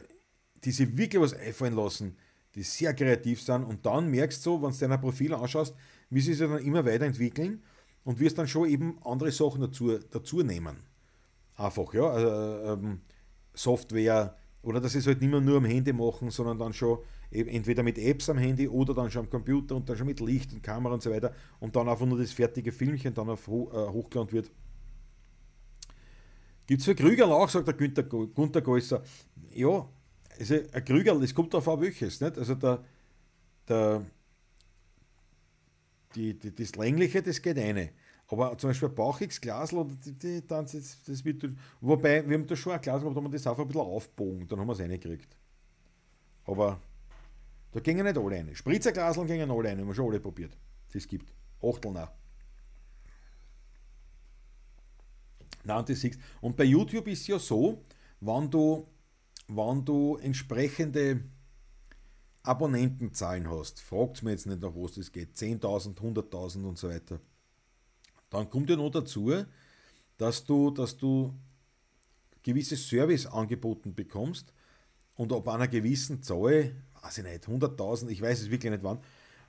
die 0.64 0.72
sich 0.72 0.96
wirklich 0.96 1.22
was 1.22 1.34
einfallen 1.34 1.76
lassen, 1.76 2.18
die 2.56 2.64
sehr 2.64 2.94
kreativ 2.94 3.42
sind 3.42 3.64
und 3.64 3.86
dann 3.86 4.10
merkst 4.10 4.46
du, 4.46 4.62
wenn 4.62 4.72
du 4.72 4.78
dein 4.78 5.02
Profil 5.02 5.34
anschaust, 5.34 5.76
wie 6.10 6.22
sie 6.22 6.34
sich 6.34 6.48
dann 6.48 6.60
immer 6.60 6.86
weiterentwickeln 6.86 7.64
und 8.04 8.20
wirst 8.20 8.38
dann 8.38 8.48
schon 8.48 8.70
eben 8.70 9.00
andere 9.04 9.32
Sachen 9.32 9.62
dazu, 9.62 9.98
dazu 9.98 10.44
nehmen. 10.44 10.78
Einfach, 11.56 11.94
ja, 11.94 12.08
also, 12.08 12.74
ähm, 12.74 13.02
Software 13.54 14.38
oder 14.62 14.80
dass 14.80 14.94
sie 14.94 15.00
es 15.00 15.08
halt 15.08 15.22
nicht 15.22 15.30
mehr 15.30 15.42
nur 15.42 15.58
am 15.58 15.66
Handy 15.66 15.94
machen, 15.94 16.32
sondern 16.32 16.58
dann 16.58 16.74
schon 16.74 17.00
entweder 17.34 17.84
mit 17.84 17.98
Apps 17.98 18.30
am 18.30 18.38
Handy 18.38 18.68
oder 18.68 18.94
dann 18.94 19.10
schon 19.10 19.26
am 19.26 19.30
Computer 19.30 19.76
und 19.76 19.90
dann 19.90 19.98
schon 19.98 20.08
mit 20.08 20.20
Licht 20.20 20.54
und 20.54 20.62
Kamera 20.62 20.94
und 20.94 21.04
so 21.04 21.12
weiter 21.12 21.34
und 21.60 21.76
dann 21.76 21.90
einfach 21.90 22.06
nur 22.06 22.18
das 22.18 22.32
fertige 22.32 22.72
Filmchen 22.72 23.14
dann 23.14 23.30
auf, 23.30 23.48
äh, 23.48 23.52
hochgeladen 23.52 24.32
wird. 24.32 24.52
Gibt 26.66 26.80
es 26.80 26.86
für 26.86 26.96
Krügerl 26.96 27.32
auch, 27.32 27.50
sagt 27.50 27.68
der 27.68 27.74
Günther, 27.74 28.04
Gunther 28.04 28.62
Gäusser. 28.62 29.04
Ja, 29.52 29.88
also 30.40 30.56
ein 30.72 30.86
Krügerl, 30.86 31.20
das 31.20 31.34
kommt 31.34 31.54
darauf 31.54 31.68
an 31.68 31.82
welches. 31.82 32.22
Nicht? 32.22 32.38
Also 32.38 32.56
der, 32.56 32.84
der, 33.68 34.06
die, 36.16 36.38
die, 36.40 36.56
das 36.56 36.76
Längliche, 36.76 37.22
das 37.22 37.42
geht 37.42 37.58
eine. 37.58 37.90
Aber 38.28 38.58
zum 38.58 38.70
Beispiel 38.70 38.90
ein 38.90 38.96
bauchiges 38.96 39.42
Glas, 39.42 39.76
das, 40.48 41.04
das 41.06 41.26
wird, 41.26 41.50
wobei, 41.82 42.28
wir 42.28 42.38
haben 42.38 42.48
da 42.48 42.56
schon 42.56 42.74
ein 42.74 42.82
Glas, 42.82 43.02
da 43.02 43.08
haben 43.08 43.24
wir 43.24 43.30
das 43.30 43.46
einfach 43.46 43.64
ein 43.64 43.68
bisschen 43.68 43.82
aufbogen, 43.82 44.48
dann 44.48 44.60
haben 44.60 44.68
wir 44.68 44.74
es 44.74 44.80
reingekriegt. 44.80 45.38
Aber 46.46 46.80
da 47.74 47.80
gingen 47.80 48.06
nicht 48.06 48.18
alle 48.18 48.36
rein. 48.36 48.56
Spritzerglaseln 48.56 49.28
gingen 49.28 49.50
alle 49.50 49.70
rein, 49.70 49.80
haben 49.80 49.88
wir 49.88 49.96
schon 49.96 50.10
alle 50.10 50.20
probiert. 50.20 50.56
Das 50.94 51.08
gibt. 51.08 51.34
Achtel 51.62 51.92
nach. 51.92 52.12
Nein, 55.64 55.80
und, 55.80 55.90
das 55.90 56.06
und 56.42 56.56
bei 56.56 56.66
YouTube 56.66 57.08
ist 57.08 57.22
es 57.22 57.28
ja 57.28 57.40
so, 57.40 57.82
wenn 58.20 58.50
du, 58.50 58.88
wenn 59.48 59.84
du 59.84 60.18
entsprechende 60.18 61.24
Abonnentenzahlen 62.44 63.50
hast, 63.50 63.80
fragt 63.80 64.22
mir 64.22 64.32
jetzt 64.32 64.46
nicht 64.46 64.62
nach 64.62 64.76
was 64.76 64.94
das 64.94 65.12
geht, 65.12 65.36
10.000, 65.36 65.96
100.000 65.96 66.66
und 66.66 66.78
so 66.78 66.90
weiter, 66.90 67.22
dann 68.30 68.50
kommt 68.50 68.70
ja 68.70 68.76
noch 68.76 68.90
dazu, 68.90 69.32
dass 70.18 70.44
du, 70.44 70.70
dass 70.72 70.98
du 70.98 71.34
gewisse 72.44 72.76
Service 72.76 73.26
angeboten 73.26 73.96
bekommst, 73.96 74.54
und 75.16 75.32
ab 75.32 75.48
einer 75.48 75.68
gewissen 75.68 76.22
Zahl, 76.24 76.76
weiß 77.04 77.20
ich 77.20 77.24
nicht, 77.24 77.46
100.000, 77.46 78.10
ich 78.10 78.22
weiß 78.22 78.42
es 78.42 78.50
wirklich 78.50 78.72
nicht 78.72 78.84
wann, 78.84 79.00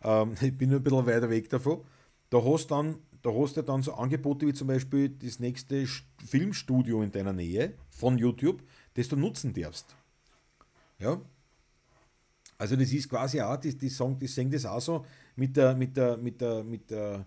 ähm, 0.03 0.35
ich 0.41 0.57
bin 0.57 0.71
nur 0.71 0.81
ein 0.81 0.83
bisschen 0.83 1.07
weiter 1.07 1.31
weg 1.31 1.49
davon, 1.49 1.81
da 2.31 2.45
hast 2.45 2.71
dann 2.71 2.97
da 3.25 3.31
hast 3.33 3.57
du 3.57 3.63
dann 3.63 3.83
so 3.83 3.95
Angebote 3.95 4.47
wie 4.47 4.53
zum 4.53 4.69
Beispiel 4.69 5.09
das 5.09 5.41
nächste 5.41 5.87
Filmstudio 6.27 7.03
in 7.03 7.11
deiner 7.11 7.33
Nähe 7.33 7.73
von 7.89 8.19
YouTube, 8.19 8.63
das 8.93 9.09
du 9.09 9.17
nutzen 9.17 9.55
darfst. 9.55 9.97
Ja? 10.99 11.19
Also 12.59 12.77
das 12.77 12.93
ist 12.93 13.09
quasi 13.09 13.41
auch, 13.41 13.57
die, 13.57 13.77
die, 13.77 13.89
sagen, 13.89 14.19
die 14.19 14.27
sehen 14.27 14.51
das 14.51 14.67
auch 14.67 14.81
so 14.81 15.07
mit 15.37 15.57
der, 15.57 15.75
mit 15.75 15.97
der, 15.97 16.19
mit 16.19 16.39
der, 16.39 16.63
mit 16.65 16.91
der 16.91 17.25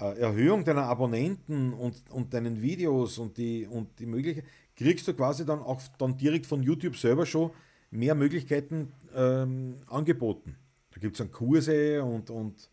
äh, 0.00 0.18
Erhöhung 0.18 0.64
deiner 0.64 0.86
Abonnenten 0.86 1.72
und, 1.72 2.02
und 2.10 2.34
deinen 2.34 2.60
Videos 2.60 3.18
und 3.18 3.38
die, 3.38 3.68
und 3.68 3.96
die 4.00 4.06
Möglichkeit, 4.06 4.44
kriegst 4.74 5.06
du 5.06 5.14
quasi 5.14 5.46
dann 5.46 5.60
auch 5.60 5.80
dann 5.98 6.16
direkt 6.16 6.46
von 6.46 6.64
YouTube 6.64 6.96
selber 6.96 7.26
schon 7.26 7.52
mehr 7.92 8.16
Möglichkeiten 8.16 8.92
ähm, 9.14 9.80
angeboten. 9.86 10.56
Da 10.90 11.00
gibt 11.00 11.14
es 11.14 11.18
dann 11.18 11.30
Kurse 11.30 12.02
und, 12.02 12.30
und 12.30 12.70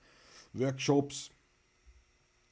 Workshops 0.54 1.32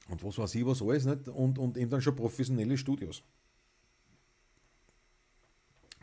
und 0.08 0.24
was 0.24 0.38
weiß 0.38 0.54
ich, 0.54 0.66
was 0.66 0.82
alles, 0.82 1.04
nicht? 1.04 1.28
Und, 1.28 1.58
und 1.58 1.76
eben 1.76 1.90
dann 1.90 2.00
schon 2.00 2.16
professionelle 2.16 2.78
Studios. 2.78 3.22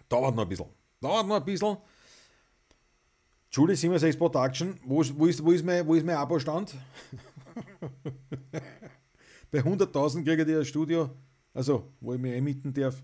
Dauert 0.08 0.36
noch 0.36 0.44
ein 0.44 0.50
bisschen. 0.50 0.68
Dauert 1.02 1.28
noch 1.28 1.38
ein 1.38 1.46
bisschen. 1.46 1.78
Julie 3.52 3.76
76 3.76 4.20
Production, 4.20 4.80
wo, 4.84 5.04
wo, 5.16 5.26
ist, 5.26 5.44
wo, 5.44 5.52
ist 5.52 5.66
mein, 5.66 5.88
wo 5.88 5.96
ist 5.96 6.06
mein 6.06 6.18
Abo-Stand? 6.18 6.76
Bei 9.52 9.60
100.000 9.60 10.24
kriege 10.24 10.44
ich 10.44 10.58
ein 10.58 10.66
Studio, 10.66 11.10
also 11.54 11.94
wo 12.02 12.14
ich 12.14 12.20
mich 12.20 12.34
einmieten 12.34 12.74
darf. 12.74 13.02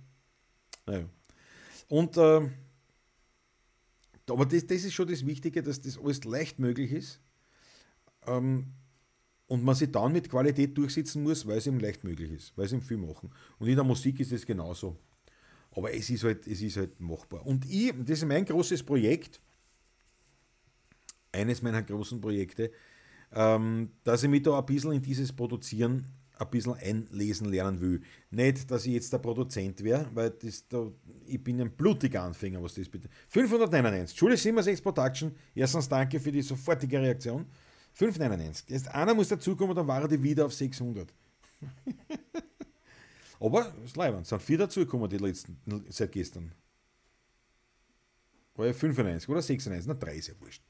Naja. 0.85 1.05
Und, 1.87 2.17
äh, 2.17 2.49
aber 4.29 4.45
das, 4.45 4.65
das 4.67 4.83
ist 4.83 4.93
schon 4.93 5.07
das 5.07 5.25
Wichtige, 5.25 5.63
dass 5.63 5.81
das 5.81 5.97
alles 5.97 6.23
leicht 6.23 6.59
möglich 6.59 6.91
ist. 6.91 7.19
Ähm, 8.27 8.67
und 9.47 9.65
man 9.65 9.75
sich 9.75 9.91
dann 9.91 10.13
mit 10.13 10.29
Qualität 10.29 10.77
durchsetzen 10.77 11.23
muss, 11.23 11.45
weil 11.45 11.57
es 11.57 11.67
ihm 11.67 11.79
leicht 11.79 12.05
möglich 12.05 12.31
ist, 12.31 12.57
weil 12.57 12.65
es 12.65 12.71
ihm 12.71 12.81
viel 12.81 12.95
machen. 12.95 13.29
Und 13.59 13.67
in 13.67 13.75
der 13.75 13.83
Musik 13.83 14.19
ist 14.21 14.31
es 14.31 14.45
genauso. 14.45 14.97
Aber 15.71 15.93
es 15.93 16.09
ist 16.09 16.23
halt, 16.23 16.47
es 16.47 16.61
ist 16.61 16.77
halt 16.77 16.99
machbar. 16.99 17.45
Und 17.45 17.65
ich, 17.65 17.93
das 18.05 18.19
ist 18.19 18.25
mein 18.25 18.45
großes 18.45 18.83
Projekt, 18.83 19.41
eines 21.33 21.61
meiner 21.61 21.81
großen 21.81 22.21
Projekte, 22.21 22.71
ähm, 23.33 23.91
dass 24.03 24.23
ich 24.23 24.29
mich 24.29 24.43
da 24.43 24.57
ein 24.57 24.65
bisschen 24.65 24.93
in 24.93 25.01
dieses 25.01 25.33
Produzieren 25.33 26.05
ein 26.41 26.49
bisschen 26.49 26.73
einlesen 26.73 27.49
lernen 27.49 27.79
will. 27.79 28.01
Nicht, 28.29 28.69
dass 28.69 28.85
ich 28.85 28.93
jetzt 28.93 29.13
der 29.13 29.19
Produzent 29.19 29.83
wäre, 29.83 30.07
weil 30.13 30.31
das 30.31 30.67
da, 30.67 30.91
ich 31.25 31.43
bin 31.43 31.61
ein 31.61 31.71
blutiger 31.71 32.23
Anfänger, 32.23 32.61
was 32.61 32.73
das 32.73 32.89
betrifft. 32.89 33.13
599, 33.29 34.17
Schule 34.17 34.35
76 34.37 34.83
Production, 34.83 35.35
erstens 35.55 35.87
danke 35.87 36.19
für 36.19 36.31
die 36.31 36.41
sofortige 36.41 36.99
Reaktion. 36.99 37.45
5,99. 37.97 38.63
Jetzt 38.67 38.87
einer 38.87 39.13
muss 39.13 39.27
dazukommen, 39.27 39.75
dann 39.75 39.87
war 39.87 40.07
die 40.07 40.21
wieder 40.21 40.45
auf 40.45 40.53
600. 40.53 41.13
Aber 43.39 43.73
es 43.79 43.85
ist 43.85 43.97
leibend. 43.97 44.27
Sind 44.27 44.41
vier 44.41 44.59
dazugekommen, 44.59 45.09
die 45.09 45.17
letzten, 45.17 45.57
seit 45.89 46.11
gestern. 46.11 46.53
War 48.55 48.67
ja 48.67 48.73
95 48.73 49.29
oder 49.29 49.41
96, 49.41 49.87
na 49.87 49.93
3 49.93 50.15
ist 50.15 50.27
ja 50.27 50.33
wurscht. 50.39 50.63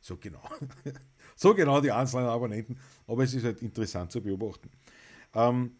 So 0.00 0.16
genau. 0.16 0.42
so 1.36 1.54
genau 1.54 1.80
die 1.80 1.90
einzelnen 1.90 2.26
Abonnenten. 2.26 2.78
Aber 3.06 3.24
es 3.24 3.34
ist 3.34 3.44
halt 3.44 3.62
interessant 3.62 4.12
zu 4.12 4.22
beobachten. 4.22 4.70
Ähm, 5.34 5.72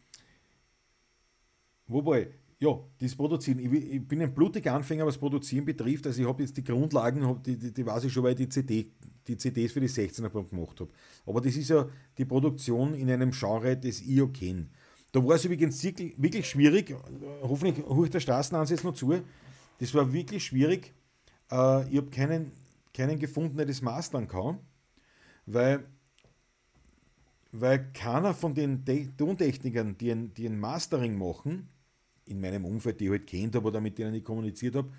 wobei, 1.87 2.29
ja, 2.59 2.79
das 2.99 3.15
Produzieren. 3.15 3.59
Ich, 3.61 3.73
ich, 3.73 4.09
bin 4.09 4.21
ein 4.21 4.35
blutiger 4.35 4.75
Anfänger, 4.75 5.07
was 5.07 5.19
Produzieren 5.19 5.65
betrifft. 5.65 6.07
Also 6.07 6.23
ich 6.23 6.29
habe 6.29 6.43
jetzt 6.43 6.57
die 6.57 6.65
Grundlagen, 6.65 7.41
die, 7.45 7.57
die, 7.57 7.73
die 7.73 7.87
weiß 7.87 8.05
ich 8.05 8.13
schon, 8.13 8.25
weil 8.25 8.33
ich 8.33 8.39
die 8.39 8.49
CD 8.49 8.91
die 9.29 9.37
CDs 9.37 9.73
für 9.73 9.81
die 9.81 9.89
16er 9.89 10.31
gemacht 10.31 10.81
habe. 10.81 10.91
Aber 11.27 11.41
das 11.41 11.57
ist 11.57 11.69
ja 11.69 11.87
die 12.17 12.25
Produktion 12.25 12.95
in 12.95 13.11
einem 13.11 13.31
Genre, 13.31 13.77
das 13.77 14.01
ich 14.01 14.23
auch 14.23 14.33
kenne. 14.33 14.69
Da 15.13 15.25
war 15.25 15.37
es 15.37 15.45
übrigens 15.45 15.83
wirklich 15.83 16.49
schwierig, 16.49 16.95
hoffentlich 17.43 17.85
hört 17.87 18.15
der 18.15 18.21
Straßenansatz 18.21 18.85
noch 18.85 18.95
zu, 18.95 19.15
das 19.79 19.95
war 19.95 20.13
wirklich 20.13 20.45
schwierig. 20.45 20.93
Äh, 21.51 21.89
ich 21.89 21.97
habe 21.99 22.11
keinen, 22.11 22.53
keinen 22.93 23.19
gefunden, 23.19 23.57
der 23.57 23.67
das 23.67 23.81
mastern 23.81 24.27
kann, 24.27 24.59
weil, 25.47 25.85
weil 27.53 27.93
keiner 27.93 28.35
von 28.35 28.55
den 28.55 28.85
Tontechnikern, 29.17 29.97
die 29.99 30.11
ein, 30.11 30.35
die 30.35 30.47
ein 30.47 30.59
Mastering 30.59 31.17
machen, 31.17 31.69
in 32.27 32.41
meinem 32.41 32.65
Umfeld, 32.65 33.01
die 33.01 33.07
ich 33.07 33.11
halt 33.11 33.27
kennt 33.27 33.55
habe 33.55 33.69
oder 33.69 33.81
mit 33.81 33.99
denen 33.99 34.15
ich 34.15 34.25
kommuniziert 34.25 34.77
habe, 34.77 34.91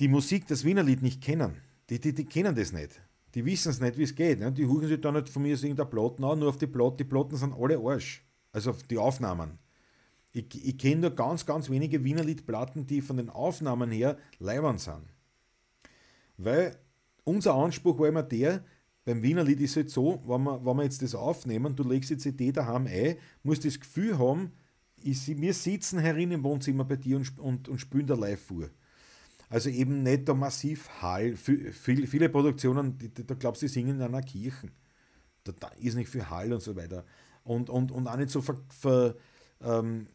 die 0.00 0.08
Musik, 0.08 0.46
das 0.46 0.64
Wienerlied 0.64 1.02
nicht 1.02 1.22
kennen. 1.22 1.56
Die, 1.88 2.00
die, 2.00 2.14
die 2.14 2.24
kennen 2.24 2.54
das 2.54 2.72
nicht. 2.72 3.00
Die 3.34 3.44
wissen 3.44 3.70
es 3.70 3.80
nicht, 3.80 3.96
wie 3.98 4.02
es 4.02 4.14
geht. 4.14 4.40
Ne? 4.40 4.50
Die 4.50 4.66
huchen 4.66 4.88
sich 4.88 5.00
da 5.00 5.12
nicht 5.12 5.28
von 5.28 5.42
mir 5.42 5.54
aus 5.54 5.62
irgendeiner 5.62 5.88
Platten 5.88 6.24
an, 6.24 6.38
nur 6.38 6.48
auf 6.48 6.56
die 6.56 6.66
Platten. 6.66 6.96
Die 6.96 7.04
Platten 7.04 7.36
sind 7.36 7.54
alle 7.54 7.78
Arsch. 7.78 8.24
Also 8.52 8.70
auf 8.70 8.82
die 8.82 8.98
Aufnahmen. 8.98 9.58
Ich, 10.32 10.46
ich 10.64 10.78
kenne 10.78 11.02
nur 11.02 11.10
ganz, 11.10 11.44
ganz 11.46 11.70
wenige 11.70 12.02
Wienerliedplatten, 12.02 12.86
die 12.86 13.00
von 13.00 13.16
den 13.16 13.30
Aufnahmen 13.30 13.90
her 13.90 14.16
leibern 14.38 14.78
sind. 14.78 15.04
Weil 16.36 16.76
unser 17.24 17.54
Anspruch 17.54 17.98
war 17.98 18.08
immer 18.08 18.22
der, 18.22 18.64
beim 19.04 19.22
Wienerlied 19.22 19.60
ist 19.60 19.70
es 19.70 19.76
halt 19.76 19.90
so, 19.90 20.22
wenn 20.26 20.42
wir, 20.42 20.64
wenn 20.64 20.76
wir 20.76 20.84
jetzt 20.84 21.02
das 21.02 21.14
aufnehmen, 21.14 21.74
du 21.74 21.82
legst 21.82 22.10
die 22.10 22.18
CD 22.18 22.52
daheim 22.52 22.86
ein, 22.86 23.16
musst 23.42 23.64
das 23.64 23.80
Gefühl 23.80 24.18
haben, 24.18 24.52
ich, 25.02 25.26
wir 25.26 25.54
sitzen 25.54 25.98
herin 25.98 26.30
im 26.30 26.44
Wohnzimmer 26.44 26.84
bei 26.84 26.96
dir 26.96 27.16
und, 27.16 27.38
und, 27.38 27.68
und 27.68 27.78
spielen 27.78 28.06
da 28.06 28.14
live 28.14 28.42
vor. 28.42 28.68
Also 29.48 29.68
eben 29.70 30.02
nicht 30.02 30.28
da 30.28 30.34
massiv 30.34 30.88
Hall. 31.02 31.34
Viele 31.36 32.28
Produktionen, 32.28 32.96
da 33.26 33.34
glaubst 33.34 33.62
du, 33.62 33.66
die 33.66 33.72
singen 33.72 33.96
in 33.96 34.02
einer 34.02 34.22
Kirche. 34.22 34.68
Da, 35.42 35.52
da 35.58 35.68
ist 35.80 35.96
nicht 35.96 36.10
viel 36.10 36.28
Hall 36.28 36.52
und 36.52 36.62
so 36.62 36.76
weiter. 36.76 37.04
Und, 37.42 37.70
und, 37.70 37.90
und 37.90 38.06
auch 38.06 38.16
nicht 38.16 38.30
so 38.30 38.42
ver, 38.42 38.58
ver, 38.68 39.16
ähm, 39.62 40.06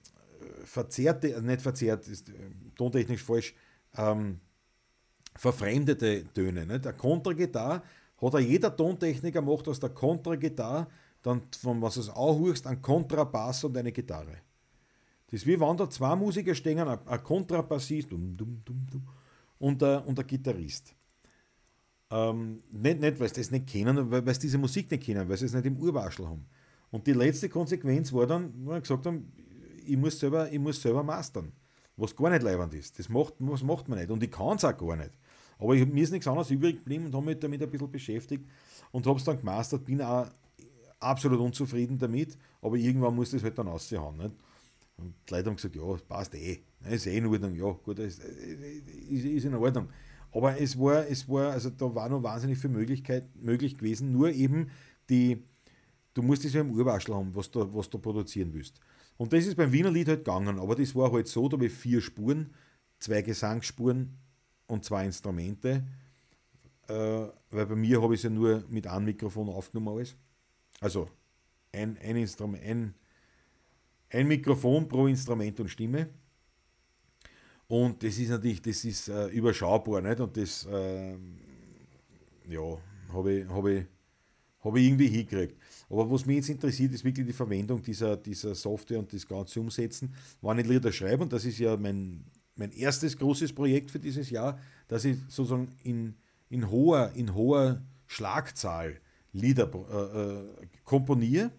verzerrte, 0.63 1.41
nicht 1.41 1.61
verzerrt, 1.61 2.07
ist 2.07 2.29
äh, 2.29 2.33
tontechnisch 2.77 3.23
falsch, 3.23 3.55
ähm, 3.97 4.39
verfremdete 5.35 6.23
Töne. 6.33 6.65
Nicht? 6.65 6.85
Der 6.85 6.93
Kontragitarre 6.93 7.81
hat 8.21 8.33
ja 8.33 8.39
jeder 8.39 8.75
Tontechniker 8.75 9.41
macht 9.41 9.67
aus 9.67 9.79
der 9.79 9.89
Kontragitarre 9.89 10.87
dann, 11.21 11.41
von 11.59 11.81
was 11.81 11.97
es 11.97 12.09
auch 12.09 12.39
hörst, 12.39 12.67
ein 12.67 12.81
Kontrabass 12.81 13.63
und 13.63 13.75
eine 13.77 13.91
Gitarre. 13.91 14.37
Das 15.27 15.41
ist 15.41 15.47
wie 15.47 15.59
wenn 15.59 15.75
da 15.75 15.89
zwei 15.89 16.15
Musiker 16.15 16.53
stehen, 16.53 16.79
ein, 16.79 16.99
ein 17.07 17.23
Kontrabassist, 17.23 18.11
dum, 18.11 18.35
dum, 18.37 18.61
dum, 18.63 18.87
dum, 18.91 19.07
und 19.57 19.81
der, 19.81 20.05
und 20.07 20.17
der 20.17 20.25
Gitarrist. 20.25 20.95
Ähm, 22.11 22.61
nicht, 22.71 22.99
nicht, 22.99 23.19
weil 23.19 23.29
sie 23.29 23.41
das 23.41 23.51
nicht 23.51 23.67
kennen, 23.67 24.11
weil, 24.11 24.25
weil 24.25 24.33
sie 24.35 24.41
diese 24.41 24.59
Musik 24.59 24.89
nicht 24.91 25.03
kennen, 25.03 25.27
weil 25.27 25.37
sie 25.37 25.45
es 25.45 25.53
nicht 25.53 25.65
im 25.65 25.77
Urwaschel 25.77 26.27
haben. 26.27 26.45
Und 26.91 27.07
die 27.07 27.13
letzte 27.13 27.49
Konsequenz 27.49 28.13
war 28.13 28.27
dann, 28.27 28.53
wo 28.63 28.71
wir 28.71 28.81
gesagt 28.81 29.05
haben, 29.05 29.31
ich 29.85 29.97
muss 29.97 30.19
selber, 30.19 30.51
ich 30.51 30.59
muss 30.59 30.81
selber 30.81 31.03
mastern. 31.03 31.51
Was 31.97 32.15
gar 32.15 32.29
nicht 32.29 32.43
leibend 32.43 32.73
ist. 32.73 32.99
Das 32.99 33.09
macht, 33.09 33.35
das 33.39 33.63
macht 33.63 33.87
man 33.87 33.99
nicht. 33.99 34.11
Und 34.11 34.21
ich 34.21 34.31
kann 34.31 34.57
es 34.57 34.65
auch 34.65 34.77
gar 34.77 34.95
nicht. 34.97 35.11
Aber 35.59 35.75
ich, 35.75 35.85
mir 35.85 36.03
ist 36.03 36.11
nichts 36.11 36.27
anderes 36.27 36.49
übrig 36.51 36.77
geblieben 36.77 37.05
und 37.05 37.15
habe 37.15 37.25
mich 37.25 37.39
damit 37.39 37.61
ein 37.61 37.69
bisschen 37.69 37.91
beschäftigt 37.91 38.45
und 38.91 39.05
habe 39.07 39.17
es 39.17 39.25
dann 39.25 39.37
gemastert, 39.37 39.85
bin 39.85 40.01
auch 40.01 40.27
absolut 40.99 41.39
unzufrieden 41.39 41.97
damit, 41.97 42.37
aber 42.61 42.75
irgendwann 42.75 43.15
muss 43.15 43.31
das 43.31 43.43
halt 43.43 43.57
dann 43.57 43.67
raushauen. 43.67 44.17
Nicht? 44.17 44.31
Und 44.97 45.13
die 45.27 45.33
Leute 45.33 45.49
haben 45.49 45.55
gesagt, 45.55 45.75
ja, 45.75 45.97
passt 46.07 46.35
eh. 46.35 46.59
Ist 46.89 47.07
eh 47.07 47.17
in 47.17 47.25
Ordnung, 47.25 47.55
ja, 47.55 47.71
gut, 47.71 47.99
ist, 47.99 48.23
ist, 48.23 49.25
ist 49.25 49.45
in 49.45 49.55
Ordnung. 49.55 49.89
Aber 50.31 50.59
es 50.59 50.77
war, 50.77 51.07
es 51.07 51.27
war, 51.27 51.51
also 51.51 51.69
da 51.69 51.93
war 51.93 52.09
noch 52.09 52.21
wahnsinnig 52.21 52.57
viel 52.57 52.69
Möglichkeit 52.69 53.27
möglich 53.35 53.77
gewesen, 53.77 54.11
nur 54.11 54.31
eben 54.31 54.69
die, 55.09 55.43
du 56.13 56.21
musst 56.21 56.45
es 56.45 56.53
ja 56.53 56.61
im 56.61 56.71
Urwaschel 56.71 57.15
haben, 57.15 57.33
was 57.33 57.49
du, 57.49 57.73
was 57.73 57.89
du 57.89 57.97
produzieren 57.97 58.53
willst. 58.53 58.79
Und 59.17 59.31
das 59.31 59.45
ist 59.45 59.55
beim 59.55 59.71
Wiener 59.71 59.91
Lied 59.91 60.09
halt 60.09 60.25
gegangen, 60.25 60.59
aber 60.59 60.75
das 60.75 60.93
war 60.93 61.11
halt 61.11 61.27
so, 61.27 61.47
da 61.47 61.55
habe 61.55 61.67
ich 61.67 61.73
vier 61.73 62.01
Spuren, 62.01 62.53
zwei 62.99 63.21
Gesangsspuren 63.21 64.17
und 64.67 64.83
zwei 64.83 65.05
Instrumente, 65.05 65.83
äh, 66.87 66.93
weil 66.93 67.65
bei 67.65 67.75
mir 67.75 68.01
habe 68.01 68.13
ich 68.13 68.19
es 68.19 68.23
ja 68.23 68.29
nur 68.29 68.63
mit 68.69 68.87
einem 68.87 69.05
Mikrofon 69.05 69.49
aufgenommen 69.49 69.95
alles. 69.95 70.15
Also 70.79 71.09
ein, 71.71 71.97
ein 71.97 72.15
Instrument, 72.15 72.63
ein, 72.63 72.93
ein 74.09 74.27
Mikrofon 74.27 74.87
pro 74.87 75.07
Instrument 75.07 75.59
und 75.59 75.69
Stimme. 75.69 76.09
Und 77.67 78.03
das 78.03 78.17
ist 78.17 78.29
natürlich, 78.29 78.61
das 78.61 78.85
ist 78.85 79.07
äh, 79.09 79.27
überschaubar, 79.27 80.01
nicht? 80.01 80.19
Und 80.19 80.37
das, 80.37 80.65
äh, 80.65 81.17
ja, 82.47 82.77
habe 83.11 83.33
ich, 83.33 83.47
hab 83.47 83.65
ich, 83.65 83.85
hab 84.63 84.75
ich 84.75 84.85
irgendwie 84.85 85.07
hingekriegt. 85.07 85.57
Aber 85.89 86.09
was 86.09 86.25
mich 86.25 86.37
jetzt 86.37 86.49
interessiert, 86.49 86.93
ist 86.93 87.03
wirklich 87.03 87.25
die 87.25 87.33
Verwendung 87.33 87.81
dieser, 87.81 88.17
dieser 88.17 88.53
Software 88.53 88.99
und 88.99 89.11
das 89.11 89.27
ganze 89.27 89.59
Umsetzen. 89.59 90.13
Wenn 90.41 90.59
ich 90.59 90.67
Lieder 90.67 90.91
schreibe, 90.91 91.23
und 91.23 91.33
das 91.33 91.45
ist 91.45 91.57
ja 91.57 91.75
mein, 91.75 92.23
mein 92.55 92.71
erstes 92.71 93.17
großes 93.17 93.53
Projekt 93.53 93.91
für 93.91 93.99
dieses 93.99 94.29
Jahr, 94.29 94.59
dass 94.87 95.05
ich 95.05 95.17
sozusagen 95.27 95.69
in, 95.83 96.15
in, 96.49 96.69
hoher, 96.69 97.11
in 97.15 97.33
hoher 97.33 97.81
Schlagzahl 98.07 98.99
Lieder 99.33 99.69
äh, 99.73 100.21
äh 100.21 100.67
komponiere 100.85 101.51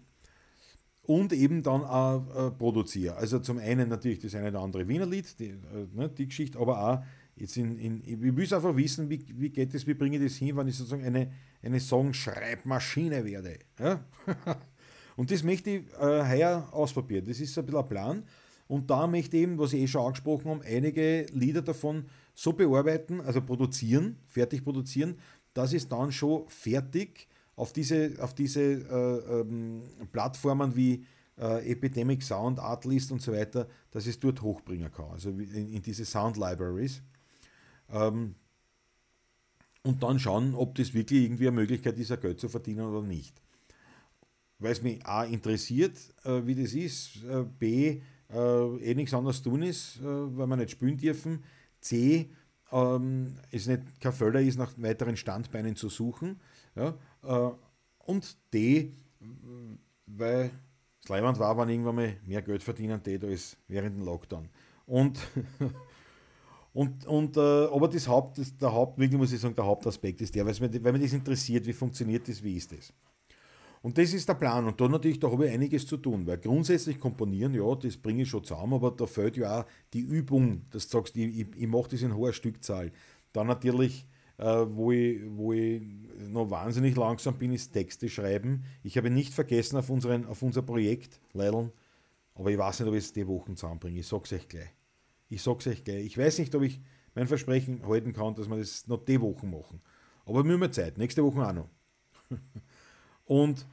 und 1.03 1.31
eben 1.31 1.63
dann 1.63 1.83
auch 1.83 2.47
äh, 2.47 2.51
produziere. 2.51 3.15
Also 3.15 3.39
zum 3.39 3.59
einen 3.59 3.89
natürlich 3.89 4.19
das 4.19 4.35
eine 4.35 4.49
oder 4.49 4.61
andere 4.61 4.87
Wienerlied, 4.87 5.39
die, 5.39 5.49
äh, 5.49 5.87
ne, 5.93 6.09
die 6.09 6.27
Geschichte, 6.27 6.59
aber 6.59 6.79
auch 6.81 7.03
jetzt 7.35 7.55
in, 7.55 7.77
in, 7.77 8.01
ich 8.03 8.35
will 8.35 8.53
einfach 8.53 8.75
wissen, 8.75 9.09
wie, 9.09 9.23
wie 9.35 9.49
geht 9.49 9.73
es, 9.73 9.87
wie 9.87 9.93
bringe 9.93 10.17
ich 10.17 10.23
das 10.23 10.37
hin, 10.37 10.57
wenn 10.57 10.67
ich 10.67 10.75
sozusagen 10.75 11.05
eine, 11.05 11.31
eine 11.61 11.79
Song-Schreibmaschine 11.79 13.23
werde. 13.23 13.59
Ja? 13.79 14.03
Und 15.15 15.31
das 15.31 15.43
möchte 15.43 15.69
ich 15.69 15.93
äh, 15.93 16.29
heuer 16.29 16.67
ausprobieren. 16.71 17.25
Das 17.25 17.39
ist 17.39 17.57
ein 17.57 17.65
bisschen 17.65 17.81
ein 17.81 17.87
Plan. 17.87 18.23
Und 18.67 18.89
da 18.89 19.07
möchte 19.07 19.37
ich 19.37 19.43
eben, 19.43 19.57
was 19.57 19.73
ich 19.73 19.81
eh 19.81 19.87
schon 19.87 20.05
angesprochen 20.05 20.49
habe, 20.51 20.65
einige 20.65 21.25
Lieder 21.31 21.61
davon 21.61 22.05
so 22.33 22.53
bearbeiten, 22.53 23.21
also 23.21 23.41
produzieren, 23.41 24.17
fertig 24.27 24.63
produzieren, 24.63 25.15
dass 25.53 25.73
es 25.73 25.87
dann 25.87 26.11
schon 26.11 26.47
fertig 26.49 27.27
auf 27.55 27.73
diese, 27.73 28.13
auf 28.19 28.35
diese 28.35 28.61
äh, 28.61 29.39
ähm, 29.41 29.81
Plattformen 30.11 30.75
wie 30.75 31.05
äh, 31.37 31.71
Epidemic 31.71 32.21
Sound, 32.21 32.59
Artlist 32.59 33.11
und 33.11 33.21
so 33.21 33.31
weiter, 33.31 33.67
dass 33.91 34.03
ich 34.03 34.11
es 34.11 34.19
dort 34.19 34.41
hochbringen 34.41 34.91
kann, 34.91 35.09
also 35.11 35.29
in, 35.29 35.73
in 35.73 35.81
diese 35.81 36.05
Sound 36.05 36.37
Libraries. 36.37 37.01
Ähm, 37.89 38.35
und 39.83 40.03
dann 40.03 40.19
schauen, 40.19 40.53
ob 40.53 40.75
das 40.75 40.93
wirklich 40.93 41.23
irgendwie 41.23 41.47
eine 41.47 41.55
Möglichkeit 41.55 41.97
ist, 41.97 42.11
ein 42.11 42.19
Geld 42.19 42.39
zu 42.39 42.49
verdienen 42.49 42.85
oder 42.85 43.01
nicht. 43.01 43.41
Weil 44.59 44.71
es 44.71 44.81
mich 44.81 45.05
A 45.05 45.23
interessiert, 45.23 45.97
äh, 46.23 46.45
wie 46.45 46.55
das 46.55 46.73
ist, 46.73 47.23
äh, 47.23 47.43
B, 47.57 48.01
äh, 48.33 48.91
eh 48.91 48.95
nichts 48.95 49.13
anderes 49.13 49.41
tun 49.41 49.61
ist, 49.61 49.99
äh, 50.01 50.03
weil 50.03 50.47
wir 50.47 50.57
nicht 50.57 50.71
spielen 50.71 50.97
dürfen, 50.97 51.43
C, 51.79 52.29
ähm, 52.71 53.35
es 53.51 53.67
nicht 53.67 54.01
kein 54.01 54.13
Förder 54.13 54.41
ist, 54.41 54.57
nach 54.57 54.73
weiteren 54.77 55.17
Standbeinen 55.17 55.75
zu 55.75 55.89
suchen, 55.89 56.39
ja, 56.75 56.97
äh, 57.23 57.51
und 58.05 58.37
D, 58.53 58.93
weil 60.05 60.51
das 61.01 61.09
Leiband 61.09 61.39
war, 61.39 61.57
wenn 61.57 61.69
irgendwann 61.69 61.95
mal 61.95 62.17
mehr 62.25 62.41
Geld 62.41 62.63
verdienen 62.63 63.01
tät 63.03 63.23
als 63.23 63.57
während 63.67 63.97
dem 63.97 64.03
Lockdown. 64.03 64.49
Und, 64.85 65.19
und, 66.73 67.05
und 67.05 67.37
äh, 67.37 67.39
aber 67.39 67.87
das 67.87 68.07
Haupt, 68.07 68.37
das, 68.37 68.57
der 68.57 68.71
Haupt, 68.71 68.97
wirklich 68.97 69.17
muss 69.17 69.33
ich 69.33 69.39
sagen, 69.39 69.55
der 69.55 69.65
Hauptaspekt 69.65 70.21
ist 70.21 70.33
der, 70.35 70.45
weil, 70.45 70.53
mich, 70.59 70.83
weil 70.83 70.93
mich 70.93 71.03
das 71.03 71.13
interessiert, 71.13 71.65
wie 71.65 71.73
funktioniert 71.73 72.27
das, 72.27 72.41
wie 72.41 72.55
ist 72.55 72.71
das. 72.71 72.93
Und 73.81 73.97
das 73.97 74.13
ist 74.13 74.27
der 74.27 74.33
Plan. 74.33 74.65
Und 74.65 74.79
da 74.79 74.87
natürlich, 74.87 75.19
da 75.19 75.31
habe 75.31 75.47
ich 75.47 75.53
einiges 75.53 75.85
zu 75.85 75.97
tun, 75.97 76.25
weil 76.25 76.37
grundsätzlich 76.37 76.99
komponieren, 76.99 77.53
ja, 77.53 77.75
das 77.75 77.97
bringe 77.97 78.23
ich 78.23 78.29
schon 78.29 78.43
zusammen, 78.43 78.73
aber 78.73 78.91
da 78.91 79.05
fällt 79.05 79.37
ja 79.37 79.61
auch 79.61 79.65
die 79.93 80.01
Übung, 80.01 80.63
dass 80.71 80.87
du 80.87 80.97
sagst, 80.97 81.15
ich, 81.15 81.39
ich, 81.39 81.47
ich 81.55 81.67
mache 81.67 81.89
das 81.91 82.01
in 82.01 82.15
hoher 82.15 82.33
Stückzahl. 82.33 82.91
Dann 83.33 83.47
natürlich, 83.47 84.07
äh, 84.37 84.65
wo, 84.67 84.91
ich, 84.91 85.21
wo 85.27 85.53
ich 85.53 85.81
noch 86.29 86.49
wahnsinnig 86.49 86.95
langsam 86.95 87.37
bin, 87.37 87.53
ist 87.53 87.71
Texte 87.71 88.09
schreiben. 88.09 88.63
Ich 88.83 88.97
habe 88.97 89.09
nicht 89.09 89.33
vergessen 89.33 89.77
auf, 89.77 89.89
unseren, 89.89 90.25
auf 90.25 90.41
unser 90.41 90.63
Projekt, 90.63 91.19
Leideln, 91.33 91.71
aber 92.35 92.51
ich 92.51 92.57
weiß 92.57 92.79
nicht, 92.79 92.89
ob 92.89 92.95
ich 92.95 93.03
es 93.03 93.13
die 93.13 93.27
Wochen 93.27 93.55
zusammenbringe. 93.55 93.99
Ich 93.99 94.07
sag's 94.07 94.31
euch 94.33 94.47
gleich. 94.47 94.69
Ich 95.29 95.41
sag's 95.41 95.67
euch 95.67 95.83
gleich. 95.83 96.05
Ich 96.05 96.17
weiß 96.17 96.39
nicht, 96.39 96.53
ob 96.55 96.63
ich 96.63 96.79
mein 97.15 97.27
Versprechen 97.27 97.85
halten 97.87 98.13
kann, 98.13 98.35
dass 98.35 98.47
wir 98.47 98.57
das 98.57 98.87
noch 98.87 99.03
die 99.03 99.19
Wochen 99.19 99.49
machen. 99.49 99.81
Aber 100.25 100.43
wir 100.43 100.53
haben 100.53 100.71
Zeit. 100.71 100.97
Nächste 100.97 101.23
Woche 101.23 101.47
auch 101.47 101.53
noch. 101.53 101.69
Und 103.27 103.65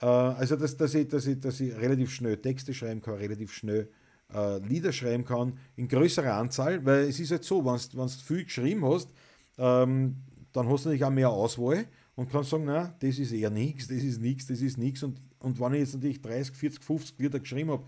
äh, 0.00 0.06
also, 0.06 0.56
dass, 0.56 0.76
dass, 0.76 0.94
ich, 0.94 1.08
dass, 1.08 1.26
ich, 1.26 1.38
dass 1.38 1.60
ich 1.60 1.76
relativ 1.76 2.10
schnell 2.10 2.38
Texte 2.38 2.72
schreiben 2.72 3.02
kann, 3.02 3.14
relativ 3.14 3.52
schnell 3.52 3.90
äh, 4.32 4.58
Lieder 4.58 4.92
schreiben 4.92 5.24
kann, 5.24 5.58
in 5.76 5.88
größerer 5.88 6.34
Anzahl, 6.34 6.84
weil 6.84 7.04
es 7.04 7.20
ist 7.20 7.30
halt 7.30 7.44
so, 7.44 7.64
wenn 7.64 7.76
du 7.76 8.08
viel 8.08 8.44
geschrieben 8.44 8.84
hast, 8.84 9.10
ähm, 9.58 10.16
dann 10.52 10.68
hast 10.68 10.84
du 10.84 10.88
natürlich 10.88 11.04
auch 11.04 11.10
mehr 11.10 11.30
Auswahl 11.30 11.86
und 12.14 12.30
kannst 12.30 12.50
sagen, 12.50 12.64
na, 12.64 12.94
das 13.00 13.18
ist 13.18 13.32
eher 13.32 13.50
nichts, 13.50 13.88
das 13.88 13.98
ist 13.98 14.20
nichts, 14.20 14.46
das 14.46 14.60
ist 14.60 14.78
nichts. 14.78 15.02
Und, 15.02 15.20
und 15.38 15.60
wenn 15.60 15.74
ich 15.74 15.80
jetzt 15.80 15.94
natürlich 15.94 16.22
30, 16.22 16.56
40, 16.56 16.84
50 16.84 17.18
Lieder 17.18 17.40
geschrieben 17.40 17.70
habe, 17.70 17.84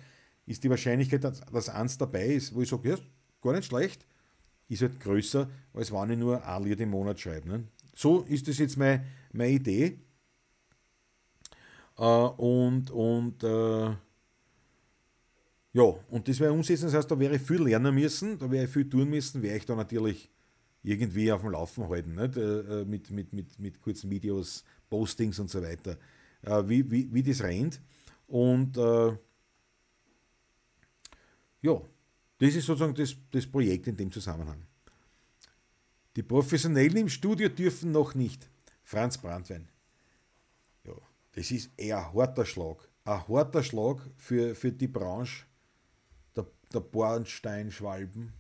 ist 0.47 0.63
die 0.65 0.71
Wahrscheinlichkeit, 0.71 1.25
dass, 1.25 1.41
dass 1.41 1.69
eins 1.69 1.99
dabei 1.99 2.27
ist, 2.27 2.55
wo 2.55 2.63
ich 2.63 2.69
sage, 2.69 2.91
ja, 2.91 2.97
gar 3.41 3.55
nicht 3.55 3.67
schlecht, 3.67 4.07
ist 4.69 4.83
halt 4.83 5.01
größer, 5.01 5.49
als 5.73 5.93
wenn 5.93 6.11
ich 6.11 6.19
nur 6.19 6.45
ein 6.47 6.63
Lied 6.63 6.81
im 6.81 6.91
Monat 6.91 7.19
schreibe. 7.21 7.49
Ne? 7.49 7.65
So 7.95 8.23
ist 8.23 8.49
das 8.49 8.59
jetzt 8.59 8.77
meine, 8.77 9.05
meine 9.33 9.53
Idee. 9.53 9.99
Äh, 11.99 12.03
und 12.03 12.91
und 12.91 13.43
äh, 13.43 13.97
ja, 15.73 15.83
und 15.83 16.27
das 16.27 16.41
wäre 16.41 16.53
umsetzen, 16.53 16.87
das 16.87 16.95
heißt, 16.95 17.11
da 17.11 17.19
wäre 17.19 17.37
ich 17.37 17.43
viel 17.43 17.63
lernen 17.63 17.95
müssen, 17.95 18.39
da 18.39 18.51
wäre 18.51 18.65
ich 18.65 18.71
viel 18.71 18.89
tun 18.89 19.11
müssen, 19.11 19.43
wäre 19.43 19.57
ich 19.57 19.67
da 19.67 19.75
natürlich 19.75 20.31
irgendwie 20.83 21.31
auf 21.31 21.43
dem 21.43 21.51
Laufen 21.51 21.89
halten, 21.89 22.15
nicht? 22.15 22.37
Äh, 22.37 22.85
mit, 22.85 23.11
mit, 23.11 23.33
mit, 23.33 23.59
mit 23.59 23.81
kurzen 23.81 24.11
Videos, 24.11 24.65
Postings 24.89 25.39
und 25.39 25.51
so 25.51 25.63
weiter, 25.63 25.99
wie, 26.67 26.91
wie, 26.91 27.13
wie 27.13 27.23
das 27.23 27.43
rennt. 27.43 27.81
Und 28.29 28.77
äh, 28.77 29.17
ja, 31.61 31.81
das 32.39 32.55
ist 32.55 32.67
sozusagen 32.67 32.95
das, 32.95 33.15
das 33.31 33.47
Projekt 33.47 33.89
in 33.89 33.97
dem 33.97 34.11
Zusammenhang. 34.11 34.63
Die 36.17 36.23
Professionellen 36.23 36.97
im 36.97 37.09
Studio 37.09 37.49
dürfen 37.49 37.93
noch 37.93 38.15
nicht. 38.15 38.49
Franz 38.85 39.19
Brandwein. 39.19 39.69
Das 41.39 41.53
ist 41.53 41.71
eher 41.77 41.99
ein 41.99 42.15
harter 42.15 42.45
Schlag. 42.45 42.89
Ein 43.05 43.29
harter 43.29 43.63
Schlag 43.63 44.01
für, 44.17 44.57
für 44.57 44.73
die 44.73 44.89
Branche 44.89 45.47
der, 46.35 46.47
der 46.75 46.81
Bornsteinschwalben. 46.81 48.33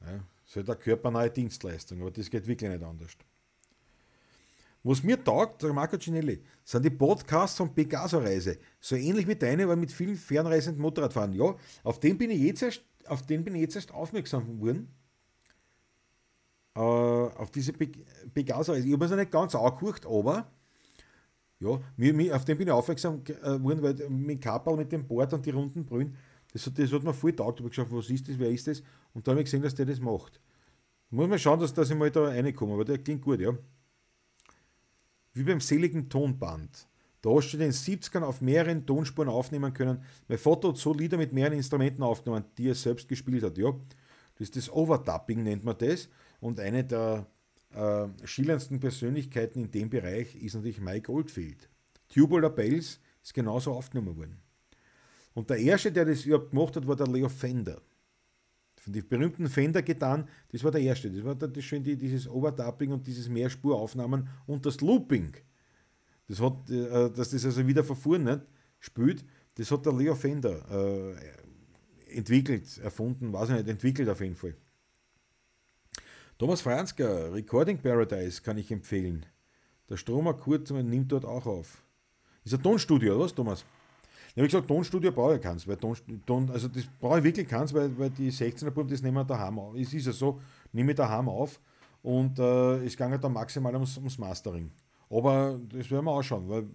Ja, 0.00 0.14
das 0.16 0.50
ist 0.50 0.56
halt 0.56 0.70
eine 0.70 0.78
körpernahe 0.80 1.30
Dienstleistung, 1.30 2.00
aber 2.00 2.10
das 2.10 2.28
geht 2.28 2.48
wirklich 2.48 2.68
nicht 2.68 2.82
anders. 2.82 3.12
Was 4.82 5.04
mir 5.04 5.22
taugt, 5.22 5.62
der 5.62 5.72
Marco 5.72 5.96
Cinelli, 5.96 6.42
sind 6.64 6.84
die 6.84 6.90
Podcasts 6.90 7.56
von 7.56 7.72
Pegaso-Reise. 7.72 8.58
So 8.80 8.96
ähnlich 8.96 9.28
wie 9.28 9.36
deine, 9.36 9.62
aber 9.62 9.76
mit 9.76 9.92
vielen 9.92 10.16
fernreisenden 10.16 10.82
Motorradfahren. 10.82 11.34
Ja, 11.34 11.54
auf 11.84 12.00
den 12.00 12.18
bin 12.18 12.32
ich 12.32 12.40
jetzt 12.40 12.62
erst, 12.62 12.82
auf 13.06 13.22
den 13.22 13.44
bin 13.44 13.54
ich 13.54 13.60
jetzt 13.60 13.76
erst 13.76 13.94
aufmerksam 13.94 14.58
geworden. 14.58 14.92
Äh, 16.74 16.80
auf 16.80 17.52
diese 17.52 17.72
Pegaso-Reise. 17.72 18.88
Ich 18.88 18.92
habe 18.92 19.04
es 19.04 19.10
noch 19.12 19.18
nicht 19.18 19.30
ganz 19.30 19.54
angehört, 19.54 20.04
aber 20.04 20.50
ja, 21.64 21.80
mir, 21.96 22.14
mir, 22.14 22.36
auf 22.36 22.44
den 22.44 22.58
bin 22.58 22.68
ich 22.68 22.72
aufmerksam 22.72 23.24
geworden, 23.24 23.82
weil 23.82 23.94
mit 24.08 24.42
Kapperl, 24.42 24.76
mit 24.76 24.92
dem 24.92 25.06
Board 25.06 25.32
und 25.32 25.44
die 25.44 25.50
runden 25.50 25.84
Brühen, 25.84 26.16
das, 26.52 26.70
das 26.72 26.92
hat 26.92 27.02
mir 27.02 27.14
voll 27.14 27.32
taugt. 27.32 27.58
Ich 27.58 27.64
habe 27.64 27.70
geschaut, 27.70 27.88
was 27.90 28.10
ist 28.10 28.28
das, 28.28 28.38
wer 28.38 28.50
ist 28.50 28.66
das? 28.66 28.82
Und 29.12 29.26
da 29.26 29.32
habe 29.32 29.40
ich 29.40 29.46
gesehen, 29.46 29.62
dass 29.62 29.74
der 29.74 29.86
das 29.86 30.00
macht. 30.00 30.40
Muss 31.10 31.28
man 31.28 31.38
schauen, 31.38 31.60
dass, 31.60 31.72
dass 31.72 31.90
ich 31.90 31.96
mal 31.96 32.10
da 32.10 32.24
reinkomme, 32.24 32.74
aber 32.74 32.84
der 32.84 32.98
klingt 32.98 33.22
gut, 33.22 33.40
ja. 33.40 33.56
Wie 35.32 35.42
beim 35.42 35.60
seligen 35.60 36.08
Tonband. 36.08 36.88
Da 37.22 37.30
hast 37.30 37.52
du 37.52 37.56
den 37.56 37.72
70ern 37.72 38.22
auf 38.22 38.40
mehreren 38.40 38.84
Tonspuren 38.84 39.28
aufnehmen 39.28 39.72
können. 39.72 40.04
Mein 40.28 40.38
Vater 40.38 40.68
hat 40.68 40.76
so 40.76 40.92
Lieder 40.92 41.16
mit 41.16 41.32
mehreren 41.32 41.56
Instrumenten 41.56 42.02
aufgenommen, 42.02 42.44
die 42.58 42.68
er 42.68 42.74
selbst 42.74 43.08
gespielt 43.08 43.42
hat, 43.42 43.58
ja. 43.58 43.72
Das 44.36 44.48
ist 44.48 44.56
das 44.56 44.70
Overtapping, 44.70 45.42
nennt 45.42 45.64
man 45.64 45.78
das. 45.78 46.08
Und 46.40 46.60
eine 46.60 46.84
der 46.84 47.26
äh, 47.74 48.26
schillerndsten 48.26 48.80
Persönlichkeiten 48.80 49.64
in 49.64 49.70
dem 49.70 49.90
Bereich 49.90 50.34
ist 50.36 50.54
natürlich 50.54 50.80
Mike 50.80 51.10
Oldfield. 51.10 51.68
Tubular 52.08 52.50
Bells 52.50 53.00
ist 53.22 53.34
genauso 53.34 53.72
aufgenommen 53.72 54.16
worden. 54.16 54.36
Und 55.34 55.50
der 55.50 55.58
erste, 55.58 55.90
der 55.90 56.04
das 56.04 56.24
überhaupt 56.24 56.50
gemacht 56.50 56.76
hat, 56.76 56.86
war 56.86 56.96
der 56.96 57.08
Leo 57.08 57.28
Fender. 57.28 57.80
Von 58.80 58.92
den 58.92 59.08
berühmten 59.08 59.48
Fender 59.48 59.82
getan, 59.82 60.28
das 60.52 60.62
war 60.62 60.70
der 60.70 60.82
erste. 60.82 61.10
Das 61.10 61.24
war 61.24 61.34
das 61.34 61.64
schön, 61.64 61.82
dieses 61.82 62.28
Overtapping 62.28 62.92
und 62.92 63.06
dieses 63.06 63.28
Mehrspuraufnahmen 63.28 64.28
und 64.46 64.64
das 64.64 64.80
Looping. 64.80 65.34
Das 66.28 66.40
hat, 66.40 66.70
äh, 66.70 67.10
dass 67.10 67.30
das 67.30 67.44
also 67.44 67.66
wieder 67.66 67.82
verfuhren 67.82 68.42
spielt, 68.78 69.24
das 69.56 69.70
hat 69.70 69.86
der 69.86 69.92
Leo 69.92 70.14
Fender 70.14 70.64
äh, 70.70 72.16
entwickelt, 72.16 72.78
erfunden, 72.78 73.32
weiß 73.32 73.50
ich 73.50 73.56
nicht, 73.56 73.68
entwickelt 73.68 74.08
auf 74.08 74.20
jeden 74.20 74.36
Fall. 74.36 74.54
Thomas 76.36 76.60
Franzka, 76.62 77.28
Recording 77.32 77.78
Paradise 77.78 78.42
kann 78.42 78.58
ich 78.58 78.72
empfehlen. 78.72 79.24
Der 79.88 79.96
Stromer 79.96 80.34
Kurt 80.34 80.68
nimmt 80.70 81.12
dort 81.12 81.24
auch 81.24 81.46
auf. 81.46 81.82
Ist 82.42 82.54
ein 82.54 82.62
Tonstudio, 82.62 83.14
oder 83.14 83.24
was, 83.24 83.34
Thomas? 83.34 83.64
Ich 84.30 84.38
habe 84.38 84.48
gesagt, 84.48 84.66
Tonstudio 84.66 85.12
brauche 85.12 85.36
ich 85.36 85.40
keins, 85.40 85.66
weil 85.68 85.76
Ton, 85.76 85.96
Ton, 86.26 86.50
also 86.50 86.66
das 86.66 86.86
brauche 86.98 87.18
ich 87.18 87.24
wirklich 87.24 87.46
keins, 87.46 87.72
weil, 87.72 87.96
weil 87.96 88.10
die 88.10 88.32
16er 88.32 88.70
Buben, 88.70 88.90
das 88.90 89.00
nehmen 89.00 89.16
wir 89.16 89.24
daheim 89.24 89.60
auf. 89.60 89.76
Es 89.76 89.94
ist 89.94 90.06
ja 90.06 90.12
so, 90.12 90.40
nehme 90.72 90.90
ich 90.90 90.96
daheim 90.96 91.28
auf 91.28 91.60
und 92.02 92.36
äh, 92.40 92.84
es 92.84 92.96
ging 92.96 93.10
halt 93.10 93.22
dann 93.22 93.32
maximal 93.32 93.72
ums, 93.72 93.96
ums 93.96 94.18
Mastering. 94.18 94.72
Aber 95.08 95.60
das 95.68 95.88
werden 95.88 96.04
wir 96.04 96.10
ausschauen, 96.10 96.48
weil 96.48 96.66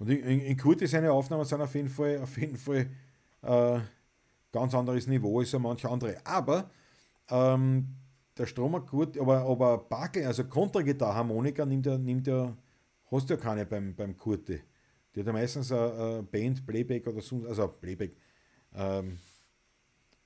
und 0.00 0.08
in, 0.08 0.40
in 0.40 0.56
Kurt 0.56 0.80
seine 0.88 1.12
Aufnahmen 1.12 1.44
sind 1.44 1.60
auf 1.60 1.74
jeden 1.74 1.90
Fall, 1.90 2.18
auf 2.20 2.36
jeden 2.36 2.56
Fall 2.56 2.90
äh, 3.42 3.80
ganz 4.50 4.74
anderes 4.74 5.06
Niveau 5.06 5.38
als 5.38 5.52
manche 5.52 5.88
andere. 5.88 6.16
Aber 6.24 6.70
ähm, 7.30 7.96
der 8.36 8.46
Stromer 8.46 8.80
gut, 8.80 9.18
aber, 9.18 9.40
aber 9.42 9.78
Barclay, 9.78 10.24
also 10.24 10.44
Kontragitarre, 10.44 11.14
Harmonika 11.14 11.64
nimmt 11.66 11.86
er, 11.86 11.98
nimmt 11.98 12.28
er, 12.28 12.56
hast 13.10 13.28
du 13.28 13.34
ja 13.34 13.40
keine 13.40 13.66
beim, 13.66 13.94
beim 13.94 14.16
Kurte. 14.16 14.60
Die 15.14 15.20
hat 15.20 15.26
ja 15.26 15.32
meistens 15.32 15.72
eine 15.72 16.22
Band, 16.22 16.66
Playback 16.66 17.06
oder 17.06 17.20
so, 17.20 17.44
also 17.46 17.68
Playback. 17.68 18.16
Ähm, 18.74 19.18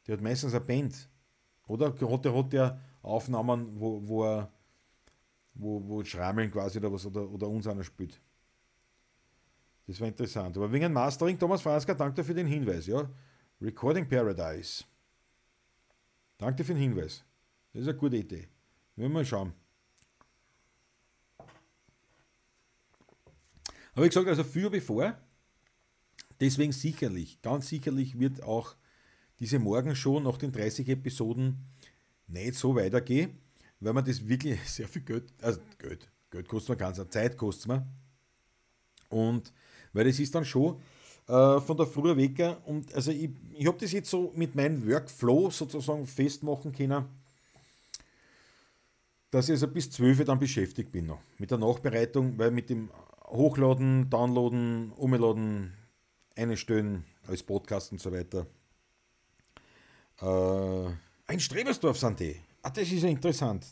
die 0.07 0.13
hat 0.13 0.21
meistens 0.21 0.55
eine 0.55 0.65
Band. 0.65 1.09
Oder 1.67 1.87
hat 1.87 2.25
hat 2.25 2.53
der 2.53 2.79
Aufnahmen, 3.03 3.81
wo, 3.81 4.07
wo 4.07 4.25
er 4.25 4.51
wo, 5.55 5.83
wo 5.87 6.05
Schrammeln 6.05 6.51
quasi 6.51 6.79
oder 6.79 6.93
was 6.93 7.07
oder, 7.07 7.29
oder 7.31 7.49
uns 7.49 7.67
einer 7.67 7.85
spielt. 7.85 8.21
Das 9.87 10.01
war 10.01 10.09
interessant. 10.09 10.57
Aber 10.57 10.73
wegen 10.73 10.93
Mastering, 10.93 11.39
Thomas 11.39 11.63
Franzka, 11.63 11.95
danke 11.95 12.25
für 12.25 12.35
den 12.35 12.47
Hinweis. 12.47 12.87
Ja? 12.87 13.09
Recording 13.61 14.09
Paradise. 14.09 14.85
Danke 16.39 16.65
für 16.65 16.75
den 16.75 16.83
Hinweis. 16.83 17.25
Das 17.73 17.83
ist 17.83 17.89
eine 17.89 17.99
gute 17.99 18.17
Idee. 18.17 18.49
Wir 18.97 19.09
mal 19.09 19.25
schauen. 19.25 19.53
Aber 23.95 24.05
ich 24.05 24.11
gesagt, 24.11 24.29
also 24.29 24.43
für 24.43 24.71
bevor, 24.71 25.17
deswegen 26.41 26.73
sicherlich, 26.73 27.41
ganz 27.43 27.69
sicherlich 27.69 28.19
wird 28.19 28.43
auch 28.43 28.75
diese 29.39 29.59
Morgenshow 29.59 30.21
nach 30.21 30.37
den 30.37 30.53
30 30.53 30.89
Episoden 30.89 31.65
nicht 32.27 32.55
so 32.55 32.75
weitergehen, 32.75 33.39
weil 33.81 33.93
man 33.93 34.05
das 34.05 34.27
wirklich 34.27 34.61
sehr 34.69 34.89
viel 34.89 35.03
Geld, 35.03 35.33
also 35.41 35.61
Geld, 35.79 36.11
Geld 36.31 36.49
kostet 36.49 36.71
man 36.71 36.79
ganz, 36.79 37.11
Zeit 37.11 37.37
kostet 37.37 37.69
man. 37.69 37.89
Und 39.09 39.53
weil 39.93 40.05
das 40.07 40.19
ist 40.19 40.35
dann 40.35 40.45
schon 40.45 40.81
äh, 41.27 41.61
von 41.61 41.77
der 41.77 41.87
Früh 41.87 42.17
weg. 42.17 42.57
Und 42.67 42.95
also 42.95 43.11
ich, 43.11 43.31
ich 43.55 43.67
habe 43.67 43.79
das 43.79 43.93
jetzt 43.93 44.11
so 44.11 44.33
mit 44.35 44.55
meinem 44.55 44.87
Workflow 44.87 45.51
sozusagen 45.51 46.07
festmachen 46.07 46.73
können, 46.73 47.05
dass 49.31 49.47
ich 49.49 49.53
also 49.53 49.69
bis 49.69 49.91
12 49.91 50.21
Uhr 50.21 50.25
dann 50.25 50.39
beschäftigt 50.39 50.93
bin 50.93 51.07
noch. 51.07 51.21
Mit 51.39 51.51
der 51.51 51.59
Nachbereitung, 51.59 52.39
weil 52.39 52.51
mit 52.51 52.71
dem 52.71 52.91
Hochladen, 53.27 54.09
Downloaden, 54.11 54.93
Umladen, 54.93 55.73
einstellen 56.37 57.05
als 57.27 57.43
Podcast 57.43 57.93
und 57.93 58.01
so 58.01 58.13
weiter. 58.13 58.47
Äh, 60.21 60.93
ein 61.27 61.41
Strebersdorf 61.41 61.99
sind 61.99 62.21
die. 62.21 62.37
Ah, 62.63 62.71
das 62.71 62.91
ist 62.91 63.03
ja 63.03 63.09
interessant. 63.09 63.67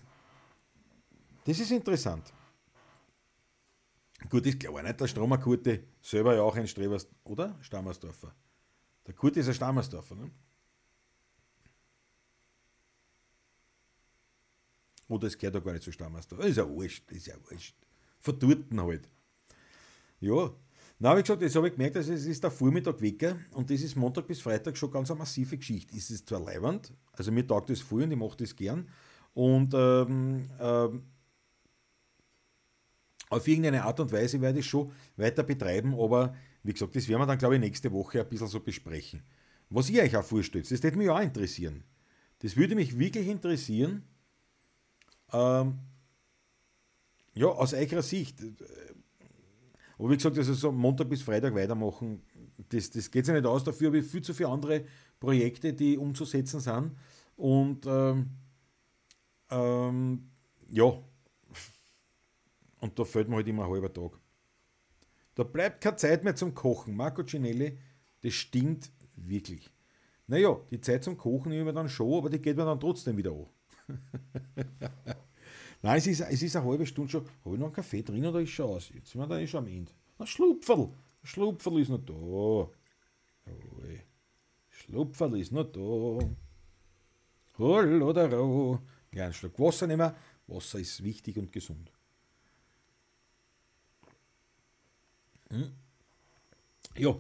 Das 1.44 1.58
ist 1.58 1.70
interessant. 1.70 2.32
Gut, 4.32 4.46
ist 4.46 4.60
klar, 4.60 4.82
nicht? 4.82 4.98
Der 4.98 5.06
Stromerkurte 5.06 5.84
selber 6.00 6.34
ja 6.34 6.40
auch 6.40 6.56
ein 6.56 6.66
Strebers, 6.66 7.06
oder? 7.24 7.54
Stammersdorfer. 7.60 8.34
Der 9.06 9.12
Kurte 9.12 9.40
ist 9.40 9.48
ein 9.48 9.52
Stammersdorfer, 9.52 10.14
ne? 10.14 10.30
Oder 15.08 15.26
es 15.26 15.36
gehört 15.36 15.56
doch 15.56 15.62
gar 15.62 15.72
nicht 15.74 15.82
zu 15.82 15.92
Stammersdorf. 15.92 16.40
Das 16.40 16.48
ist 16.48 16.56
ja 16.56 16.66
wurscht, 16.66 17.12
ist 17.12 17.26
ja 17.26 17.34
wurscht. 17.50 17.76
Verdurten 18.20 18.80
halt. 18.80 19.06
Ja. 20.20 20.50
Na, 20.98 21.14
wie 21.14 21.20
gesagt, 21.20 21.42
jetzt 21.42 21.54
habe 21.54 21.68
ich 21.68 21.74
gemerkt, 21.74 21.96
dass 21.96 22.08
es 22.08 22.24
ist 22.24 22.42
der 22.42 22.50
Vormittag 22.50 23.02
weg 23.02 23.36
und 23.50 23.68
das 23.68 23.82
ist 23.82 23.96
Montag 23.96 24.26
bis 24.26 24.40
Freitag 24.40 24.78
schon 24.78 24.90
ganz 24.90 25.10
eine 25.10 25.18
massive 25.18 25.58
Geschichte. 25.58 25.94
Es 25.94 26.10
ist 26.10 26.26
zwar 26.26 26.40
leibend, 26.40 26.90
also 27.12 27.30
mir 27.30 27.46
taugt 27.46 27.68
das 27.68 27.80
voll 27.80 28.04
und 28.04 28.12
ich 28.12 28.18
mache 28.18 28.38
das 28.38 28.56
gern. 28.56 28.88
Und 29.34 29.74
ähm, 29.74 30.48
ähm, 30.58 31.02
auf 33.32 33.48
irgendeine 33.48 33.84
Art 33.84 33.98
und 33.98 34.12
Weise 34.12 34.40
werde 34.40 34.58
ich 34.58 34.66
schon 34.66 34.92
weiter 35.16 35.42
betreiben, 35.42 35.94
aber 35.98 36.34
wie 36.62 36.72
gesagt, 36.72 36.94
das 36.94 37.08
werden 37.08 37.22
wir 37.22 37.26
dann, 37.26 37.38
glaube 37.38 37.54
ich, 37.54 37.60
nächste 37.60 37.90
Woche 37.90 38.20
ein 38.20 38.28
bisschen 38.28 38.46
so 38.46 38.60
besprechen. 38.60 39.22
Was 39.70 39.88
ihr 39.88 40.02
euch 40.02 40.14
auch 40.16 40.24
vorstellt, 40.24 40.70
das 40.70 40.82
würde 40.82 40.98
mich 40.98 41.08
auch 41.08 41.20
interessieren. 41.20 41.82
Das 42.40 42.56
würde 42.56 42.74
mich 42.74 42.98
wirklich 42.98 43.26
interessieren. 43.28 44.02
Ähm, 45.32 45.78
ja, 47.34 47.46
aus 47.46 47.72
eurer 47.72 48.02
Sicht. 48.02 48.38
Aber 49.98 50.10
wie 50.10 50.16
gesagt, 50.16 50.36
also 50.36 50.52
so 50.52 50.70
Montag 50.70 51.08
bis 51.08 51.22
Freitag 51.22 51.54
weitermachen, 51.54 52.20
das, 52.68 52.90
das 52.90 53.10
geht 53.10 53.24
sich 53.24 53.34
nicht 53.34 53.46
aus. 53.46 53.64
Dafür 53.64 53.86
habe 53.86 53.98
ich 53.98 54.06
viel 54.06 54.22
zu 54.22 54.34
viele 54.34 54.50
andere 54.50 54.84
Projekte, 55.18 55.72
die 55.72 55.96
umzusetzen 55.96 56.60
sind. 56.60 56.92
Und 57.36 57.86
ähm, 57.86 58.28
ähm, 59.48 60.30
ja, 60.68 61.02
und 62.82 62.98
da 62.98 63.04
fällt 63.04 63.28
mir 63.28 63.36
halt 63.36 63.48
immer 63.48 63.64
ein 63.64 63.70
halber 63.70 63.92
Tag. 63.92 64.18
Da 65.34 65.44
bleibt 65.44 65.80
keine 65.80 65.96
Zeit 65.96 66.24
mehr 66.24 66.36
zum 66.36 66.54
Kochen. 66.54 66.94
Marco 66.94 67.22
Cinelli, 67.22 67.78
das 68.20 68.34
stinkt 68.34 68.90
wirklich. 69.16 69.70
Naja, 70.26 70.60
die 70.70 70.80
Zeit 70.80 71.04
zum 71.04 71.16
Kochen 71.16 71.50
nehmen 71.50 71.66
wir 71.66 71.72
dann 71.72 71.88
schon, 71.88 72.18
aber 72.18 72.28
die 72.28 72.42
geht 72.42 72.56
mir 72.56 72.64
dann 72.64 72.80
trotzdem 72.80 73.16
wieder 73.16 73.32
an. 73.32 73.46
Nein, 75.82 75.98
es 75.98 76.06
ist, 76.06 76.20
es 76.20 76.42
ist 76.42 76.56
eine 76.56 76.66
halbe 76.66 76.86
Stunde 76.86 77.10
schon. 77.10 77.24
Habe 77.44 77.54
ich 77.54 77.60
noch 77.60 77.66
einen 77.66 77.74
Kaffee 77.74 78.02
drin 78.02 78.26
oder 78.26 78.40
ist 78.40 78.50
schon 78.50 78.66
aus? 78.66 78.90
Jetzt 78.90 79.10
sind 79.10 79.20
wir 79.20 79.26
da 79.26 79.38
eh 79.38 79.46
schon 79.46 79.64
am 79.64 79.72
Ende. 79.72 79.92
Ein 80.18 80.26
Schlupferl. 80.26 80.84
Ein 80.84 81.26
Schlupferl 81.26 81.80
ist 81.80 81.88
noch 81.88 82.04
da. 82.04 82.12
Jawohl. 83.50 84.00
Schlupferl 84.68 85.38
ist 85.38 85.52
noch 85.52 85.64
da. 85.64 86.26
Hol 87.58 88.02
oder 88.02 88.32
roh. 88.32 88.78
Ja, 89.14 89.24
einen 89.24 89.32
Schluck 89.32 89.58
Wasser 89.58 89.86
nehmen. 89.86 90.12
Wasser 90.46 90.78
ist 90.78 91.02
wichtig 91.02 91.36
und 91.38 91.52
gesund. 91.52 91.92
Hm? 95.52 95.70
Ja. 96.96 97.14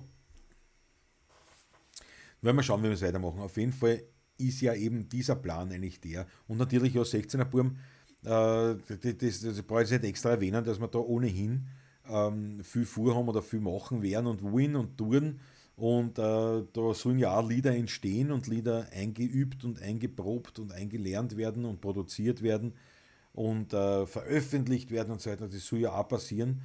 Werden 2.40 2.56
wir 2.56 2.62
schauen, 2.62 2.82
wie 2.82 2.88
wir 2.88 2.94
es 2.94 3.02
weitermachen. 3.02 3.40
Auf 3.40 3.56
jeden 3.56 3.72
Fall 3.72 4.02
ist 4.38 4.60
ja 4.60 4.74
eben 4.74 5.08
dieser 5.08 5.36
Plan 5.36 5.70
eigentlich 5.70 6.00
der. 6.00 6.26
Und 6.48 6.58
natürlich 6.58 6.94
ja 6.94 7.02
16er 7.02 7.44
Burm, 7.44 7.76
äh, 8.24 8.74
das, 8.88 9.18
das, 9.18 9.40
das 9.40 9.62
brauche 9.62 9.84
ich 9.84 9.90
nicht 9.90 10.04
extra 10.04 10.30
erwähnen, 10.30 10.64
dass 10.64 10.80
wir 10.80 10.88
da 10.88 10.98
ohnehin 10.98 11.68
ähm, 12.08 12.64
viel 12.64 12.84
vorhaben 12.84 13.28
oder 13.28 13.42
viel 13.42 13.60
machen 13.60 14.02
werden 14.02 14.26
und 14.26 14.42
wollen 14.42 14.76
und 14.76 14.96
tun. 14.96 15.40
Und 15.76 16.18
äh, 16.18 16.62
da 16.72 16.94
sollen 16.94 17.18
ja 17.18 17.36
auch 17.36 17.48
Lieder 17.48 17.74
entstehen 17.74 18.30
und 18.30 18.46
Lieder 18.46 18.88
eingeübt 18.92 19.64
und 19.64 19.80
eingeprobt 19.80 20.58
und 20.58 20.72
eingelernt 20.72 21.36
werden 21.36 21.64
und 21.64 21.80
produziert 21.80 22.42
werden 22.42 22.74
und 23.32 23.72
äh, 23.72 24.06
veröffentlicht 24.06 24.90
werden 24.90 25.12
und 25.12 25.20
so 25.20 25.30
weiter. 25.30 25.48
Das 25.48 25.66
soll 25.66 25.80
ja 25.80 25.92
auch 25.92 26.08
passieren. 26.08 26.62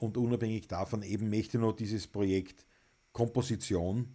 Und 0.00 0.16
unabhängig 0.16 0.68
davon 0.68 1.02
eben 1.02 1.28
möchte 1.30 1.58
noch 1.58 1.72
dieses 1.72 2.06
Projekt 2.06 2.64
Komposition 3.12 4.14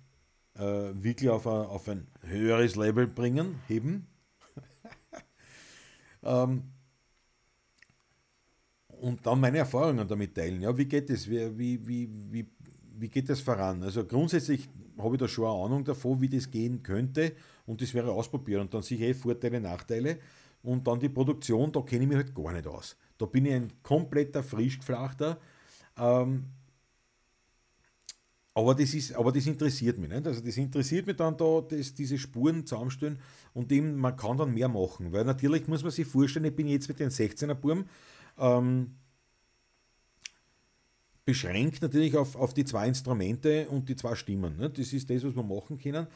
äh, 0.56 0.62
wirklich 0.94 1.30
auf, 1.30 1.48
a, 1.48 1.64
auf 1.64 1.90
ein 1.90 2.08
höheres 2.22 2.76
Level 2.76 3.08
bringen, 3.08 3.60
heben. 3.68 4.08
ähm, 6.24 6.64
und 8.88 9.26
dann 9.26 9.42
meine 9.42 9.58
Erfahrungen 9.58 10.08
damit 10.08 10.36
teilen. 10.36 10.62
Ja, 10.62 10.78
wie 10.78 10.86
geht 10.86 11.10
es? 11.10 11.30
Wie, 11.30 11.58
wie, 11.58 11.88
wie, 11.88 12.10
wie, 12.32 12.48
wie 12.96 13.10
geht 13.10 13.28
das 13.28 13.42
voran? 13.42 13.84
Also 13.84 14.06
grundsätzlich 14.06 14.70
habe 14.98 15.16
ich 15.16 15.20
da 15.20 15.28
schon 15.28 15.46
eine 15.46 15.66
Ahnung 15.66 15.84
davon, 15.84 16.22
wie 16.22 16.30
das 16.30 16.50
gehen 16.50 16.84
könnte 16.84 17.34
und 17.66 17.82
das 17.82 17.94
wäre 17.94 18.12
ausprobieren 18.12 18.62
und 18.62 18.74
dann 18.74 18.82
ich 18.82 19.02
eh 19.02 19.14
Vorteile, 19.14 19.60
Nachteile 19.60 20.20
und 20.62 20.88
dann 20.88 21.00
die 21.00 21.10
Produktion, 21.10 21.72
da 21.72 21.82
kenne 21.82 22.04
ich 22.04 22.08
mich 22.08 22.18
halt 22.18 22.34
gar 22.34 22.54
nicht 22.54 22.68
aus. 22.68 22.96
Da 23.18 23.26
bin 23.26 23.46
ich 23.46 23.54
ein 23.54 23.72
kompletter 23.82 24.44
Frischgeflachter 24.44 25.40
ähm, 25.98 26.46
aber 28.56 28.76
das, 28.76 28.94
ist, 28.94 29.14
aber 29.14 29.32
das 29.32 29.48
interessiert 29.48 29.98
mich. 29.98 30.10
Nicht? 30.10 30.28
Also 30.28 30.42
das 30.42 30.58
interessiert 30.58 31.08
mich 31.08 31.16
dann 31.16 31.36
da, 31.38 31.62
dass 31.62 31.94
diese 31.94 32.20
Spuren 32.20 32.66
zusammenstellen 32.66 33.18
und 33.54 33.72
eben, 33.72 33.96
man 33.96 34.16
kann 34.16 34.38
dann 34.38 34.54
mehr 34.54 34.70
machen. 34.70 35.12
Weil 35.12 35.26
natürlich 35.26 35.68
muss 35.68 35.82
man 35.82 35.92
sich 35.92 36.06
vorstellen, 36.06 36.46
ich 36.46 36.56
bin 36.56 36.68
jetzt 36.68 36.88
mit 36.88 37.00
den 37.00 37.10
16er 37.10 37.56
Burm 37.56 37.86
ähm, 38.38 38.96
beschränkt 41.26 41.82
natürlich 41.82 42.16
auf, 42.16 42.36
auf 42.36 42.54
die 42.54 42.66
zwei 42.66 42.88
Instrumente 42.88 43.68
und 43.70 43.90
die 43.90 43.96
zwei 43.96 44.16
Stimmen. 44.16 44.58
Nicht? 44.58 44.78
Das 44.78 44.94
ist 44.94 45.10
das, 45.10 45.24
was 45.24 45.36
wir 45.36 45.44
machen 45.44 45.80
können 45.80 46.08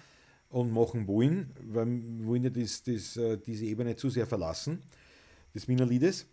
und 0.49 0.71
machen 0.71 1.07
wollen, 1.07 1.51
weil 1.61 1.87
wir 1.87 2.25
wollen 2.25 2.43
ja 2.43 2.49
das, 2.49 2.83
das, 2.83 3.17
äh, 3.17 3.37
diese 3.37 3.65
Ebene 3.65 3.95
zu 3.95 4.09
sehr 4.09 4.27
verlassen, 4.27 4.83
des 5.53 5.67
Wiener 5.67 5.85
Liedes. 5.85 6.27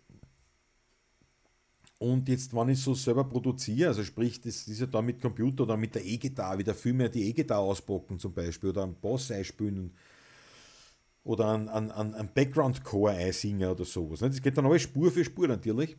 Und 2.05 2.29
jetzt, 2.29 2.55
wenn 2.55 2.69
ich 2.69 2.79
so 2.79 2.93
selber 2.93 3.23
produziere, 3.23 3.87
also 3.87 4.03
sprich, 4.03 4.39
das 4.39 4.67
ist 4.67 4.79
ja 4.79 4.85
da 4.85 5.01
mit 5.01 5.19
Computer 5.19 5.63
oder 5.63 5.75
mit 5.75 5.95
der 5.95 6.05
E-Gitarre, 6.05 6.59
wieder 6.59 6.75
viel 6.75 6.93
mehr 6.93 7.09
die 7.09 7.27
E-Gitarre 7.29 7.61
auspacken 7.61 8.19
zum 8.19 8.31
Beispiel 8.31 8.69
oder 8.69 8.83
einen 8.83 8.95
Bass 9.01 9.31
einspielen 9.31 9.91
oder 11.23 11.49
einen, 11.49 11.67
einen, 11.67 12.13
einen 12.13 12.29
Background-Core 12.31 13.13
einsingen 13.13 13.71
oder 13.71 13.85
sowas. 13.85 14.19
Das 14.19 14.39
geht 14.39 14.55
dann 14.55 14.67
alles 14.67 14.83
Spur 14.83 15.11
für 15.11 15.25
Spur 15.25 15.47
natürlich. 15.47 15.97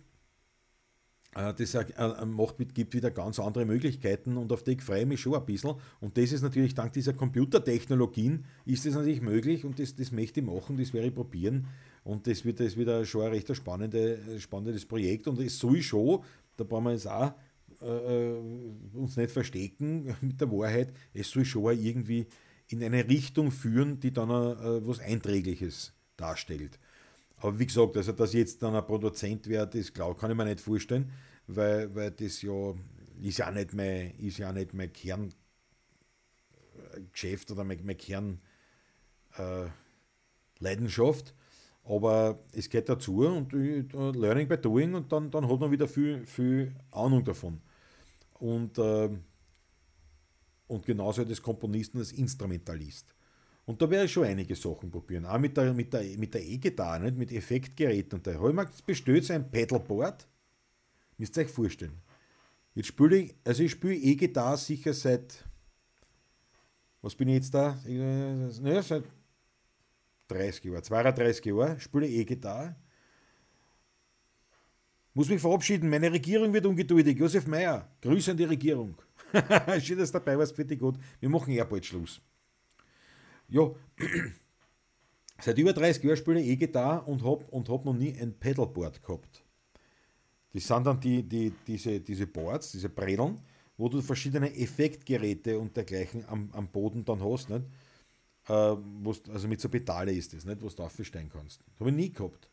Äh, 1.35 1.53
das 1.55 1.77
macht, 2.25 2.73
gibt 2.73 2.95
wieder 2.95 3.11
ganz 3.11 3.41
andere 3.41 3.65
Möglichkeiten 3.65 4.37
und 4.37 4.53
auf 4.53 4.63
die 4.63 4.79
freue 4.79 5.01
ich 5.01 5.07
mich 5.07 5.21
schon 5.21 5.35
ein 5.35 5.45
bisschen. 5.45 5.75
Und 5.99 6.17
das 6.17 6.31
ist 6.31 6.43
natürlich 6.43 6.77
dank 6.77 6.93
dieser 6.93 7.15
Computertechnologien 7.15 8.45
ist 8.65 8.87
das 8.87 8.95
natürlich 8.95 9.23
möglich 9.23 9.65
und 9.65 9.81
das, 9.81 9.97
das 9.97 10.13
möchte 10.13 10.39
ich 10.39 10.47
machen, 10.47 10.77
das 10.77 10.93
werde 10.93 11.09
ich 11.09 11.15
probieren. 11.17 11.67
Und 12.07 12.27
das 12.29 12.45
wird, 12.45 12.61
das 12.61 12.77
wird 12.77 13.05
schon 13.07 13.23
ein 13.23 13.33
recht 13.33 13.57
spannende, 13.57 14.39
spannendes 14.39 14.87
Projekt. 14.87 15.27
Und 15.27 15.41
es 15.41 15.59
soll 15.59 15.83
schon, 15.83 16.23
da 16.57 16.63
brauchen 16.63 16.85
wir 16.85 16.93
jetzt 16.93 17.09
auch 17.09 17.33
äh, 17.83 17.87
äh 17.87 18.39
uns 18.95 19.17
nicht 19.17 19.33
verstecken 19.33 20.15
mit 20.21 20.41
der 20.41 20.53
Wahrheit, 20.53 20.93
es 21.13 21.31
soll 21.31 21.45
schon 21.45 21.77
irgendwie 21.77 22.29
in 22.69 22.85
eine 22.85 23.09
Richtung 23.09 23.51
führen, 23.51 23.99
die 23.99 24.13
dann 24.13 24.31
äh, 24.31 24.87
was 24.87 25.01
Einträgliches 25.01 25.95
darstellt. 26.17 26.79
Aber 27.39 27.59
wie 27.59 27.67
gesagt, 27.67 27.97
also 27.97 28.13
dass 28.13 28.35
jetzt 28.35 28.63
dann 28.63 28.77
ein 28.77 28.87
Produzent 28.87 29.49
werde, 29.49 29.79
das 29.79 29.93
glaub, 29.93 30.17
kann 30.19 30.31
ich 30.31 30.37
mir 30.37 30.45
nicht 30.45 30.61
vorstellen, 30.61 31.11
weil, 31.49 31.93
weil 31.93 32.13
das 32.13 32.41
ja 32.41 32.73
ist 33.21 33.39
ja 33.39 33.51
nicht 33.51 33.75
mein, 33.75 34.13
ist 34.19 34.39
ja 34.39 34.53
nicht 34.53 34.75
mein 34.75 34.93
Kerngeschäft 34.93 35.35
oder 37.51 37.65
mein, 37.65 37.85
mein 37.85 37.97
Kern 37.97 38.41
äh. 39.39 39.67
Aber 41.89 42.41
es 42.53 42.69
geht 42.69 42.89
dazu 42.89 43.27
und 43.27 43.53
Learning 43.53 44.49
by 44.49 44.59
Doing 44.59 44.95
und 44.95 45.11
dann, 45.11 45.31
dann 45.31 45.49
hat 45.49 45.61
man 45.61 45.71
wieder 45.71 45.87
viel, 45.87 46.27
viel 46.27 46.75
Ahnung 46.91 47.25
davon. 47.25 47.61
Und, 48.35 48.77
äh, 48.79 49.09
und 50.67 50.85
genauso 50.85 51.25
des 51.25 51.41
Komponisten 51.41 51.99
als 51.99 52.11
Instrumentalist. 52.11 53.15
Und 53.67 53.81
da 53.81 53.89
werde 53.89 54.07
ich 54.07 54.13
schon 54.13 54.25
einige 54.25 54.55
Sachen 54.57 54.91
probieren. 54.91 55.27
Auch 55.27 55.39
mit 55.39 55.57
der, 55.57 55.73
mit 55.73 55.93
der, 55.93 56.03
mit 56.19 56.35
der 56.35 56.45
E-Gitarre, 56.45 57.11
mit 57.13 57.33
Effektgeräten. 57.33 58.19
Und 58.19 58.27
da 58.27 58.35
habe 58.35 58.49
ich 58.49 58.55
mir 58.55 58.69
bestellt 58.85 59.25
so 59.25 59.33
ein 59.33 59.51
Pedalboard. 59.51 60.27
Müsst 61.19 61.37
ihr 61.37 61.45
euch 61.45 61.51
vorstellen. 61.51 62.01
Jetzt 62.75 62.87
spiele 62.89 63.17
ich, 63.17 63.35
also 63.45 63.63
ich 63.63 63.71
spiele 63.71 63.95
E-Gitarre 63.95 64.57
sicher 64.59 64.93
seit, 64.93 65.45
was 67.01 67.15
bin 67.15 67.29
ich 67.29 67.37
jetzt 67.37 67.55
da? 67.55 67.79
Naja, 67.87 68.83
seit 68.83 69.05
30 70.29 70.65
Jahren, 70.65 70.83
32 70.83 71.45
Jahren 71.47 71.81
spiele 71.81 72.09
E-Gitarre. 72.09 72.77
Muss 75.15 75.29
mich 75.29 75.41
verabschieden, 75.41 75.89
meine 75.89 76.13
Regierung 76.13 76.53
wird 76.53 76.67
ungeduldig. 76.67 77.19
Josef 77.19 77.47
Meyer, 77.47 77.89
Grüße 78.03 78.33
an 78.33 78.37
die 78.37 78.45
Regierung. 78.45 78.97
Schön, 79.81 79.99
dass 79.99 80.13
du 80.13 80.19
dabei 80.19 80.39
warst, 80.39 80.57
die 80.59 80.77
gut. 80.77 80.99
Wir 81.21 81.29
machen 81.29 81.53
eher 81.53 81.65
bald 81.65 81.87
Schluss. 81.87 82.21
Ja, 83.49 83.71
seit 85.41 85.57
über 85.57 85.73
30 85.73 86.03
Jahren 86.03 86.17
spiele 86.17 86.41
ich 86.41 86.49
E-Gitarre 86.49 87.03
und 87.07 87.25
habe 87.25 87.45
und 87.47 87.69
hab 87.69 87.85
noch 87.85 87.95
nie 87.95 88.15
ein 88.21 88.35
Pedalboard 88.39 89.03
gehabt. 89.03 89.43
Das 90.53 90.67
sind 90.67 90.87
dann 90.87 91.01
die, 91.01 91.23
die, 91.23 91.53
diese, 91.67 92.01
diese 92.01 92.27
Boards, 92.27 92.73
diese 92.73 92.89
Bredeln, 92.89 93.39
wo 93.77 93.89
du 93.89 94.01
verschiedene 94.01 94.55
Effektgeräte 94.55 95.59
und 95.59 95.77
dergleichen 95.77 96.25
am, 96.29 96.51
am 96.53 96.69
Boden 96.69 97.05
dann 97.05 97.23
hast. 97.23 97.51
Nicht? 97.51 97.65
Äh, 98.49 98.53
also 98.53 99.49
mit 99.49 99.61
so 99.61 99.69
Pedale 99.69 100.13
ist 100.13 100.33
das, 100.33 100.45
nicht? 100.45 100.63
wo 100.63 100.69
du 100.69 100.83
aufsteigen 100.83 101.31
kannst. 101.33 101.61
Das 101.61 101.81
habe 101.81 101.91
ich 101.91 101.97
nie 101.97 102.13
gehabt. 102.13 102.49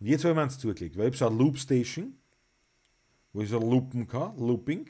Und 0.00 0.06
jetzt 0.06 0.24
habe 0.24 0.32
ich 0.32 0.36
mir 0.36 0.42
eins 0.42 0.58
zugelegt, 0.58 0.96
weil 0.96 1.08
ich 1.08 1.08
habe 1.08 1.16
so 1.16 1.26
eine 1.26 1.36
Loopstation, 1.36 2.14
wo 3.32 3.42
ich 3.42 3.48
so 3.48 3.58
loopen 3.58 4.06
kann, 4.06 4.36
Looping. 4.36 4.88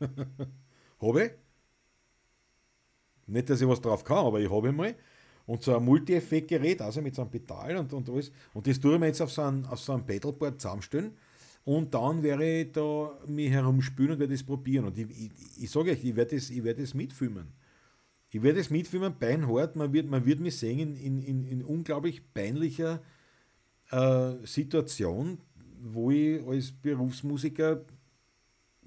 habe 1.00 1.24
ich. 1.24 1.30
Nicht, 3.26 3.50
dass 3.50 3.60
ich 3.60 3.68
was 3.68 3.80
drauf 3.80 4.04
kann, 4.04 4.26
aber 4.26 4.40
ich 4.40 4.50
habe 4.50 4.72
mal. 4.72 4.94
Und 5.46 5.62
so 5.62 5.76
ein 5.76 5.84
Multi-Effekt-Gerät, 5.84 6.82
also 6.82 7.00
mit 7.00 7.14
so 7.14 7.22
einem 7.22 7.30
Pedal 7.30 7.76
und, 7.78 7.92
und 7.92 8.08
alles. 8.10 8.30
Und 8.52 8.66
das 8.66 8.78
tue 8.78 8.94
ich 8.94 9.00
mir 9.00 9.06
jetzt 9.06 9.20
auf 9.22 9.32
so 9.32 9.42
ein, 9.42 9.64
auf 9.66 9.80
so 9.80 9.92
einem 9.92 10.04
Pedalboard 10.04 10.60
zusammenstellen. 10.60 11.16
Und 11.64 11.92
dann 11.94 12.22
werde 12.22 12.60
ich 12.60 12.72
da 12.72 13.18
mich 13.26 13.50
herumspülen 13.50 14.12
und 14.12 14.18
werde 14.18 14.34
das 14.34 14.42
probieren. 14.42 14.86
Und 14.86 14.98
ich, 14.98 15.08
ich, 15.10 15.30
ich 15.62 15.70
sage 15.70 15.90
euch, 15.90 16.04
ich 16.04 16.14
werde 16.14 16.36
das, 16.36 16.50
das 16.50 16.94
mitfilmen. 16.94 17.48
Ich 18.30 18.42
werde 18.42 18.58
das 18.58 18.70
mitfilmen, 18.70 19.18
beinhart. 19.18 19.76
Man 19.76 19.92
wird, 19.92 20.08
man 20.08 20.24
wird 20.26 20.40
mich 20.40 20.58
sehen 20.58 20.96
in, 20.96 21.22
in, 21.22 21.44
in, 21.46 21.64
unglaublich 21.64 22.22
peinlicher 22.34 23.02
äh, 23.90 24.34
Situation, 24.44 25.38
wo 25.80 26.10
ich 26.10 26.46
als 26.46 26.72
Berufsmusiker 26.72 27.84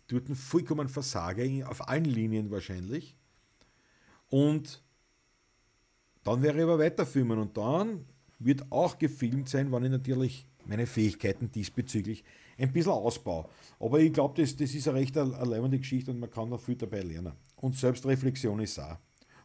dort 0.07 0.30
vollkommen 0.38 0.89
versage, 0.89 1.65
auf 1.68 1.88
allen 1.88 2.05
Linien 2.05 2.51
wahrscheinlich. 2.51 3.15
Und 4.30 4.84
dann 6.23 6.43
werde 6.43 6.59
ich 6.59 6.63
aber 6.63 6.80
weiterfilmen 6.80 7.39
und 7.39 7.57
dann 7.57 8.05
wird 8.39 8.72
auch 8.72 8.99
gefilmt 8.99 9.49
sein, 9.49 9.72
wann 9.72 9.85
ich 9.85 9.91
natürlich 9.91 10.47
meine 10.65 10.85
Fähigkeiten 10.85 11.51
diesbezüglich 11.51 12.23
ein 12.57 12.72
bisschen 12.72 12.91
ausbaue. 12.91 13.47
Aber 13.80 13.99
ich 13.99 14.13
glaube, 14.13 14.39
das, 14.39 14.55
das 14.55 14.73
ist 14.73 14.88
eine 14.88 14.99
recht 14.99 15.18
eine, 15.18 15.31
leibende 15.43 15.80
Geschichte 15.80 16.11
und 16.11 16.19
man 16.19 16.30
kann 16.30 16.49
noch 16.49 16.61
viel 16.61 16.76
dabei 16.76 17.01
lernen. 17.01 17.34
Und 17.55 17.76
Selbstreflexion 17.76 18.59
ist 18.59 18.80
auch. 18.80 18.97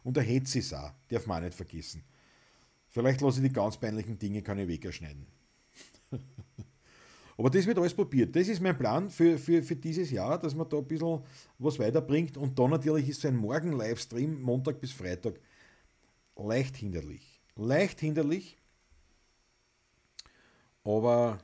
Und 0.07 0.15
der 0.15 0.23
Hetz 0.23 0.55
ist 0.55 0.73
auch, 0.73 0.93
darf 1.09 1.27
man 1.27 1.39
auch 1.39 1.47
nicht 1.47 1.53
vergessen. 1.53 2.01
Vielleicht 2.87 3.19
lasse 3.19 3.41
ich 3.41 3.49
die 3.49 3.53
ganz 3.53 3.75
peinlichen 3.75 4.17
Dinge, 4.17 4.39
ich 4.39 4.47
wegschneiden. 4.47 5.27
Aber 7.37 7.49
das 7.49 7.65
wird 7.65 7.77
alles 7.77 7.93
probiert. 7.93 8.33
Das 8.33 8.47
ist 8.47 8.61
mein 8.61 8.77
Plan 8.77 9.09
für, 9.09 9.37
für, 9.37 9.61
für 9.61 9.75
dieses 9.75 10.09
Jahr, 10.09 10.39
dass 10.39 10.55
man 10.55 10.69
da 10.69 10.77
ein 10.77 10.87
bisschen 10.87 11.19
was 11.59 11.77
weiterbringt. 11.77 12.37
Und 12.37 12.57
dann 12.57 12.69
natürlich 12.69 13.09
ist 13.09 13.25
ein 13.25 13.35
Morgen-Livestream, 13.35 14.41
Montag 14.41 14.79
bis 14.79 14.93
Freitag, 14.93 15.41
leicht 16.37 16.77
hinderlich. 16.77 17.41
Leicht 17.57 17.99
hinderlich, 17.99 18.57
aber 20.85 21.39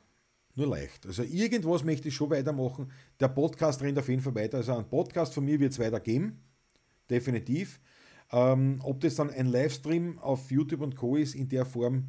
nur 0.56 0.68
leicht. 0.68 1.06
Also 1.06 1.24
irgendwas 1.24 1.84
möchte 1.84 2.08
ich 2.08 2.16
schon 2.16 2.30
weitermachen. 2.30 2.90
Der 3.20 3.28
Podcast 3.28 3.82
rennt 3.82 4.00
auf 4.00 4.08
jeden 4.08 4.22
Fall 4.22 4.36
weiter. 4.36 4.60
Also 4.60 4.74
ein 4.74 4.88
Podcast 4.88 5.34
von 5.34 5.44
mir 5.44 5.60
wird 5.60 5.74
es 5.74 5.80
weiter 5.80 6.00
geben. 6.00 6.40
Definitiv. 7.10 7.82
Ähm, 8.34 8.80
ob 8.84 9.00
das 9.00 9.14
dann 9.16 9.30
ein 9.30 9.46
Livestream 9.46 10.18
auf 10.18 10.50
YouTube 10.50 10.82
und 10.82 10.96
Co. 10.96 11.16
ist 11.16 11.36
in 11.36 11.48
der 11.50 11.68
Form, 11.68 12.06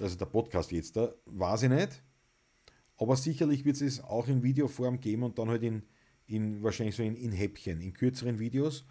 also 0.00 0.16
der 0.16 0.26
Podcast 0.26 0.72
jetzt 0.72 0.96
da, 0.96 1.14
weiß 1.26 1.62
ich 1.62 1.68
nicht. 1.70 2.02
Aber 2.96 3.14
sicherlich 3.14 3.64
wird 3.64 3.80
es 3.80 4.02
auch 4.02 4.26
in 4.26 4.42
Videoform 4.42 4.98
geben 4.98 5.22
und 5.22 5.38
dann 5.38 5.48
halt 5.48 5.62
in, 5.62 5.84
in 6.26 6.60
wahrscheinlich 6.64 6.96
so 6.96 7.04
in, 7.04 7.14
in 7.14 7.30
Häppchen, 7.30 7.80
in 7.80 7.92
kürzeren 7.92 8.40
Videos. 8.40 8.84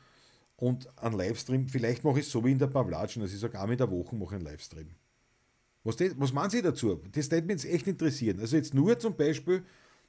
Und 0.55 0.87
ein 0.97 1.11
Livestream, 1.11 1.67
vielleicht 1.67 2.05
mache 2.05 2.19
ich 2.19 2.27
es 2.27 2.31
so 2.31 2.45
wie 2.45 2.53
in 2.53 2.59
der 2.59 2.67
Pavlatschen, 2.67 3.21
dass 3.21 3.33
ich 3.33 3.39
sage, 3.39 3.59
einmal 3.59 3.73
in 3.73 3.77
der 3.79 3.91
Woche 3.91 4.15
mache 4.15 4.35
ich 4.35 4.39
einen 4.39 4.45
Livestream. 4.45 4.87
Was, 5.83 5.97
das, 5.97 6.17
was 6.17 6.31
meinen 6.31 6.49
Sie 6.49 6.61
dazu? 6.61 7.01
Das 7.11 7.29
würde 7.29 7.45
mich 7.45 7.61
jetzt 7.61 7.73
echt 7.73 7.87
interessieren. 7.87 8.39
Also 8.39 8.55
jetzt 8.55 8.73
nur 8.73 8.97
zum 8.97 9.17
Beispiel 9.17 9.63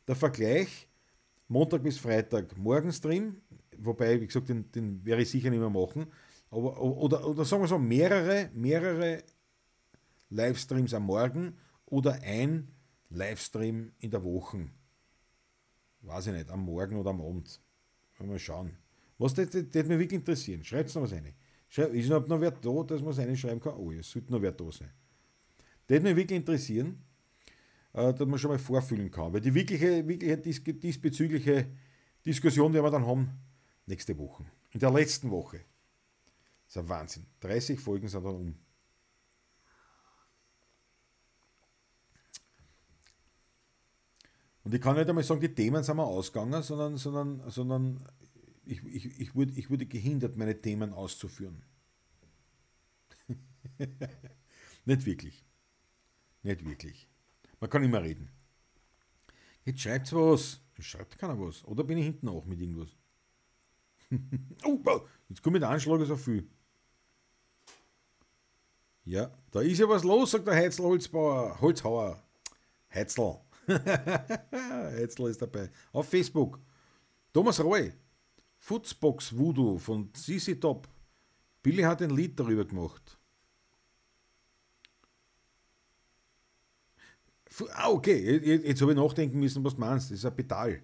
der 0.07 0.15
Vergleich 0.15 0.89
Montag 1.49 1.83
bis 1.83 1.99
Freitag 1.99 2.57
Morgenstream, 2.57 3.41
wobei, 3.77 4.21
wie 4.21 4.27
gesagt, 4.29 4.49
den, 4.49 4.71
den 4.71 5.05
werde 5.05 5.23
ich 5.23 5.31
sicher 5.31 5.51
nicht 5.51 5.59
mehr 5.59 5.71
machen. 5.71 6.07
Aber, 6.55 6.81
oder, 6.81 7.27
oder 7.27 7.45
sagen 7.45 7.63
wir 7.63 7.69
so, 7.69 7.79
mehrere, 7.79 8.49
mehrere 8.55 9.25
Livestreams 10.31 10.95
am 10.95 11.05
Morgen 11.05 11.57
oder 11.87 12.13
ein 12.23 12.69
Livestream 13.11 13.93
in 13.99 14.11
der 14.11 14.23
Woche. 14.23 14.69
Weiß 16.03 16.29
ich 16.29 16.33
nicht, 16.33 16.51
am 16.51 16.65
Morgen 16.65 16.97
oder 16.97 17.11
am 17.11 17.21
Abend. 17.21 17.61
Mal 18.21 18.39
schauen. 18.39 18.77
Was 19.19 19.35
das, 19.35 19.51
das, 19.51 19.65
das 19.69 19.87
mich 19.87 19.99
wirklich 19.99 20.21
interessieren. 20.21 20.63
Schreibt 20.63 20.91
es 20.91 20.95
noch 20.95 21.03
was 21.03 21.13
rein. 21.13 21.35
ist 21.93 22.09
noch, 22.09 22.27
noch 22.29 22.41
wer 22.41 22.53
da, 22.53 22.83
dass 22.85 23.03
man 23.03 23.11
es 23.11 23.19
reinschreiben 23.19 23.61
kann? 23.61 23.75
Oh, 23.75 23.91
es 23.91 24.11
sollte 24.11 24.31
noch 24.31 24.41
wer 24.41 24.53
da 24.53 24.71
sein. 24.71 24.91
Das 25.87 25.97
würde 25.97 26.05
mich 26.05 26.17
wirklich 26.17 26.39
interessieren, 26.39 27.03
äh, 27.93 28.15
dass 28.15 28.29
man 28.29 28.39
schon 28.39 28.51
mal 28.53 28.59
vorfühlen 28.59 29.11
kann. 29.11 29.33
Weil 29.33 29.41
die 29.41 29.53
wirkliche, 29.53 30.07
wirkliche 30.07 30.39
diesbezügliche 30.39 31.67
Diskussion 32.25 32.73
werden 32.73 32.85
wir 32.85 32.91
dann 32.93 33.07
haben 33.07 33.31
nächste 33.87 34.17
Woche. 34.17 34.45
In 34.71 34.79
der 34.79 34.93
letzten 34.93 35.31
Woche. 35.31 35.61
Das 36.75 36.83
ist 36.83 36.87
ein 36.87 36.89
Wahnsinn. 36.89 37.27
30 37.39 37.79
Folgen 37.79 38.09
sind 38.09 38.25
dann 38.25 38.35
um. 38.35 38.59
Und 44.65 44.75
ich 44.75 44.81
kann 44.81 44.97
nicht 44.97 45.09
einmal 45.09 45.23
sagen, 45.23 45.41
die 45.41 45.55
Themen 45.55 45.85
sind 45.85 45.97
wir 45.97 46.05
ausgegangen, 46.05 46.65
sondern, 46.65 46.97
sondern, 46.97 47.49
sondern 47.49 48.05
ich, 48.65 48.83
ich, 48.87 49.21
ich, 49.21 49.35
wurde, 49.37 49.53
ich 49.53 49.71
wurde 49.71 49.87
gehindert, 49.87 50.37
meine 50.37 50.61
Themen 50.61 50.93
auszuführen. 50.93 51.63
nicht 54.85 55.07
wirklich. 55.07 55.45
Nicht 56.43 56.65
wirklich. 56.67 57.09
Man 57.61 57.71
kann 57.71 57.85
immer 57.85 58.03
reden. 58.03 58.31
Jetzt 59.65 59.81
schreibt 59.81 60.13
was. 60.13 60.61
Jetzt 60.77 60.87
schreibt 60.87 61.19
keiner 61.19 61.39
was. 61.39 61.65
Oder 61.67 61.85
bin 61.85 61.99
ich 61.99 62.07
hinten 62.07 62.27
auch 62.27 62.47
mit 62.47 62.61
irgendwas? 62.61 62.97
oh, 64.65 64.81
jetzt 65.29 65.41
kommt 65.41 65.55
mit 65.55 65.63
Anschlag 65.63 66.05
so 66.05 66.17
viel. 66.17 66.51
Ja, 69.05 69.31
da 69.51 69.61
ist 69.61 69.79
ja 69.79 69.89
was 69.89 70.03
los, 70.03 70.31
sagt 70.31 70.47
der 70.47 70.55
Heizl 70.55 70.83
Holzbauer. 70.83 71.61
Holzhauer. 71.61 72.23
Heizl. 72.93 73.41
Hetzl 73.67 75.29
ist 75.29 75.41
dabei. 75.41 75.71
Auf 75.93 76.09
Facebook. 76.09 76.61
Thomas 77.33 77.63
Roy. 77.63 77.93
Footsbox 78.59 79.37
Voodoo 79.37 79.79
von 79.79 80.13
CC 80.15 80.55
Top. 80.57 80.89
Billy 81.63 81.83
hat 81.83 82.03
ein 82.03 82.11
Lied 82.11 82.39
darüber 82.39 82.65
gemacht. 82.65 83.19
Ah, 87.73 87.91
okay. 87.91 88.39
Jetzt 88.67 88.81
habe 88.83 88.93
ich 88.93 88.99
nachdenken 88.99 89.39
müssen, 89.39 89.65
was 89.65 89.75
du 89.75 89.81
meinst. 89.81 90.11
Das 90.11 90.19
ist 90.19 90.25
ein 90.25 90.35
Pedal. 90.35 90.83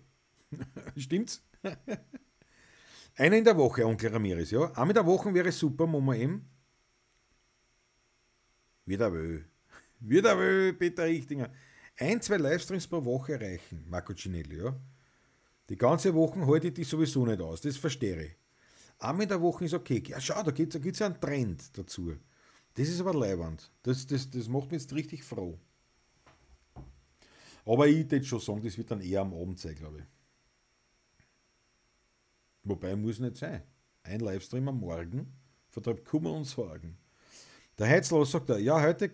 Stimmt's? 0.96 1.42
Einer 3.16 3.36
in 3.36 3.44
der 3.44 3.56
Woche, 3.56 3.84
Onkel 3.84 4.10
Ramirez, 4.10 4.50
ja. 4.50 4.66
Einmal 4.70 4.90
in 4.90 4.94
der 4.94 5.06
Woche 5.06 5.34
wäre 5.34 5.52
super, 5.52 5.86
Mama 5.86 6.14
M. 6.14 6.44
Wieder 8.86 9.12
will. 9.12 9.44
Wieder 10.00 10.38
will, 10.38 10.72
Peter 10.74 11.04
Richtinger 11.04 11.50
ein, 12.00 12.22
zwei 12.22 12.38
Livestreams 12.38 12.86
pro 12.86 13.04
Woche 13.04 13.38
reichen, 13.38 13.84
Marco 13.86 14.14
Cinelli, 14.14 14.56
ja. 14.56 14.74
Die 15.68 15.76
ganze 15.76 16.14
Woche 16.14 16.44
halte 16.46 16.68
ich 16.68 16.74
die 16.74 16.84
sowieso 16.84 17.26
nicht 17.26 17.40
aus, 17.40 17.60
das 17.60 17.76
verstehe 17.76 18.24
ich. 18.24 18.36
Einmal 18.98 19.24
in 19.24 19.28
der 19.28 19.40
Woche 19.40 19.66
ist 19.66 19.74
okay. 19.74 20.02
Ja, 20.06 20.20
schau, 20.20 20.42
da 20.42 20.50
gibt 20.50 20.74
es 20.74 20.98
ja 20.98 21.06
einen 21.06 21.20
Trend 21.20 21.76
dazu. 21.76 22.16
Das 22.74 22.88
ist 22.88 23.00
aber 23.00 23.14
leibend. 23.14 23.70
Das, 23.82 24.06
das, 24.06 24.28
das 24.30 24.48
macht 24.48 24.70
mich 24.70 24.82
jetzt 24.82 24.94
richtig 24.94 25.22
froh. 25.24 25.58
Aber 27.64 27.86
ich 27.86 28.10
würde 28.10 28.24
schon 28.24 28.40
sagen, 28.40 28.62
das 28.62 28.76
wird 28.76 28.90
dann 28.90 29.00
eher 29.00 29.20
am 29.20 29.34
Abend 29.34 29.58
sein, 29.58 29.74
glaube 29.74 29.98
ich. 29.98 30.04
Wobei 32.64 32.96
muss 32.96 33.20
nicht 33.20 33.36
sein. 33.36 33.62
Ein 34.02 34.20
Livestream 34.20 34.68
am 34.68 34.80
Morgen 34.80 35.32
vertreibt 35.68 36.04
Kummer 36.04 36.32
und 36.32 36.44
Sorgen. 36.44 36.98
Der 37.80 37.88
Heizler 37.88 38.26
sagt 38.26 38.50
er, 38.50 38.58
ja, 38.58 38.78
heute 38.78 39.10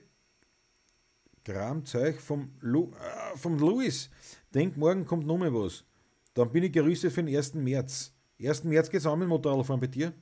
Kramzeug 1.44 2.20
vom, 2.20 2.50
Lu 2.60 2.90
äh, 2.90 3.36
vom 3.36 3.56
Louis. 3.60 4.10
Denk, 4.52 4.76
morgen 4.76 5.06
kommt 5.06 5.24
noch 5.24 5.38
mal 5.38 5.54
was. 5.54 5.84
Dann 6.34 6.50
bin 6.50 6.64
ich 6.64 6.72
gerüstet 6.72 7.12
für 7.12 7.22
den 7.22 7.34
1. 7.34 7.54
März. 7.54 8.12
1. 8.42 8.64
März 8.64 8.90
geht's 8.90 9.06
auch 9.06 9.14
mit 9.14 9.26
dem 9.26 9.28
Motorradfahren 9.28 9.80
bei 9.80 9.86
dir? 9.86 10.12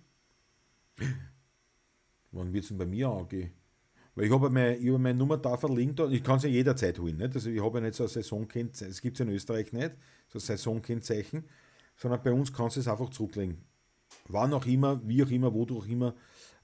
Wann 2.33 2.53
wird 2.53 2.65
es 2.65 2.69
denn 2.69 2.77
bei 2.77 2.85
mir 2.85 3.09
angehen? 3.09 3.51
Weil 4.15 4.27
ich 4.27 4.31
habe 4.31 4.51
meine, 4.51 4.79
meine 4.99 5.19
Nummer 5.19 5.39
da 5.39 5.57
verlinkt 5.57 6.01
und 6.01 6.13
ich 6.13 6.23
kann 6.23 6.37
es 6.37 6.43
ja 6.43 6.51
jederzeit 6.51 6.99
holen. 6.99 7.17
Nicht? 7.17 7.35
Also 7.35 7.49
ich 7.49 7.63
habe 7.63 7.79
ja 7.79 7.85
nicht 7.87 7.95
so 7.95 8.05
ein 8.05 8.11
Saisonkennzeichen, 8.11 8.93
das 8.93 9.01
gibt 9.01 9.19
es 9.19 9.27
in 9.27 9.33
Österreich 9.33 9.73
nicht, 9.73 9.93
so 10.29 10.39
ein 10.39 10.41
Saisonkennzeichen, 10.41 11.45
sondern 11.97 12.23
bei 12.23 12.31
uns 12.31 12.53
kannst 12.53 12.77
du 12.77 12.81
es 12.81 12.89
einfach 12.89 13.09
zurücklegen. 13.09 13.65
Wann 14.29 14.53
auch 14.53 14.67
immer, 14.67 15.01
wie 15.09 15.25
auch 15.25 15.31
immer, 15.31 15.55
wodurch 15.55 15.89
immer. 15.89 16.15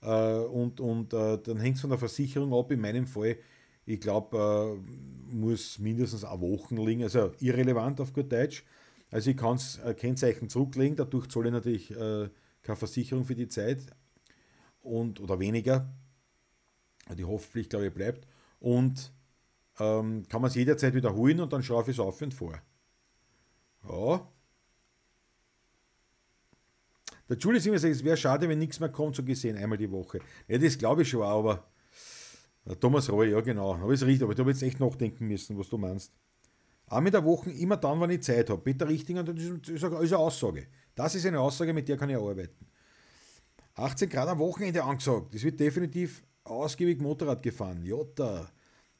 Äh, 0.03 0.39
und 0.39 0.81
und 0.81 1.13
äh, 1.13 1.39
dann 1.43 1.59
hängt 1.61 1.77
es 1.77 1.81
von 1.83 1.91
der 1.91 1.99
Versicherung 1.99 2.53
ab. 2.55 2.71
In 2.73 2.81
meinem 2.81 3.07
Fall, 3.07 3.37
ich 3.87 4.01
glaube, 4.01 4.81
äh, 5.31 5.35
muss 5.35 5.79
mindestens 5.79 6.25
eine 6.25 6.41
Woche 6.41 6.75
liegen, 6.75 7.03
also 7.03 7.33
irrelevant 7.41 8.01
auf 8.01 8.13
gut 8.13 8.33
Deutsch. 8.33 8.65
Also 9.11 9.31
ich 9.31 9.37
kann 9.37 9.57
es 9.57 9.81
Kennzeichen 9.97 10.49
zurücklegen, 10.49 10.97
dadurch 10.97 11.29
zahle 11.29 11.49
ich 11.49 11.53
natürlich 11.53 11.89
keine 11.89 12.77
Versicherung 12.77 13.25
für 13.25 13.35
die 13.35 13.49
Zeit 13.49 13.81
und, 14.83 15.21
oder 15.21 15.41
weniger. 15.41 15.93
Die 17.17 17.25
Hoffpflicht, 17.25 17.71
glaube 17.71 17.89
ich, 17.89 17.95
bleibt. 17.95 18.27
Und 18.61 19.13
ähm, 19.81 20.25
kann 20.29 20.43
man 20.43 20.51
es 20.51 20.55
jederzeit 20.57 20.95
wiederholen 20.95 21.41
und 21.41 21.53
dann 21.53 21.63
schaue 21.63 21.83
ich 21.83 21.89
es 21.89 21.99
auf 22.01 22.23
und 22.23 22.35
vor. 22.35 22.61
Ja, 23.83 24.27
der 27.31 27.39
Julius 27.39 27.66
immer 27.66 27.78
sagt, 27.78 27.94
es 27.94 28.05
wäre 28.05 28.16
schade, 28.16 28.48
wenn 28.48 28.59
nichts 28.59 28.81
mehr 28.81 28.89
kommt, 28.89 29.16
so 29.16 29.23
gesehen, 29.23 29.57
einmal 29.57 29.78
die 29.78 29.90
Woche. 29.90 30.19
Ja, 30.48 30.59
das 30.59 30.77
glaube 30.77 31.02
ich 31.02 31.09
schon, 31.09 31.23
aber 31.23 31.65
Thomas 32.81 33.11
Roy, 33.11 33.31
ja 33.31 33.40
genau, 33.40 33.74
aber 33.74 33.93
ist 33.93 34.05
richtig, 34.05 34.24
aber 34.24 34.35
da 34.35 34.40
habe 34.40 34.51
jetzt 34.51 34.62
echt 34.62 34.81
nachdenken 34.81 35.27
müssen, 35.27 35.59
was 35.59 35.69
du 35.69 35.78
meinst. 35.78 36.12
Auch 36.86 37.01
mit 37.01 37.15
der 37.15 37.24
Woche 37.24 37.51
immer 37.51 37.77
dann, 37.77 38.01
wenn 38.01 38.11
ich 38.11 38.23
Zeit 38.23 38.51
habe. 38.51 38.61
Peter 38.61 38.89
Richtinger, 38.89 39.23
das 39.23 39.36
ist 39.39 39.85
eine 39.85 40.19
Aussage. 40.19 40.66
Das 40.97 41.15
ist 41.15 41.24
eine 41.24 41.39
Aussage, 41.39 41.73
mit 41.73 41.89
der 41.89 41.97
kann 41.97 42.11
ich 42.11 42.16
arbeiten. 42.16 42.66
18 43.74 44.09
Grad 44.09 44.28
am 44.28 44.40
Wochenende 44.40 44.82
angesagt. 44.82 45.32
Das 45.32 45.44
wird 45.44 45.61
definitiv 45.61 46.24
ausgiebig 46.43 47.01
Motorrad 47.01 47.43
gefahren. 47.43 47.85
Jota. 47.85 48.51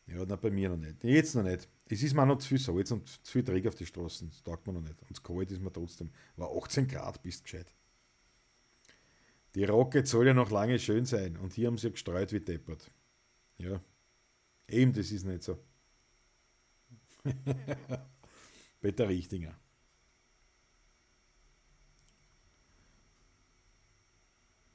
Ja, 0.07 0.25
na, 0.27 0.37
bei 0.37 0.51
mir 0.51 0.69
noch 0.69 0.77
nicht. 0.77 1.03
Jetzt 1.03 1.35
noch 1.35 1.43
nicht. 1.43 1.69
Es 1.89 2.03
ist 2.03 2.15
mir 2.15 2.25
noch 2.25 2.39
zu 2.39 2.49
viel 2.49 2.77
jetzt 2.79 2.91
noch 2.91 3.05
zu 3.05 3.33
viel 3.33 3.45
Träger 3.45 3.69
auf 3.69 3.75
die 3.75 3.87
Straßen. 3.87 4.31
Das 4.31 4.43
taugt 4.43 4.67
mir 4.67 4.73
noch 4.73 4.83
nicht. 4.83 5.01
Und 5.03 5.11
das 5.11 5.23
kalt 5.23 5.51
ist 5.51 5.61
mir 5.61 5.73
trotzdem. 5.73 6.11
War 6.37 6.51
18 6.57 6.87
Grad, 6.87 7.21
bist 7.23 7.43
gescheit. 7.43 7.73
Die 9.55 9.65
Rocket 9.65 10.07
soll 10.07 10.29
ja 10.29 10.35
noch 10.35 10.51
lange 10.51 10.79
schön 10.79 11.05
sein 11.07 11.37
und 11.37 11.53
hier 11.55 11.67
haben 11.67 11.79
sie 11.79 11.91
gestreut 11.91 12.33
wie 12.33 12.41
deppert. 12.41 12.91
Ja, 13.59 13.81
eben, 14.69 14.93
das 14.93 15.11
ist 15.11 15.25
nicht 15.25 15.43
so. 15.43 15.59
Peter 18.81 19.09
Richtinger. 19.09 19.59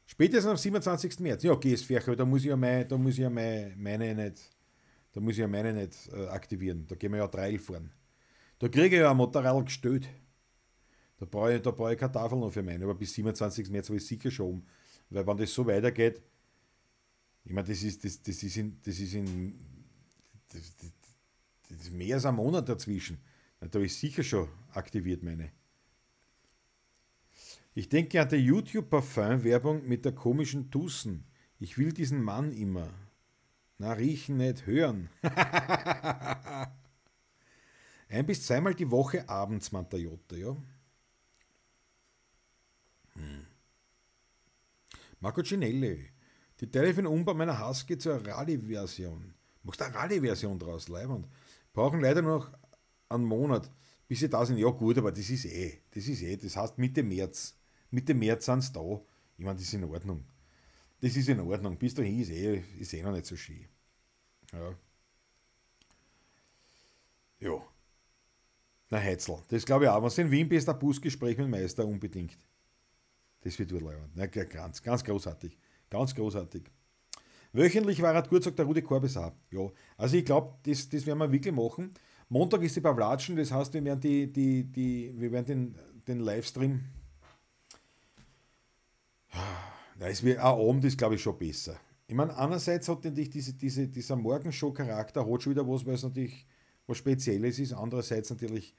Spätestens 0.06 0.50
am 0.50 0.58
27. 0.58 1.20
März. 1.20 1.44
Ja, 1.44 1.56
GSFR, 1.56 2.16
da 2.16 2.24
muss 2.24 2.42
ich 2.42 2.48
ja, 2.48 2.56
meine, 2.56 2.86
da 2.86 2.98
muss 2.98 3.16
ich 3.16 3.20
ja 3.20 3.30
meine, 3.30 3.74
meine 3.76 4.16
nicht, 4.16 4.50
da 5.12 5.20
muss 5.20 5.34
ich 5.34 5.40
ja 5.40 5.48
meine 5.48 5.74
nicht 5.74 6.10
äh, 6.14 6.28
aktivieren. 6.28 6.86
Da 6.88 6.96
gehen 6.96 7.12
wir 7.12 7.20
ja 7.20 7.28
Trail 7.28 7.60
fahren. 7.60 7.92
Da 8.60 8.70
kriege 8.70 8.96
ich 8.96 9.02
ja 9.02 9.12
ein 9.12 9.18
Motorrad 9.18 9.66
gestellt. 9.66 10.08
Da 11.18 11.26
brauche 11.26 11.56
ich, 11.56 11.62
da 11.62 11.72
brauche 11.72 11.94
ich 11.94 12.00
keine 12.00 12.12
Tafel 12.12 12.38
noch 12.38 12.52
für 12.52 12.64
meine, 12.64 12.84
aber 12.84 12.96
bis 12.96 13.14
27. 13.14 13.70
März 13.70 13.88
habe 13.90 13.98
ich 13.98 14.06
sicher 14.06 14.32
schon. 14.32 14.66
Weil 15.10 15.26
wenn 15.26 15.38
das 15.38 15.54
so 15.54 15.66
weitergeht, 15.66 16.22
ich 17.46 17.52
meine, 17.52 17.68
das 17.68 17.84
ist, 17.84 18.04
das, 18.04 18.22
das 18.22 18.44
ist 18.44 18.58
in, 18.58 18.82
das 18.82 19.00
ist 19.00 19.14
in 19.14 19.54
das, 20.52 20.76
das, 20.76 20.92
das 21.70 21.78
ist 21.78 21.92
mehr 21.92 22.16
als 22.16 22.26
ein 22.26 22.36
Monat 22.36 22.68
dazwischen. 22.68 23.20
Da 23.60 23.68
habe 23.68 23.86
ich 23.86 23.96
sicher 23.98 24.24
schon 24.24 24.50
aktiviert 24.74 25.24
meine. 25.24 25.52
Ich 27.74 27.90
denke 27.90 28.22
an 28.22 28.30
die 28.30 28.38
YouTube-Parfum-Werbung 28.38 29.88
mit 29.88 30.06
der 30.06 30.14
komischen 30.14 30.72
Tussen. 30.72 31.26
Ich 31.60 31.78
will 31.78 31.92
diesen 31.92 32.24
Mann 32.24 32.54
immer. 32.54 32.90
Na, 33.78 33.94
riechen 33.94 34.38
nicht, 34.38 34.66
hören. 34.66 35.10
Ein 38.10 38.26
bis 38.26 38.46
zweimal 38.46 38.76
die 38.76 38.90
Woche 38.92 39.28
abends, 39.28 39.72
Jota, 39.72 40.38
ja. 40.38 40.56
Hm. 43.16 43.46
Marco 45.20 45.42
Cinelli. 45.42 46.10
Die 46.60 46.72
Teile 46.72 46.94
für 46.94 47.02
den 47.02 47.08
Umbau 47.08 47.34
meiner 47.34 47.68
Husky 47.68 47.98
zur 47.98 48.26
Rallye-Version. 48.26 49.34
Machst 49.64 49.82
du 49.82 49.86
eine 49.86 49.96
Rallye-Version 49.96 50.58
draus, 50.58 50.88
Leiband. 50.88 51.28
Brauchen 51.74 52.00
leider 52.00 52.22
noch 52.22 52.52
einen 53.10 53.26
Monat, 53.26 53.70
bis 54.08 54.20
sie 54.20 54.30
da 54.30 54.46
sind. 54.46 54.58
Ja 54.58 54.70
gut, 54.70 54.98
aber 54.98 55.12
das 55.12 55.30
ist 55.30 55.46
eh, 55.46 55.82
das 55.92 56.08
ist 56.08 56.22
eh, 56.22 56.38
das 56.38 56.56
heißt 56.56 56.78
Mitte 56.78 57.04
März. 57.04 57.58
Mitte 57.92 58.14
März 58.14 58.46
sind 58.46 58.62
sie 58.62 58.72
da. 58.72 59.02
Ich 59.38 59.44
meine, 59.44 59.58
das 59.58 59.68
ist 59.68 59.74
in 59.74 59.84
Ordnung. 59.84 60.24
Das 61.02 61.16
ist 61.16 61.28
in 61.28 61.40
Ordnung. 61.40 61.78
Bis 61.78 61.94
dahin 61.94 62.20
ist 62.20 62.30
eh, 62.30 62.64
ist 62.80 62.94
eh 62.94 63.04
noch 63.04 63.12
nicht 63.12 63.26
so 63.26 63.36
schön. 63.36 63.68
Ja. 64.54 64.76
Ja. 67.40 67.62
Na 68.90 69.00
Heizl, 69.00 69.38
das 69.50 69.66
glaube 69.66 69.86
ich 69.86 69.90
auch. 69.90 70.02
Wenn 70.02 70.10
du 70.10 70.22
in 70.22 70.32
Wien 70.32 70.50
bist, 70.50 70.70
ein 70.70 70.80
Busgespräch 70.80 71.38
mit 71.38 71.48
dem 71.48 71.52
Meister 71.52 71.86
unbedingt. 71.86 72.38
Das 73.46 73.60
wird 73.60 73.72
urleibend. 73.72 74.10
Ja, 74.16 74.26
ganz, 74.26 74.82
ganz 74.82 75.04
großartig. 75.04 75.56
Ganz 75.88 76.16
großartig. 76.16 76.64
Wöchentlich 77.54 78.02
war 78.02 78.16
er 78.16 78.24
gut, 78.24 78.44
sagt 78.44 78.58
der 78.58 78.66
Rudi 78.66 78.82
Korbes 78.82 79.16
auch. 79.18 79.34
Ja, 79.52 79.70
also 79.98 80.18
ich 80.18 80.26
glaube, 80.26 80.56
das, 80.64 80.90
das 80.90 81.06
werden 81.06 81.20
wir 81.20 81.32
wirklich 81.32 81.54
machen. 81.54 81.92
Montag 82.28 82.64
ist 82.64 82.76
die 82.76 82.82
Pavlatschen, 82.82 83.36
das 83.36 83.52
heißt, 83.52 83.72
wir 83.76 83.86
werden, 83.86 84.02
die, 84.02 84.34
die, 84.34 84.64
die, 84.64 85.14
wir 85.16 85.32
werden 85.32 85.46
den, 85.46 85.76
den 86.08 86.20
Livestream. 86.22 86.86
Ja, 90.00 90.08
es 90.08 90.24
wird, 90.24 90.40
ein 90.40 90.44
Abend 90.44 90.84
ist, 90.84 90.98
glaube 90.98 91.14
ich, 91.14 91.22
schon 91.22 91.38
besser. 91.38 91.80
Ich 92.08 92.16
meine, 92.16 92.36
einerseits 92.36 92.90
hat 92.90 93.04
natürlich 93.04 93.30
diese, 93.30 93.54
diese, 93.54 93.88
dieser 93.88 94.16
Morgenshow-Charakter 94.16 95.32
hat 95.32 95.44
schon 95.44 95.52
wieder 95.52 95.68
was, 95.68 95.86
weil 95.86 95.94
es 95.94 96.04
natürlich 96.04 96.48
was 96.88 96.98
Spezielles 96.98 97.60
ist. 97.60 97.74
Andererseits 97.74 98.32
natürlich 98.32 98.74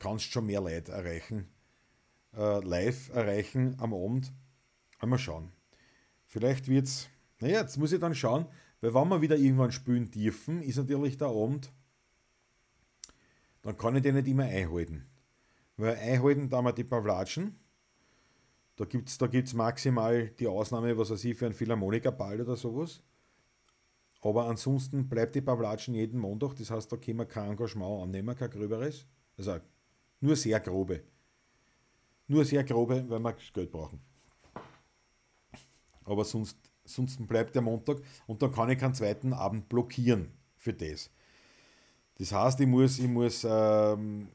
kannst 0.00 0.26
du 0.26 0.30
schon 0.32 0.46
mehr 0.46 0.60
Leute 0.60 0.90
erreichen, 0.90 1.46
äh, 2.36 2.64
live 2.64 3.10
erreichen 3.10 3.76
am 3.78 3.94
Abend. 3.94 4.32
Einmal 4.98 5.18
schauen. 5.18 5.52
Vielleicht 6.26 6.68
wird 6.68 6.86
es, 6.86 7.08
naja, 7.40 7.60
jetzt 7.60 7.76
muss 7.78 7.92
ich 7.92 8.00
dann 8.00 8.14
schauen, 8.14 8.46
weil 8.80 8.94
wenn 8.94 9.08
wir 9.08 9.20
wieder 9.20 9.36
irgendwann 9.36 9.72
spielen 9.72 10.10
dürfen, 10.10 10.62
ist 10.62 10.76
natürlich 10.76 11.16
der 11.16 11.28
Abend, 11.28 11.72
dann 13.62 13.76
kann 13.76 13.96
ich 13.96 14.02
den 14.02 14.14
nicht 14.14 14.28
immer 14.28 14.44
einhalten. 14.44 15.06
Weil 15.76 15.96
einhalten 15.96 16.48
da 16.48 16.60
wir 16.62 16.72
die 16.72 16.84
Pavlatschen, 16.84 17.56
da 18.76 18.84
gibt 18.84 19.08
es 19.08 19.18
da 19.18 19.26
gibt's 19.26 19.54
maximal 19.54 20.28
die 20.38 20.46
Ausnahme, 20.46 20.96
was 20.96 21.10
weiß 21.10 21.24
ich, 21.24 21.36
für 21.36 21.46
einen 21.46 21.54
Philharmonikerball 21.54 22.40
oder 22.40 22.56
sowas. 22.56 23.02
Aber 24.20 24.46
ansonsten 24.46 25.08
bleibt 25.08 25.34
die 25.34 25.40
Pavlatschen 25.40 25.94
jeden 25.94 26.20
Montag, 26.20 26.54
das 26.54 26.70
heißt, 26.70 26.90
da 26.90 26.96
können 26.96 27.18
wir 27.18 27.26
kein 27.26 27.50
Engagement 27.50 28.02
annehmen, 28.02 28.36
kein 28.36 28.50
gröberes. 28.50 29.06
Also 29.36 29.58
nur 30.20 30.36
sehr 30.36 30.60
grobe. 30.60 31.02
Nur 32.28 32.44
sehr 32.44 32.62
grobe, 32.62 33.04
weil 33.08 33.20
wir 33.20 33.36
Geld 33.54 33.70
brauchen. 33.70 34.00
Aber 36.04 36.24
sonst, 36.24 36.58
sonst 36.84 37.26
bleibt 37.26 37.54
der 37.54 37.62
Montag 37.62 37.98
und 38.26 38.40
dann 38.42 38.52
kann 38.52 38.70
ich 38.70 38.78
keinen 38.78 38.94
zweiten 38.94 39.32
Abend 39.32 39.68
blockieren 39.68 40.32
für 40.56 40.72
das. 40.72 41.10
Das 42.18 42.32
heißt, 42.32 42.60
ich 42.60 42.66
muss, 42.66 42.98
ich 42.98 43.08
muss 43.08 43.46
ähm, 43.48 44.28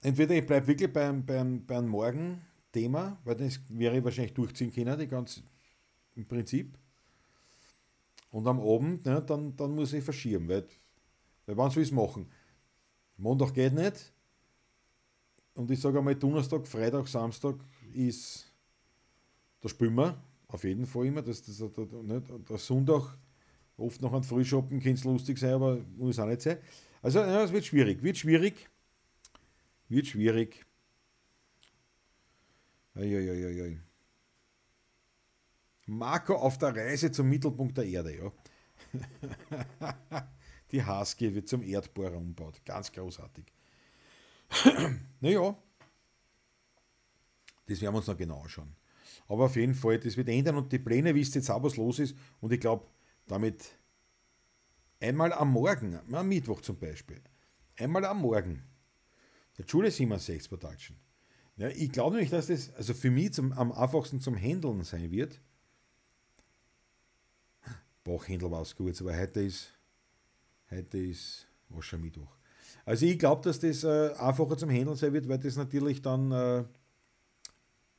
entweder 0.00 0.34
ich 0.34 0.46
bleibe 0.46 0.66
wirklich 0.66 0.92
beim, 0.92 1.24
beim, 1.24 1.64
beim 1.66 1.88
Morgen-Thema, 1.88 3.18
weil 3.24 3.36
das 3.36 3.60
wäre 3.68 3.98
ich 3.98 4.04
wahrscheinlich 4.04 4.34
durchziehen 4.34 4.72
können, 4.72 4.98
die 4.98 5.08
ganz 5.08 5.42
im 6.14 6.26
Prinzip. 6.26 6.78
Und 8.30 8.46
am 8.46 8.60
Abend, 8.60 9.04
ne, 9.04 9.22
dann, 9.22 9.54
dann 9.56 9.74
muss 9.74 9.92
ich 9.92 10.02
verschieben, 10.02 10.48
weil, 10.48 10.66
weil 11.46 11.56
wann 11.56 11.70
soll 11.70 11.82
ich 11.82 11.90
es 11.90 11.94
machen? 11.94 12.30
Montag 13.16 13.52
geht 13.52 13.74
nicht, 13.74 14.12
und 15.54 15.70
ich 15.70 15.80
sage 15.80 15.98
einmal, 15.98 16.14
Donnerstag, 16.14 16.66
Freitag, 16.66 17.06
Samstag 17.08 17.56
ist 17.92 18.50
der 19.62 19.68
Spümmer, 19.68 20.22
auf 20.48 20.64
jeden 20.64 20.86
Fall 20.86 21.06
immer. 21.06 21.22
Das, 21.22 21.42
das, 21.42 21.58
das, 21.58 21.92
nicht, 22.02 22.48
der 22.48 22.58
Sonntag, 22.58 23.16
oft 23.76 24.00
noch 24.00 24.12
ein 24.14 24.22
Frühshoppen, 24.22 24.80
kann 24.80 24.92
es 24.92 25.04
lustig 25.04 25.38
sein, 25.38 25.54
aber 25.54 25.78
muss 25.96 26.18
auch 26.18 26.26
nicht 26.26 26.42
sein. 26.42 26.58
Also, 27.02 27.18
ja, 27.20 27.42
es 27.42 27.52
wird 27.52 27.64
schwierig, 27.66 28.02
wird 28.02 28.16
schwierig, 28.16 28.70
wird 29.88 30.06
schwierig. 30.06 30.64
Eieieiei. 32.94 33.80
Marco 35.86 36.34
auf 36.34 36.58
der 36.58 36.74
Reise 36.74 37.10
zum 37.10 37.28
Mittelpunkt 37.28 37.76
der 37.76 37.86
Erde, 37.86 38.16
ja. 38.16 38.32
Die 40.70 40.84
Husky 40.84 41.34
wird 41.34 41.48
zum 41.48 41.62
Erdbohrer 41.62 42.16
umgebaut. 42.16 42.60
Ganz 42.64 42.90
großartig. 42.92 43.44
Naja, 45.20 45.56
das 47.66 47.80
werden 47.80 47.94
wir 47.94 47.98
uns 47.98 48.06
noch 48.06 48.16
genau 48.16 48.42
anschauen. 48.42 48.74
Aber 49.28 49.44
auf 49.44 49.56
jeden 49.56 49.74
Fall, 49.74 49.98
das 49.98 50.16
wird 50.16 50.28
ändern 50.28 50.56
und 50.56 50.72
die 50.72 50.78
Pläne 50.78 51.14
wisst 51.14 51.34
jetzt 51.34 51.50
auch, 51.50 51.62
was 51.62 51.76
los 51.76 51.98
ist. 51.98 52.16
Und 52.40 52.52
ich 52.52 52.60
glaube, 52.60 52.86
damit 53.26 53.78
einmal 55.00 55.32
am 55.32 55.50
Morgen, 55.52 55.98
am 56.12 56.28
Mittwoch 56.28 56.60
zum 56.60 56.78
Beispiel, 56.78 57.20
einmal 57.76 58.04
am 58.04 58.20
Morgen, 58.20 58.62
der 59.58 59.64
Schule 59.66 59.90
67 59.90 60.48
Production. 60.48 60.96
Ja, 61.56 61.68
ich 61.68 61.92
glaube 61.92 62.16
nicht, 62.16 62.32
dass 62.32 62.46
das 62.46 62.72
also 62.74 62.94
für 62.94 63.10
mich 63.10 63.34
zum, 63.34 63.52
am 63.52 63.72
einfachsten 63.72 64.20
zum 64.20 64.36
Handeln 64.36 64.82
sein 64.84 65.10
wird. 65.10 65.40
Bachhändel 68.04 68.50
war 68.50 68.62
es 68.62 68.74
gut, 68.74 69.00
aber 69.00 69.16
heute 69.16 69.42
ist, 69.42 69.70
heute 70.70 70.98
ist 70.98 71.46
Aschermittwoch. 71.76 72.41
Also 72.84 73.06
ich 73.06 73.18
glaube, 73.18 73.42
dass 73.42 73.60
das 73.60 73.84
äh, 73.84 74.12
einfacher 74.18 74.56
zum 74.56 74.70
Handeln 74.70 74.96
sein 74.96 75.12
wird, 75.12 75.28
weil 75.28 75.38
das 75.38 75.56
natürlich 75.56 76.02
dann 76.02 76.32
äh, 76.32 76.64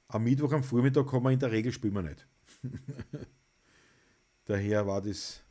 am 0.07 0.23
Mittwoch 0.23 0.51
am 0.51 0.63
Vormittag 0.63 1.07
kann 1.09 1.23
man 1.23 1.33
in 1.33 1.39
der 1.39 1.51
Regel 1.51 1.71
spielen 1.71 1.95
wir 1.95 2.03
nicht. 2.03 2.27
daher 4.45 4.85
war 4.85 5.01
das, 5.01 5.41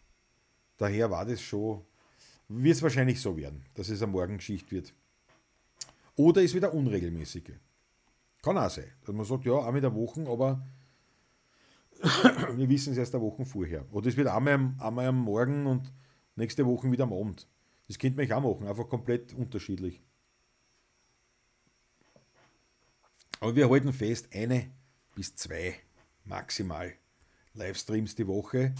daher 0.76 1.10
war 1.10 1.24
das 1.24 1.40
schon, 1.40 1.82
wird 2.48 2.76
es 2.76 2.82
wahrscheinlich 2.82 3.20
so 3.20 3.36
werden, 3.36 3.64
dass 3.74 3.88
es 3.88 4.02
eine 4.02 4.12
Morgengeschichte 4.12 4.70
wird. 4.70 4.94
Oder 6.14 6.42
ist 6.42 6.54
wieder 6.54 6.74
unregelmäßige. 6.74 7.54
Kann 8.42 8.58
auch 8.58 8.70
sein, 8.70 8.92
dass 9.04 9.14
man 9.14 9.24
sagt, 9.24 9.44
ja, 9.44 9.52
auch 9.52 9.72
mit 9.72 9.82
der 9.82 9.94
Woche, 9.94 10.26
aber 10.28 10.66
wir 12.56 12.68
wissen 12.68 12.92
es 12.92 12.98
erst 12.98 13.14
eine 13.14 13.24
Woche 13.24 13.44
vorher. 13.44 13.86
Oder 13.92 14.08
es 14.08 14.16
wird 14.16 14.28
einmal 14.28 14.74
einmal 14.78 15.06
am 15.06 15.18
Morgen 15.20 15.66
und 15.66 15.92
nächste 16.36 16.66
Woche 16.66 16.90
wieder 16.90 17.04
am 17.04 17.12
Abend. 17.12 17.46
Das 17.92 17.98
könnte 17.98 18.26
man 18.26 18.32
auch 18.32 18.58
machen, 18.58 18.68
einfach 18.68 18.88
komplett 18.88 19.34
unterschiedlich. 19.34 20.00
Aber 23.38 23.54
wir 23.54 23.68
halten 23.68 23.92
fest, 23.92 24.30
eine 24.32 24.70
bis 25.14 25.36
zwei 25.36 25.74
maximal 26.24 26.94
Livestreams 27.52 28.14
die 28.14 28.26
Woche, 28.26 28.74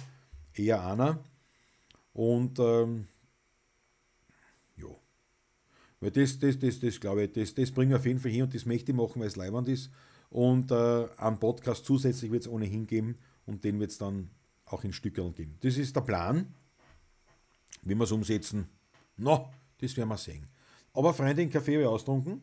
eher 0.55 0.83
einer. 0.83 1.23
Und 2.15 2.59
ähm, 2.59 3.07
ja, 4.77 4.87
weil 6.01 6.11
das, 6.11 6.39
das, 6.39 6.59
das, 6.59 6.81
das 6.81 6.99
glaube 6.99 7.25
ich, 7.25 7.33
das, 7.33 7.53
das 7.53 7.71
bringen 7.71 7.91
wir 7.91 7.99
auf 7.99 8.07
jeden 8.07 8.19
Fall 8.19 8.31
hin 8.31 8.45
und 8.45 8.55
das 8.55 8.65
möchte 8.65 8.93
ich 8.93 8.97
machen, 8.97 9.21
weil 9.21 9.29
es 9.29 9.37
leibend 9.37 9.69
ist. 9.69 9.91
Und 10.31 10.71
äh, 10.71 11.07
einen 11.19 11.39
Podcast 11.39 11.85
zusätzlich 11.85 12.31
wird 12.31 12.45
es 12.45 12.49
ohnehin 12.49 12.87
geben 12.87 13.17
und 13.45 13.63
den 13.63 13.79
wird 13.79 13.91
es 13.91 13.99
dann 13.99 14.31
auch 14.65 14.85
in 14.85 14.95
Stückeln 14.95 15.35
geben. 15.35 15.59
Das 15.61 15.77
ist 15.77 15.95
der 15.95 16.01
Plan. 16.01 16.55
Wie 17.83 17.95
wir 17.95 18.05
es 18.05 18.13
umsetzen, 18.13 18.71
no, 19.17 19.53
das 19.79 19.97
werden 19.97 20.09
wir 20.09 20.19
sehen. 20.19 20.47
Aber 20.95 21.15
Freunde, 21.15 21.37
den 21.37 21.51
Kaffee 21.51 21.75
habe 21.75 21.83
ich 21.83 21.89
austrunken. 21.89 22.43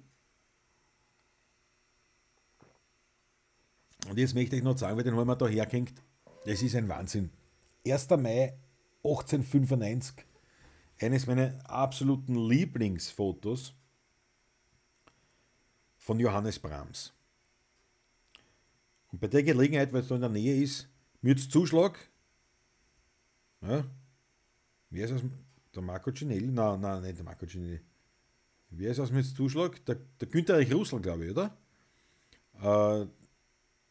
Und 4.08 4.18
jetzt 4.18 4.34
möchte 4.34 4.56
ich 4.56 4.64
noch 4.64 4.78
sagen, 4.78 4.98
weil 4.98 5.04
den 5.04 5.16
haben 5.16 5.28
wir 5.28 5.36
da 5.36 5.48
hergehängt. 5.48 6.02
Das 6.46 6.62
ist 6.62 6.76
ein 6.76 6.88
Wahnsinn. 6.88 7.30
1. 7.86 8.10
Mai 8.12 8.58
1895. 9.04 10.26
Eines 11.02 11.28
meiner 11.28 11.58
absoluten 11.70 12.36
Lieblingsfotos 12.36 13.74
von 15.98 16.20
Johannes 16.20 16.60
Brahms. 16.60 17.14
Und 19.12 19.22
bei 19.22 19.28
der 19.28 19.44
Gelegenheit, 19.44 19.94
weil 19.94 20.02
es 20.02 20.08
da 20.08 20.16
in 20.16 20.22
der 20.22 20.30
Nähe 20.30 20.62
ist, 20.62 20.90
mit 21.22 21.40
Zuschlag, 21.40 22.10
ja, 23.62 23.86
wer 24.90 25.06
ist 25.06 25.14
das? 25.14 25.22
Der 25.76 25.82
Marco 25.82 26.12
Cinelli? 26.12 26.48
Nein, 26.48 26.82
nein, 26.82 27.02
nicht 27.02 27.18
der 27.18 27.26
Marco 27.26 27.46
Cinelli. 27.46 27.80
Wer 28.72 28.92
ist 28.92 29.00
das 29.00 29.12
mit 29.12 29.26
Zuschlag? 29.26 29.84
Der, 29.86 29.96
der 29.96 30.28
Günther 30.28 30.56
Reich 30.56 30.74
Russland, 30.74 31.04
glaube 31.04 31.26
ich, 31.26 31.32
oder? 31.32 31.58
Äh, 32.62 33.08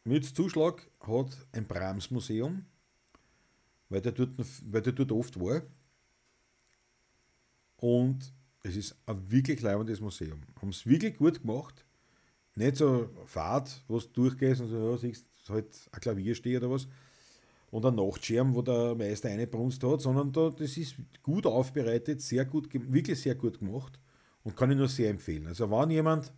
mit 0.03 0.25
Zuschlag 0.25 0.89
hat 1.01 1.37
ein 1.51 1.67
Brahms 1.67 2.11
Museum, 2.11 2.65
weil 3.89 4.01
der, 4.01 4.11
dort, 4.11 4.31
weil 4.71 4.81
der 4.81 4.93
dort 4.93 5.11
oft 5.11 5.39
war. 5.39 5.61
Und 7.77 8.33
es 8.63 8.75
ist 8.75 8.95
ein 9.05 9.31
wirklich 9.31 9.61
leibendes 9.61 10.01
Museum. 10.01 10.41
Haben 10.61 10.69
es 10.69 10.85
wirklich 10.85 11.17
gut 11.17 11.41
gemacht. 11.41 11.85
Nicht 12.55 12.77
so 12.77 13.09
Fahrt, 13.25 13.83
wo 13.87 13.99
du 13.99 14.07
durchgehst 14.07 14.61
und 14.61 14.67
so, 14.67 14.91
ja, 14.91 14.97
siehst 14.97 15.25
halt 15.47 15.89
ein 15.91 15.99
Klavier 16.01 16.35
steht 16.35 16.57
oder 16.57 16.71
was. 16.71 16.87
Und 17.71 17.85
ein 17.85 17.95
Nachtschirm, 17.95 18.55
wo 18.55 18.61
der 18.61 18.95
Meister 18.95 19.29
eine 19.29 19.45
Brunst 19.45 19.83
hat, 19.83 20.01
sondern 20.01 20.31
da, 20.31 20.49
das 20.49 20.75
ist 20.77 20.95
gut 21.21 21.45
aufbereitet, 21.45 22.21
sehr 22.21 22.45
gut, 22.45 22.69
wirklich 22.73 23.21
sehr 23.21 23.35
gut 23.35 23.59
gemacht 23.59 23.99
und 24.43 24.55
kann 24.55 24.71
ich 24.71 24.77
nur 24.77 24.87
sehr 24.87 25.11
empfehlen. 25.11 25.45
Also 25.47 25.69
wenn 25.69 25.91
jemand 25.91 26.31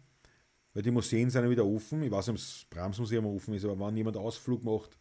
weil 0.73 0.83
die 0.83 0.91
Museen 0.91 1.29
sind 1.29 1.43
ja 1.43 1.49
wieder 1.49 1.65
offen. 1.65 2.03
Ich 2.03 2.11
weiß 2.11 2.27
nicht, 2.27 2.35
ob 2.35 2.37
das 2.37 2.65
Brahms-Museum 2.69 3.25
offen 3.25 3.53
ist, 3.53 3.65
aber 3.65 3.87
wenn 3.87 3.97
jemand 3.97 4.17
Ausflug 4.17 4.63
macht 4.63 4.97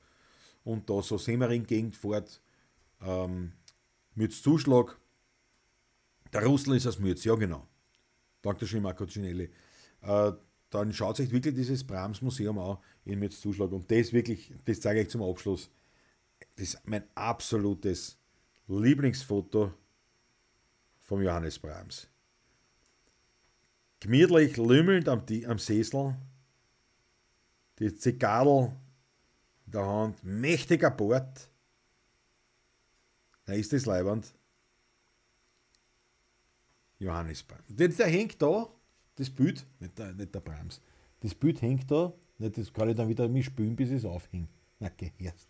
und 0.64 0.88
da 0.90 1.02
so 1.02 1.16
Semmering-Gegend 1.16 1.96
fährt, 1.96 2.40
ähm, 3.02 3.52
Mütz-Zuschlag, 4.14 4.98
der 6.32 6.44
Russell 6.44 6.76
ist 6.76 6.86
aus 6.86 6.98
Mütz, 6.98 7.24
ja 7.24 7.34
genau. 7.34 7.66
Dankeschön, 8.42 8.82
Marco 8.82 9.06
Cinelli. 9.06 9.50
Äh, 10.02 10.32
dann 10.70 10.92
schaut 10.92 11.16
sich 11.16 11.30
wirklich 11.30 11.54
dieses 11.54 11.84
Brahms-Museum 11.84 12.58
an 12.58 12.78
in 13.04 13.18
Mütz-Zuschlag 13.18 13.70
und 13.72 13.90
das 13.90 14.12
wirklich, 14.12 14.52
das 14.64 14.80
zeige 14.80 15.00
ich 15.00 15.08
zum 15.08 15.22
Abschluss, 15.22 15.70
ist 16.60 16.80
mein 16.84 17.04
absolutes 17.14 18.18
Lieblingsfoto 18.68 19.72
vom 21.00 21.22
Johannes 21.22 21.58
Brahms 21.58 22.10
gemütlich 24.00 24.56
lümmelnd 24.56 25.08
am, 25.08 25.22
am 25.46 25.58
Sessel, 25.58 26.16
die 27.78 27.94
Zigarre 27.94 28.74
in 29.66 29.72
der 29.72 29.86
Hand, 29.86 30.24
mächtiger 30.24 30.90
Bord. 30.90 31.48
Na, 33.46 33.54
ist 33.54 33.72
das 33.72 33.86
leibend? 33.86 34.34
Johannesbrand. 36.98 37.64
Der, 37.68 37.88
der 37.88 38.06
hängt 38.08 38.40
da, 38.42 38.68
das 39.14 39.30
Bild, 39.30 39.66
nicht 39.78 39.98
der, 39.98 40.12
nicht 40.12 40.34
der 40.34 40.40
Brahms, 40.40 40.82
das 41.20 41.34
Bild 41.34 41.62
hängt 41.62 41.90
da, 41.90 42.12
das 42.38 42.72
kann 42.72 42.88
ich 42.88 42.96
dann 42.96 43.08
wieder 43.08 43.28
mich 43.28 43.46
spülen, 43.46 43.76
bis 43.76 43.90
es 43.90 44.04
aufhängt. 44.04 44.50
Na, 44.78 44.88
geh 44.88 45.12
erst. 45.18 45.48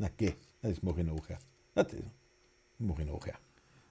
Na, 0.00 0.08
geh. 0.16 0.32
Das 0.62 0.82
mache 0.82 1.00
ich 1.00 1.06
nachher. 1.06 1.38
Na, 1.74 1.84
das 1.84 2.00
mache 2.78 3.02
ich 3.02 3.08
nachher. 3.08 3.38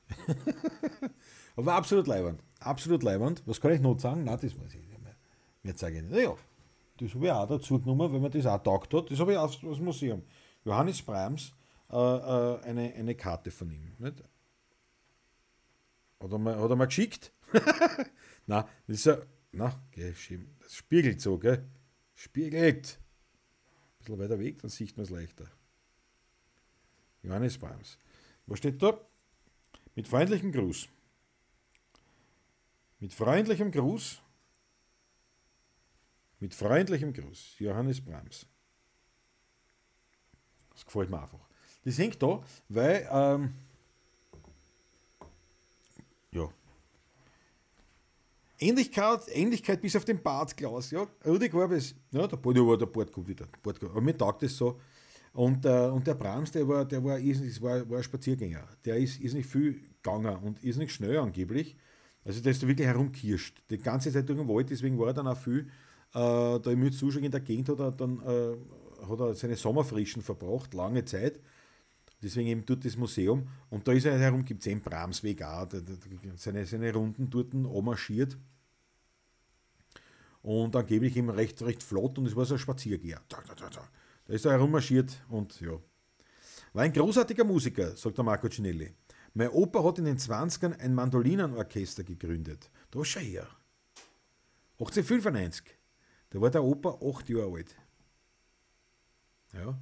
Aber 1.55 1.73
absolut 1.75 2.07
leibend. 2.07 2.43
Absolut 2.59 3.03
leibend. 3.03 3.43
Was 3.45 3.61
kann 3.61 3.73
ich 3.73 3.79
noch 3.79 3.99
sagen? 3.99 4.23
Nein, 4.23 4.39
das 4.41 4.59
weiß 4.59 4.73
ich 4.73 4.87
nicht 4.87 5.03
mehr. 5.03 5.15
Mir 5.61 5.75
zeige 5.75 5.97
ich 5.97 6.03
nicht. 6.03 6.11
Naja, 6.11 6.35
das 6.97 7.13
habe 7.13 7.25
ich 7.27 7.31
auch 7.31 7.47
dazu 7.47 7.79
genommen, 7.79 8.11
wenn 8.11 8.23
man 8.23 8.31
das 8.31 8.47
auch 8.47 8.63
taugt 8.63 8.91
hat. 8.91 9.11
Das 9.11 9.19
habe 9.19 9.33
ich 9.33 9.37
aus 9.37 9.59
dem 9.59 9.85
Museum. 9.85 10.23
Johannes 10.65 10.99
Brahms, 11.03 11.53
äh, 11.91 11.95
äh, 11.95 12.59
eine, 12.63 12.91
eine 12.95 13.13
Karte 13.13 13.51
von 13.51 13.69
ihm. 13.69 13.93
Nicht? 13.99 14.23
Hat, 16.19 16.31
er 16.31 16.39
mal, 16.39 16.59
hat 16.59 16.71
er 16.71 16.75
mal 16.75 16.85
geschickt? 16.85 17.31
Nein, 18.47 18.63
das 18.87 18.95
ist 18.95 19.05
ja. 19.05 19.19
Na, 19.51 19.79
okay, 19.91 20.15
das 20.59 20.73
spiegelt 20.73 21.21
so, 21.21 21.37
gell? 21.37 21.69
Spiegelt. 22.15 22.99
Ein 22.99 23.97
bisschen 23.99 24.19
weiter 24.19 24.39
weg, 24.39 24.59
dann 24.59 24.71
sieht 24.71 24.97
man 24.97 25.03
es 25.03 25.11
leichter. 25.11 25.45
Johannes 27.23 27.57
Brahms. 27.57 27.97
Was 28.45 28.59
steht 28.59 28.81
da? 28.81 28.99
Mit 29.95 30.07
freundlichem 30.07 30.51
Gruß. 30.51 30.87
Mit 32.99 33.13
freundlichem 33.13 33.71
Gruß. 33.71 34.21
Mit 36.39 36.53
freundlichem 36.55 37.13
Gruß. 37.13 37.59
Johannes 37.59 38.01
Brahms. 38.01 38.45
Das 40.71 40.85
gefällt 40.85 41.09
mir 41.09 41.21
einfach. 41.21 41.39
Das 41.83 41.97
hängt 41.97 42.21
da, 42.21 42.41
weil, 42.69 43.07
ähm, 43.11 43.53
ja. 46.31 46.49
Ähnlichkeit, 48.57 49.21
Ähnlichkeit 49.29 49.81
bis 49.81 49.95
auf 49.95 50.05
den 50.05 50.21
Bartglas, 50.21 50.91
ja. 50.91 51.07
Rudi 51.25 51.49
Gorbes, 51.49 51.95
ja, 52.11 52.27
der 52.27 52.37
Bart, 52.37 52.81
der 52.81 52.85
Bart 52.85 53.11
kommt 53.11 53.27
wieder. 53.27 53.47
Bart, 53.63 53.83
aber 53.83 54.01
mir 54.01 54.17
taugt 54.17 54.43
das 54.43 54.55
so. 54.55 54.79
Und, 55.33 55.65
äh, 55.65 55.87
und 55.87 56.05
der 56.07 56.15
Brahms, 56.15 56.51
der 56.51 56.67
war, 56.67 56.85
der 56.85 57.03
war, 57.03 57.19
ist, 57.19 57.61
war, 57.61 57.87
war 57.89 57.97
ein 57.97 58.03
Spaziergänger. 58.03 58.67
Der 58.85 58.97
ist, 58.97 59.19
ist 59.19 59.33
nicht 59.33 59.49
viel 59.49 59.79
gegangen 60.01 60.35
und 60.37 60.63
ist 60.63 60.77
nicht 60.77 60.91
schnell 60.91 61.17
angeblich. 61.17 61.75
Also 62.25 62.41
der 62.41 62.51
ist 62.51 62.61
da 62.61 62.67
wirklich 62.67 62.87
herumkirscht. 62.87 63.63
Die 63.69 63.77
ganze 63.77 64.11
Zeit 64.11 64.27
durch 64.27 64.39
den 64.39 64.47
Wald, 64.47 64.69
deswegen 64.69 64.97
war 64.99 65.07
er 65.07 65.13
dann 65.13 65.27
auch 65.27 65.37
viel 65.37 65.69
äh, 66.13 66.59
da 66.59 66.71
im 66.71 66.79
Mützzuschlag 66.79 67.23
in 67.23 67.31
der 67.31 67.41
Gegend 67.41 67.69
hat 67.69 67.79
er 67.79 67.91
dann 67.91 68.19
äh, 68.21 68.55
hat 69.07 69.19
er 69.19 69.35
seine 69.35 69.55
Sommerfrischen 69.55 70.21
verbracht, 70.21 70.73
lange 70.73 71.05
Zeit. 71.05 71.39
Deswegen 72.21 72.49
eben 72.49 72.65
dort 72.65 72.83
das 72.83 72.97
Museum. 72.97 73.47
Und 73.69 73.87
da 73.87 73.93
ist 73.93 74.05
er 74.05 74.17
herum, 74.17 74.43
gibt 74.43 74.61
es 74.61 74.71
einen 74.71 74.81
Bramsweg 74.81 75.41
auch, 75.41 75.65
der, 75.67 75.81
der, 75.81 75.95
seine, 76.35 76.65
seine 76.65 76.91
Runden 76.93 77.29
dort 77.29 77.53
marschiert. 77.53 78.37
Und 80.41 80.75
angeblich 80.75 81.15
eben 81.15 81.29
recht, 81.29 81.61
recht 81.61 81.83
flott 81.83 82.17
und 82.17 82.25
es 82.25 82.35
war 82.35 82.45
so 82.45 82.55
ein 82.55 82.59
Spaziergeher. 82.59 83.21
Da, 83.29 83.37
da, 83.47 83.55
da, 83.55 83.69
da. 83.69 83.89
Da 84.29 84.35
ist 84.35 84.45
er 84.45 84.51
herummarschiert 84.51 85.11
und 85.29 85.59
ja. 85.59 85.71
War 86.73 86.83
ein 86.83 86.93
großartiger 86.93 87.43
Musiker, 87.43 87.97
sagt 87.97 88.15
der 88.15 88.23
Marco 88.23 88.47
Cinelli. 88.47 88.93
Mein 89.33 89.49
Opa 89.49 89.83
hat 89.83 89.97
in 89.97 90.05
den 90.05 90.19
20ern 90.19 90.79
ein 90.79 90.93
Mandolinenorchester 90.93 92.03
gegründet. 92.03 92.69
Da 92.91 93.03
schau 93.03 93.21
her. 93.21 93.47
1895. 94.73 95.65
Da 96.29 96.39
war 96.39 96.51
der 96.51 96.63
Opa 96.63 96.99
8 97.01 97.29
Jahre 97.29 97.55
alt. 97.55 97.75
Ja. 99.53 99.81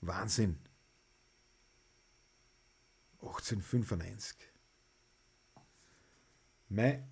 Wahnsinn. 0.00 0.58
1895. 3.20 4.34
Mein, 6.70 7.06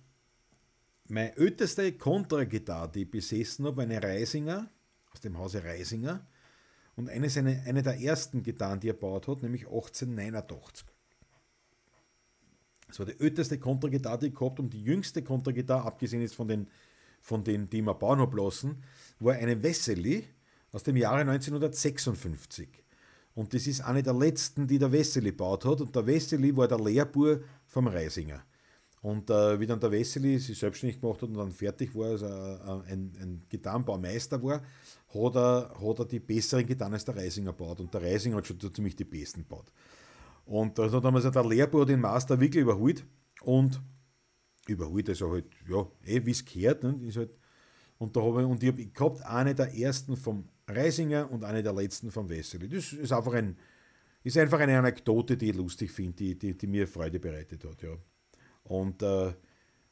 meine 1.05 1.37
älteste 1.37 1.95
Kontragitarre, 1.99 2.91
die 2.91 3.03
ich 3.03 3.11
besessen 3.11 3.67
habe, 3.67 3.83
eine 3.83 4.01
Reisinger, 4.01 4.71
aus 5.17 5.21
dem 5.21 5.37
Hause 5.37 5.63
Reisinger. 5.63 6.25
und 6.95 7.09
eine, 7.09 7.29
seine, 7.29 7.63
eine 7.65 7.83
der 7.83 7.99
ersten 7.99 8.43
Gitarren, 8.43 8.79
die 8.79 8.89
er 8.89 8.93
gebaut 8.93 9.27
hat, 9.27 9.43
nämlich 9.43 9.65
1889. 9.65 10.85
Das 12.87 12.99
war 12.99 13.05
die 13.05 13.19
älteste 13.19 13.59
Kontragitarre, 13.59 14.19
die 14.19 14.27
ich 14.27 14.35
gehabt 14.35 14.59
und 14.59 14.71
die 14.73 14.83
jüngste 14.83 15.23
Kontragitarre, 15.23 15.85
abgesehen 15.85 16.21
jetzt 16.21 16.35
von 16.35 16.47
den, 16.47 16.67
von 17.21 17.43
den 17.43 17.69
die 17.69 17.81
wir 17.81 17.93
bauen 17.93 18.19
haben 18.19 18.37
lassen, 18.37 18.83
war 19.19 19.35
eine 19.35 19.61
Wessely 19.61 20.23
aus 20.71 20.83
dem 20.83 20.95
Jahre 20.95 21.21
1956. 21.21 22.69
Und 23.33 23.53
das 23.53 23.67
ist 23.67 23.81
eine 23.81 24.01
der 24.01 24.13
letzten, 24.13 24.67
die 24.67 24.79
der 24.79 24.91
Wessely 24.91 25.31
gebaut 25.31 25.65
hat. 25.65 25.81
Und 25.81 25.95
der 25.95 26.05
Wessely 26.05 26.55
war 26.55 26.67
der 26.67 26.79
Lehrbur 26.79 27.41
vom 27.65 27.87
Reisinger. 27.87 28.43
Und 29.07 29.29
äh, 29.29 29.57
wie 29.57 29.65
dann 29.65 29.79
der 29.79 29.89
Wessely 29.89 30.37
sich 30.37 30.59
selbstständig 30.59 30.99
gemacht 30.99 31.21
hat 31.21 31.29
und 31.29 31.37
dann 31.37 31.53
fertig 31.53 31.95
war, 31.95 32.09
also 32.09 32.25
äh, 32.25 32.91
ein, 32.91 33.13
ein 33.21 33.41
Gitarrenbaumeister 33.47 34.43
war, 34.43 34.61
hat 34.61 35.35
er, 35.35 35.73
hat 35.79 35.99
er 35.99 36.05
die 36.05 36.19
besseren 36.19 36.65
Gitarren 36.65 36.91
als 36.91 37.05
der 37.05 37.15
Reisinger 37.15 37.53
gebaut. 37.53 37.79
Und 37.79 37.93
der 37.93 38.01
Reisinger 38.01 38.35
hat 38.35 38.47
schon 38.47 38.59
ziemlich 38.59 38.97
die 38.97 39.05
besten 39.05 39.43
gebaut. 39.43 39.71
Und 40.43 40.77
da 40.77 40.91
hat 40.91 41.05
damals 41.05 41.31
der 41.31 41.45
Lehrbauer 41.45 41.85
den 41.85 42.01
Master 42.01 42.37
wirklich 42.37 42.63
überholt 42.63 43.05
und 43.43 43.81
überholt, 44.67 45.07
also 45.07 45.31
halt, 45.31 45.45
ja, 45.69 45.87
eh, 46.03 46.25
wie 46.25 46.31
es 46.31 46.43
gehört, 46.43 46.83
ne, 46.83 46.99
ist 47.07 47.15
halt, 47.15 47.31
und 47.99 48.13
da 48.13 48.21
habe 48.21 48.41
ich, 48.41 48.47
und 48.47 48.61
ich 48.61 48.69
habe 48.69 48.87
gehabt, 48.87 49.21
eine 49.21 49.55
der 49.55 49.73
ersten 49.73 50.17
vom 50.17 50.49
Reisinger 50.67 51.31
und 51.31 51.45
eine 51.45 51.63
der 51.63 51.71
letzten 51.71 52.11
vom 52.11 52.27
Wessely. 52.27 52.67
Das 52.67 52.91
ist 52.91 53.13
einfach 53.13 53.35
ein, 53.35 53.55
ist 54.23 54.37
einfach 54.37 54.59
eine 54.59 54.77
Anekdote, 54.77 55.37
die 55.37 55.51
ich 55.51 55.55
lustig 55.55 55.91
finde, 55.91 56.11
die, 56.17 56.37
die, 56.37 56.57
die, 56.57 56.67
mir 56.67 56.89
Freude 56.89 57.21
bereitet 57.21 57.63
hat, 57.63 57.81
ja. 57.81 57.97
Und 58.67 59.01
äh, 59.01 59.33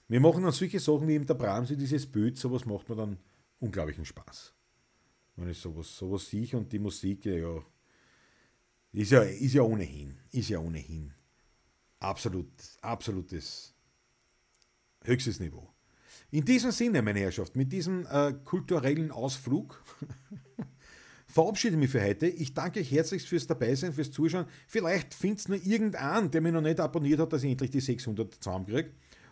wir 0.08 0.20
machen 0.20 0.44
dann 0.44 0.52
solche 0.52 0.80
Sachen 0.80 1.08
wie 1.08 1.14
eben 1.14 1.26
der 1.26 1.34
Brahms, 1.34 1.70
dieses 1.70 2.06
Bild, 2.06 2.38
sowas 2.38 2.66
macht 2.66 2.90
mir 2.90 2.96
dann 2.96 3.18
unglaublichen 3.60 4.06
Spaß. 4.06 4.54
Wenn 5.36 5.50
ich 5.50 5.58
sowas, 5.58 5.96
sowas 5.96 6.30
sehe 6.30 6.56
und 6.56 6.72
die 6.72 6.80
Musik, 6.80 7.26
ja, 7.26 7.62
ist 8.92 9.12
ja, 9.12 9.22
ist 9.22 9.54
ja 9.54 9.62
ohnehin, 9.64 10.18
ist 10.32 10.50
ja 10.50 10.60
ohnehin 10.60 11.14
absolut, 12.00 12.52
absolutes 12.82 13.74
höchstes 15.04 15.40
Niveau. 15.40 15.70
In 16.32 16.46
diesem 16.46 16.72
Sinne, 16.72 17.02
meine 17.02 17.20
Herrschaft, 17.20 17.56
mit 17.56 17.72
diesem 17.72 18.06
äh, 18.08 18.34
kulturellen 18.44 19.12
Ausflug 19.12 19.84
verabschiede 21.36 21.76
ich 21.76 21.80
mich 21.80 21.90
für 21.90 22.02
heute. 22.02 22.28
Ich 22.28 22.54
danke 22.54 22.80
euch 22.80 22.90
herzlichst 22.90 23.28
fürs 23.28 23.46
Dabeisein, 23.46 23.92
fürs 23.92 24.10
Zuschauen. 24.10 24.46
Vielleicht 24.70 25.14
findet 25.14 25.50
nur 25.50 25.62
irgendeinen, 25.62 26.32
der 26.32 26.40
mich 26.40 26.54
noch 26.54 26.62
nicht 26.62 26.80
abonniert 26.80 27.20
hat, 27.20 27.34
dass 27.34 27.44
ich 27.44 27.52
endlich 27.52 27.72
die 27.72 27.82
600 27.82 28.36
zusammenkriege. 28.36 28.92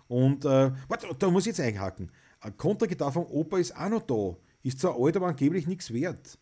Und 0.10 0.44
äh, 0.44 0.72
warte, 0.90 1.08
da 1.18 1.30
muss 1.30 1.44
ich 1.44 1.58
jetzt 1.58 1.62
einhaken. 1.62 2.12
Ein 2.42 2.58
Kontergitarre 2.58 3.14
vom 3.14 3.26
Opa 3.28 3.58
ist 3.58 3.74
auch 3.78 3.88
noch 3.88 4.02
da. 4.02 4.36
Ist 4.64 4.82
zwar 4.82 5.00
alt, 5.00 5.16
aber 5.16 5.28
angeblich 5.28 5.66
nichts 5.66 5.94
wert. 5.94 6.38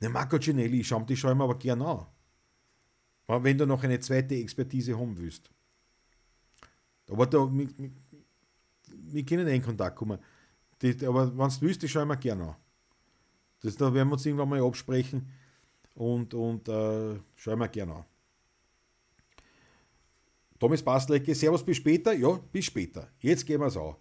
Ne, 0.00 0.10
Marco 0.10 0.38
Ginelli, 0.38 0.80
ich 0.80 0.88
schaue 0.88 1.06
die 1.06 1.16
schaue 1.16 1.34
mir 1.34 1.44
aber 1.44 1.58
gern 1.58 1.80
an. 1.80 2.04
Wenn 3.26 3.56
du 3.56 3.64
noch 3.64 3.82
eine 3.82 3.98
zweite 4.00 4.34
Expertise 4.34 4.98
haben 4.98 5.16
willst. 5.16 5.50
Aber 7.08 7.26
da, 7.26 7.38
wir, 7.50 7.68
wir 8.86 9.24
können 9.24 9.46
in 9.46 9.62
Kontakt 9.62 9.96
kommen. 9.96 10.18
Die, 10.82 11.06
aber 11.06 11.34
wenn 11.38 11.48
du 11.48 11.60
willst, 11.62 11.82
die 11.82 11.88
schaue 11.88 12.02
ich 12.02 12.08
mir 12.08 12.18
gerne 12.18 12.48
an. 12.48 12.56
Das, 13.64 13.76
da 13.78 13.92
werden 13.94 14.08
wir 14.08 14.12
uns 14.12 14.26
irgendwann 14.26 14.50
mal 14.50 14.62
absprechen 14.62 15.26
und, 15.94 16.34
und 16.34 16.68
äh, 16.68 17.18
schauen 17.34 17.58
wir 17.58 17.68
gerne 17.68 17.94
an. 17.94 18.04
Thomas 20.58 20.82
Bastlecke, 20.82 21.34
Servus, 21.34 21.64
bis 21.64 21.78
später. 21.78 22.12
Ja, 22.12 22.38
bis 22.52 22.66
später. 22.66 23.08
Jetzt 23.20 23.46
gehen 23.46 23.60
wir 23.60 23.68
es 23.68 23.76
an. 23.78 23.96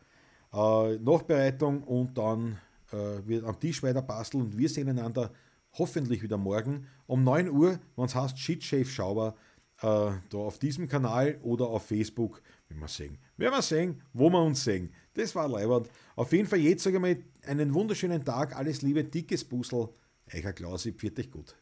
Äh, 0.54 0.98
Nachbereitung 0.98 1.82
und 1.84 2.18
dann 2.18 2.60
äh, 2.92 3.26
wird 3.26 3.46
am 3.46 3.58
Tisch 3.58 3.82
weiter 3.82 4.02
basteln 4.02 4.44
und 4.44 4.58
wir 4.58 4.68
sehen 4.68 4.90
einander 4.90 5.32
hoffentlich 5.78 6.22
wieder 6.22 6.38
morgen 6.38 6.86
um 7.08 7.24
9 7.24 7.50
Uhr, 7.50 7.80
wenn 7.96 8.06
es 8.06 8.16
heißt 8.16 8.38
Shit 8.38 8.66
Shave 8.66 8.86
Schauber, 8.86 9.34
äh, 9.78 10.12
da 10.30 10.38
auf 10.38 10.60
diesem 10.60 10.90
Kanal 10.90 11.40
oder 11.42 11.68
auf 11.68 11.88
Facebook, 11.88 12.42
wenn 12.68 12.80
wir 12.80 12.90
sehen. 12.90 13.18
Werden 13.38 13.54
wir 13.54 13.62
sehen, 13.62 14.02
wo 14.12 14.30
wir 14.30 14.44
uns 14.44 14.66
sehen. 14.66 14.94
Das 15.14 15.36
war 15.36 15.48
leibend. 15.48 15.90
Auf 16.16 16.32
jeden 16.32 16.48
Fall 16.48 16.60
jetzt 16.60 16.84
sage 16.84 16.98
ich 16.98 17.02
mal 17.02 17.18
einen 17.46 17.74
wunderschönen 17.74 18.24
Tag, 18.24 18.56
alles 18.56 18.82
Liebe, 18.82 19.04
dickes 19.04 19.44
Busel, 19.44 19.90
Eicher 20.32 20.54
Klausi, 20.54 20.94
pfiat 20.94 21.20
euch 21.20 21.32
gut. 21.32 21.56